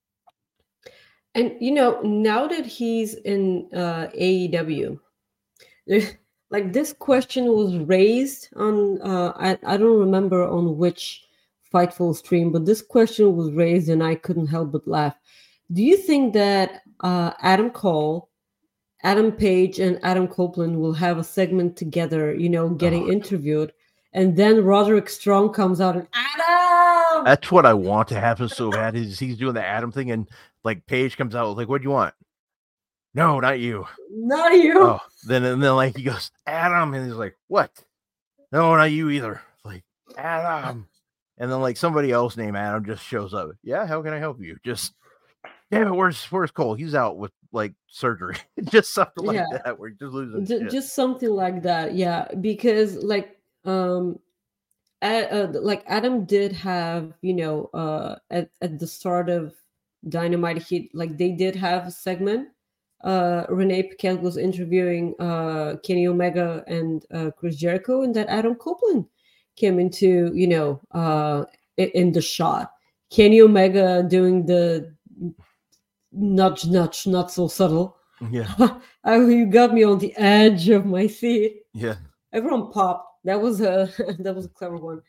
And 1.36 1.56
you 1.60 1.72
know, 1.72 2.00
now 2.02 2.48
that 2.48 2.66
he's 2.66 3.16
in 3.26 3.68
uh, 3.74 4.08
AEW, 4.14 5.00
like 6.52 6.72
this 6.74 6.94
question 6.94 7.46
was 7.48 7.78
raised 7.78 8.50
on 8.56 9.02
uh, 9.02 9.34
I 9.36 9.58
I 9.66 9.78
don't 9.78 10.00
remember 10.00 10.46
on 10.48 10.78
which 10.78 11.24
Fightful 11.74 12.16
stream, 12.16 12.52
but 12.52 12.66
this 12.66 12.84
question 12.84 13.36
was 13.36 13.52
raised, 13.52 13.90
and 13.90 14.04
I 14.04 14.14
couldn't 14.16 14.48
help 14.48 14.72
but 14.72 14.88
laugh. 14.88 15.16
Do 15.72 15.82
you 15.82 15.98
think 15.98 16.34
that 16.34 16.84
uh, 17.00 17.32
Adam 17.42 17.72
Cole, 17.72 18.30
Adam 19.02 19.32
Page, 19.32 19.80
and 19.80 19.98
Adam 20.04 20.28
Copeland 20.28 20.78
will 20.80 20.94
have 20.94 21.18
a 21.18 21.24
segment 21.24 21.76
together? 21.76 22.36
You 22.36 22.50
know, 22.50 22.70
getting 22.70 23.06
Oh. 23.06 23.12
interviewed, 23.12 23.74
and 24.14 24.36
then 24.38 24.64
Roderick 24.64 25.10
Strong 25.10 25.54
comes 25.54 25.82
out 25.82 25.96
and 25.98 26.08
Adam. 26.14 26.63
That's 27.26 27.52
what 27.52 27.66
I 27.66 27.74
want 27.74 28.08
to 28.10 28.20
happen 28.20 28.50
so 28.50 28.70
bad 28.72 28.96
is 28.96 29.20
he's 29.20 29.38
doing 29.38 29.54
the 29.54 29.66
Adam 29.66 29.92
thing 29.92 30.12
and 30.12 30.28
like 30.64 30.86
Page 30.86 31.18
comes 31.18 31.36
out 31.36 31.56
like, 31.58 31.68
what 31.70 31.80
do 31.82 31.84
you 31.86 31.92
want? 31.92 32.14
No, 33.14 33.40
not 33.40 33.60
you. 33.60 33.86
Not 34.12 34.54
you. 34.54 34.80
Oh, 34.82 35.00
then 35.26 35.44
and 35.44 35.62
then 35.62 35.76
like 35.76 35.96
he 35.98 36.04
goes, 36.04 36.32
Adam, 36.48 36.94
and 36.94 37.06
he's 37.06 37.16
like, 37.16 37.36
What? 37.48 37.72
No, 38.52 38.76
not 38.76 38.86
you 38.92 39.10
either. 39.10 39.42
Like, 39.64 39.84
Adam. 40.18 40.88
And 41.38 41.52
then 41.52 41.62
like 41.62 41.78
somebody 41.78 42.12
else 42.12 42.38
named 42.38 42.56
Adam 42.58 42.86
just 42.86 43.04
shows 43.04 43.34
up. 43.34 43.52
Yeah, 43.64 43.86
how 43.88 44.02
can 44.02 44.14
I 44.14 44.20
help 44.20 44.40
you? 44.42 44.58
Just 44.64 44.94
damn 45.72 45.88
it, 45.88 45.92
where's 45.96 46.24
where's 46.26 46.52
Cole? 46.52 46.76
He's 46.76 46.96
out 46.96 47.18
with 47.18 47.32
like 47.52 47.74
surgery. 47.88 48.38
just 48.66 48.94
something 48.94 49.26
like 49.26 49.36
Yeah. 49.36 49.58
that. 49.64 49.80
We're 49.80 49.90
just 49.90 50.14
losing. 50.14 50.46
Shit. 50.46 50.72
just 50.72 50.94
something 50.96 51.30
like 51.30 51.64
that 51.64 51.96
yeah 51.96 52.28
because 52.42 52.96
like 52.98 53.38
um 53.66 54.20
uh, 55.04 55.48
like 55.62 55.84
adam 55.88 56.26
did 56.26 56.52
have 56.52 57.14
you 57.22 57.34
know 57.34 57.66
uh 57.74 58.16
at, 58.32 58.50
at 58.62 58.80
the 58.80 58.88
start 58.88 59.30
of 59.30 59.54
dynamite 60.10 60.62
he 60.62 60.90
like 60.94 61.18
they 61.18 61.32
did 61.32 61.56
have 61.56 61.88
a 61.88 61.92
segment 61.92 62.48
uh 63.04 63.44
renee 63.50 63.84
paquette 63.84 64.22
was 64.22 64.38
interviewing 64.38 65.14
uh 65.20 65.76
kenny 65.84 66.08
omega 66.08 66.64
and 66.68 67.06
uh 67.14 67.30
chris 67.38 67.56
jericho 67.56 68.02
and 68.02 68.16
that 68.16 68.28
adam 68.30 68.56
copeland 68.56 69.06
came 69.56 69.80
into 69.80 70.32
you 70.34 70.48
know 70.48 70.80
uh 70.92 71.44
in 71.78 72.12
the 72.12 72.22
shot 72.22 72.72
kenny 73.10 73.42
omega 73.42 74.04
doing 74.04 74.46
the 74.46 74.94
nudge 76.12 76.66
nudge 76.66 77.08
not 77.08 77.32
so 77.32 77.48
subtle 77.48 77.98
yeah, 78.32 78.54
oh, 79.04 79.28
you 79.28 79.46
got 79.48 79.74
me 79.74 79.84
on 79.84 80.00
the 80.00 80.16
edge 80.16 80.70
of 80.70 80.86
my 80.86 81.08
seat. 81.08 81.64
yeah. 81.74 81.96
Everyone 82.32 82.72
popped. 82.72 83.13
That 83.24 83.42
was 83.42 83.62
a 83.62 83.90
that 84.20 84.36
was 84.36 84.46
a 84.46 84.50
clever 84.50 84.78
one. 84.78 85.02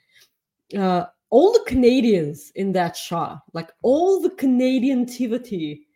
Uh, 0.77 1.07
all 1.31 1.53
the 1.53 1.65
Canadians 1.67 2.53
in 2.55 2.73
that 2.73 2.97
shot, 2.97 3.43
like 3.53 3.71
all 3.83 4.21
the 4.21 4.31
Canadian 4.31 5.03
activity, 5.03 5.87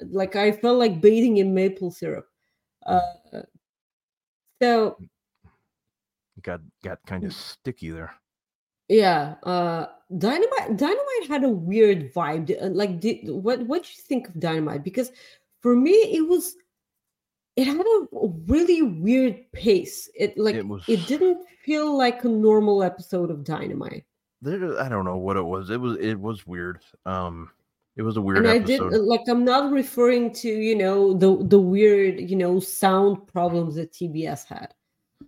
like 0.00 0.36
I 0.36 0.52
felt 0.52 0.78
like 0.78 1.00
bathing 1.00 1.36
in 1.38 1.54
maple 1.54 1.90
syrup. 1.90 2.26
Uh, 2.84 3.00
so 4.60 4.96
Got 6.42 6.60
got 6.82 6.98
kind 7.06 7.24
of 7.24 7.32
sticky 7.32 7.90
there. 7.90 8.12
yeah, 8.88 9.36
uh, 9.44 9.86
Dynamite 10.18 10.76
Dynamite 10.76 11.28
had 11.28 11.44
a 11.44 11.48
weird 11.48 12.12
vibe. 12.12 12.50
Uh, 12.62 12.68
Like, 12.68 13.00
did, 13.00 13.28
what 13.28 13.66
what 13.66 13.82
do 13.84 13.88
you 13.96 14.02
think 14.02 14.28
of 14.28 14.40
Dynamite? 14.40 14.84
Because 14.84 15.10
for 15.60 15.74
me, 15.76 15.92
it 15.92 16.26
was 16.28 16.56
it 17.56 17.66
had 17.66 17.80
a 17.80 18.06
really 18.46 18.82
weird 18.82 19.50
pace. 19.52 20.08
It 20.14 20.36
like 20.36 20.56
It 20.56 20.66
it, 20.88 21.06
didn't 21.06 21.46
feel 21.64 21.96
like 21.96 22.24
a 22.24 22.28
normal 22.28 22.82
episode 22.82 23.30
of 23.30 23.44
Dynamite. 23.44 24.04
There, 24.42 24.80
I 24.80 24.88
don't 24.88 25.04
know 25.04 25.16
what 25.16 25.36
it 25.36 25.42
was. 25.44 25.70
It 25.70 25.80
was 25.80 25.96
it 25.98 26.18
was 26.20 26.46
weird. 26.46 26.80
Um, 27.06 27.50
it 27.96 28.02
was 28.02 28.16
a 28.16 28.20
weird 28.20 28.38
and 28.38 28.48
I 28.48 28.58
did 28.58 28.80
episode. 28.80 29.04
like 29.04 29.22
I'm 29.28 29.44
not 29.44 29.72
referring 29.72 30.32
to 30.34 30.48
you 30.48 30.74
know 30.76 31.14
the 31.14 31.36
the 31.46 31.58
weird 31.58 32.20
you 32.20 32.36
know 32.36 32.58
sound 32.60 33.26
problems 33.28 33.76
that 33.76 33.92
TBS 33.92 34.44
had. 34.46 34.74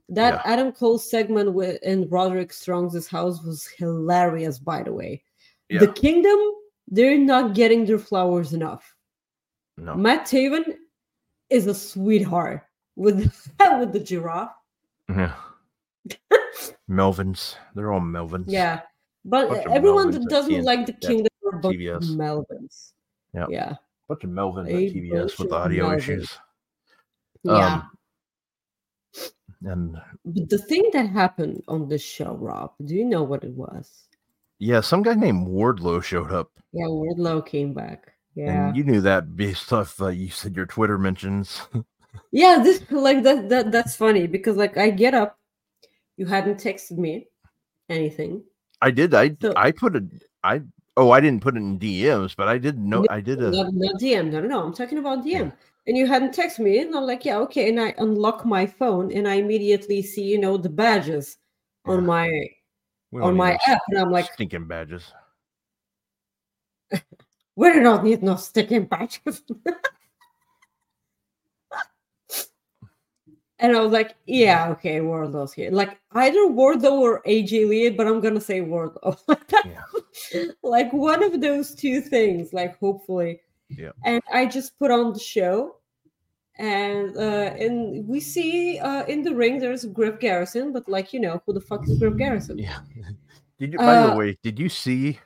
That 0.09 0.35
Yeah. 0.35 0.53
Adam 0.53 0.73
Cole 0.73 0.98
segment 0.98 1.53
with 1.55 1.82
in 1.82 2.09
Roderick 2.09 2.53
Strong's 2.53 3.07
house 3.09 3.43
was 3.43 3.66
hilarious. 3.78 4.59
By 4.59 4.82
the 4.82 4.93
way, 4.93 5.23
Yeah. 5.69 5.81
the 5.81 5.89
Kingdom 5.89 6.39
they're 6.89 7.19
not 7.19 7.55
getting 7.55 7.85
their 7.86 7.98
flowers 7.98 8.53
enough. 8.53 8.94
no, 9.77 9.94
Matt 9.94 10.27
Taven 10.27 10.77
is 11.51 11.66
a 11.66 11.74
sweetheart 11.74 12.62
with 12.97 13.18
with 13.78 13.93
the 13.93 14.01
giraffe. 14.01 14.52
yeah. 15.09 15.35
Melvins, 16.90 17.56
they're 17.74 17.93
all 17.93 18.01
Melvins. 18.01 18.44
Yeah, 18.48 18.81
but 19.24 19.51
everyone 19.68 20.12
Melvins 20.12 20.28
doesn't 20.28 20.62
like 20.64 20.86
the 20.86 20.93
Kingdom 20.94 21.28
of. 21.52 21.62
Melvins. 21.62 22.93
Yep. 23.35 23.48
Yeah, 23.51 23.74
bunch 24.09 24.24
of 24.24 24.31
Melvins 24.31 24.68
A 24.68 24.86
at 24.86 24.93
TBS 24.94 25.39
with 25.39 25.52
audio 25.52 25.89
Melvins. 25.90 25.98
issues. 25.98 26.39
yeah. 27.44 27.66
Um, 27.74 27.90
and 29.64 29.97
But 30.24 30.48
the 30.48 30.59
thing 30.59 30.90
that 30.93 31.09
happened 31.09 31.62
on 31.66 31.89
this 31.89 32.02
show, 32.02 32.35
Rob, 32.35 32.73
do 32.85 32.94
you 32.94 33.05
know 33.05 33.23
what 33.23 33.43
it 33.43 33.52
was? 33.52 34.05
yeah, 34.59 34.81
some 34.81 35.02
guy 35.02 35.14
named 35.14 35.47
Wardlow 35.48 36.02
showed 36.02 36.31
up, 36.32 36.51
Yeah, 36.73 36.86
Wardlow 36.86 37.44
came 37.44 37.74
back. 37.74 38.12
Yeah, 38.36 38.68
and 38.68 38.76
you 38.76 38.84
knew 38.84 39.00
that 39.00 39.34
based 39.34 39.72
off 39.72 40.00
uh, 40.00 40.08
you 40.08 40.28
said 40.28 40.54
your 40.54 40.66
Twitter 40.66 40.98
mentions. 40.98 41.62
yeah. 42.32 42.60
This 42.62 42.82
like 42.90 43.22
that 43.22 43.48
that 43.48 43.72
that's 43.72 43.96
funny 43.96 44.26
because 44.26 44.56
like 44.56 44.76
I 44.76 44.90
get 44.90 45.14
up, 45.14 45.38
you 46.18 46.26
hadn't 46.26 46.62
texted 46.62 46.98
me 46.98 47.28
anything. 47.88 48.44
I 48.82 48.90
did. 48.90 49.14
I 49.14 49.34
So- 49.40 49.54
I 49.56 49.72
put 49.72 49.96
a 49.96 50.06
I 50.44 50.60
oh 50.98 51.10
I 51.12 51.20
didn't 51.20 51.40
put 51.40 51.54
it 51.54 51.60
in 51.60 51.78
DMs, 51.78 52.36
but 52.36 52.46
I 52.46 52.58
did 52.58 52.78
know 52.78 53.06
I 53.08 53.22
did 53.22 53.42
a 53.42 53.50
Not, 53.50 53.72
not 53.72 54.00
DM. 54.00 54.30
No, 54.30 54.40
no, 54.40 54.48
no. 54.48 54.62
I'm 54.64 54.74
talking 54.74 54.98
about 54.98 55.24
DM. 55.24 55.50
And 55.88 55.96
you 55.96 56.06
hadn't 56.06 56.34
texted 56.34 56.58
me, 56.58 56.80
and 56.80 56.94
I'm 56.96 57.04
like, 57.04 57.24
yeah, 57.24 57.38
okay. 57.38 57.68
And 57.68 57.80
I 57.80 57.94
unlock 57.98 58.44
my 58.44 58.66
phone, 58.66 59.12
and 59.12 59.26
I 59.28 59.34
immediately 59.34 60.02
see, 60.02 60.24
you 60.24 60.36
know, 60.36 60.56
the 60.56 60.68
badges 60.68 61.38
on 61.84 62.04
my 62.04 62.28
on 63.14 63.36
my 63.36 63.56
app, 63.68 63.80
and 63.88 63.98
I'm 63.98 64.10
like, 64.10 64.30
stinking 64.32 64.66
badges. 64.66 65.04
we 67.57 67.73
do 67.73 67.81
not 67.81 68.05
need 68.05 68.23
no 68.23 68.37
sticking 68.37 68.87
patches. 68.87 69.43
and 73.59 73.74
I 73.77 73.81
was 73.81 73.93
like, 73.93 74.15
yeah, 74.27 74.69
okay, 74.70 75.01
Wardlow's 75.01 75.53
here. 75.55 75.70
Like 75.70 75.99
either 76.12 76.41
Wardlow 76.41 76.93
or 77.01 77.23
AJ 77.27 77.69
Lee, 77.69 77.89
but 77.91 78.07
I'm 78.07 78.20
gonna 78.20 78.41
say 78.41 78.61
Wardlow. 78.61 79.16
Yeah. 80.33 80.45
like 80.62 80.93
one 80.93 81.23
of 81.23 81.41
those 81.41 81.74
two 81.74 82.01
things, 82.01 82.53
like 82.53 82.78
hopefully. 82.78 83.41
Yeah. 83.69 83.91
And 84.05 84.23
I 84.33 84.47
just 84.47 84.78
put 84.78 84.91
on 84.91 85.12
the 85.12 85.19
show. 85.19 85.77
And 86.59 87.16
uh 87.16 87.53
and 87.59 88.07
we 88.09 88.19
see 88.20 88.78
uh 88.78 89.05
in 89.07 89.23
the 89.23 89.35
ring 89.35 89.59
there's 89.59 89.85
Griff 89.85 90.19
Garrison, 90.20 90.73
but 90.73 90.89
like 90.89 91.12
you 91.12 91.20
know, 91.20 91.43
who 91.47 91.53
the 91.53 91.61
fuck 91.61 91.87
is 91.89 91.99
Griff 91.99 92.16
Garrison? 92.16 92.59
Yeah. 92.59 92.78
Did 93.59 93.73
you? 93.73 93.78
By 93.78 94.03
the 94.03 94.12
Uh, 94.12 94.16
way, 94.16 94.39
did 94.43 94.59
you 94.59 94.69
see? 94.69 95.19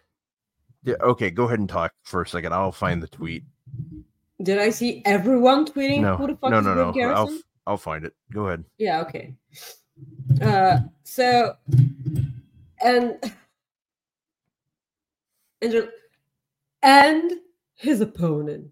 Yeah, 0.82 0.94
okay, 1.02 1.30
go 1.30 1.44
ahead 1.44 1.58
and 1.58 1.68
talk 1.68 1.92
for 2.04 2.22
a 2.22 2.28
second. 2.28 2.54
I'll 2.54 2.72
find 2.72 3.02
the 3.02 3.08
tweet. 3.08 3.44
Did 4.42 4.58
I 4.58 4.70
see 4.70 5.02
everyone 5.04 5.66
tweeting 5.66 6.00
No, 6.00 6.16
who 6.16 6.28
the 6.28 6.36
fuck 6.36 6.50
no, 6.50 6.60
no, 6.60 6.74
no. 6.74 6.92
Garrison? 6.92 7.16
I'll 7.16 7.38
I'll 7.72 7.76
find 7.76 8.04
it. 8.04 8.14
Go 8.32 8.46
ahead. 8.46 8.64
Yeah, 8.78 9.00
okay. 9.02 9.34
Uh 10.40 10.78
so 11.04 11.54
and 12.82 13.18
and 15.60 15.88
and 16.82 17.32
his 17.74 18.00
opponent. 18.00 18.68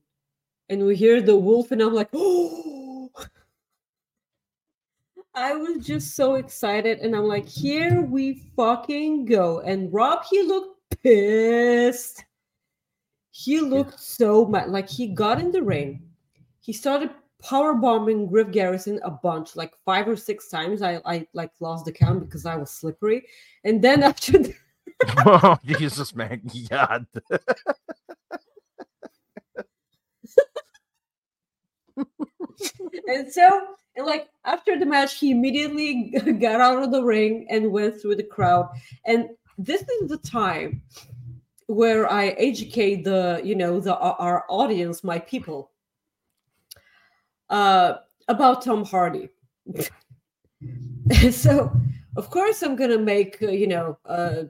And 0.71 0.85
we 0.85 0.97
hear 0.97 1.23
the 1.23 1.37
wolf, 1.37 1.71
and 1.71 1.83
I'm 1.83 1.95
like, 1.95 2.11
oh 2.13 3.11
I 5.35 5.55
was 5.55 5.87
just 5.87 6.17
so 6.17 6.37
excited, 6.37 7.01
and 7.01 7.15
I'm 7.15 7.25
like, 7.25 7.47
here 7.47 8.01
we 8.01 8.43
fucking 8.57 9.27
go. 9.27 9.61
And 9.61 9.93
Rob, 9.93 10.25
he 10.29 10.43
looked 10.43 10.78
pissed. 11.03 12.25
He 13.31 13.61
looked 13.61 14.01
so 14.01 14.47
mad. 14.47 14.71
Like 14.71 14.89
he 14.89 15.09
got 15.09 15.41
in 15.41 15.53
the 15.53 15.63
ring. 15.63 16.03
He 16.61 16.73
started 16.73 17.11
power 17.43 17.75
bombing 17.75 18.27
Griff 18.27 18.51
Garrison 18.51 19.01
a 19.05 19.11
bunch, 19.11 19.55
like 19.55 19.73
five 19.85 20.09
or 20.09 20.17
six 20.17 20.49
times. 20.49 20.83
I, 20.83 21.01
I 21.05 21.27
like 21.35 21.53
lost 21.61 21.85
the 21.85 21.93
count 21.93 22.21
because 22.21 22.47
I 22.47 22.57
was 22.57 22.71
slippery. 22.71 23.27
And 23.65 23.81
then 23.81 24.03
after 24.05 24.33
the, 24.39 24.55
oh, 25.25 25.57
Jesus, 25.65 26.15
man, 26.15 26.43
God. 26.69 27.07
and 33.07 33.33
so 33.33 33.69
and 33.99 34.07
like 34.07 34.29
after 34.45 34.79
the 34.79 34.87
match, 34.87 35.19
he 35.19 35.33
immediately 35.33 36.11
got 36.41 36.61
out 36.61 36.83
of 36.83 36.93
the 36.93 37.03
ring 37.03 37.47
and 37.51 37.73
went 37.73 38.01
through 38.01 38.15
the 38.15 38.23
crowd. 38.23 38.69
And 39.05 39.31
this 39.59 39.83
is 39.83 40.09
the 40.09 40.19
time 40.19 40.83
where 41.67 42.11
I 42.11 42.29
educate 42.29 43.05
the 43.05 43.41
you 43.45 43.55
know 43.55 43.81
the 43.81 43.97
our 43.97 44.45
audience, 44.49 45.05
my 45.05 45.19
people, 45.19 45.73
uh, 47.51 47.95
about 48.29 48.63
Tom 48.63 48.85
Hardy. 48.85 49.29
so, 51.31 51.73
of 52.17 52.31
course, 52.31 52.63
I'm 52.63 52.77
gonna 52.77 52.99
make 52.99 53.43
uh, 53.43 53.51
you 53.51 53.67
know 53.67 53.99
uh, 54.07 54.45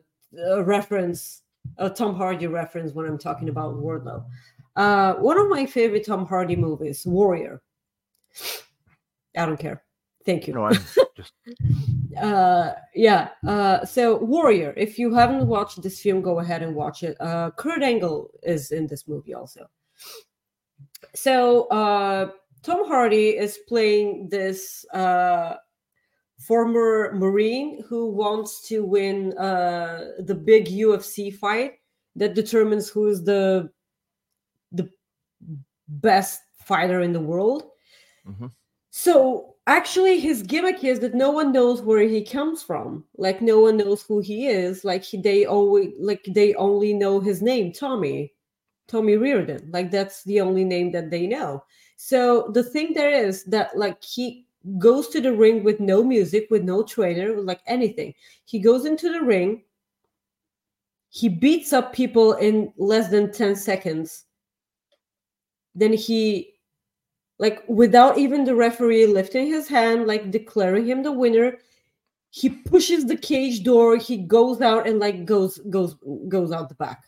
a 0.47 0.63
reference, 0.63 1.43
a 1.79 1.89
Tom 1.89 2.15
Hardy 2.15 2.47
reference 2.47 2.93
when 2.93 3.07
I'm 3.07 3.19
talking 3.19 3.49
about 3.49 3.77
Wardlow. 3.77 4.25
Uh, 4.77 5.15
one 5.15 5.39
of 5.39 5.49
my 5.49 5.67
favorite 5.67 6.07
Tom 6.07 6.27
Hardy 6.27 6.55
movies, 6.55 7.05
Warrior. 7.07 7.63
I 9.37 9.47
don't 9.47 9.59
care. 9.59 9.83
Thank 10.29 10.47
you. 10.47 10.53
No, 10.53 10.65
I'm 10.67 10.79
just 11.17 11.33
uh 12.23 12.75
yeah 12.95 13.29
uh 13.47 13.83
so 13.87 14.19
warrior 14.19 14.75
if 14.77 14.99
you 14.99 15.15
haven't 15.15 15.47
watched 15.47 15.81
this 15.81 16.03
film 16.03 16.21
go 16.21 16.41
ahead 16.41 16.63
and 16.63 16.75
watch 16.75 17.03
it. 17.03 17.17
Uh 17.19 17.51
kurt 17.57 17.83
angle 17.83 18.31
is 18.43 18.71
in 18.71 18.87
this 18.87 19.09
movie 19.09 19.33
also. 19.33 19.71
So 21.15 21.67
uh 21.69 22.31
tom 22.63 22.87
hardy 22.87 23.39
is 23.39 23.61
playing 23.67 24.29
this 24.29 24.85
uh 24.93 25.55
former 26.39 27.15
marine 27.15 27.83
who 27.89 28.11
wants 28.11 28.69
to 28.69 28.85
win 28.85 29.33
uh 29.39 30.11
the 30.27 30.35
big 30.35 30.67
ufc 30.67 31.35
fight 31.37 31.81
that 32.17 32.35
determines 32.35 32.91
who 32.91 33.09
is 33.09 33.25
the 33.25 33.71
the 34.73 34.91
best 35.89 36.43
fighter 36.61 37.01
in 37.01 37.15
the 37.15 37.27
world. 37.33 37.63
Mhm. 38.27 38.53
so 38.91 39.55
actually, 39.69 40.19
his 40.19 40.43
gimmick 40.43 40.83
is 40.83 40.99
that 41.01 41.15
no 41.15 41.31
one 41.31 41.53
knows 41.53 41.83
where 41.83 42.01
he 42.01 42.25
comes 42.25 42.63
from. 42.63 43.05
Like 43.17 43.41
no 43.43 43.61
one 43.61 43.77
knows 43.77 44.03
who 44.03 44.21
he 44.21 44.49
is. 44.49 44.85
Like 44.85 45.05
he, 45.05 45.19
they 45.19 45.45
always 45.45 45.93
like 46.01 46.25
they 46.29 46.55
only 46.55 46.95
know 46.95 47.21
his 47.21 47.43
name, 47.43 47.73
Tommy, 47.73 48.33
Tommy 48.89 49.17
Riordan. 49.17 49.71
Like 49.71 49.91
that's 49.91 50.25
the 50.25 50.41
only 50.41 50.65
name 50.65 50.91
that 50.93 51.11
they 51.11 51.27
know. 51.27 51.63
So 51.97 52.51
the 52.55 52.65
thing 52.65 52.95
there 52.95 53.11
is 53.13 53.45
that 53.45 53.77
like 53.77 54.03
he 54.03 54.47
goes 54.79 55.09
to 55.09 55.21
the 55.21 55.33
ring 55.33 55.63
with 55.63 55.81
no 55.81 56.03
music, 56.03 56.49
with 56.51 56.65
no 56.65 56.83
trainer, 56.83 57.41
like 57.41 57.61
anything. 57.67 58.15
He 58.45 58.59
goes 58.59 58.87
into 58.87 59.13
the 59.13 59.23
ring. 59.23 59.63
He 61.11 61.29
beats 61.29 61.73
up 61.73 61.93
people 61.93 62.35
in 62.35 62.73
less 62.77 63.09
than 63.11 63.33
10 63.33 63.57
seconds. 63.57 64.25
Then 65.75 65.93
he 65.93 66.58
like 67.39 67.63
without 67.69 68.19
even 68.19 68.45
the 68.45 68.55
referee 68.55 69.07
lifting 69.07 69.47
his 69.47 69.69
hand 69.69 70.07
like 70.07 70.31
declaring 70.31 70.87
him 70.87 71.03
the 71.03 71.13
winner 71.13 71.59
he 72.31 72.51
pushes 72.51 73.07
the 73.07 73.17
cage 73.17 73.63
door 73.63 73.97
he 73.97 74.17
goes 74.17 74.61
out 74.61 74.87
and 74.87 74.99
like 74.99 75.25
goes 75.25 75.59
goes 75.71 75.97
goes 76.29 76.53
out 76.53 76.69
the 76.69 76.75
back. 76.75 77.05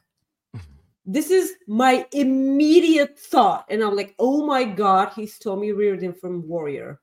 This 1.07 1.31
is 1.31 1.55
my 1.67 2.07
immediate 2.13 3.19
thought 3.19 3.65
and 3.69 3.83
i'm 3.83 3.97
like 3.97 4.15
oh 4.19 4.47
my 4.47 4.65
god 4.65 5.13
he's 5.17 5.39
tommy 5.39 5.73
riordan 5.73 6.13
from 6.13 6.47
warrior. 6.47 7.01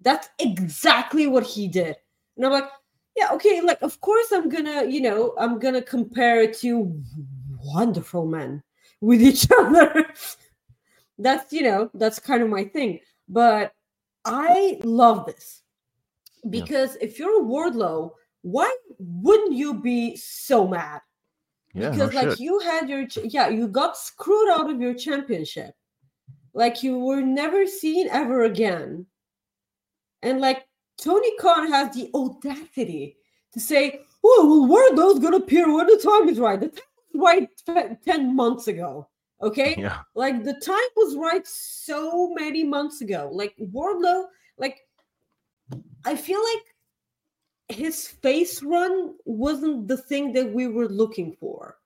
That's 0.00 0.28
exactly 0.38 1.26
what 1.26 1.44
he 1.44 1.68
did. 1.68 1.96
And 2.36 2.46
i'm 2.46 2.52
like 2.52 2.70
yeah 3.16 3.32
okay 3.32 3.60
like 3.60 3.82
of 3.82 4.00
course 4.00 4.32
i'm 4.32 4.48
gonna 4.48 4.84
you 4.84 5.00
know 5.00 5.34
i'm 5.38 5.58
gonna 5.58 5.82
compare 5.82 6.40
it 6.42 6.56
to 6.58 7.00
wonderful 7.60 8.26
men 8.26 8.62
with 9.00 9.20
each 9.20 9.46
other 9.58 10.06
that's 11.18 11.52
you 11.52 11.62
know 11.62 11.90
that's 11.94 12.18
kind 12.18 12.42
of 12.42 12.48
my 12.48 12.64
thing. 12.64 13.00
But 13.28 13.72
i 14.24 14.78
love 14.82 15.26
this 15.26 15.62
Yeah. 16.42 16.50
because 16.50 16.96
if 17.00 17.18
you're 17.18 17.40
a 17.40 17.44
wardlow 17.44 18.10
why 18.42 18.74
wouldn't 18.98 19.52
you 19.52 19.74
be 19.80 20.16
so 20.16 20.66
mad? 20.66 21.00
Yeah, 21.74 21.90
because 21.90 22.12
no 22.12 22.20
like 22.20 22.30
shit. 22.30 22.40
you 22.40 22.58
had 22.60 22.88
your 22.88 23.06
yeah 23.24 23.48
you 23.48 23.68
got 23.68 23.96
screwed 23.96 24.48
out 24.50 24.70
of 24.70 24.80
your 24.80 24.94
championship. 24.94 25.74
Like 26.54 26.82
you 26.82 26.98
were 26.98 27.20
never 27.22 27.66
seen 27.66 28.08
ever 28.10 28.44
again. 28.44 29.06
And 30.22 30.40
like 30.40 30.66
tony 31.00 31.36
khan 31.38 31.70
has 31.70 31.94
the 31.94 32.10
audacity 32.14 33.16
to 33.52 33.60
say 33.60 34.00
oh 34.24 34.46
well 34.48 34.66
wardlow's 34.68 35.20
gonna 35.20 35.36
appear 35.36 35.72
when 35.72 35.86
the 35.86 35.98
time 36.02 36.28
is 36.28 36.38
right. 36.40 36.60
The 36.60 36.68
time 36.68 36.84
was 37.14 37.22
right 37.22 37.48
te- 37.66 38.10
10 38.10 38.34
months 38.34 38.66
ago 38.68 39.08
okay 39.40 39.76
yeah, 39.78 40.00
like 40.14 40.44
the 40.44 40.54
time 40.54 40.90
was 40.96 41.16
right 41.16 41.46
so 41.46 42.32
many 42.34 42.64
months 42.64 43.00
ago. 43.00 43.30
Like 43.32 43.54
Wardlow, 43.58 44.26
like 44.56 44.80
I 46.04 46.16
feel 46.16 46.40
like 46.54 47.76
his 47.78 48.06
face 48.06 48.62
run 48.62 49.14
wasn't 49.24 49.88
the 49.88 49.96
thing 49.96 50.32
that 50.32 50.52
we 50.52 50.66
were 50.66 50.88
looking 50.88 51.36
for. 51.38 51.76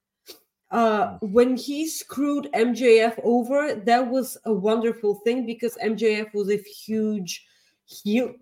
Uh, 0.71 1.19
when 1.21 1.57
he 1.57 1.87
screwed 1.87 2.49
MJF 2.55 3.21
over, 3.25 3.75
that 3.75 4.09
was 4.09 4.39
a 4.47 4.53
wonderful 4.53 5.17
thing 5.17 5.45
because 5.45 5.77
MJF 5.85 6.33
was 6.33 6.51
a 6.51 6.57
huge 6.57 7.45
heel, 7.85 8.33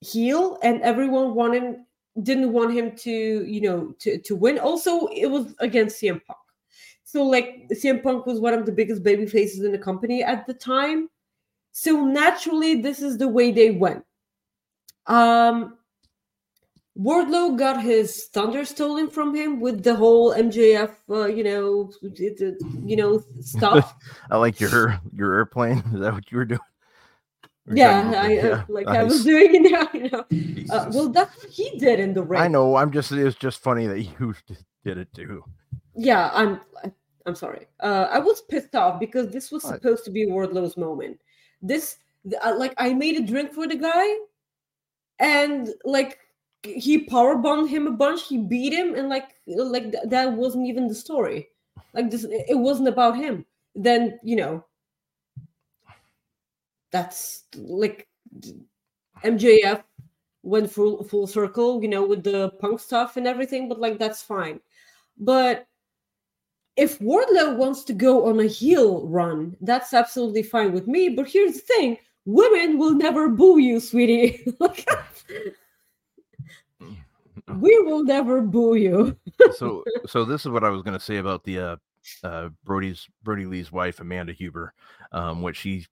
heel, 0.00 0.58
and 0.62 0.80
everyone 0.82 1.34
wanted 1.34 1.76
didn't 2.22 2.52
want 2.52 2.72
him 2.72 2.94
to, 2.96 3.44
you 3.44 3.60
know, 3.60 3.94
to 3.98 4.18
to 4.18 4.36
win. 4.36 4.58
Also, 4.58 5.06
it 5.08 5.26
was 5.26 5.54
against 5.58 6.00
CM 6.00 6.20
Punk. 6.24 6.39
So 7.10 7.24
like 7.24 7.68
CM 7.72 8.04
Punk 8.04 8.24
was 8.24 8.38
one 8.38 8.54
of 8.54 8.66
the 8.66 8.72
biggest 8.72 9.02
baby 9.02 9.26
faces 9.26 9.64
in 9.64 9.72
the 9.72 9.78
company 9.78 10.22
at 10.22 10.46
the 10.46 10.54
time. 10.54 11.08
So 11.72 12.04
naturally, 12.04 12.80
this 12.80 13.02
is 13.02 13.18
the 13.18 13.26
way 13.26 13.50
they 13.50 13.72
went. 13.72 14.04
Um 15.06 15.76
Wardlow 16.96 17.58
got 17.58 17.82
his 17.82 18.26
thunder 18.26 18.64
stolen 18.64 19.08
from 19.08 19.34
him 19.34 19.58
with 19.58 19.82
the 19.82 19.94
whole 19.94 20.34
MJF, 20.34 20.92
uh, 21.08 21.26
you 21.26 21.42
know, 21.42 21.90
you 22.84 22.96
know, 22.96 23.24
stuff. 23.40 23.94
I 24.30 24.36
like 24.36 24.60
your 24.60 25.00
your 25.16 25.34
airplane. 25.34 25.78
Is 25.94 26.00
that 26.00 26.12
what 26.12 26.30
you 26.30 26.38
were 26.38 26.44
doing? 26.44 26.60
Or 27.68 27.76
yeah? 27.76 28.12
I 28.14 28.26
uh, 28.26 28.28
Yeah, 28.28 28.64
like 28.68 28.86
I 28.86 29.02
was 29.02 29.24
doing 29.24 29.54
it 29.54 29.72
now. 29.72 29.88
You 29.94 30.10
know, 30.10 30.24
uh, 30.70 30.90
well, 30.92 31.08
that's 31.08 31.36
what 31.42 31.50
he 31.50 31.78
did 31.78 31.98
in 32.00 32.12
the 32.12 32.22
ring. 32.22 32.40
I 32.40 32.48
know. 32.48 32.76
I'm 32.76 32.92
just. 32.92 33.10
It's 33.12 33.36
just 33.36 33.62
funny 33.62 33.86
that 33.86 34.00
you 34.02 34.34
did 34.84 34.98
it 34.98 35.12
too. 35.12 35.44
yeah 35.96 36.30
i'm 36.32 36.60
i'm 37.30 37.36
sorry 37.36 37.66
uh 37.80 38.08
i 38.10 38.18
was 38.18 38.42
pissed 38.42 38.74
off 38.74 39.00
because 39.00 39.30
this 39.30 39.50
was 39.50 39.62
supposed 39.62 40.04
to 40.04 40.10
be 40.10 40.26
wardlow's 40.26 40.76
moment 40.76 41.18
this 41.62 41.98
uh, 42.44 42.54
like 42.56 42.74
i 42.76 42.92
made 42.92 43.16
a 43.16 43.26
drink 43.26 43.52
for 43.52 43.66
the 43.66 43.76
guy 43.76 44.06
and 45.20 45.68
like 45.84 46.18
he 46.62 47.04
power 47.04 47.36
bombed 47.36 47.70
him 47.70 47.86
a 47.86 47.92
bunch. 47.92 48.26
He 48.26 48.38
beat 48.38 48.72
him, 48.72 48.94
and 48.94 49.08
like 49.08 49.34
like 49.46 49.92
th- 49.92 50.04
that 50.06 50.32
wasn't 50.32 50.66
even 50.66 50.88
the 50.88 50.94
story. 50.94 51.48
Like 51.94 52.10
this, 52.10 52.24
it 52.24 52.58
wasn't 52.58 52.88
about 52.88 53.16
him. 53.16 53.46
Then 53.74 54.18
you 54.22 54.36
know, 54.36 54.64
that's 56.90 57.44
like 57.56 58.08
MJF 59.24 59.82
went 60.42 60.70
full 60.70 61.04
full 61.04 61.26
circle, 61.26 61.82
you 61.82 61.88
know, 61.88 62.04
with 62.04 62.24
the 62.24 62.50
punk 62.60 62.80
stuff 62.80 63.16
and 63.16 63.26
everything. 63.26 63.68
But 63.68 63.80
like 63.80 63.98
that's 63.98 64.22
fine. 64.22 64.60
But 65.18 65.66
if 66.80 66.98
Wardlow 66.98 67.56
wants 67.56 67.84
to 67.84 67.92
go 67.92 68.26
on 68.26 68.40
a 68.40 68.46
heel 68.46 69.06
run, 69.06 69.54
that's 69.60 69.92
absolutely 69.92 70.42
fine 70.42 70.72
with 70.72 70.86
me. 70.86 71.10
But 71.10 71.28
here's 71.28 71.52
the 71.52 71.60
thing: 71.60 71.98
women 72.24 72.78
will 72.78 72.92
never 72.92 73.28
boo 73.28 73.58
you, 73.58 73.80
sweetie. 73.80 74.42
we 77.58 77.78
will 77.80 78.02
never 78.02 78.40
boo 78.40 78.76
you. 78.76 79.14
so, 79.56 79.84
so 80.06 80.24
this 80.24 80.46
is 80.46 80.50
what 80.50 80.64
I 80.64 80.70
was 80.70 80.80
going 80.80 80.98
to 80.98 81.04
say 81.04 81.18
about 81.18 81.44
the 81.44 81.60
uh, 81.60 81.76
uh, 82.24 82.48
Brodie's 82.64 83.06
Brodie 83.22 83.44
Lee's 83.44 83.70
wife, 83.70 84.00
Amanda 84.00 84.32
Huber, 84.32 84.72
um, 85.12 85.42
what 85.42 85.54
she 85.54 85.86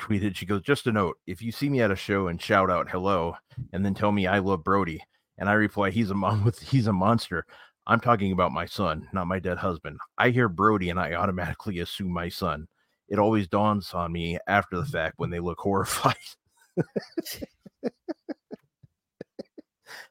tweeted. 0.00 0.36
She 0.36 0.46
goes, 0.46 0.62
"Just 0.62 0.86
a 0.86 0.92
note: 0.92 1.18
if 1.26 1.42
you 1.42 1.50
see 1.50 1.68
me 1.68 1.80
at 1.80 1.90
a 1.90 1.96
show 1.96 2.28
and 2.28 2.40
shout 2.40 2.70
out 2.70 2.88
hello, 2.88 3.34
and 3.72 3.84
then 3.84 3.94
tell 3.94 4.12
me 4.12 4.28
I 4.28 4.38
love 4.38 4.62
Brodie, 4.62 5.02
and 5.38 5.48
I 5.48 5.54
reply 5.54 5.90
he's 5.90 6.10
a 6.10 6.14
mom 6.14 6.44
with 6.44 6.60
he's 6.60 6.86
a 6.86 6.92
monster." 6.92 7.46
I'm 7.86 8.00
talking 8.00 8.32
about 8.32 8.52
my 8.52 8.66
son, 8.66 9.08
not 9.12 9.26
my 9.26 9.38
dead 9.38 9.58
husband. 9.58 9.98
I 10.18 10.30
hear 10.30 10.48
Brodie 10.48 10.90
and 10.90 11.00
I 11.00 11.14
automatically 11.14 11.80
assume 11.80 12.12
my 12.12 12.28
son. 12.28 12.68
It 13.08 13.18
always 13.18 13.48
dawns 13.48 13.92
on 13.92 14.12
me 14.12 14.38
after 14.46 14.76
the 14.76 14.84
fact 14.84 15.14
when 15.18 15.30
they 15.30 15.40
look 15.40 15.58
horrified. 15.60 16.14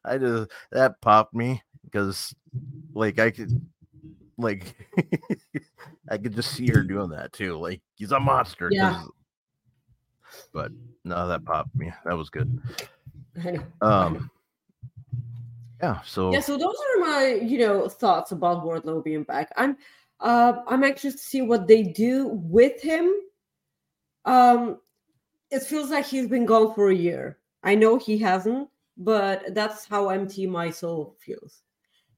I 0.03 0.17
just 0.17 0.51
that 0.71 0.99
popped 1.01 1.33
me 1.33 1.61
because 1.85 2.35
like 2.93 3.19
I 3.19 3.31
could 3.31 3.61
like 4.37 4.75
I 6.09 6.17
could 6.17 6.35
just 6.35 6.51
see 6.51 6.67
her 6.69 6.83
doing 6.83 7.09
that 7.11 7.33
too. 7.33 7.57
Like 7.57 7.81
he's 7.95 8.11
a 8.11 8.19
monster. 8.19 8.69
Yeah. 8.71 9.03
But 10.53 10.71
no, 11.03 11.27
that 11.27 11.45
popped 11.45 11.75
me. 11.75 11.91
That 12.05 12.17
was 12.17 12.29
good. 12.29 12.61
Um 13.81 14.29
yeah, 15.81 16.01
so 16.01 16.33
yeah, 16.33 16.39
so 16.41 16.57
those 16.57 16.75
are 16.95 16.99
my 17.01 17.39
you 17.41 17.59
know 17.59 17.87
thoughts 17.87 18.31
about 18.31 18.63
Wardlow 18.63 19.03
being 19.03 19.23
back. 19.23 19.51
I'm 19.57 19.77
uh, 20.19 20.61
I'm 20.67 20.83
anxious 20.83 21.13
to 21.13 21.19
see 21.19 21.41
what 21.41 21.67
they 21.67 21.83
do 21.83 22.27
with 22.27 22.81
him. 22.81 23.13
Um, 24.25 24.79
it 25.49 25.63
feels 25.63 25.89
like 25.89 26.05
he's 26.05 26.27
been 26.27 26.45
gone 26.45 26.73
for 26.75 26.89
a 26.89 26.95
year. 26.95 27.39
I 27.63 27.75
know 27.75 27.97
he 27.97 28.17
hasn't, 28.17 28.69
but 28.97 29.53
that's 29.55 29.85
how 29.85 30.09
empty 30.09 30.45
my 30.45 30.69
soul 30.69 31.15
feels. 31.19 31.61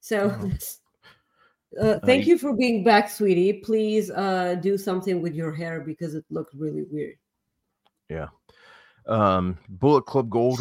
So, 0.02 0.30
Mhm. 0.30 0.78
uh, 1.82 2.00
thank 2.06 2.24
I- 2.24 2.28
you 2.28 2.38
for 2.38 2.54
being 2.54 2.84
back, 2.84 3.10
sweetie. 3.10 3.54
Please 3.54 4.10
uh, 4.12 4.56
do 4.62 4.78
something 4.78 5.22
with 5.22 5.36
your 5.36 5.54
hair 5.54 5.80
because 5.82 6.16
it 6.16 6.26
looked 6.30 6.54
really 6.56 6.84
weird. 6.92 7.18
Yeah. 8.10 8.28
Um 9.08 9.58
Bullet 9.70 10.06
Club 10.06 10.30
Gold 10.30 10.60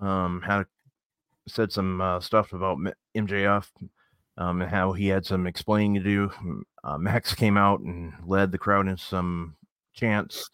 um 0.00 0.42
had 0.42 0.66
said 1.48 1.72
some 1.72 2.00
uh, 2.00 2.20
stuff 2.20 2.52
about 2.52 2.78
MJF 3.16 3.66
um 4.38 4.62
and 4.62 4.70
how 4.70 4.92
he 4.92 5.08
had 5.08 5.26
some 5.26 5.46
explaining 5.46 5.94
to 5.94 6.00
do. 6.00 6.30
Uh, 6.84 6.96
Max 6.96 7.34
came 7.34 7.56
out 7.56 7.80
and 7.80 8.12
led 8.24 8.50
the 8.50 8.58
crowd 8.58 8.88
in 8.88 8.96
some 8.96 9.56
chants, 9.92 10.48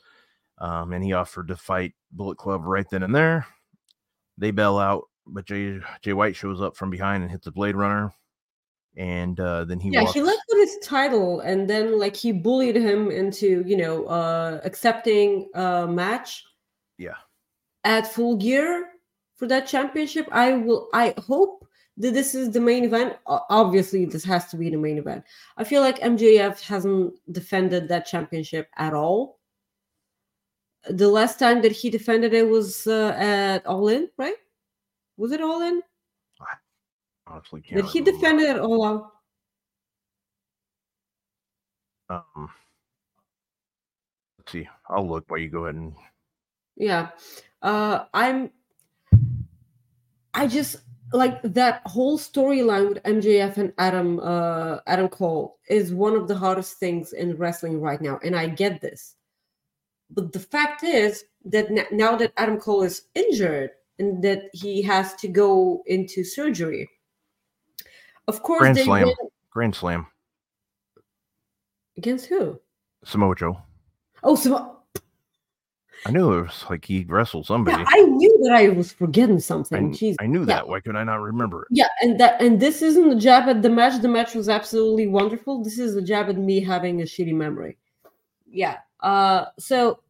um, 0.58 0.92
and 0.92 1.04
he 1.04 1.12
offered 1.12 1.48
to 1.48 1.56
fight 1.56 1.94
Bullet 2.10 2.38
Club 2.38 2.62
right 2.64 2.86
then 2.90 3.02
and 3.02 3.14
there. 3.14 3.46
They 4.38 4.50
bail 4.50 4.78
out, 4.78 5.04
but 5.26 5.44
Jay 5.44 5.78
Jay 6.02 6.12
White 6.12 6.34
shows 6.34 6.60
up 6.60 6.76
from 6.76 6.90
behind 6.90 7.22
and 7.22 7.30
hits 7.30 7.44
the 7.44 7.52
Blade 7.52 7.76
Runner, 7.76 8.12
and 8.96 9.38
uh, 9.38 9.64
then 9.64 9.78
he 9.78 9.90
yeah, 9.90 10.02
walks. 10.02 10.14
he 10.14 10.22
left 10.22 10.42
with 10.48 10.68
his 10.68 10.78
title, 10.82 11.40
and 11.40 11.68
then 11.68 11.98
like 11.98 12.16
he 12.16 12.32
bullied 12.32 12.76
him 12.76 13.10
into 13.10 13.62
you 13.66 13.76
know 13.76 14.06
uh, 14.06 14.60
accepting 14.64 15.48
a 15.54 15.86
match. 15.86 16.44
Yeah. 16.98 17.16
At 17.84 18.06
full 18.10 18.36
gear 18.36 18.93
for 19.44 19.48
that 19.48 19.66
championship, 19.66 20.26
I 20.32 20.54
will. 20.54 20.88
I 20.94 21.14
hope 21.18 21.68
that 21.98 22.14
this 22.14 22.34
is 22.34 22.50
the 22.50 22.60
main 22.60 22.84
event. 22.84 23.16
Obviously, 23.26 24.06
this 24.06 24.24
has 24.24 24.46
to 24.46 24.56
be 24.56 24.70
the 24.70 24.78
main 24.78 24.96
event. 24.96 25.22
I 25.58 25.64
feel 25.64 25.82
like 25.82 25.98
MJF 26.00 26.62
hasn't 26.62 27.12
defended 27.30 27.86
that 27.88 28.06
championship 28.06 28.68
at 28.78 28.94
all. 28.94 29.38
The 30.88 31.08
last 31.08 31.38
time 31.38 31.60
that 31.60 31.72
he 31.72 31.90
defended 31.90 32.32
it 32.32 32.48
was 32.48 32.86
uh, 32.86 33.14
at 33.18 33.66
All 33.66 33.88
In, 33.88 34.08
right? 34.16 34.36
Was 35.18 35.32
it 35.32 35.42
All 35.42 35.60
In? 35.60 35.82
Honestly, 37.26 37.60
can't 37.60 37.82
Did 37.82 37.90
he 37.90 38.00
defend 38.00 38.40
it 38.40 38.48
at 38.48 38.60
All 38.60 38.84
Out? 38.86 39.10
Um, 42.08 42.50
let's 44.38 44.52
see. 44.52 44.66
I'll 44.88 45.06
look 45.06 45.24
while 45.28 45.40
you 45.40 45.50
go 45.50 45.64
ahead 45.64 45.74
and 45.74 45.94
yeah 46.76 47.10
uh 47.62 48.04
i'm 48.12 48.50
i 50.34 50.46
just 50.46 50.76
like 51.12 51.40
that 51.42 51.80
whole 51.86 52.18
storyline 52.18 52.88
with 52.88 53.02
mjf 53.04 53.56
and 53.56 53.72
adam 53.78 54.18
uh 54.20 54.78
adam 54.86 55.08
cole 55.08 55.58
is 55.68 55.92
one 55.94 56.14
of 56.16 56.28
the 56.28 56.34
hardest 56.36 56.78
things 56.78 57.12
in 57.12 57.36
wrestling 57.36 57.80
right 57.80 58.00
now 58.00 58.18
and 58.24 58.34
i 58.36 58.46
get 58.46 58.80
this 58.80 59.14
but 60.10 60.32
the 60.32 60.40
fact 60.40 60.82
is 60.82 61.24
that 61.44 61.70
now 61.92 62.16
that 62.16 62.32
adam 62.36 62.58
cole 62.58 62.82
is 62.82 63.02
injured 63.14 63.70
and 63.98 64.22
that 64.24 64.42
he 64.52 64.82
has 64.82 65.14
to 65.14 65.28
go 65.28 65.82
into 65.86 66.24
surgery 66.24 66.88
of 68.26 68.42
course 68.42 68.60
Grand 68.60 68.76
they 68.76 68.84
Slam. 68.84 69.06
win 69.06 69.14
Grand 69.50 69.74
Slam. 69.74 70.06
against 71.96 72.26
who 72.26 72.58
Samoa 73.04 73.36
Joe. 73.36 73.58
oh 74.24 74.34
so 74.34 74.73
I 76.06 76.10
knew 76.10 76.32
it 76.34 76.42
was 76.42 76.64
like 76.68 76.84
he 76.84 77.04
wrestled 77.08 77.46
somebody. 77.46 77.78
yeah, 77.78 77.86
i 77.88 78.02
knew 78.02 78.38
that 78.42 78.52
i 78.52 78.68
was 78.68 78.92
forgetting 78.92 79.36
I, 79.36 79.38
something 79.38 79.90
Jeez. 79.92 80.16
I 80.20 80.26
knew 80.26 80.40
Yeah. 80.40 80.46
that. 80.46 80.68
Why 80.68 80.80
could 80.80 80.96
I 80.96 81.04
not 81.04 81.20
remember 81.22 81.62
it? 81.62 81.68
Yeah, 81.70 81.88
and 82.02 82.20
that 82.20 82.40
and 82.42 82.60
this 82.60 82.82
isn't 82.82 83.10
a 83.10 83.14
jab 83.16 83.48
at 83.48 83.62
the 83.62 83.70
match. 83.70 84.00
The 84.02 84.08
match 84.08 84.34
was 84.34 84.48
absolutely 84.48 85.06
wonderful. 85.06 85.62
This 85.64 85.78
is 85.78 85.96
a 85.96 86.02
jab 86.02 86.28
at 86.28 86.36
me 86.36 86.60
having 86.60 87.00
a 87.00 87.04
shitty 87.04 87.34
memory. 87.34 87.78
Yeah. 88.46 88.78
Uh 89.00 89.46
so 89.58 90.00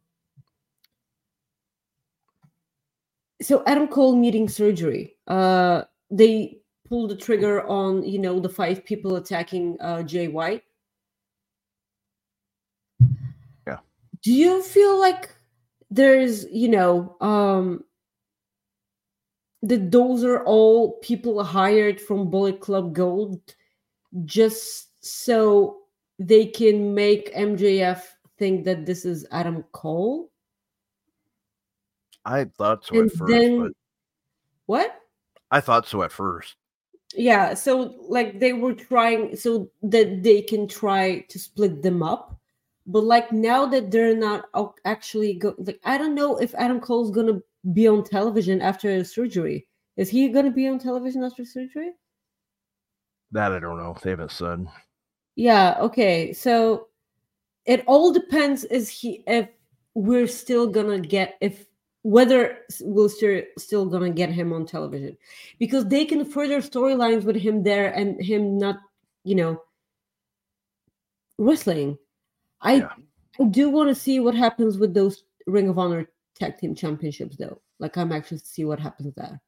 so 3.41 3.63
Adam 3.65 3.87
Cole 3.87 4.15
needing 4.15 4.49
surgery. 4.49 5.15
Uh 5.27 5.83
they 6.11 6.59
pulled 6.89 7.09
the 7.09 7.15
trigger 7.15 7.65
on, 7.67 8.03
you 8.03 8.19
know, 8.19 8.39
the 8.39 8.49
five 8.49 8.83
people 8.85 9.15
attacking 9.15 9.77
uh 9.81 10.03
Jay 10.03 10.27
White. 10.27 10.63
Yeah. 13.67 13.79
Do 14.21 14.31
you 14.33 14.61
feel 14.61 14.99
like 14.99 15.29
there's, 15.89 16.45
you 16.51 16.69
know, 16.69 17.15
um 17.21 17.83
that 19.61 19.91
those 19.91 20.23
are 20.23 20.43
all 20.43 20.99
people 20.99 21.43
hired 21.43 21.99
from 21.99 22.29
Bullet 22.29 22.59
Club 22.59 22.93
Gold 22.93 23.39
just 24.25 24.89
so 25.03 25.77
they 26.19 26.45
can 26.45 26.93
make 26.93 27.33
MJF 27.33 28.01
think 28.37 28.65
that 28.65 28.85
this 28.85 29.05
is 29.05 29.25
Adam 29.31 29.63
Cole? 29.71 30.31
I 32.25 32.45
thought 32.45 32.85
so 32.85 32.99
and 32.99 33.09
at 33.09 33.17
first, 33.17 33.31
then 33.31 33.59
but 33.59 33.71
what? 34.65 34.99
I 35.51 35.61
thought 35.61 35.87
so 35.87 36.03
at 36.03 36.11
first. 36.11 36.55
Yeah, 37.13 37.53
so 37.53 37.95
like 38.09 38.39
they 38.39 38.53
were 38.53 38.73
trying 38.73 39.35
so 39.35 39.69
that 39.83 40.23
they 40.23 40.41
can 40.41 40.67
try 40.67 41.19
to 41.29 41.39
split 41.39 41.81
them 41.81 42.03
up. 42.03 42.39
But 42.87 43.03
like 43.03 43.31
now 43.31 43.65
that 43.67 43.89
they're 43.89 44.15
not 44.15 44.45
oh, 44.53 44.75
actually 44.85 45.33
go 45.35 45.55
like 45.57 45.79
I 45.83 45.97
don't 45.97 46.15
know 46.15 46.37
if 46.37 46.53
Adam 46.55 46.79
Cole's 46.79 47.11
gonna 47.11 47.41
be 47.73 47.87
on 47.87 48.03
television 48.03 48.61
after 48.61 48.89
his 48.89 49.13
surgery. 49.13 49.67
Is 49.97 50.09
he 50.09 50.29
gonna 50.29 50.51
be 50.51 50.67
on 50.67 50.77
television 50.77 51.23
after 51.23 51.45
surgery? 51.45 51.91
That 53.31 53.53
I 53.53 53.59
don't 53.59 53.77
know. 53.77 53.95
They 54.01 54.11
haven't 54.11 54.31
said. 54.31 54.67
Yeah, 55.35 55.77
okay. 55.79 56.31
So 56.33 56.87
it 57.65 57.83
all 57.87 58.13
depends 58.13 58.63
is 58.65 58.89
he 58.89 59.23
if 59.27 59.49
we're 59.95 60.27
still 60.27 60.67
gonna 60.67 60.99
get 60.99 61.35
if 61.41 61.65
whether 62.03 62.59
we're 62.81 63.09
still 63.09 63.41
still 63.57 63.85
gonna 63.87 64.11
get 64.11 64.29
him 64.29 64.53
on 64.53 64.65
television 64.65 65.17
because 65.57 65.85
they 65.87 66.05
can 66.05 66.23
further 66.23 66.61
storylines 66.61 67.23
with 67.23 67.35
him 67.35 67.63
there 67.63 67.91
and 67.91 68.21
him 68.21 68.57
not 68.59 68.77
you 69.23 69.33
know 69.33 69.59
wrestling 71.39 71.97
i 72.61 72.75
Yeah. 72.75 72.89
i 73.39 73.43
do 73.45 73.69
want 73.69 73.89
to 73.89 73.95
see 73.95 74.19
what 74.19 74.35
happens 74.35 74.77
with 74.77 74.93
those 74.93 75.23
ring 75.47 75.69
of 75.69 75.77
honor 75.79 76.07
tag 76.35 76.57
team 76.57 76.75
championships 76.75 77.37
though 77.37 77.61
like 77.79 77.97
i'm 77.97 78.11
actually 78.11 78.39
to 78.39 78.45
see 78.45 78.65
what 78.65 78.79
happens 78.79 79.13
there 79.15 79.41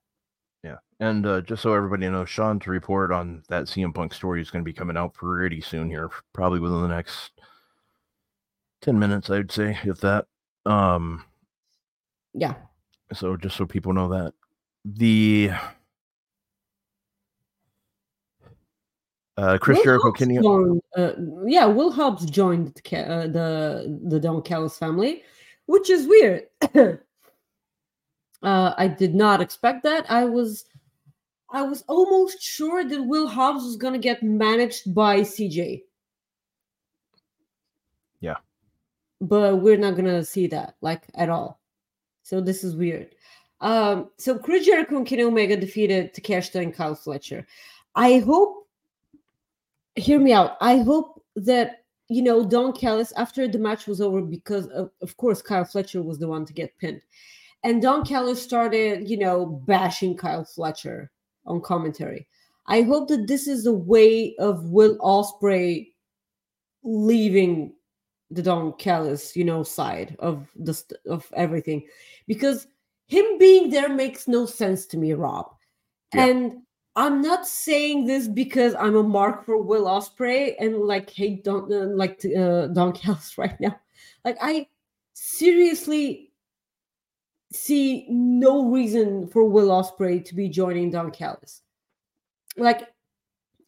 Yeah. 0.64 0.78
And 1.00 1.26
uh, 1.26 1.42
just 1.42 1.62
so 1.62 1.74
everybody 1.74 2.10
knows, 2.10 2.30
Sean 2.30 2.60
to 2.60 2.72
report 2.72 3.12
on 3.12 3.44
that 3.50 3.66
CM 3.66 3.94
Punk 3.94 4.14
story 4.14 4.42
is 4.42 4.50
going 4.50 4.64
to 4.64 4.68
be 4.68 4.74
coming 4.74 4.98
out 4.98 5.14
pretty 5.14 5.62
soon 5.62 5.90
here, 5.90 6.10
probably 6.34 6.60
within 6.60 6.82
the 6.82 6.88
next 6.88 7.32
10 8.82 8.98
minutes, 8.98 9.30
I'd 9.30 9.52
say, 9.52 9.78
if 9.86 10.00
that. 10.02 10.26
Um, 10.66 11.24
yeah 12.34 12.56
so 13.14 13.38
just 13.38 13.56
so 13.56 13.66
people 13.66 13.94
know 13.94 14.10
that. 14.10 14.34
The 14.86 15.52
Uh, 19.38 19.58
Chris 19.60 19.78
Will 19.78 19.84
Jericho, 19.84 20.08
Hobbs 20.08 20.20
Kenny. 20.20 20.40
joined, 20.40 20.82
uh, 20.96 21.12
yeah, 21.46 21.66
Will 21.66 21.92
Hobbs 21.92 22.26
joined 22.26 22.74
the 22.74 22.98
uh, 22.98 23.28
the 23.28 24.00
the 24.06 24.20
Don 24.20 24.42
Callis 24.42 24.78
family, 24.78 25.22
which 25.68 25.92
is 25.92 26.08
weird. 26.08 26.48
uh, 26.76 26.96
I 28.42 28.88
did 28.88 29.14
not 29.14 29.40
expect 29.40 29.84
that. 29.84 30.10
I 30.10 30.26
was 30.26 30.66
I 31.52 31.62
was 31.62 31.84
almost 31.88 32.42
sure 32.42 32.84
that 32.84 33.04
Will 33.04 33.28
Hobbs 33.28 33.64
was 33.64 33.76
gonna 33.76 34.00
get 34.00 34.24
managed 34.24 34.96
by 34.96 35.22
CJ. 35.22 35.84
Yeah. 38.20 38.38
But 39.22 39.58
we're 39.62 39.78
not 39.78 39.96
gonna 39.96 40.26
see 40.26 40.48
that 40.48 40.78
like 40.82 41.04
at 41.14 41.30
all. 41.30 41.62
So 42.24 42.42
this 42.42 42.64
is 42.64 42.76
weird. 42.76 43.14
Um, 43.62 44.10
so 44.18 44.38
Chris 44.38 44.66
Jericho 44.66 44.98
and 44.98 45.06
Kenny 45.06 45.24
Omega 45.24 45.56
defeated 45.58 46.16
Takeshita 46.16 46.62
and 46.62 46.74
Kyle 46.74 46.96
Fletcher. 46.96 47.46
I 47.96 48.20
hope 48.20 48.67
hear 49.98 50.20
me 50.20 50.32
out. 50.34 50.58
I 50.62 50.78
hope 50.78 51.24
that 51.36 51.84
you 52.10 52.22
know 52.22 52.46
Don 52.46 52.72
Callis 52.74 53.12
after 53.18 53.48
the 53.48 53.60
match 53.60 53.88
was 53.88 54.00
over 54.00 54.22
because 54.22 54.68
of, 54.68 54.92
of 55.02 55.18
course 55.18 55.42
Kyle 55.42 55.66
Fletcher 55.66 56.02
was 56.02 56.20
the 56.20 56.28
one 56.28 56.46
to 56.46 56.54
get 56.54 56.78
pinned. 56.78 57.02
And 57.64 57.82
Don 57.82 58.06
Callis 58.06 58.42
started, 58.42 59.10
you 59.10 59.18
know, 59.18 59.46
bashing 59.46 60.16
Kyle 60.16 60.46
Fletcher 60.46 61.12
on 61.46 61.60
commentary. 61.60 62.28
I 62.68 62.84
hope 62.84 63.08
that 63.10 63.28
this 63.28 63.48
is 63.48 63.66
a 63.66 63.74
way 63.74 64.36
of 64.38 64.64
Will 64.66 64.98
Ospreay 65.00 65.88
leaving 66.84 67.74
the 68.30 68.44
Don 68.44 68.74
Callis, 68.74 69.36
you 69.36 69.44
know, 69.44 69.64
side 69.64 70.16
of 70.20 70.48
the 70.56 70.82
of 71.10 71.32
everything, 71.36 71.88
because 72.28 72.68
him 73.08 73.38
being 73.38 73.70
there 73.70 73.90
makes 73.90 74.28
no 74.28 74.46
sense 74.46 74.86
to 74.88 74.98
me, 74.98 75.14
Rob. 75.14 75.48
Yeah. 76.14 76.26
And 76.26 76.62
I'm 76.98 77.22
not 77.22 77.46
saying 77.46 78.08
this 78.08 78.28
because 78.28 78.74
I'm 78.74 78.96
a 78.96 79.04
mark 79.04 79.46
for 79.46 79.62
Will 79.62 79.86
Ospreay 79.86 80.56
and 80.60 80.80
like 80.80 81.12
hate 81.12 81.44
Don 81.44 81.72
uh, 81.72 81.86
like 81.96 82.26
uh, 82.26 82.66
Don 82.68 82.92
Callis 82.92 83.38
right 83.38 83.58
now. 83.62 83.80
Like 84.26 84.38
I 84.42 84.68
seriously 85.14 86.32
see 87.54 88.08
no 88.10 88.66
reason 88.72 89.28
for 89.28 89.46
Will 89.46 89.70
Ospreay 89.70 90.26
to 90.26 90.34
be 90.36 90.50
joining 90.50 90.90
Don 90.90 91.12
Callis. 91.12 91.62
Like 92.58 92.90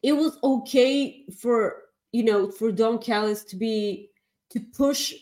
it 0.02 0.14
was 0.14 0.40
okay 0.44 1.24
for 1.40 1.84
you 2.12 2.24
know 2.24 2.50
for 2.50 2.72
Don 2.72 2.98
Callis 2.98 3.44
to 3.44 3.56
be 3.56 4.10
to 4.50 4.60
push 4.60 5.14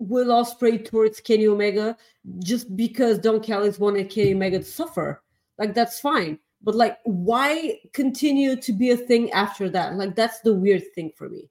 Will 0.00 0.26
Ospreay 0.26 0.84
towards 0.84 1.20
Kenny 1.20 1.46
Omega 1.46 1.96
just 2.40 2.76
because 2.76 3.20
Don 3.20 3.38
Callis 3.38 3.78
wanted 3.78 4.10
Kenny 4.10 4.34
Omega 4.34 4.58
to 4.58 4.64
suffer. 4.64 5.22
Like 5.56 5.72
that's 5.72 6.00
fine. 6.00 6.40
But 6.64 6.74
like 6.74 6.98
why 7.04 7.78
continue 7.92 8.56
to 8.56 8.72
be 8.72 8.90
a 8.90 8.96
thing 8.96 9.30
after 9.32 9.68
that? 9.70 9.94
Like 9.94 10.16
that's 10.16 10.40
the 10.40 10.54
weird 10.54 10.82
thing 10.94 11.12
for 11.14 11.28
me. 11.28 11.50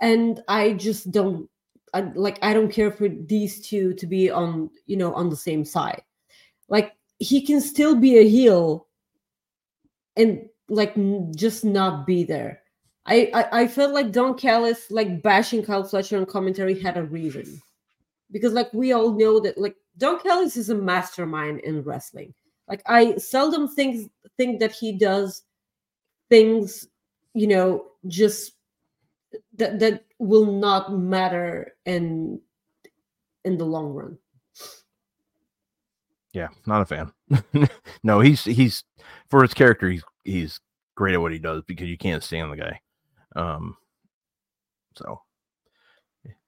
And 0.00 0.40
I 0.48 0.74
just 0.74 1.10
don't 1.10 1.50
I, 1.92 2.02
like 2.14 2.38
I 2.42 2.54
don't 2.54 2.70
care 2.70 2.92
for 2.92 3.08
these 3.08 3.66
two 3.66 3.92
to 3.94 4.06
be 4.06 4.30
on, 4.30 4.70
you 4.86 4.96
know, 4.96 5.12
on 5.14 5.30
the 5.30 5.36
same 5.36 5.64
side. 5.64 6.02
Like 6.68 6.92
he 7.18 7.44
can 7.44 7.60
still 7.60 7.96
be 7.96 8.18
a 8.18 8.28
heel 8.28 8.86
and 10.16 10.48
like 10.68 10.94
just 11.34 11.64
not 11.64 12.06
be 12.06 12.22
there. 12.24 12.62
I, 13.06 13.30
I 13.34 13.60
I 13.62 13.68
felt 13.68 13.94
like 13.94 14.12
Don 14.12 14.36
Callis 14.36 14.90
like 14.90 15.22
bashing 15.22 15.64
Kyle 15.64 15.84
Fletcher 15.84 16.18
on 16.18 16.26
commentary 16.26 16.78
had 16.78 16.96
a 16.96 17.04
reason, 17.04 17.62
because 18.30 18.52
like 18.52 18.72
we 18.72 18.92
all 18.92 19.12
know 19.12 19.40
that 19.40 19.58
like 19.58 19.76
Don 19.96 20.18
Callis 20.20 20.56
is 20.56 20.70
a 20.70 20.74
mastermind 20.74 21.60
in 21.60 21.82
wrestling. 21.82 22.34
Like 22.68 22.82
I 22.86 23.16
seldom 23.16 23.68
think 23.68 24.10
think 24.36 24.60
that 24.60 24.72
he 24.72 24.92
does 24.92 25.42
things, 26.28 26.88
you 27.34 27.46
know, 27.46 27.86
just 28.06 28.52
that 29.56 29.78
that 29.78 30.04
will 30.18 30.52
not 30.52 30.92
matter 30.92 31.74
in 31.84 32.40
in 33.44 33.58
the 33.58 33.64
long 33.64 33.92
run. 33.92 34.18
Yeah, 36.32 36.48
not 36.66 36.82
a 36.82 36.84
fan. 36.84 37.12
no, 38.02 38.20
he's 38.20 38.44
he's 38.44 38.84
for 39.28 39.42
his 39.42 39.54
character, 39.54 39.88
he's 39.88 40.02
he's 40.24 40.60
great 40.96 41.14
at 41.14 41.20
what 41.20 41.32
he 41.32 41.38
does 41.38 41.62
because 41.66 41.88
you 41.88 41.96
can't 41.96 42.22
stand 42.22 42.52
the 42.52 42.56
guy. 42.56 42.80
Um, 43.36 43.76
so 44.96 45.20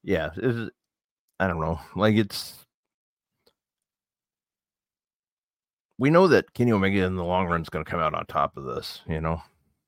yeah, 0.03 0.31
I 1.41 1.47
don't 1.47 1.61
know. 1.61 1.81
Like 1.95 2.17
it's 2.17 2.67
we 5.99 6.11
know 6.11 6.29
that 6.29 6.53
Kenny 6.55 6.73
Omega 6.73 7.05
in 7.05 7.17
the 7.17 7.25
long 7.25 7.47
run 7.47 7.63
is 7.63 7.69
going 7.69 7.85
to 7.85 7.91
come 7.91 8.01
out 8.01 8.15
on 8.15 8.25
top 8.27 8.57
of 8.57 8.65
this. 8.65 9.01
You 9.09 9.21
know, 9.21 9.43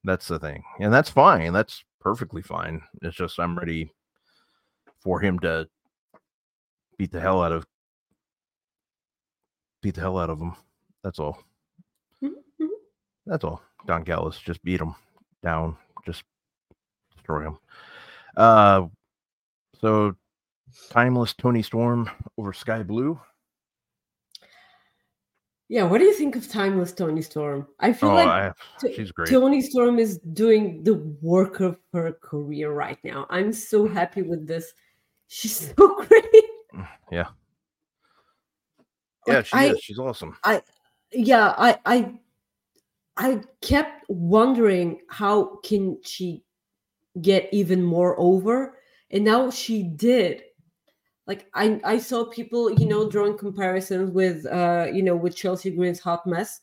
that's 0.04 0.28
the 0.28 0.38
thing, 0.38 0.62
and 0.80 0.92
that's 0.92 1.10
fine. 1.10 1.52
That's 1.52 1.84
perfectly 2.00 2.42
fine. 2.42 2.82
It's 3.02 3.16
just 3.16 3.38
I'm 3.38 3.58
ready 3.58 3.90
for 5.02 5.20
him 5.20 5.38
to 5.40 5.68
beat 6.98 7.12
the 7.12 7.20
hell 7.20 7.42
out 7.42 7.52
of 7.52 7.64
beat 9.82 9.94
the 9.94 10.00
hell 10.00 10.18
out 10.18 10.30
of 10.30 10.40
him. 10.40 10.54
That's 11.02 11.18
all. 11.18 11.42
Mhm, 12.22 12.34
mhm. 12.60 12.68
That's 13.26 13.44
all. 13.44 13.62
Don 13.86 14.04
Callis 14.04 14.38
just 14.38 14.62
beat 14.62 14.80
him 14.80 14.94
down, 15.42 15.76
just 16.04 16.24
destroy 17.14 17.46
him. 17.46 17.58
Uh, 18.36 18.86
so 19.80 20.14
timeless 20.90 21.32
Toni 21.34 21.62
Storm 21.62 22.10
over 22.36 22.52
Sky 22.52 22.82
Blue. 22.82 23.18
Yeah, 25.70 25.84
what 25.84 25.98
do 25.98 26.04
you 26.04 26.14
think 26.14 26.34
of 26.34 26.48
Timeless 26.48 26.90
Toni 26.92 27.22
Storm? 27.22 27.64
I 27.78 27.92
feel 27.92 28.10
Oh, 28.10 28.14
like 28.14 28.26
I, 28.26 28.52
she's 28.92 29.12
great. 29.12 29.30
Toni 29.30 29.62
Storm 29.62 30.00
is 30.00 30.18
doing 30.18 30.82
the 30.82 30.94
work 31.22 31.60
of 31.60 31.78
her 31.92 32.12
career 32.20 32.72
right 32.72 32.98
now. 33.04 33.24
I'm 33.30 33.52
so 33.52 33.86
happy 33.86 34.22
with 34.22 34.48
this. 34.48 34.72
She's 35.28 35.72
so 35.78 35.94
great. 35.94 36.24
Yeah, 37.12 37.28
yeah, 39.28 39.34
Like, 39.36 39.46
she 39.46 39.56
I, 39.56 39.64
is. 39.66 39.80
She's 39.80 40.00
awesome. 40.00 40.36
I 40.42 40.60
yeah, 41.12 41.54
I, 41.56 41.78
I, 41.86 42.14
I 43.16 43.40
kept 43.60 44.06
wondering 44.08 45.02
how 45.08 45.60
can 45.62 46.00
she 46.02 46.42
get 47.22 47.48
even 47.52 47.80
more 47.80 48.18
over, 48.18 48.76
and 49.12 49.22
now 49.22 49.50
she 49.50 49.84
did. 49.84 50.42
Like 51.30 51.46
I, 51.54 51.80
I 51.84 51.98
saw 51.98 52.24
people, 52.24 52.72
you 52.72 52.86
know, 52.86 53.08
drawing 53.08 53.38
comparisons 53.38 54.10
with, 54.10 54.46
uh, 54.46 54.88
you 54.92 55.00
know, 55.00 55.14
with 55.14 55.36
Chelsea 55.36 55.70
Green's 55.70 56.00
hot 56.00 56.26
mess, 56.26 56.58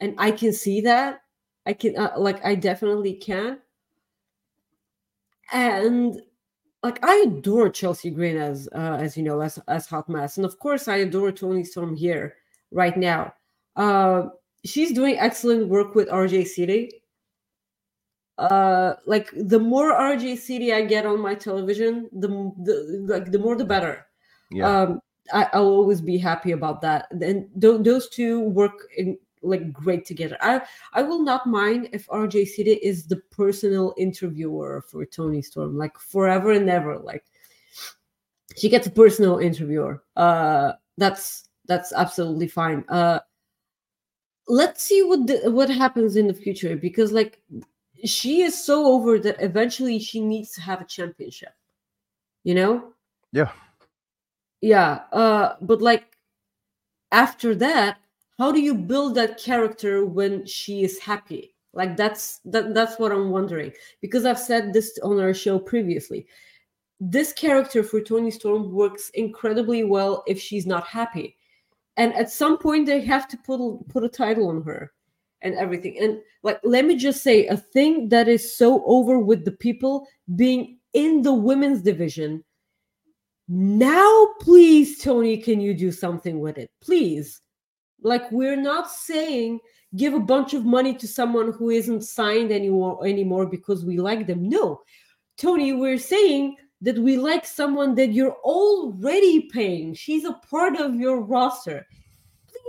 and 0.00 0.16
I 0.18 0.32
can 0.32 0.52
see 0.52 0.80
that. 0.80 1.20
I 1.66 1.72
can, 1.72 1.96
uh, 1.96 2.10
like, 2.16 2.44
I 2.44 2.56
definitely 2.56 3.14
can. 3.14 3.60
And 5.52 6.20
like 6.82 6.98
I 7.04 7.26
adore 7.28 7.70
Chelsea 7.70 8.10
Green 8.10 8.38
as 8.38 8.68
uh, 8.74 8.98
as 9.00 9.16
you 9.16 9.22
know 9.22 9.40
as 9.40 9.60
as 9.68 9.86
hot 9.86 10.08
mess, 10.08 10.36
and 10.36 10.44
of 10.44 10.58
course 10.58 10.88
I 10.88 10.96
adore 10.96 11.30
Toni 11.30 11.62
Storm 11.62 11.94
here 11.94 12.34
right 12.72 12.96
now. 12.96 13.32
Uh, 13.76 14.30
she's 14.64 14.90
doing 14.90 15.16
excellent 15.16 15.68
work 15.68 15.94
with 15.94 16.08
RJ 16.08 16.48
City. 16.48 16.90
Uh, 18.38 18.94
like 19.06 19.30
the 19.36 19.58
more 19.58 19.92
RJ 19.92 20.38
City 20.38 20.72
I 20.72 20.84
get 20.84 21.06
on 21.06 21.20
my 21.20 21.34
television, 21.34 22.08
the 22.12 22.28
the 22.62 23.06
like 23.08 23.30
the 23.30 23.38
more 23.38 23.56
the 23.56 23.64
better. 23.64 24.06
Yeah, 24.50 24.68
Um, 24.68 25.00
I, 25.32 25.48
I'll 25.52 25.66
always 25.68 26.00
be 26.00 26.18
happy 26.18 26.52
about 26.52 26.80
that. 26.82 27.10
And 27.12 27.48
th- 27.60 27.82
those 27.82 28.08
two 28.08 28.40
work 28.40 28.88
in 28.96 29.18
like 29.42 29.72
great 29.72 30.04
together. 30.06 30.36
I 30.40 30.62
I 30.92 31.02
will 31.02 31.22
not 31.22 31.46
mind 31.46 31.88
if 31.92 32.06
RJ 32.08 32.46
City 32.48 32.72
is 32.82 33.06
the 33.06 33.16
personal 33.30 33.94
interviewer 33.98 34.82
for 34.82 35.04
Toni 35.04 35.42
Storm, 35.42 35.76
like 35.76 35.98
forever 35.98 36.52
and 36.52 36.70
ever. 36.70 36.98
Like 36.98 37.24
she 38.56 38.68
gets 38.68 38.86
a 38.86 38.90
personal 38.90 39.38
interviewer. 39.38 40.02
Uh, 40.16 40.72
that's 40.96 41.48
that's 41.66 41.92
absolutely 41.92 42.48
fine. 42.48 42.84
Uh, 42.88 43.20
let's 44.48 44.82
see 44.82 45.02
what 45.02 45.26
the, 45.26 45.50
what 45.50 45.70
happens 45.70 46.16
in 46.16 46.26
the 46.26 46.34
future 46.34 46.76
because 46.76 47.12
like 47.12 47.40
she 48.04 48.42
is 48.42 48.64
so 48.64 48.86
over 48.86 49.18
that 49.18 49.36
eventually 49.40 49.98
she 49.98 50.20
needs 50.20 50.52
to 50.52 50.60
have 50.60 50.80
a 50.80 50.86
championship. 50.86 51.52
You 52.44 52.54
know? 52.54 52.92
Yeah. 53.32 53.52
Yeah. 54.60 55.00
Uh, 55.12 55.54
but 55.60 55.80
like 55.80 56.16
after 57.10 57.54
that, 57.56 57.98
how 58.38 58.50
do 58.50 58.60
you 58.60 58.74
build 58.74 59.14
that 59.14 59.38
character 59.38 60.04
when 60.04 60.44
she 60.46 60.82
is 60.82 60.98
happy? 60.98 61.54
Like 61.74 61.96
that's 61.96 62.40
that 62.44 62.74
that's 62.74 62.98
what 62.98 63.12
I'm 63.12 63.30
wondering 63.30 63.72
because 64.00 64.26
I've 64.26 64.38
said 64.38 64.72
this 64.72 64.98
on 65.02 65.18
our 65.20 65.32
show 65.32 65.58
previously. 65.58 66.26
This 67.00 67.32
character 67.32 67.82
for 67.82 68.00
Toni 68.00 68.30
Storm 68.30 68.72
works 68.72 69.10
incredibly 69.10 69.84
well 69.84 70.22
if 70.26 70.40
she's 70.40 70.66
not 70.66 70.86
happy. 70.86 71.36
And 71.96 72.14
at 72.14 72.30
some 72.30 72.58
point 72.58 72.86
they 72.86 73.00
have 73.00 73.26
to 73.28 73.36
put 73.38 73.60
a, 73.60 73.84
put 73.90 74.04
a 74.04 74.08
title 74.08 74.48
on 74.48 74.62
her 74.62 74.92
and 75.42 75.54
everything. 75.54 75.98
And 76.00 76.20
like 76.42 76.60
let 76.64 76.84
me 76.84 76.96
just 76.96 77.22
say 77.22 77.46
a 77.46 77.56
thing 77.56 78.08
that 78.08 78.28
is 78.28 78.56
so 78.56 78.84
over 78.86 79.18
with 79.18 79.44
the 79.44 79.52
people 79.52 80.06
being 80.36 80.78
in 80.92 81.22
the 81.22 81.32
women's 81.32 81.82
division. 81.82 82.44
Now 83.48 84.28
please 84.40 85.02
Tony 85.02 85.36
can 85.36 85.60
you 85.60 85.74
do 85.74 85.90
something 85.92 86.40
with 86.40 86.58
it? 86.58 86.70
Please 86.80 87.40
like 88.02 88.30
we're 88.32 88.56
not 88.56 88.90
saying 88.90 89.60
give 89.96 90.14
a 90.14 90.20
bunch 90.20 90.54
of 90.54 90.64
money 90.64 90.94
to 90.94 91.06
someone 91.06 91.52
who 91.52 91.70
isn't 91.70 92.02
signed 92.02 92.50
anymore 92.50 93.06
anymore 93.06 93.46
because 93.46 93.84
we 93.84 93.98
like 93.98 94.26
them. 94.26 94.48
No, 94.48 94.80
Tony, 95.36 95.72
we're 95.72 95.98
saying 95.98 96.56
that 96.80 96.98
we 96.98 97.16
like 97.16 97.46
someone 97.46 97.94
that 97.94 98.12
you're 98.12 98.36
already 98.44 99.48
paying. 99.52 99.94
She's 99.94 100.24
a 100.24 100.40
part 100.50 100.76
of 100.80 100.96
your 100.96 101.20
roster. 101.20 101.86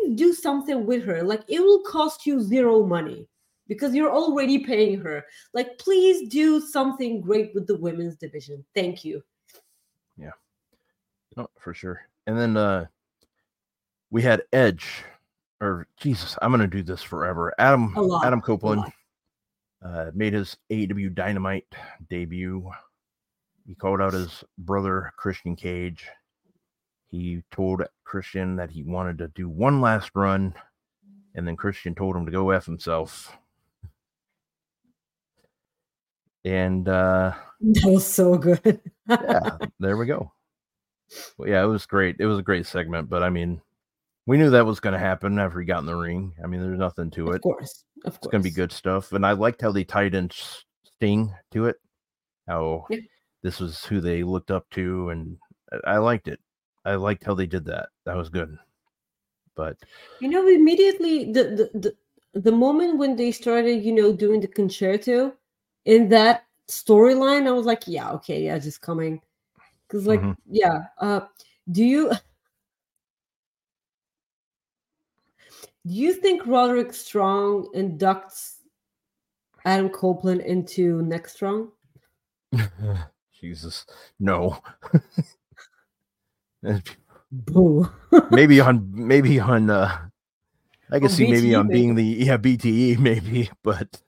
Please 0.04 0.16
do 0.16 0.34
something 0.34 0.86
with 0.86 1.04
her. 1.06 1.24
Like 1.24 1.44
it 1.48 1.60
will 1.60 1.82
cost 1.82 2.26
you 2.26 2.42
zero 2.42 2.86
money 2.86 3.28
because 3.68 3.96
you're 3.96 4.12
already 4.12 4.60
paying 4.60 5.00
her. 5.02 5.26
Like, 5.54 5.78
please 5.78 6.30
do 6.30 6.60
something 6.60 7.22
great 7.22 7.54
with 7.54 7.68
the 7.68 7.78
women's 7.78 8.16
division. 8.16 8.64
Thank 8.76 9.06
you. 9.06 9.24
Yeah. 10.18 10.32
No, 11.38 11.48
for 11.60 11.74
sure. 11.74 12.02
And 12.28 12.38
then 12.38 12.58
uh 12.58 12.86
we 14.10 14.22
had 14.22 14.44
Edge, 14.54 15.04
or 15.60 15.88
Jesus, 15.98 16.38
I'm 16.42 16.52
gonna 16.52 16.68
do 16.68 16.84
this 16.84 17.02
forever. 17.02 17.54
Adam 17.58 17.96
Adam 18.24 18.42
Copeland 18.42 18.84
uh 19.84 20.12
made 20.14 20.34
his 20.34 20.58
AEW 20.70 21.14
Dynamite 21.14 21.68
debut. 22.10 22.70
He 23.66 23.76
called 23.76 24.02
out 24.02 24.14
his 24.14 24.44
brother 24.58 25.14
Christian 25.16 25.56
Cage. 25.56 26.08
He 27.14 27.44
told 27.52 27.84
Christian 28.04 28.56
that 28.56 28.72
he 28.72 28.84
wanted 28.84 29.20
to 29.20 29.28
do 29.30 29.48
one 29.48 29.82
last 29.82 30.12
run, 30.16 30.54
and 31.36 31.48
then 31.48 31.56
Christian 31.56 31.94
told 31.94 32.16
him 32.16 32.26
to 32.26 32.32
go 32.32 32.50
F 32.50 32.66
himself 32.66 33.38
and 36.46 36.88
uh 36.88 37.34
that 37.62 37.92
was 37.92 38.06
so 38.06 38.38
good. 38.38 38.82
yeah, 39.08 39.58
there 39.80 39.98
we 39.98 40.06
go. 40.06 40.32
Well, 41.38 41.48
yeah, 41.48 41.64
it 41.64 41.68
was 41.68 41.86
great. 41.86 42.18
It 42.20 42.26
was 42.26 42.40
a 42.40 42.44
great 42.44 42.66
segment, 42.66 43.10
but 43.10 43.24
I 43.24 43.30
mean, 43.30 43.62
we 44.26 44.38
knew 44.38 44.50
that 44.50 44.66
was 44.66 44.80
going 44.80 44.94
to 44.94 45.00
happen 45.00 45.38
after 45.38 45.60
he 45.60 45.66
got 45.66 45.80
in 45.80 45.86
the 45.86 45.96
ring. 45.96 46.34
I 46.44 46.48
mean, 46.48 46.62
there's 46.62 46.80
nothing 46.80 47.12
to 47.12 47.32
it. 47.32 47.36
Of 47.36 47.42
course, 47.42 47.84
of 48.06 48.14
course, 48.14 48.18
it's 48.18 48.28
going 48.28 48.42
to 48.42 48.50
be 48.50 48.56
good 48.56 48.72
stuff. 48.72 49.12
And 49.12 49.26
I 49.26 49.34
liked 49.34 49.62
how 49.62 49.72
they 49.72 49.84
tied 49.84 50.16
in 50.16 50.30
Sting 50.32 51.34
to 51.52 51.68
it. 51.68 51.76
How 52.48 52.88
yeah. 52.90 53.00
this 53.44 53.60
was 53.60 53.86
who 53.86 54.02
they 54.02 54.24
looked 54.24 54.50
up 54.50 54.66
to, 54.72 55.10
and 55.10 55.38
I 55.86 55.98
liked 55.98 56.28
it. 56.28 56.40
I 56.86 56.96
liked 56.96 57.24
how 57.24 57.34
they 57.34 57.46
did 57.46 57.66
that. 57.66 57.90
That 58.06 58.16
was 58.16 58.30
good. 58.30 58.58
But 59.56 59.78
you 60.20 60.30
know, 60.30 60.48
immediately 60.48 61.32
the 61.32 61.44
the 61.44 61.80
the, 61.80 62.40
the 62.40 62.52
moment 62.52 62.98
when 62.98 63.16
they 63.16 63.32
started, 63.32 63.84
you 63.84 63.94
know, 63.94 64.12
doing 64.12 64.42
the 64.42 64.48
concerto 64.48 65.34
in 65.86 66.10
that 66.10 66.46
storyline, 66.68 67.48
I 67.48 67.52
was 67.52 67.66
like, 67.66 67.84
yeah, 67.88 68.12
okay, 68.12 68.44
yeah, 68.44 68.58
just 68.58 68.82
coming. 68.82 69.22
Because, 69.88 70.08
like, 70.08 70.22
mm-hmm. 70.22 70.32
yeah, 70.50 70.86
uh, 70.98 71.22
do 71.72 71.84
you 71.84 72.12
do 75.86 75.94
you 75.94 76.14
think 76.14 76.48
Roderick 76.48 76.94
Strong 76.94 77.70
inducts 77.76 78.56
Adam 79.66 79.90
Copeland 79.90 80.42
into 80.42 81.02
Next 81.02 81.34
Strong? 81.34 81.72
Jesus, 83.40 83.86
no. 84.20 84.58
Boo. 87.32 87.90
maybe 88.32 88.60
on 88.60 88.90
maybe 88.94 89.40
on 89.40 89.70
uh 89.70 89.98
I 90.92 91.00
can 91.00 91.10
see 91.10 91.26
BTE, 91.26 91.32
maybe 91.32 91.56
on 91.56 91.68
being 91.68 91.96
the 91.96 92.04
yeah 92.04 92.38
BTE 92.38 93.00
maybe, 93.00 93.50
but 93.64 94.02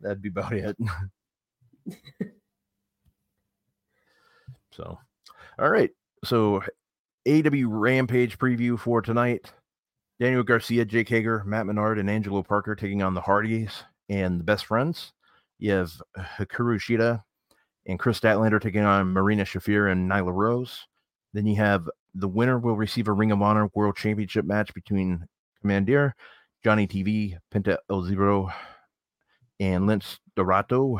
that'd 0.00 0.22
be 0.22 0.28
about 0.28 0.52
it. 0.52 0.76
so, 4.72 4.98
all 5.58 5.70
right. 5.70 5.90
So, 6.24 6.62
AEW 7.26 7.66
Rampage 7.68 8.38
preview 8.38 8.78
for 8.78 9.02
tonight. 9.02 9.52
Daniel 10.18 10.42
Garcia, 10.42 10.84
Jake 10.84 11.08
Hager, 11.08 11.44
Matt 11.44 11.66
Menard, 11.66 11.98
and 11.98 12.10
Angelo 12.10 12.42
Parker 12.42 12.74
taking 12.74 13.02
on 13.02 13.14
the 13.14 13.20
Hardys 13.20 13.84
and 14.08 14.40
the 14.40 14.44
Best 14.44 14.66
Friends. 14.66 15.12
You 15.60 15.72
have 15.72 15.92
Hikaru 16.16 16.80
Shida 16.80 17.22
and 17.86 17.98
Kris 17.98 18.18
Statlander 18.18 18.60
taking 18.60 18.82
on 18.82 19.12
Marina 19.12 19.44
Shafir 19.44 19.92
and 19.92 20.10
Nyla 20.10 20.32
Rose. 20.34 20.86
Then 21.32 21.46
you 21.46 21.56
have 21.56 21.88
the 22.14 22.28
winner 22.28 22.58
will 22.58 22.76
receive 22.76 23.08
a 23.08 23.12
Ring 23.12 23.32
of 23.32 23.42
Honor 23.42 23.68
World 23.74 23.96
Championship 23.96 24.44
match 24.44 24.72
between 24.74 25.26
Komander, 25.62 26.12
Johnny 26.64 26.86
TV, 26.86 27.36
Penta 27.52 27.78
El 27.90 28.02
Zero, 28.02 28.50
and 29.60 29.84
Lince 29.84 30.18
Dorado. 30.36 30.98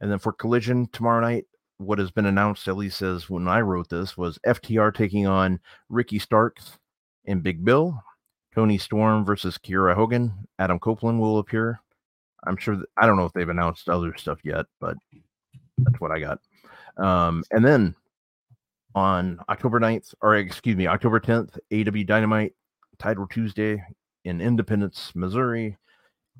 And 0.00 0.10
then 0.10 0.18
for 0.18 0.32
Collision 0.32 0.88
tomorrow 0.92 1.20
night, 1.20 1.46
what 1.78 1.98
has 1.98 2.10
been 2.10 2.26
announced, 2.26 2.68
at 2.68 2.76
least 2.76 3.02
as 3.02 3.28
when 3.28 3.48
I 3.48 3.60
wrote 3.60 3.88
this, 3.88 4.16
was 4.16 4.38
FTR 4.46 4.94
taking 4.94 5.26
on 5.26 5.60
Ricky 5.88 6.18
Starks 6.18 6.78
and 7.26 7.42
Big 7.42 7.64
Bill. 7.64 8.02
Toni 8.54 8.78
Storm 8.78 9.24
versus 9.24 9.58
Kiera 9.58 9.94
Hogan. 9.94 10.32
Adam 10.58 10.78
Copeland 10.78 11.20
will 11.20 11.38
appear. 11.38 11.78
I'm 12.46 12.56
sure 12.56 12.76
that, 12.76 12.86
I 12.96 13.06
don't 13.06 13.18
know 13.18 13.26
if 13.26 13.32
they've 13.34 13.48
announced 13.48 13.88
other 13.88 14.16
stuff 14.16 14.38
yet, 14.44 14.64
but 14.80 14.96
that's 15.78 16.00
what 16.00 16.10
I 16.10 16.20
got. 16.20 16.38
Um, 16.96 17.44
and 17.50 17.62
then 17.62 17.94
on 18.96 19.38
October 19.50 19.78
9th, 19.78 20.14
or 20.22 20.36
excuse 20.36 20.74
me, 20.74 20.86
October 20.86 21.20
10th, 21.20 21.58
AEW 21.70 22.06
Dynamite 22.06 22.54
Title 22.98 23.26
Tuesday 23.28 23.80
in 24.24 24.40
Independence, 24.40 25.12
Missouri. 25.14 25.76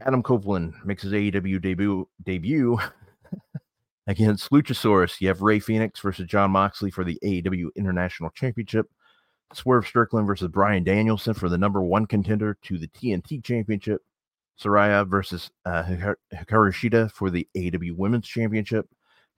Adam 0.00 0.22
Copeland 0.22 0.74
makes 0.84 1.02
his 1.02 1.12
AEW 1.12 1.60
debut 1.60 2.08
debut 2.24 2.78
against 4.06 4.50
Luchasaurus. 4.50 5.20
You 5.20 5.28
have 5.28 5.42
Rey 5.42 5.58
Fenix 5.58 6.00
versus 6.00 6.26
Jon 6.26 6.50
Moxley 6.50 6.90
for 6.90 7.04
the 7.04 7.18
AEW 7.22 7.68
International 7.76 8.30
Championship. 8.30 8.86
Swerve 9.52 9.86
Strickland 9.86 10.26
versus 10.26 10.48
Bryan 10.48 10.82
Danielson 10.82 11.34
for 11.34 11.48
the 11.48 11.58
number 11.58 11.82
one 11.82 12.06
contender 12.06 12.56
to 12.62 12.78
the 12.78 12.88
TNT 12.88 13.44
Championship. 13.44 14.02
Saraya 14.60 15.06
versus 15.06 15.50
uh, 15.66 15.82
Hikaru 15.82 16.72
Shida 16.72 17.10
for 17.12 17.30
the 17.30 17.46
AEW 17.54 17.92
Women's 17.96 18.26
Championship. 18.26 18.88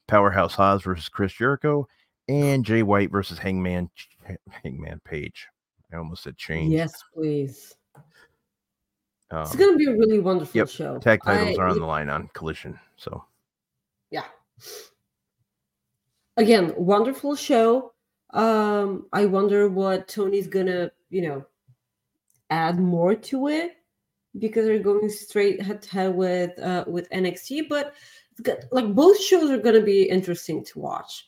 Powerhouse 0.06 0.54
Hobbs 0.54 0.84
versus 0.84 1.08
Chris 1.08 1.32
Jericho. 1.32 1.86
And 2.28 2.64
Jay 2.64 2.82
White 2.82 3.10
versus 3.10 3.38
Hangman 3.38 3.90
Hangman 4.62 5.00
Page. 5.04 5.46
I 5.92 5.96
almost 5.96 6.22
said 6.22 6.36
change. 6.36 6.72
Yes, 6.72 6.92
please. 7.14 7.74
Um, 9.30 9.42
it's 9.42 9.56
going 9.56 9.72
to 9.72 9.78
be 9.78 9.86
a 9.86 9.96
really 9.96 10.18
wonderful 10.18 10.58
yep, 10.58 10.68
show. 10.68 10.98
Tag 10.98 11.20
titles 11.24 11.58
I, 11.58 11.62
are 11.62 11.68
on 11.68 11.78
the 11.78 11.86
line 11.86 12.08
on 12.08 12.30
Collision. 12.34 12.78
So, 12.96 13.24
yeah. 14.10 14.24
Again, 16.36 16.72
wonderful 16.76 17.34
show. 17.36 17.92
Um, 18.30 19.06
I 19.12 19.26
wonder 19.26 19.68
what 19.68 20.08
Tony's 20.08 20.46
gonna, 20.46 20.90
you 21.10 21.22
know, 21.22 21.46
add 22.50 22.78
more 22.78 23.14
to 23.14 23.48
it 23.48 23.72
because 24.38 24.66
they're 24.66 24.78
going 24.78 25.08
straight 25.08 25.60
head 25.62 25.82
to 25.82 25.90
head 25.90 26.14
with 26.14 26.58
uh, 26.58 26.84
with 26.86 27.08
NXT. 27.10 27.68
But 27.68 27.94
like 28.70 28.94
both 28.94 29.20
shows 29.20 29.50
are 29.50 29.58
gonna 29.58 29.82
be 29.82 30.02
interesting 30.02 30.64
to 30.66 30.78
watch. 30.78 31.27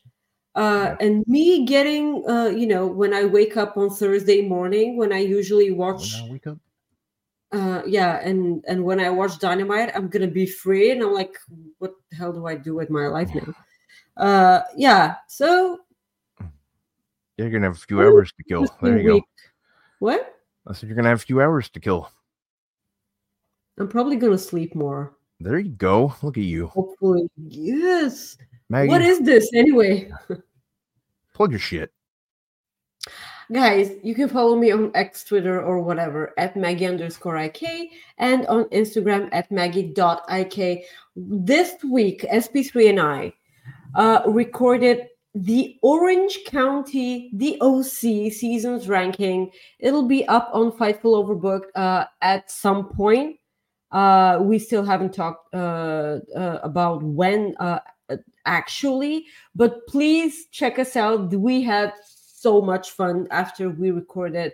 Uh, 0.54 0.96
and 1.00 1.24
me 1.26 1.64
getting, 1.64 2.24
uh, 2.28 2.48
you 2.48 2.66
know, 2.66 2.86
when 2.86 3.14
I 3.14 3.24
wake 3.24 3.56
up 3.56 3.76
on 3.76 3.90
Thursday 3.90 4.46
morning, 4.46 4.96
when 4.96 5.12
I 5.12 5.18
usually 5.18 5.70
watch. 5.70 6.20
When 6.20 6.28
I 6.28 6.32
wake 6.32 6.46
up? 6.46 6.58
Uh 7.52 7.82
yeah 7.84 8.20
and 8.20 8.64
and 8.68 8.84
when 8.84 9.00
i 9.00 9.10
watch 9.10 9.40
dynamite 9.40 9.90
i'm 9.96 10.06
gonna 10.06 10.28
be 10.28 10.46
free 10.46 10.92
and 10.92 11.02
i'm 11.02 11.12
like 11.12 11.36
what 11.78 11.94
the 12.08 12.16
hell 12.16 12.32
do 12.32 12.46
i 12.46 12.54
do 12.54 12.76
with 12.76 12.90
my 12.90 13.08
life 13.08 13.28
now? 13.34 13.52
Uh 14.16 14.62
yeah 14.76 15.16
so 15.26 15.80
you're 17.36 17.50
gonna 17.50 17.66
have 17.66 17.74
a 17.76 17.80
few 17.80 18.00
hours 18.00 18.32
to 18.36 18.44
kill. 18.44 18.66
there 18.80 18.98
you 18.98 19.14
week. 19.14 19.24
go 19.24 19.28
what? 19.98 20.36
I 20.64 20.74
said 20.74 20.88
you're 20.88 20.94
gonna 20.94 21.08
have 21.08 21.18
a 21.18 21.26
few 21.26 21.40
hours 21.40 21.68
to 21.70 21.80
kill. 21.80 22.08
I'm 23.80 23.88
probably 23.88 24.14
gonna 24.14 24.38
sleep 24.38 24.76
more. 24.76 25.16
There 25.40 25.58
you 25.58 25.72
go. 25.72 26.14
Look 26.22 26.38
at 26.38 26.44
you. 26.44 26.68
Hopefully 26.68 27.28
yes 27.36 28.36
Maggie, 28.70 28.88
what 28.88 29.02
is 29.02 29.20
this 29.20 29.50
anyway 29.54 30.10
plug 31.34 31.50
your 31.50 31.60
shit 31.60 31.92
Guys, 33.52 33.90
you 34.04 34.14
can 34.14 34.28
follow 34.28 34.54
me 34.54 34.70
on 34.70 34.92
X, 34.94 35.24
Twitter, 35.24 35.60
or 35.60 35.82
whatever 35.82 36.32
at 36.38 36.56
Maggie 36.56 36.86
underscore 36.86 37.36
IK 37.36 37.90
and 38.18 38.46
on 38.46 38.66
Instagram 38.66 39.28
at 39.32 39.50
Maggie.ik. 39.50 40.84
This 41.16 41.74
week, 41.82 42.24
SP3 42.32 42.90
and 42.90 43.00
I 43.00 43.32
uh, 43.96 44.22
recorded 44.28 45.08
the 45.34 45.76
Orange 45.82 46.38
County 46.46 47.32
DOC 47.36 48.32
seasons 48.32 48.88
ranking. 48.88 49.50
It'll 49.80 50.06
be 50.06 50.26
up 50.28 50.50
on 50.52 50.70
Fightful 50.70 51.18
Overbooked 51.18 51.70
uh, 51.74 52.04
at 52.22 52.48
some 52.52 52.88
point. 52.90 53.36
Uh, 53.90 54.38
we 54.42 54.60
still 54.60 54.84
haven't 54.84 55.12
talked 55.12 55.52
uh, 55.52 56.20
uh, 56.36 56.60
about 56.62 57.02
when 57.02 57.56
uh, 57.58 57.80
actually, 58.46 59.26
but 59.54 59.86
please 59.86 60.46
check 60.50 60.78
us 60.78 60.96
out. 60.96 61.32
We 61.32 61.62
had 61.62 61.92
so 62.04 62.60
much 62.60 62.92
fun 62.92 63.26
after 63.30 63.68
we 63.70 63.90
recorded 63.90 64.52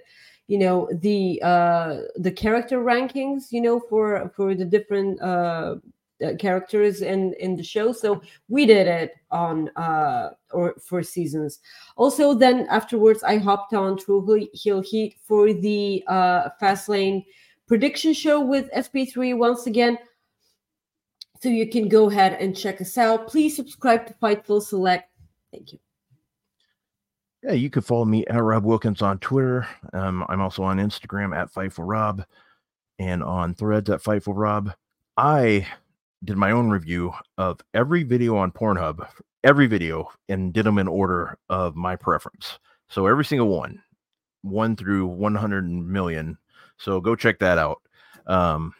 you 0.48 0.58
know 0.58 0.88
the 1.00 1.40
uh 1.42 2.02
the 2.16 2.30
character 2.30 2.78
rankings 2.78 3.50
you 3.50 3.60
know 3.60 3.80
for 3.88 4.30
for 4.36 4.54
the 4.54 4.64
different 4.64 5.20
uh, 5.20 5.74
uh 6.24 6.34
characters 6.38 7.02
in 7.02 7.32
in 7.40 7.56
the 7.56 7.62
show 7.64 7.90
so 7.90 8.22
we 8.48 8.64
did 8.64 8.86
it 8.86 9.12
on 9.32 9.68
uh 9.70 10.30
or 10.52 10.74
for 10.80 11.02
seasons 11.02 11.58
also 11.96 12.32
then 12.32 12.64
afterwards 12.70 13.24
i 13.24 13.36
hopped 13.36 13.74
on 13.74 13.98
through 13.98 14.46
heel 14.52 14.80
heat 14.80 15.16
for 15.20 15.52
the 15.52 16.02
uh 16.06 16.48
fast 16.60 16.88
lane 16.88 17.24
prediction 17.66 18.12
show 18.12 18.40
with 18.40 18.70
FP3 18.72 19.36
once 19.36 19.66
again. 19.66 19.98
So 21.42 21.48
you 21.48 21.68
can 21.68 21.88
go 21.88 22.10
ahead 22.10 22.34
and 22.40 22.56
check 22.56 22.80
us 22.80 22.96
out. 22.96 23.28
Please 23.28 23.54
subscribe 23.54 24.06
to 24.06 24.14
Fightful 24.14 24.62
Select. 24.62 25.10
Thank 25.52 25.72
you. 25.72 25.78
Yeah, 27.42 27.52
you 27.52 27.70
can 27.70 27.82
follow 27.82 28.04
me 28.04 28.26
at 28.26 28.42
Rob 28.42 28.64
Wilkins 28.64 29.02
on 29.02 29.18
Twitter. 29.18 29.68
Um, 29.92 30.24
I'm 30.28 30.40
also 30.40 30.62
on 30.62 30.78
Instagram 30.78 31.36
at 31.36 31.52
Fightful 31.52 31.84
Rob 31.86 32.24
and 32.98 33.22
on 33.22 33.54
threads 33.54 33.90
at 33.90 34.02
Fightful 34.02 34.32
Rob. 34.34 34.72
I 35.16 35.66
did 36.24 36.36
my 36.36 36.50
own 36.50 36.70
review 36.70 37.12
of 37.38 37.60
every 37.74 38.02
video 38.02 38.36
on 38.36 38.50
Pornhub, 38.50 39.06
every 39.44 39.66
video, 39.66 40.10
and 40.28 40.52
did 40.52 40.66
them 40.66 40.78
in 40.78 40.88
order 40.88 41.38
of 41.48 41.76
my 41.76 41.94
preference. 41.94 42.58
So 42.88 43.06
every 43.06 43.24
single 43.24 43.48
one, 43.48 43.82
one 44.42 44.74
through 44.74 45.06
100 45.06 45.70
million. 45.70 46.38
So 46.78 47.00
go 47.00 47.14
check 47.14 47.38
that 47.40 47.58
out. 47.58 47.82
Um, 48.26 48.74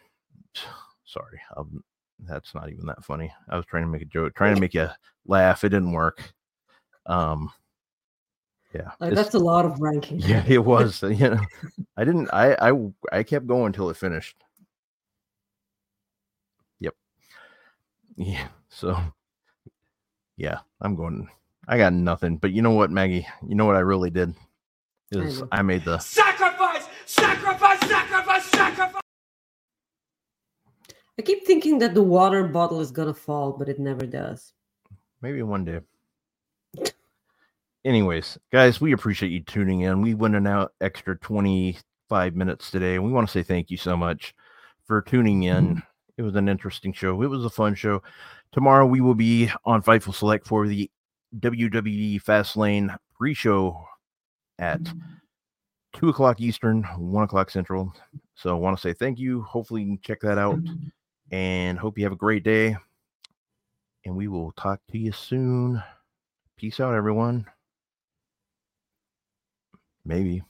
sorry, 1.05 1.41
um, 1.57 1.85
that's 2.21 2.55
not 2.55 2.71
even 2.71 2.87
that 2.87 3.05
funny. 3.05 3.33
I 3.49 3.57
was 3.57 3.67
trying 3.67 3.83
to 3.85 3.89
make 3.89 4.03
a 4.03 4.07
joke, 4.07 4.35
trying 4.35 4.55
to 4.55 4.61
make 4.61 4.75
you 4.75 4.89
laugh. 5.27 5.65
It 5.65 5.69
didn't 5.71 5.93
work. 5.93 6.33
Um, 7.07 7.51
yeah, 8.75 8.91
Like, 9.01 9.15
that's 9.15 9.35
a 9.35 9.39
lot 9.39 9.65
of 9.65 9.81
ranking. 9.81 10.19
yeah, 10.21 10.45
it 10.47 10.59
was. 10.65 11.03
uh, 11.03 11.09
You 11.09 11.31
know, 11.31 11.41
I 11.97 12.05
didn't. 12.05 12.29
I 12.33 12.55
I 12.71 12.91
I 13.13 13.23
kept 13.23 13.47
going 13.47 13.67
until 13.67 13.91
it 13.91 13.97
finished. 13.97 14.37
Yep. 16.81 16.95
Yeah. 18.17 18.49
So. 18.69 18.99
Yeah, 20.37 20.59
I'm 20.83 20.97
going. 20.97 21.29
I 21.69 21.79
got 21.79 21.93
nothing. 21.95 22.37
But 22.37 22.53
you 22.53 22.61
know 22.63 22.73
what, 22.73 22.91
Maggie? 22.91 23.27
You 23.47 23.55
know 23.55 23.65
what 23.65 23.77
I 23.77 23.81
really 23.81 24.11
did 24.11 24.35
is 25.13 25.41
know. 25.41 25.49
I 25.53 25.63
made 25.63 25.85
the 25.85 25.99
Sacrifice! 25.99 26.87
Sacrifice! 27.07 27.81
Sacrifice! 27.89 28.45
Sacrifice! 28.51 29.03
I 31.19 31.23
keep 31.23 31.47
thinking 31.47 31.79
that 31.79 31.95
the 31.95 32.03
water 32.03 32.45
bottle 32.45 32.81
is 32.81 32.91
gonna 32.91 33.15
fall, 33.15 33.53
but 33.53 33.69
it 33.69 33.79
never 33.79 34.07
does. 34.07 34.53
maybe 35.23 35.43
one 35.43 35.65
day. 35.65 35.81
Anyways, 37.85 38.37
guys, 38.53 38.81
we 38.81 38.93
appreciate 38.93 39.31
you 39.31 39.41
tuning 39.41 39.83
in. 39.83 40.03
We 40.03 40.15
went 40.15 40.35
an 40.35 40.47
out 40.47 40.73
extra 40.81 41.17
25 41.19 42.35
minutes 42.35 42.71
today, 42.71 42.97
and 42.97 43.05
we 43.05 43.13
want 43.13 43.29
to 43.29 43.33
say 43.33 43.43
thank 43.43 43.71
you 43.71 43.77
so 43.77 43.97
much 43.97 44.35
for 44.85 45.01
tuning 45.03 45.45
in. 45.45 45.69
Mm-hmm. 45.69 45.79
It 46.19 46.23
was 46.23 46.35
an 46.35 46.49
interesting 46.49 46.93
show. 46.93 47.23
It 47.23 47.29
was 47.29 47.45
a 47.45 47.51
fun 47.51 47.75
show. 47.75 48.03
Tomorrow 48.53 48.87
we 48.87 49.01
will 49.01 49.15
be 49.15 49.51
on 49.65 49.83
Fightful 49.83 50.15
Select 50.15 50.47
for 50.47 50.67
the 50.67 50.91
WWE 51.39 52.23
Fastlane 52.23 52.97
pre-show 53.17 53.87
at 54.59 54.81
two 55.93 56.09
o'clock 56.09 56.41
Eastern, 56.41 56.83
one 56.99 57.25
o'clock 57.25 57.51
Central. 57.51 57.93
So 58.35 58.51
I 58.51 58.59
want 58.59 58.77
to 58.77 58.81
say 58.81 58.93
thank 58.93 59.19
you. 59.19 59.43
Hopefully 59.43 59.83
you 59.83 59.89
can 59.89 60.01
check 60.03 60.21
that 60.21 60.39
out 60.39 60.59
and 61.31 61.79
hope 61.79 61.99
you 61.99 62.05
have 62.05 62.13
a 62.13 62.17
great 62.17 62.45
day. 62.45 62.77
And 64.05 64.17
we 64.17 64.29
will 64.29 64.53
talk 64.53 64.81
to 64.93 64.99
you 64.99 65.13
soon. 65.13 65.83
Peace 66.57 66.81
out, 66.81 66.95
everyone. 66.95 67.47
Maybe. 70.05 70.43